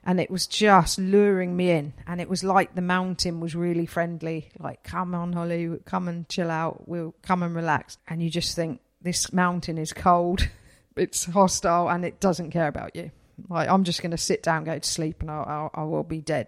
And 0.04 0.20
it 0.20 0.32
was 0.32 0.48
just 0.48 0.98
luring 0.98 1.56
me 1.56 1.72
in. 1.72 1.94
And 2.08 2.20
it 2.20 2.28
was 2.28 2.44
like 2.44 2.74
the 2.74 2.82
mountain 2.82 3.40
was 3.40 3.56
really 3.56 3.86
friendly. 3.86 4.50
Like, 4.58 4.84
come 4.84 5.14
on, 5.14 5.34
Holly, 5.34 5.78
come 5.86 6.08
and 6.08 6.28
chill 6.28 6.50
out. 6.50 6.88
We'll 6.88 7.14
come 7.22 7.44
and 7.44 7.54
relax. 7.56 7.98
And 8.08 8.24
you 8.24 8.30
just 8.30 8.56
think, 8.56 8.82
this 9.02 9.34
mountain 9.34 9.78
is 9.78 9.94
cold, 9.94 10.48
it's 10.96 11.26
hostile, 11.26 11.90
and 11.90 12.06
it 12.06 12.20
doesn't 12.20 12.52
care 12.52 12.68
about 12.68 12.96
you. 12.96 13.12
Like, 13.50 13.70
I'm 13.70 13.84
just 13.84 14.02
going 14.02 14.12
to 14.12 14.18
sit 14.18 14.44
down, 14.44 14.64
go 14.64 14.78
to 14.78 14.88
sleep, 14.88 15.22
and 15.22 15.32
I'll, 15.32 15.46
I'll, 15.48 15.72
I 15.74 15.84
will 15.84 16.04
be 16.04 16.22
dead. 16.22 16.48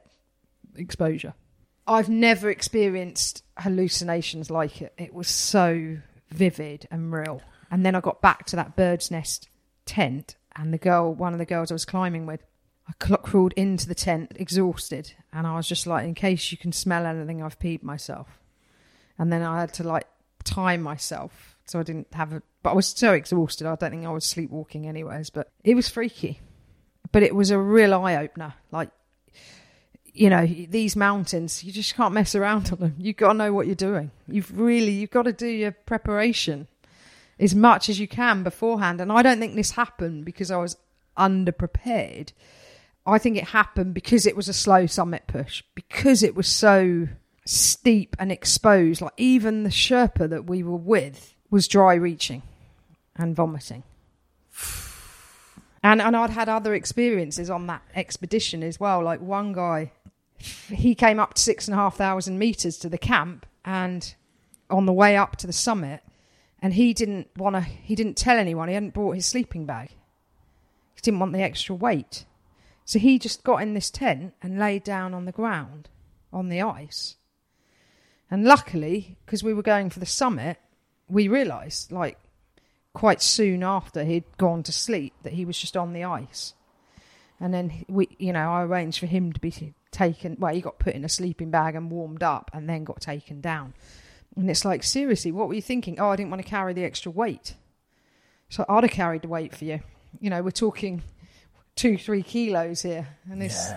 Exposure. 0.76 1.34
I've 1.88 2.10
never 2.10 2.50
experienced 2.50 3.44
hallucinations 3.58 4.50
like 4.50 4.82
it. 4.82 4.94
It 4.98 5.14
was 5.14 5.28
so 5.28 5.98
vivid 6.30 6.88
and 6.92 7.12
real. 7.12 7.42
And 7.70 7.86
then 7.86 7.96
I 7.96 8.00
got 8.00 8.22
back 8.22 8.46
to 8.48 8.56
that 8.56 8.76
bird's 8.76 9.12
nest 9.12 9.50
tent, 9.86 10.36
and 10.56 10.74
the 10.74 10.78
girl, 10.78 11.14
one 11.14 11.34
of 11.34 11.40
the 11.40 11.46
girls 11.46 11.72
I 11.72 11.76
was 11.76 11.86
climbing 11.86 12.26
with, 12.26 12.44
I 12.88 12.94
crawled 12.94 13.54
into 13.54 13.88
the 13.88 13.96
tent 13.96 14.34
exhausted, 14.36 15.14
and 15.32 15.48
I 15.48 15.56
was 15.56 15.68
just 15.68 15.88
like, 15.88 16.06
in 16.06 16.16
case 16.16 16.52
you 16.52 16.58
can 16.58 16.72
smell 16.72 17.06
anything, 17.06 17.42
I've 17.42 17.60
peed 17.60 17.82
myself. 17.82 18.28
And 19.18 19.32
then 19.32 19.42
I 19.42 19.62
had 19.62 19.74
to 19.76 19.84
like 19.84 20.08
time 20.44 20.82
myself 20.82 21.53
so 21.66 21.80
I 21.80 21.84
didn't 21.84 22.14
have 22.14 22.34
a. 22.34 22.42
But 22.62 22.72
I 22.72 22.74
was 22.74 22.88
so 22.88 23.14
exhausted, 23.14 23.68
I 23.68 23.76
don't 23.76 23.92
think 23.92 24.06
I 24.06 24.12
was 24.12 24.26
sleepwalking 24.26 24.88
anyways. 24.88 25.30
But 25.30 25.52
it 25.64 25.76
was 25.76 25.90
freaky, 25.90 26.40
but 27.12 27.24
it 27.24 27.36
was 27.36 27.52
a 27.52 27.60
real 27.60 27.94
eye 27.94 28.16
opener. 28.18 28.54
Like, 28.72 28.90
you 30.14 30.30
know, 30.30 30.46
these 30.46 30.96
mountains, 30.96 31.64
you 31.64 31.72
just 31.72 31.96
can't 31.96 32.14
mess 32.14 32.36
around 32.36 32.72
on 32.72 32.80
them. 32.80 32.96
You've 32.98 33.18
got 33.18 33.34
to 33.34 33.38
know 33.38 33.54
what 33.54 33.66
you're 33.66 33.76
doing. 33.76 34.12
You've 34.28 34.58
really, 34.58 34.92
you've 34.92 35.10
got 35.10 35.24
to 35.24 35.34
do 35.34 35.48
your 35.48 35.72
preparation 35.72 36.68
as 37.40 37.56
much 37.56 37.90
as 37.90 38.00
you 38.00 38.08
can 38.08 38.44
beforehand. 38.44 39.02
And 39.02 39.12
I 39.12 39.22
don't 39.24 39.40
think 39.40 39.56
this 39.56 39.72
happened 39.72 40.24
because 40.24 40.52
I 40.52 40.58
was 40.58 40.78
underprepared. 41.18 42.32
I 43.06 43.18
think 43.18 43.38
it 43.38 43.50
happened 43.50 43.94
because 43.94 44.26
it 44.26 44.36
was 44.36 44.48
a 44.48 44.54
slow 44.54 44.86
summit 44.86 45.24
push, 45.28 45.64
because 45.76 46.24
it 46.24 46.36
was 46.36 46.48
so 46.48 47.08
steep 47.46 48.16
and 48.20 48.32
exposed. 48.32 49.02
Like 49.02 49.14
even 49.18 49.64
the 49.64 49.70
Sherpa 49.70 50.30
that 50.30 50.46
we 50.46 50.64
were 50.64 50.78
with 50.78 51.33
was 51.54 51.68
dry 51.68 51.94
reaching 51.94 52.42
and 53.16 53.36
vomiting. 53.36 53.84
And 55.84 56.02
and 56.02 56.18
I'd 56.18 56.32
had 56.32 56.50
other 56.50 56.74
experiences 56.74 57.48
on 57.48 57.68
that 57.68 57.84
expedition 57.94 58.64
as 58.64 58.80
well. 58.80 59.04
Like 59.04 59.22
one 59.22 59.54
guy, 59.54 59.92
he 60.40 60.96
came 60.96 61.20
up 61.20 61.36
to 61.36 61.42
six 61.42 61.68
and 61.68 61.76
a 61.76 61.78
half 61.78 61.96
thousand 61.96 62.40
meters 62.40 62.78
to 62.80 62.90
the 62.90 62.98
camp, 62.98 63.46
and 63.64 64.16
on 64.72 64.88
the 64.88 64.94
way 64.94 65.16
up 65.16 65.36
to 65.38 65.48
the 65.48 65.54
summit, 65.54 66.02
and 66.60 66.74
he 66.74 66.92
didn't 66.92 67.28
want 67.38 67.56
to. 67.56 67.62
He 67.62 67.94
didn't 67.94 68.18
tell 68.18 68.40
anyone. 68.40 68.68
He 68.68 68.74
hadn't 68.74 68.96
brought 68.96 69.16
his 69.16 69.28
sleeping 69.28 69.68
bag. 69.68 69.90
He 70.96 71.02
didn't 71.04 71.20
want 71.20 71.34
the 71.34 71.44
extra 71.44 71.76
weight, 71.76 72.26
so 72.84 72.98
he 72.98 73.20
just 73.20 73.44
got 73.44 73.62
in 73.62 73.76
this 73.76 73.92
tent 73.92 74.34
and 74.42 74.58
laid 74.58 74.84
down 74.84 75.14
on 75.14 75.26
the 75.26 75.32
ground, 75.32 75.90
on 76.32 76.50
the 76.50 76.64
ice. 76.64 77.18
And 78.32 78.44
luckily, 78.44 79.18
because 79.24 79.44
we 79.44 79.54
were 79.54 79.62
going 79.62 79.92
for 79.92 80.00
the 80.00 80.08
summit, 80.08 80.58
we 81.10 81.28
realised, 81.28 81.92
like, 81.92 82.18
quite 82.94 83.22
soon 83.22 83.64
after 83.64 84.04
he'd 84.04 84.24
gone 84.38 84.64
to 84.64 84.72
sleep, 84.72 85.14
that 85.24 85.34
he 85.34 85.46
was 85.46 85.58
just 85.58 85.76
on 85.76 85.94
the 85.94 86.04
ice. 86.04 86.54
And 87.40 87.54
then 87.54 87.86
we, 87.90 88.08
you 88.20 88.34
know, 88.34 88.52
I 88.52 88.64
arranged 88.64 89.00
for 89.00 89.08
him 89.08 89.34
to 89.34 89.40
be 89.40 89.74
taken. 89.92 90.38
Well, 90.40 90.54
he 90.54 90.62
got 90.62 90.80
put 90.80 90.94
in 90.94 91.04
a 91.04 91.10
sleeping 91.10 91.52
bag 91.52 91.76
and 91.76 91.92
warmed 91.92 92.24
up, 92.24 92.52
and 92.54 92.70
then 92.70 92.84
got 92.84 93.02
taken 93.02 93.42
down. 93.42 93.74
And 94.36 94.50
it's 94.50 94.66
like, 94.66 94.84
seriously, 94.84 95.32
what 95.32 95.48
were 95.48 95.54
you 95.54 95.62
thinking? 95.62 96.00
Oh, 96.00 96.10
I 96.10 96.16
didn't 96.16 96.32
want 96.32 96.42
to 96.42 96.48
carry 96.48 96.74
the 96.74 96.84
extra 96.84 97.12
weight. 97.12 97.56
So 98.50 98.66
I'd 98.70 98.84
have 98.84 98.92
carried 98.92 99.24
the 99.24 99.28
weight 99.28 99.56
for 99.56 99.66
you. 99.66 99.82
You 100.20 100.30
know, 100.30 100.42
we're 100.42 100.52
talking 100.52 101.04
two, 101.76 101.98
three 101.98 102.24
kilos 102.24 102.82
here. 102.82 103.08
And 103.30 103.44
it's, 103.44 103.72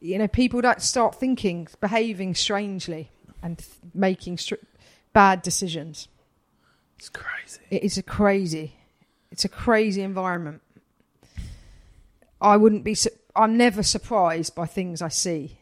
you 0.00 0.18
know, 0.18 0.28
people 0.28 0.60
don't 0.60 0.80
start 0.82 1.16
thinking, 1.16 1.68
behaving 1.80 2.34
strangely 2.34 3.10
and 3.42 3.58
th- 3.58 3.70
making 3.94 4.38
str- 4.38 4.54
bad 5.12 5.42
decisions. 5.42 6.08
It's 6.98 7.08
crazy. 7.08 7.60
It 7.70 7.82
is 7.82 7.98
a 7.98 8.02
crazy, 8.02 8.74
it's 9.30 9.44
a 9.44 9.48
crazy 9.48 10.02
environment. 10.02 10.62
I 12.40 12.56
wouldn't 12.56 12.84
be, 12.84 12.94
su- 12.94 13.10
I'm 13.34 13.56
never 13.56 13.82
surprised 13.82 14.54
by 14.54 14.66
things 14.66 15.00
I 15.02 15.08
see 15.08 15.58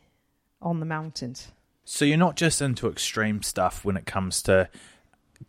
on 0.61 0.81
the 0.81 0.87
mountains. 0.87 1.49
So 1.85 2.05
you're 2.05 2.17
not 2.17 2.37
just 2.37 2.63
into 2.63 2.89
extreme 2.89 3.43
stuff 3.43 3.85
when 3.85 3.97
it 3.97 4.07
comes 4.07 4.43
to 4.43 4.69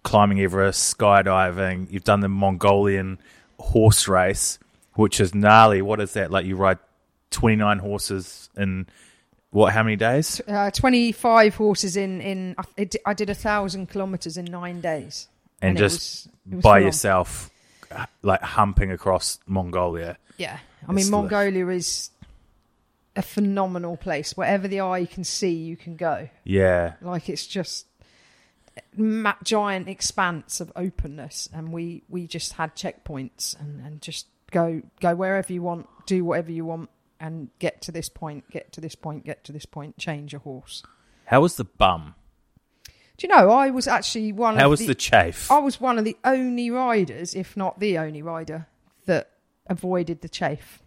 climbing 0.03 0.41
Everest, 0.41 0.97
skydiving. 0.97 1.91
You've 1.91 2.03
done 2.03 2.19
the 2.19 2.29
Mongolian 2.29 3.19
horse 3.59 4.07
race, 4.07 4.59
which 4.93 5.19
is 5.19 5.33
gnarly. 5.33 5.81
What 5.81 6.01
is 6.01 6.13
that? 6.13 6.31
Like 6.31 6.45
you 6.45 6.55
ride 6.55 6.79
29 7.31 7.79
horses 7.79 8.49
in 8.57 8.87
what? 9.51 9.73
How 9.73 9.83
many 9.83 9.95
days? 9.95 10.41
Uh, 10.47 10.69
25 10.71 11.55
horses 11.55 11.95
in, 11.95 12.19
in 12.19 12.55
I, 12.57 12.89
I 13.05 13.13
did 13.13 13.29
a 13.29 13.33
thousand 13.33 13.87
kilometers 13.87 14.35
in 14.37 14.45
nine 14.45 14.81
days. 14.81 15.29
And, 15.61 15.77
it 15.77 15.79
just 15.81 16.27
was- 16.27 16.29
it 16.51 16.55
was 16.57 16.63
by 16.63 16.79
yourself, 16.79 17.49
like 18.21 18.41
humping 18.41 18.91
across 18.91 19.39
Mongolia. 19.47 20.17
Yeah. 20.37 20.59
I 20.87 20.91
mean, 20.91 20.99
It's 20.99 21.09
Mongolia 21.09 21.67
is 21.69 22.11
a 23.15 23.21
phenomenal 23.21 23.97
place. 23.97 24.35
Wherever 24.37 24.67
the 24.67 24.81
eye 24.81 25.05
can 25.05 25.23
see, 25.23 25.53
you 25.53 25.75
can 25.77 25.95
go. 25.95 26.29
Yeah. 26.43 26.95
Like 27.01 27.29
it's 27.29 27.47
just 27.47 27.87
ma- 28.95 29.35
giant 29.43 29.87
expanse 29.87 30.59
of 30.59 30.71
openness, 30.75 31.49
and 31.53 31.71
we 31.71 32.03
we 32.09 32.27
just 32.27 32.53
had 32.53 32.75
checkpoints 32.75 33.59
and 33.59 33.83
and 33.85 34.01
just 34.01 34.27
go 34.51 34.81
go 34.99 35.15
wherever 35.15 35.51
you 35.51 35.61
want, 35.61 35.87
do 36.05 36.23
whatever 36.25 36.51
you 36.51 36.65
want, 36.65 36.89
and 37.19 37.49
get 37.59 37.81
to 37.83 37.91
this 37.91 38.09
point, 38.09 38.49
get 38.51 38.71
to 38.73 38.81
this 38.81 38.95
point, 38.95 39.25
get 39.25 39.43
to 39.45 39.51
this 39.51 39.65
point, 39.65 39.97
change 39.97 40.33
your 40.33 40.41
horse. 40.41 40.83
How 41.25 41.41
was 41.41 41.55
the 41.55 41.63
bum? 41.65 42.15
Do 43.17 43.27
you 43.27 43.33
know? 43.33 43.49
I 43.49 43.69
was 43.69 43.87
actually 43.87 44.31
one. 44.31 44.57
How 44.57 44.65
of 44.65 44.71
was 44.71 44.79
the, 44.81 44.87
the 44.87 44.95
chafe? 44.95 45.49
I 45.49 45.59
was 45.59 45.79
one 45.79 45.97
of 45.97 46.05
the 46.05 46.17
only 46.23 46.69
riders, 46.69 47.33
if 47.33 47.55
not 47.55 47.79
the 47.79 47.97
only 47.97 48.21
rider, 48.21 48.67
that 49.05 49.31
avoided 49.67 50.21
the 50.21 50.29
chafe. 50.29 50.81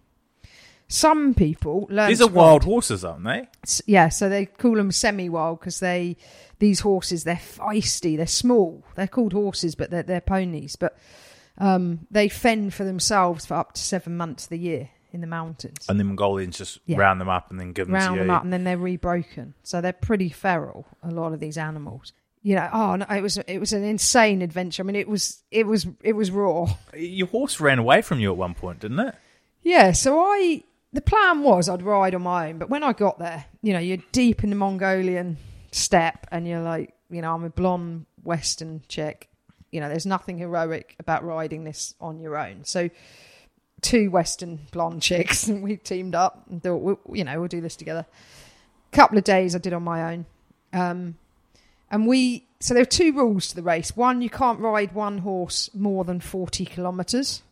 Some 0.89 1.35
people 1.35 1.87
learn. 1.91 2.09
These 2.09 2.23
are 2.23 2.29
wild 2.29 2.65
ride- 2.65 2.69
horses, 2.69 3.05
aren't 3.05 3.25
they? 3.25 3.49
S- 3.65 3.83
yeah, 3.87 4.09
so 4.09 4.29
they 4.29 4.47
call 4.47 4.75
them 4.75 4.91
semi-wild 4.91 5.61
because 5.61 5.81
they 5.81 6.17
these 6.59 6.81
horses 6.81 7.25
they're 7.25 7.37
feisty, 7.37 8.17
they're 8.17 8.27
small, 8.27 8.85
they're 8.95 9.07
called 9.07 9.33
horses, 9.33 9.75
but 9.75 9.91
they're 9.91 10.03
they're 10.03 10.21
ponies, 10.21 10.77
but 10.77 10.99
um, 11.59 12.07
they 12.11 12.29
fend 12.29 12.73
for 12.75 12.85
themselves 12.85 13.47
for 13.47 13.55
up 13.55 13.73
to 13.73 13.83
seven 13.83 14.17
months 14.17 14.45
of 14.45 14.51
the 14.51 14.59
year 14.59 14.91
in 15.13 15.21
the 15.21 15.27
mountains. 15.27 15.87
And 15.89 15.99
the 15.99 16.05
Mongolians 16.05 16.59
just 16.59 16.81
Yeah. 16.87 16.99
round 16.99 17.21
them 17.21 17.29
up 17.29 17.51
and 17.51 17.59
then 17.59 17.73
give 17.73 17.87
them 17.87 17.95
to 17.95 18.01
round 18.01 18.17
you. 18.17 18.23
them 18.23 18.31
up 18.31 18.43
and 18.45 18.53
then 18.53 18.65
they're 18.65 18.77
rebroken. 18.79 19.55
So 19.63 19.81
they're 19.81 19.93
pretty 19.93 20.29
feral. 20.29 20.87
A 21.03 21.11
lot 21.11 21.33
of 21.33 21.41
these 21.41 21.57
animals. 21.59 22.13
You 22.43 22.55
know, 22.55 22.69
oh 22.73 22.97
no, 22.97 23.07
it 23.11 23.21
was 23.21 23.37
it 23.37 23.59
was 23.59 23.73
an 23.73 23.83
insane 23.85 24.43
adventure. 24.43 24.83
I 24.83 24.87
mean, 24.87 24.97
it 24.97 25.09
was 25.09 25.43
it 25.51 25.67
was 25.67 25.87
it 26.03 26.13
was 26.13 26.31
raw. 26.31 26.69
Your 26.97 27.27
horse 27.27 27.59
ran 27.61 27.79
away 27.79 28.01
from 28.03 28.21
you 28.21 28.31
at 28.31 28.37
one 28.37 28.55
point, 28.55 28.81
didn't 28.81 29.01
it? 29.01 29.15
Yeah, 29.63 29.93
so 29.93 30.19
I 30.21 30.63
the 30.93 31.01
plan 31.01 31.43
was 31.43 31.69
I'd 31.69 31.83
ride 31.83 32.15
on 32.15 32.23
my 32.23 32.49
own, 32.51 32.59
but 32.59 32.71
when 32.71 32.83
I 32.85 32.93
got 32.93 33.19
there, 33.19 33.45
you 33.61 33.73
know, 33.73 33.79
you're 33.81 33.99
deep 34.13 34.45
in 34.45 34.51
the 34.51 34.57
Mongolian 34.57 35.37
steppe 35.73 36.27
and 36.31 36.47
you're 36.47 36.63
like, 36.63 36.95
you 37.11 37.21
know, 37.21 37.35
I'm 37.35 37.45
a 37.45 37.51
blonde 37.51 38.07
Western 38.23 38.83
chick. 38.89 39.29
You 39.73 39.81
know, 39.81 39.89
there's 39.89 40.07
nothing 40.07 40.39
heroic 40.39 40.95
about 40.99 41.25
riding 41.25 41.65
this 41.65 41.95
on 42.01 42.21
your 42.21 42.39
own. 42.39 42.65
So 42.65 42.89
two 43.81 44.11
Western 44.11 44.61
blonde 44.73 45.03
chicks 45.03 45.47
and 45.49 45.63
we 45.63 45.77
teamed 45.77 46.15
up 46.15 46.45
and 46.51 46.63
thought, 46.63 46.79
we'll, 46.79 47.01
you 47.13 47.25
know, 47.25 47.39
we'll 47.39 47.49
do 47.49 47.61
this 47.61 47.77
together. 47.77 48.07
A 48.93 48.97
couple 48.97 49.19
of 49.19 49.25
days 49.25 49.55
I 49.55 49.59
did 49.59 49.73
on 49.73 49.83
my 49.83 50.13
own. 50.13 50.27
Um, 50.73 51.17
and 51.91 52.07
we, 52.07 52.47
so 52.61 52.75
there 52.75 52.83
are 52.83 52.87
two 52.87 53.13
rules 53.13 53.49
to 53.49 53.57
the 53.57 53.63
race. 53.63 53.97
One, 53.97 54.21
you 54.21 54.31
can't 54.31 54.61
ride 54.61 54.93
one 54.93 55.19
horse 55.19 55.71
more 55.75 56.05
than 56.05 56.21
40 56.21 56.65
kilometres. 56.67 57.43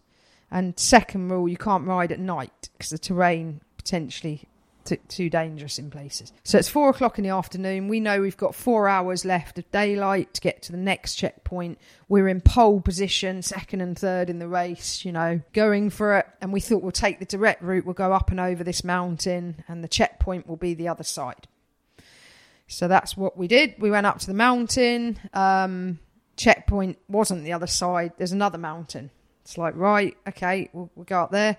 And 0.51 0.79
second 0.79 1.31
rule, 1.31 1.49
you 1.49 1.57
can't 1.57 1.87
ride 1.87 2.13
at 2.13 2.21
night 2.21 2.69
because 2.73 2.91
the 2.91 2.99
terrain 2.99 3.61
potentially 3.77 4.45
t- 4.87 4.97
too 5.09 5.29
dangerous 5.29 5.79
in 5.79 5.91
places. 5.91 6.33
So 6.45 6.59
it's 6.59 6.69
four 6.69 6.89
o'clock 6.89 7.19
in 7.19 7.25
the 7.25 7.31
afternoon. 7.31 7.89
We 7.89 8.01
know 8.01 8.21
we've 8.21 8.37
got 8.37 8.55
four 8.55 8.89
hours 8.89 9.25
left 9.25 9.59
of 9.59 9.71
daylight 9.71 10.35
to 10.35 10.41
get 10.41 10.63
to 10.63 10.73
the 10.73 10.79
next 10.79 11.17
checkpoint. 11.17 11.79
We're 12.09 12.29
in 12.29 12.41
pole 12.41 12.81
position, 12.81 13.43
second 13.43 13.81
and 13.81 13.99
third 13.99 14.31
in 14.31 14.39
the 14.39 14.49
race, 14.49 15.05
you 15.05 15.13
know, 15.13 15.41
going 15.53 15.91
for 15.91 16.19
it. 16.19 16.27
And 16.41 16.53
we 16.53 16.61
thought 16.61 16.83
we'll 16.83 16.93
take 16.93 17.19
the 17.19 17.25
direct 17.27 17.63
route. 17.63 17.85
We'll 17.85 17.95
go 17.95 18.13
up 18.13 18.31
and 18.31 18.41
over 18.41 18.65
this 18.65 18.85
mountain, 18.85 19.63
and 19.69 19.85
the 19.85 19.89
checkpoint 19.89 20.47
will 20.47 20.57
be 20.57 20.75
the 20.75 20.89
other 20.89 21.05
side. 21.05 21.49
So 22.69 22.89
that's 22.89 23.17
what 23.17 23.37
we 23.37 23.47
did. 23.47 23.75
We 23.79 23.91
went 23.91 24.07
up 24.07 24.19
to 24.21 24.27
the 24.27 24.35
mountain. 24.35 25.19
Um, 25.33 26.01
checkpoint 26.37 26.99
wasn't 27.09 27.45
the 27.45 27.53
other 27.53 27.67
side. 27.67 28.13
There's 28.19 28.33
another 28.33 28.59
mountain. 28.59 29.11
It's 29.43 29.57
like, 29.57 29.77
right, 29.77 30.17
okay, 30.29 30.69
we'll, 30.73 30.91
we'll 30.97 31.05
go 31.05 31.21
up 31.21 31.31
there 31.31 31.57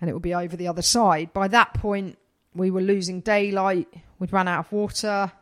and 0.00 0.10
it 0.10 0.12
will 0.12 0.20
be 0.20 0.34
over 0.34 0.56
the 0.56 0.66
other 0.66 0.82
side. 0.82 1.32
By 1.32 1.46
that 1.48 1.74
point, 1.74 2.18
we 2.54 2.70
were 2.70 2.80
losing 2.80 3.20
daylight. 3.20 3.88
We'd 4.18 4.32
run 4.32 4.48
out 4.48 4.66
of 4.66 4.72
water. 4.72 5.32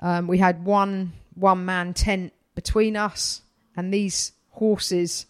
Um, 0.00 0.26
we 0.26 0.38
had 0.38 0.64
one 0.64 1.12
one 1.34 1.64
man 1.64 1.94
tent 1.94 2.32
between 2.54 2.96
us, 2.96 3.42
and 3.76 3.92
these 3.94 4.32
horses, 4.50 5.26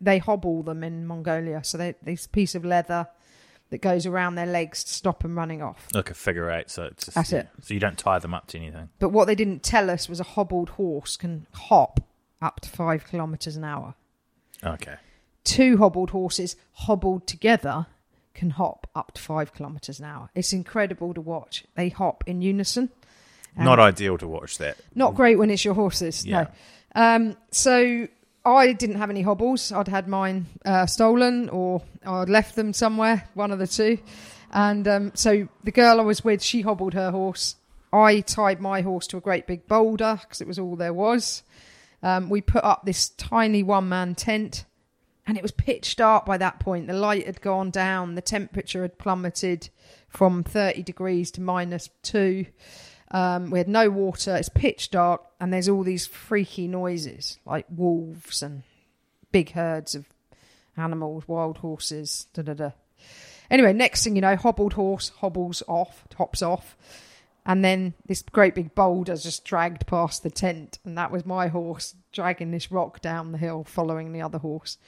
they 0.00 0.18
hobble 0.18 0.62
them 0.62 0.82
in 0.82 1.06
Mongolia. 1.06 1.62
So 1.64 1.78
they 1.78 1.94
this 2.02 2.26
piece 2.26 2.54
of 2.54 2.64
leather 2.64 3.08
that 3.70 3.80
goes 3.80 4.06
around 4.06 4.34
their 4.34 4.46
legs 4.46 4.84
to 4.84 4.92
stop 4.92 5.22
them 5.22 5.36
running 5.36 5.62
off. 5.62 5.88
Like 5.92 6.10
a 6.10 6.14
figure 6.14 6.50
eight, 6.50 6.70
so 6.70 6.84
it's 6.84 7.06
just, 7.06 7.14
That's 7.14 7.32
it. 7.32 7.48
So 7.62 7.74
you 7.74 7.80
don't 7.80 7.98
tie 7.98 8.18
them 8.18 8.34
up 8.34 8.46
to 8.48 8.58
anything. 8.58 8.90
But 8.98 9.08
what 9.08 9.26
they 9.26 9.34
didn't 9.34 9.62
tell 9.62 9.90
us 9.90 10.08
was 10.08 10.20
a 10.20 10.24
hobbled 10.24 10.70
horse 10.70 11.16
can 11.16 11.46
hop 11.52 12.00
up 12.40 12.60
to 12.60 12.68
five 12.68 13.06
kilometres 13.06 13.56
an 13.56 13.64
hour. 13.64 13.94
Okay. 14.62 14.96
Two 15.44 15.78
hobbled 15.78 16.10
horses 16.10 16.56
hobbled 16.72 17.26
together 17.26 17.86
can 18.34 18.50
hop 18.50 18.86
up 18.94 19.12
to 19.12 19.22
five 19.22 19.54
kilometres 19.54 19.98
an 20.00 20.06
hour. 20.06 20.30
It's 20.34 20.52
incredible 20.52 21.14
to 21.14 21.20
watch. 21.20 21.64
They 21.74 21.88
hop 21.88 22.24
in 22.26 22.42
unison. 22.42 22.90
Um, 23.56 23.64
Not 23.64 23.78
ideal 23.78 24.18
to 24.18 24.28
watch 24.28 24.58
that. 24.58 24.76
Not 24.94 25.14
great 25.14 25.38
when 25.38 25.50
it's 25.50 25.64
your 25.64 25.74
horses. 25.74 26.26
Yeah. 26.26 26.48
No. 26.94 27.02
Um, 27.02 27.36
so 27.50 28.08
I 28.44 28.72
didn't 28.72 28.96
have 28.96 29.10
any 29.10 29.22
hobbles. 29.22 29.72
I'd 29.72 29.88
had 29.88 30.08
mine 30.08 30.46
uh, 30.64 30.86
stolen 30.86 31.48
or 31.48 31.82
I'd 32.04 32.28
left 32.28 32.56
them 32.56 32.72
somewhere, 32.72 33.28
one 33.34 33.50
of 33.52 33.58
the 33.58 33.66
two. 33.66 33.98
And 34.52 34.86
um, 34.86 35.12
so 35.14 35.48
the 35.64 35.72
girl 35.72 36.00
I 36.00 36.04
was 36.04 36.22
with, 36.24 36.42
she 36.42 36.60
hobbled 36.60 36.94
her 36.94 37.10
horse. 37.10 37.56
I 37.92 38.20
tied 38.20 38.60
my 38.60 38.82
horse 38.82 39.06
to 39.08 39.16
a 39.16 39.20
great 39.20 39.46
big 39.46 39.66
boulder 39.66 40.18
because 40.20 40.40
it 40.40 40.48
was 40.48 40.58
all 40.58 40.76
there 40.76 40.92
was. 40.92 41.42
Um, 42.02 42.28
we 42.28 42.40
put 42.40 42.64
up 42.64 42.84
this 42.84 43.08
tiny 43.10 43.62
one 43.62 43.88
man 43.88 44.14
tent 44.14 44.64
and 45.26 45.36
it 45.36 45.42
was 45.42 45.52
pitch 45.52 45.96
dark 45.96 46.26
by 46.26 46.36
that 46.38 46.60
point. 46.60 46.86
The 46.86 46.92
light 46.92 47.26
had 47.26 47.40
gone 47.40 47.70
down, 47.70 48.14
the 48.14 48.20
temperature 48.20 48.82
had 48.82 48.98
plummeted 48.98 49.70
from 50.08 50.44
30 50.44 50.82
degrees 50.82 51.30
to 51.32 51.40
minus 51.40 51.90
two. 52.02 52.46
Um, 53.10 53.50
we 53.50 53.58
had 53.58 53.68
no 53.68 53.90
water, 53.90 54.34
it's 54.36 54.48
pitch 54.48 54.90
dark, 54.90 55.22
and 55.40 55.52
there's 55.52 55.68
all 55.68 55.82
these 55.82 56.06
freaky 56.06 56.68
noises 56.68 57.38
like 57.46 57.66
wolves 57.70 58.42
and 58.42 58.62
big 59.32 59.52
herds 59.52 59.94
of 59.94 60.06
animals, 60.76 61.28
wild 61.28 61.58
horses, 61.58 62.26
da 62.34 62.42
da 62.42 62.54
da. 62.54 62.70
Anyway, 63.50 63.72
next 63.72 64.04
thing 64.04 64.16
you 64.16 64.22
know, 64.22 64.36
hobbled 64.36 64.72
horse 64.72 65.10
hobbles 65.20 65.62
off, 65.68 66.04
hops 66.16 66.42
off, 66.42 66.76
and 67.46 67.64
then 67.64 67.94
this 68.06 68.22
great 68.22 68.54
big 68.54 68.74
boulder 68.74 69.16
just 69.16 69.44
dragged 69.44 69.86
past 69.86 70.22
the 70.22 70.30
tent, 70.30 70.78
and 70.84 70.96
that 70.96 71.10
was 71.10 71.26
my 71.26 71.48
horse 71.48 71.94
dragging 72.10 72.50
this 72.50 72.72
rock 72.72 73.00
down 73.00 73.32
the 73.32 73.38
hill, 73.38 73.64
following 73.64 74.12
the 74.12 74.22
other 74.22 74.38
horse. 74.38 74.78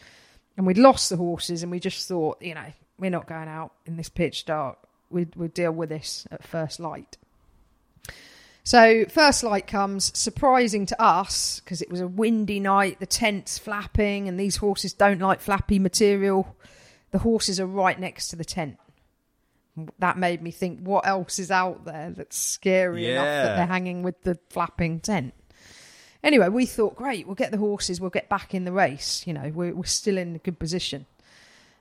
And 0.57 0.67
we'd 0.67 0.79
lost 0.79 1.11
the 1.11 1.17
horses, 1.17 1.63
and 1.63 1.71
we 1.71 1.81
just 1.81 2.09
thought, 2.09 2.41
you 2.41 2.55
know, 2.55 2.73
we're 2.99 3.11
not 3.11 3.27
going 3.27 3.49
out 3.49 3.73
in 3.85 3.97
this 3.97 4.09
pitch 4.09 4.45
dark. 4.47 4.79
We'd, 5.11 5.35
we'd 5.37 5.55
deal 5.55 5.73
with 5.73 5.91
this 5.91 6.27
at 6.31 6.43
first 6.43 6.81
light. 6.81 7.19
So, 8.65 9.05
first 9.05 9.45
light 9.45 9.69
comes, 9.69 10.11
surprising 10.19 10.87
to 10.87 11.01
us 11.01 11.61
because 11.61 11.83
it 11.83 11.89
was 11.89 12.01
a 12.01 12.09
windy 12.09 12.59
night, 12.59 12.99
the 12.99 13.07
tent's 13.07 13.59
flapping, 13.59 14.27
and 14.29 14.41
these 14.41 14.57
horses 14.57 14.93
don't 14.93 15.21
like 15.21 15.41
flappy 15.41 15.79
material. 15.79 16.57
The 17.13 17.19
horses 17.19 17.61
are 17.61 17.67
right 17.67 17.99
next 17.99 18.29
to 18.29 18.37
the 18.37 18.45
tent. 18.45 18.79
That 20.01 20.19
made 20.19 20.43
me 20.43 20.51
think, 20.51 20.81
what 20.81 21.07
else 21.07 21.39
is 21.39 21.53
out 21.53 21.85
there 21.85 22.11
that's 22.11 22.37
scary 22.37 23.11
enough 23.13 23.25
that 23.25 23.57
they're 23.57 23.67
hanging 23.67 24.03
with 24.03 24.23
the 24.23 24.37
flapping 24.51 24.99
tent? 24.99 25.35
Anyway, 26.23 26.49
we 26.49 26.67
thought, 26.67 26.97
great, 26.97 27.27
we'll 27.27 27.35
get 27.35 27.51
the 27.53 27.59
horses, 27.59 28.01
we'll 28.01 28.11
get 28.11 28.29
back 28.29 28.55
in 28.55 28.65
the 28.65 28.73
race. 28.73 29.27
You 29.27 29.33
know, 29.33 29.53
we're, 29.55 29.75
we're 29.75 29.85
still 29.85 30.19
in 30.19 30.35
a 30.35 30.39
good 30.39 30.59
position. 30.59 31.07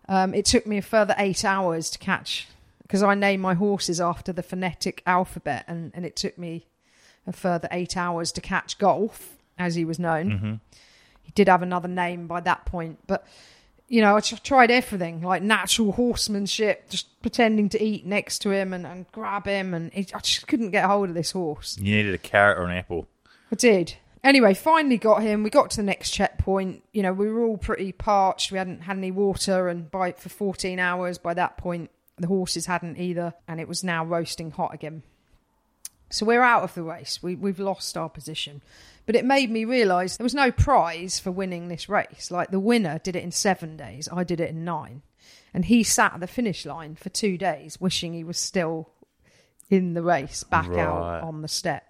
Um, 0.08 0.34
it 0.34 0.46
took 0.46 0.68
me 0.68 0.78
a 0.78 0.82
further 0.82 1.16
eight 1.18 1.44
hours 1.44 1.90
to 1.92 2.00
catch 2.00 2.48
because 2.84 3.02
I 3.02 3.16
named 3.16 3.42
my 3.42 3.56
horses 3.56 4.00
after 4.00 4.32
the 4.32 4.44
phonetic 4.44 5.02
alphabet, 5.08 5.66
and, 5.68 5.92
and 5.96 6.06
it 6.06 6.16
took 6.16 6.38
me 6.38 6.68
a 7.26 7.34
further 7.34 7.68
eight 7.72 7.98
hours 7.98 8.32
to 8.34 8.42
catch 8.42 8.78
Golf, 8.78 9.38
as 9.58 9.74
he 9.74 9.86
was 9.86 9.98
known. 9.98 10.30
He 11.24 11.32
did 11.32 11.48
have 11.48 11.64
another 11.64 11.88
name 11.88 12.28
by 12.28 12.42
that 12.42 12.66
point, 12.66 13.00
but 13.08 13.26
you 13.88 14.02
know, 14.02 14.16
I 14.16 14.20
tried 14.20 14.72
everything 14.72 15.22
like 15.22 15.42
natural 15.42 15.92
horsemanship, 15.92 16.90
just 16.90 17.22
pretending 17.22 17.70
to 17.70 17.84
eat 17.84 18.06
next 18.06 18.40
to 18.40 18.52
him 18.52 18.74
and, 18.74 18.86
and 18.86 19.12
grab 19.12 19.46
him, 19.46 19.74
and 19.74 19.92
it, 19.94 20.16
I 20.16 20.20
just 20.20 20.48
couldn't 20.48 20.72
get 20.72 20.86
hold 20.86 21.10
of 21.10 21.16
this 21.16 21.32
horse. 21.32 21.78
You 21.80 21.96
needed 21.96 22.14
a 22.14 22.20
carrot 22.20 22.60
or 22.60 22.66
an 22.66 22.78
apple. 22.78 23.08
I 23.52 23.56
did. 23.56 23.96
Anyway, 24.26 24.56
finally 24.56 24.98
got 24.98 25.22
him. 25.22 25.44
We 25.44 25.52
got 25.52 25.70
to 25.72 25.78
the 25.78 25.84
next 25.84 26.10
checkpoint. 26.10 26.84
You 26.94 27.04
know, 27.04 27.14
we 27.14 27.32
were 27.32 27.44
all 27.46 27.58
pretty 27.58 27.92
parched. 27.92 28.52
We 28.52 28.58
hadn't 28.58 28.82
had 28.82 28.98
any 28.98 29.12
water, 29.12 29.68
and 29.68 29.90
by 29.92 30.14
for 30.14 30.30
14 30.30 30.80
hours 30.80 31.20
by 31.20 31.36
that 31.36 31.58
point, 31.58 31.92
the 32.18 32.26
horses 32.28 32.66
hadn't 32.66 32.98
either, 32.98 33.36
and 33.48 33.62
it 33.62 33.68
was 33.68 33.84
now 33.84 34.04
roasting 34.04 34.50
hot 34.50 34.74
again. 34.74 35.04
So 36.10 36.26
we're 36.26 36.42
out 36.42 36.64
of 36.64 36.74
the 36.74 36.82
race. 36.82 37.22
We, 37.22 37.36
we've 37.36 37.60
lost 37.60 37.96
our 37.96 38.10
position. 38.10 38.64
But 39.06 39.16
it 39.16 39.26
made 39.26 39.52
me 39.52 39.64
realise 39.64 40.18
there 40.18 40.24
was 40.26 40.34
no 40.34 40.52
prize 40.52 41.20
for 41.20 41.30
winning 41.32 41.68
this 41.68 41.88
race. 41.88 42.32
Like 42.32 42.50
the 42.50 42.60
winner 42.60 43.00
did 43.04 43.16
it 43.16 43.24
in 43.24 43.32
seven 43.32 43.78
days, 43.78 44.10
I 44.12 44.24
did 44.24 44.40
it 44.40 44.50
in 44.50 44.66
nine. 44.66 45.04
And 45.54 45.66
he 45.66 45.84
sat 45.84 46.16
at 46.16 46.20
the 46.20 46.28
finish 46.28 46.66
line 46.66 46.96
for 46.96 47.10
two 47.10 47.38
days, 47.38 47.80
wishing 47.80 48.14
he 48.14 48.24
was 48.24 48.38
still 48.40 48.90
in 49.70 49.94
the 49.94 50.02
race, 50.02 50.44
back 50.44 50.70
Right. 50.70 50.80
out 50.80 51.24
on 51.24 51.42
the 51.44 51.48
steppe. 51.48 51.85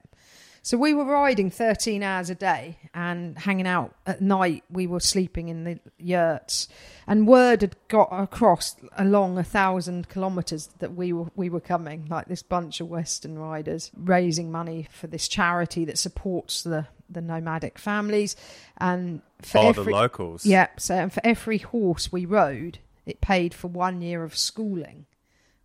So 0.65 0.79
we 0.79 0.95
were 0.95 1.05
riding 1.05 1.51
13 1.51 2.01
hours 2.01 2.31
a 2.31 2.33
day 2.33 2.79
and 2.91 3.37
hanging 3.37 3.67
out 3.67 3.93
at 4.07 4.19
night. 4.19 4.63
We 4.67 4.87
were 4.87 4.99
sleeping 4.99 5.49
in 5.49 5.63
the 5.63 5.79
yurts, 5.99 6.67
and 7.05 7.27
word 7.27 7.61
had 7.61 7.75
got 7.87 8.07
across 8.11 8.75
along 8.97 9.37
a 9.37 9.43
thousand 9.43 10.09
kilometres 10.09 10.69
that 10.79 10.95
we 10.95 11.13
were 11.13 11.27
we 11.35 11.51
were 11.51 11.59
coming. 11.59 12.07
Like 12.09 12.25
this 12.25 12.41
bunch 12.41 12.81
of 12.81 12.89
Western 12.89 13.37
riders 13.37 13.91
raising 13.95 14.51
money 14.51 14.87
for 14.89 15.05
this 15.05 15.27
charity 15.27 15.85
that 15.85 15.99
supports 15.99 16.63
the 16.63 16.87
the 17.07 17.21
nomadic 17.21 17.77
families, 17.77 18.35
and 18.77 19.21
for 19.43 19.59
Oh, 19.59 19.71
the 19.71 19.81
every 19.81 19.93
locals. 19.93 20.47
yeah. 20.47 20.69
So 20.79 20.95
and 20.95 21.13
for 21.13 21.21
every 21.23 21.59
horse 21.59 22.11
we 22.11 22.25
rode, 22.25 22.79
it 23.05 23.21
paid 23.21 23.53
for 23.53 23.67
one 23.67 24.01
year 24.01 24.23
of 24.23 24.35
schooling 24.35 25.05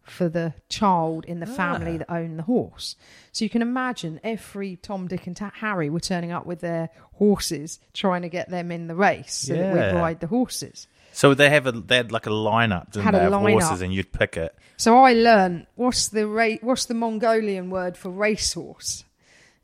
for 0.02 0.28
the 0.28 0.54
child 0.68 1.24
in 1.24 1.40
the 1.40 1.48
ah. 1.48 1.54
family 1.54 1.98
that 1.98 2.10
owned 2.10 2.38
the 2.38 2.42
horse. 2.42 2.96
So 3.32 3.44
you 3.44 3.50
can 3.50 3.62
imagine 3.62 4.20
every 4.24 4.76
Tom, 4.76 5.06
Dick, 5.06 5.26
and 5.26 5.38
Harry 5.38 5.90
were 5.90 6.00
turning 6.00 6.32
up 6.32 6.46
with 6.46 6.60
their 6.60 6.90
horses, 7.14 7.78
trying 7.94 8.22
to 8.22 8.28
get 8.28 8.48
them 8.48 8.72
in 8.72 8.86
the 8.86 8.94
race 8.94 9.34
so 9.34 9.54
that 9.54 9.74
we'd 9.74 10.00
ride 10.00 10.20
the 10.20 10.26
horses. 10.26 10.86
So 11.12 11.34
they 11.34 11.50
have 11.50 11.66
a 11.66 11.72
they 11.72 11.96
had 11.96 12.12
like 12.12 12.26
a 12.26 12.30
lineup, 12.30 12.92
didn't 12.92 13.04
Had 13.04 13.14
they, 13.14 13.24
of 13.24 13.32
lineup. 13.32 13.50
horses, 13.50 13.82
and 13.82 13.92
you'd 13.92 14.12
pick 14.12 14.36
it. 14.36 14.54
So 14.76 14.98
I 14.98 15.12
learned 15.12 15.66
what's 15.74 16.08
the 16.08 16.26
ra- 16.26 16.58
what's 16.60 16.86
the 16.86 16.94
Mongolian 16.94 17.70
word 17.70 17.96
for 17.96 18.10
racehorse, 18.10 19.04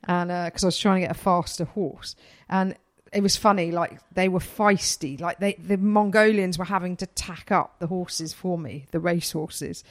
and 0.04 0.30
uh, 0.30 0.46
because 0.46 0.64
I 0.64 0.66
was 0.66 0.78
trying 0.78 1.02
to 1.02 1.06
get 1.06 1.16
a 1.16 1.18
faster 1.18 1.64
horse, 1.64 2.16
and 2.48 2.74
it 3.12 3.22
was 3.22 3.36
funny. 3.36 3.70
Like 3.70 3.98
they 4.12 4.28
were 4.28 4.40
feisty. 4.40 5.20
Like 5.20 5.38
they 5.38 5.54
the 5.54 5.76
Mongolians 5.76 6.58
were 6.58 6.64
having 6.64 6.96
to 6.98 7.06
tack 7.06 7.50
up 7.52 7.78
the 7.78 7.86
horses 7.86 8.32
for 8.32 8.58
me, 8.58 8.86
the 8.90 9.00
race 9.00 9.32
horses, 9.32 9.84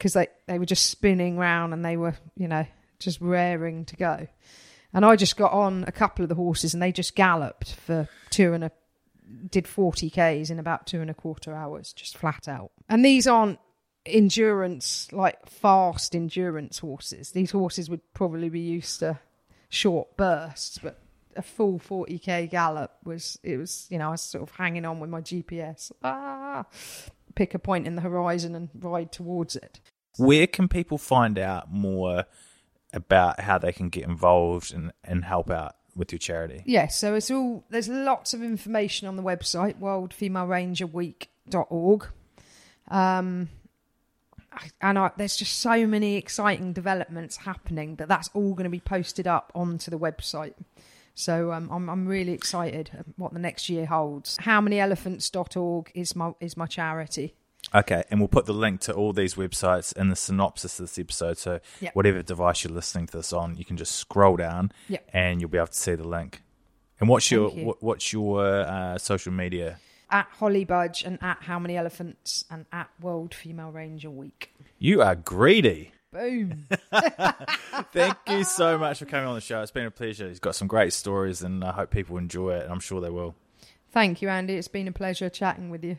because 0.00 0.14
they 0.14 0.28
they 0.46 0.58
were 0.58 0.64
just 0.64 0.86
spinning 0.86 1.36
round 1.36 1.74
and 1.74 1.84
they 1.84 1.98
were 1.98 2.14
you 2.34 2.48
know 2.48 2.66
just 2.98 3.20
raring 3.20 3.84
to 3.84 3.96
go. 3.96 4.26
And 4.92 5.04
I 5.04 5.14
just 5.14 5.36
got 5.36 5.52
on 5.52 5.84
a 5.86 5.92
couple 5.92 6.24
of 6.24 6.28
the 6.28 6.34
horses 6.34 6.74
and 6.74 6.82
they 6.82 6.90
just 6.90 7.14
galloped 7.14 7.74
for 7.74 8.08
two 8.30 8.54
and 8.54 8.64
a 8.64 8.72
did 9.48 9.68
40 9.68 10.10
Ks 10.10 10.50
in 10.50 10.58
about 10.58 10.86
two 10.86 11.00
and 11.00 11.10
a 11.10 11.14
quarter 11.14 11.54
hours, 11.54 11.92
just 11.92 12.16
flat 12.16 12.48
out. 12.48 12.72
And 12.88 13.04
these 13.04 13.26
aren't 13.28 13.60
endurance, 14.04 15.12
like 15.12 15.46
fast 15.46 16.16
endurance 16.16 16.78
horses. 16.78 17.30
These 17.30 17.52
horses 17.52 17.88
would 17.88 18.00
probably 18.12 18.48
be 18.48 18.60
used 18.60 18.98
to 19.00 19.20
short 19.68 20.16
bursts, 20.16 20.78
but 20.78 21.00
a 21.36 21.42
full 21.42 21.78
40k 21.78 22.50
gallop 22.50 22.92
was, 23.04 23.38
it 23.44 23.56
was, 23.56 23.86
you 23.88 23.98
know, 23.98 24.08
I 24.08 24.12
was 24.12 24.22
sort 24.22 24.42
of 24.42 24.56
hanging 24.56 24.84
on 24.84 24.98
with 24.98 25.10
my 25.10 25.20
GPS. 25.20 25.92
Ah, 26.02 26.64
pick 27.34 27.54
a 27.54 27.58
point 27.58 27.86
in 27.86 27.94
the 27.94 28.02
horizon 28.02 28.54
and 28.54 28.68
ride 28.74 29.12
towards 29.12 29.56
it. 29.56 29.80
Where 30.16 30.46
can 30.46 30.68
people 30.68 30.96
find 30.98 31.38
out 31.38 31.72
more 31.72 32.26
about 32.92 33.40
how 33.40 33.56
they 33.58 33.72
can 33.72 33.88
get 33.88 34.04
involved 34.04 34.74
and, 34.74 34.92
and 35.04 35.24
help 35.24 35.50
out 35.50 35.76
with 35.94 36.12
your 36.12 36.18
charity? 36.18 36.62
Yes, 36.66 36.94
so 36.96 37.14
it's 37.14 37.30
all 37.30 37.64
there's 37.70 37.88
lots 37.88 38.34
of 38.34 38.42
information 38.42 39.08
on 39.08 39.16
the 39.16 39.22
website 39.22 39.78
worldfemalerangerweek.org. 39.78 42.06
Um 42.88 43.48
and 44.80 44.98
I, 44.98 45.12
there's 45.16 45.36
just 45.36 45.58
so 45.58 45.86
many 45.86 46.16
exciting 46.16 46.72
developments 46.72 47.36
happening 47.36 47.94
that 47.96 48.08
that's 48.08 48.28
all 48.34 48.54
going 48.54 48.64
to 48.64 48.70
be 48.70 48.80
posted 48.80 49.28
up 49.28 49.52
onto 49.54 49.92
the 49.92 49.98
website. 49.98 50.54
So 51.14 51.52
um, 51.52 51.68
I'm 51.70 51.88
I'm 51.88 52.06
really 52.06 52.32
excited 52.32 52.90
what 53.16 53.32
the 53.32 53.38
next 53.38 53.68
year 53.68 53.86
holds. 53.86 54.36
How 54.40 54.60
many 54.60 54.76
Howmanyelephants.org 54.76 55.92
is 55.94 56.16
my 56.16 56.32
is 56.40 56.56
my 56.56 56.66
charity. 56.66 57.34
Okay, 57.74 58.02
and 58.10 58.18
we'll 58.20 58.28
put 58.28 58.46
the 58.46 58.52
link 58.52 58.80
to 58.82 58.92
all 58.92 59.12
these 59.12 59.34
websites 59.34 59.96
in 59.96 60.08
the 60.08 60.16
synopsis 60.16 60.80
of 60.80 60.84
this 60.86 60.98
episode. 60.98 61.38
So 61.38 61.60
Yep. 61.80 61.94
whatever 61.94 62.22
device 62.22 62.64
you're 62.64 62.72
listening 62.72 63.06
to 63.08 63.16
this 63.18 63.32
on, 63.32 63.56
you 63.56 63.64
can 63.64 63.76
just 63.76 63.94
scroll 63.96 64.36
down 64.36 64.72
Yep. 64.88 65.08
and 65.12 65.40
you'll 65.40 65.50
be 65.50 65.58
able 65.58 65.68
to 65.68 65.74
see 65.74 65.94
the 65.94 66.06
link. 66.06 66.42
And 66.98 67.08
what's 67.08 67.30
your 67.30 67.50
you. 67.52 67.64
what, 67.66 67.82
what's 67.82 68.12
your 68.12 68.44
uh, 68.44 68.98
social 68.98 69.32
media? 69.32 69.78
At 70.10 70.26
Holly 70.32 70.64
Budge 70.64 71.04
and 71.04 71.18
at 71.22 71.42
How 71.42 71.58
Many 71.60 71.76
Elephants 71.76 72.44
and 72.50 72.66
at 72.72 72.90
World 73.00 73.32
Female 73.34 73.70
Ranger 73.70 74.10
Week. 74.10 74.52
You 74.78 75.00
are 75.02 75.14
greedy. 75.14 75.92
Boom. 76.12 76.66
Thank 77.92 78.16
you 78.28 78.42
so 78.44 78.76
much 78.76 78.98
for 78.98 79.04
coming 79.06 79.26
on 79.28 79.36
the 79.36 79.40
show. 79.40 79.62
It's 79.62 79.70
been 79.70 79.86
a 79.86 79.90
pleasure. 79.92 80.28
He's 80.28 80.40
got 80.40 80.56
some 80.56 80.66
great 80.66 80.92
stories, 80.92 81.42
and 81.42 81.62
I 81.62 81.70
hope 81.72 81.90
people 81.90 82.18
enjoy 82.18 82.54
it. 82.56 82.64
And 82.64 82.72
I'm 82.72 82.80
sure 82.80 83.00
they 83.00 83.10
will. 83.10 83.36
Thank 83.92 84.20
you, 84.20 84.28
Andy. 84.28 84.54
It's 84.54 84.68
been 84.68 84.88
a 84.88 84.92
pleasure 84.92 85.28
chatting 85.30 85.70
with 85.70 85.84
you. 85.84 85.98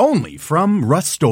Only 0.00 0.38
from 0.38 0.86
Rust 0.86 1.22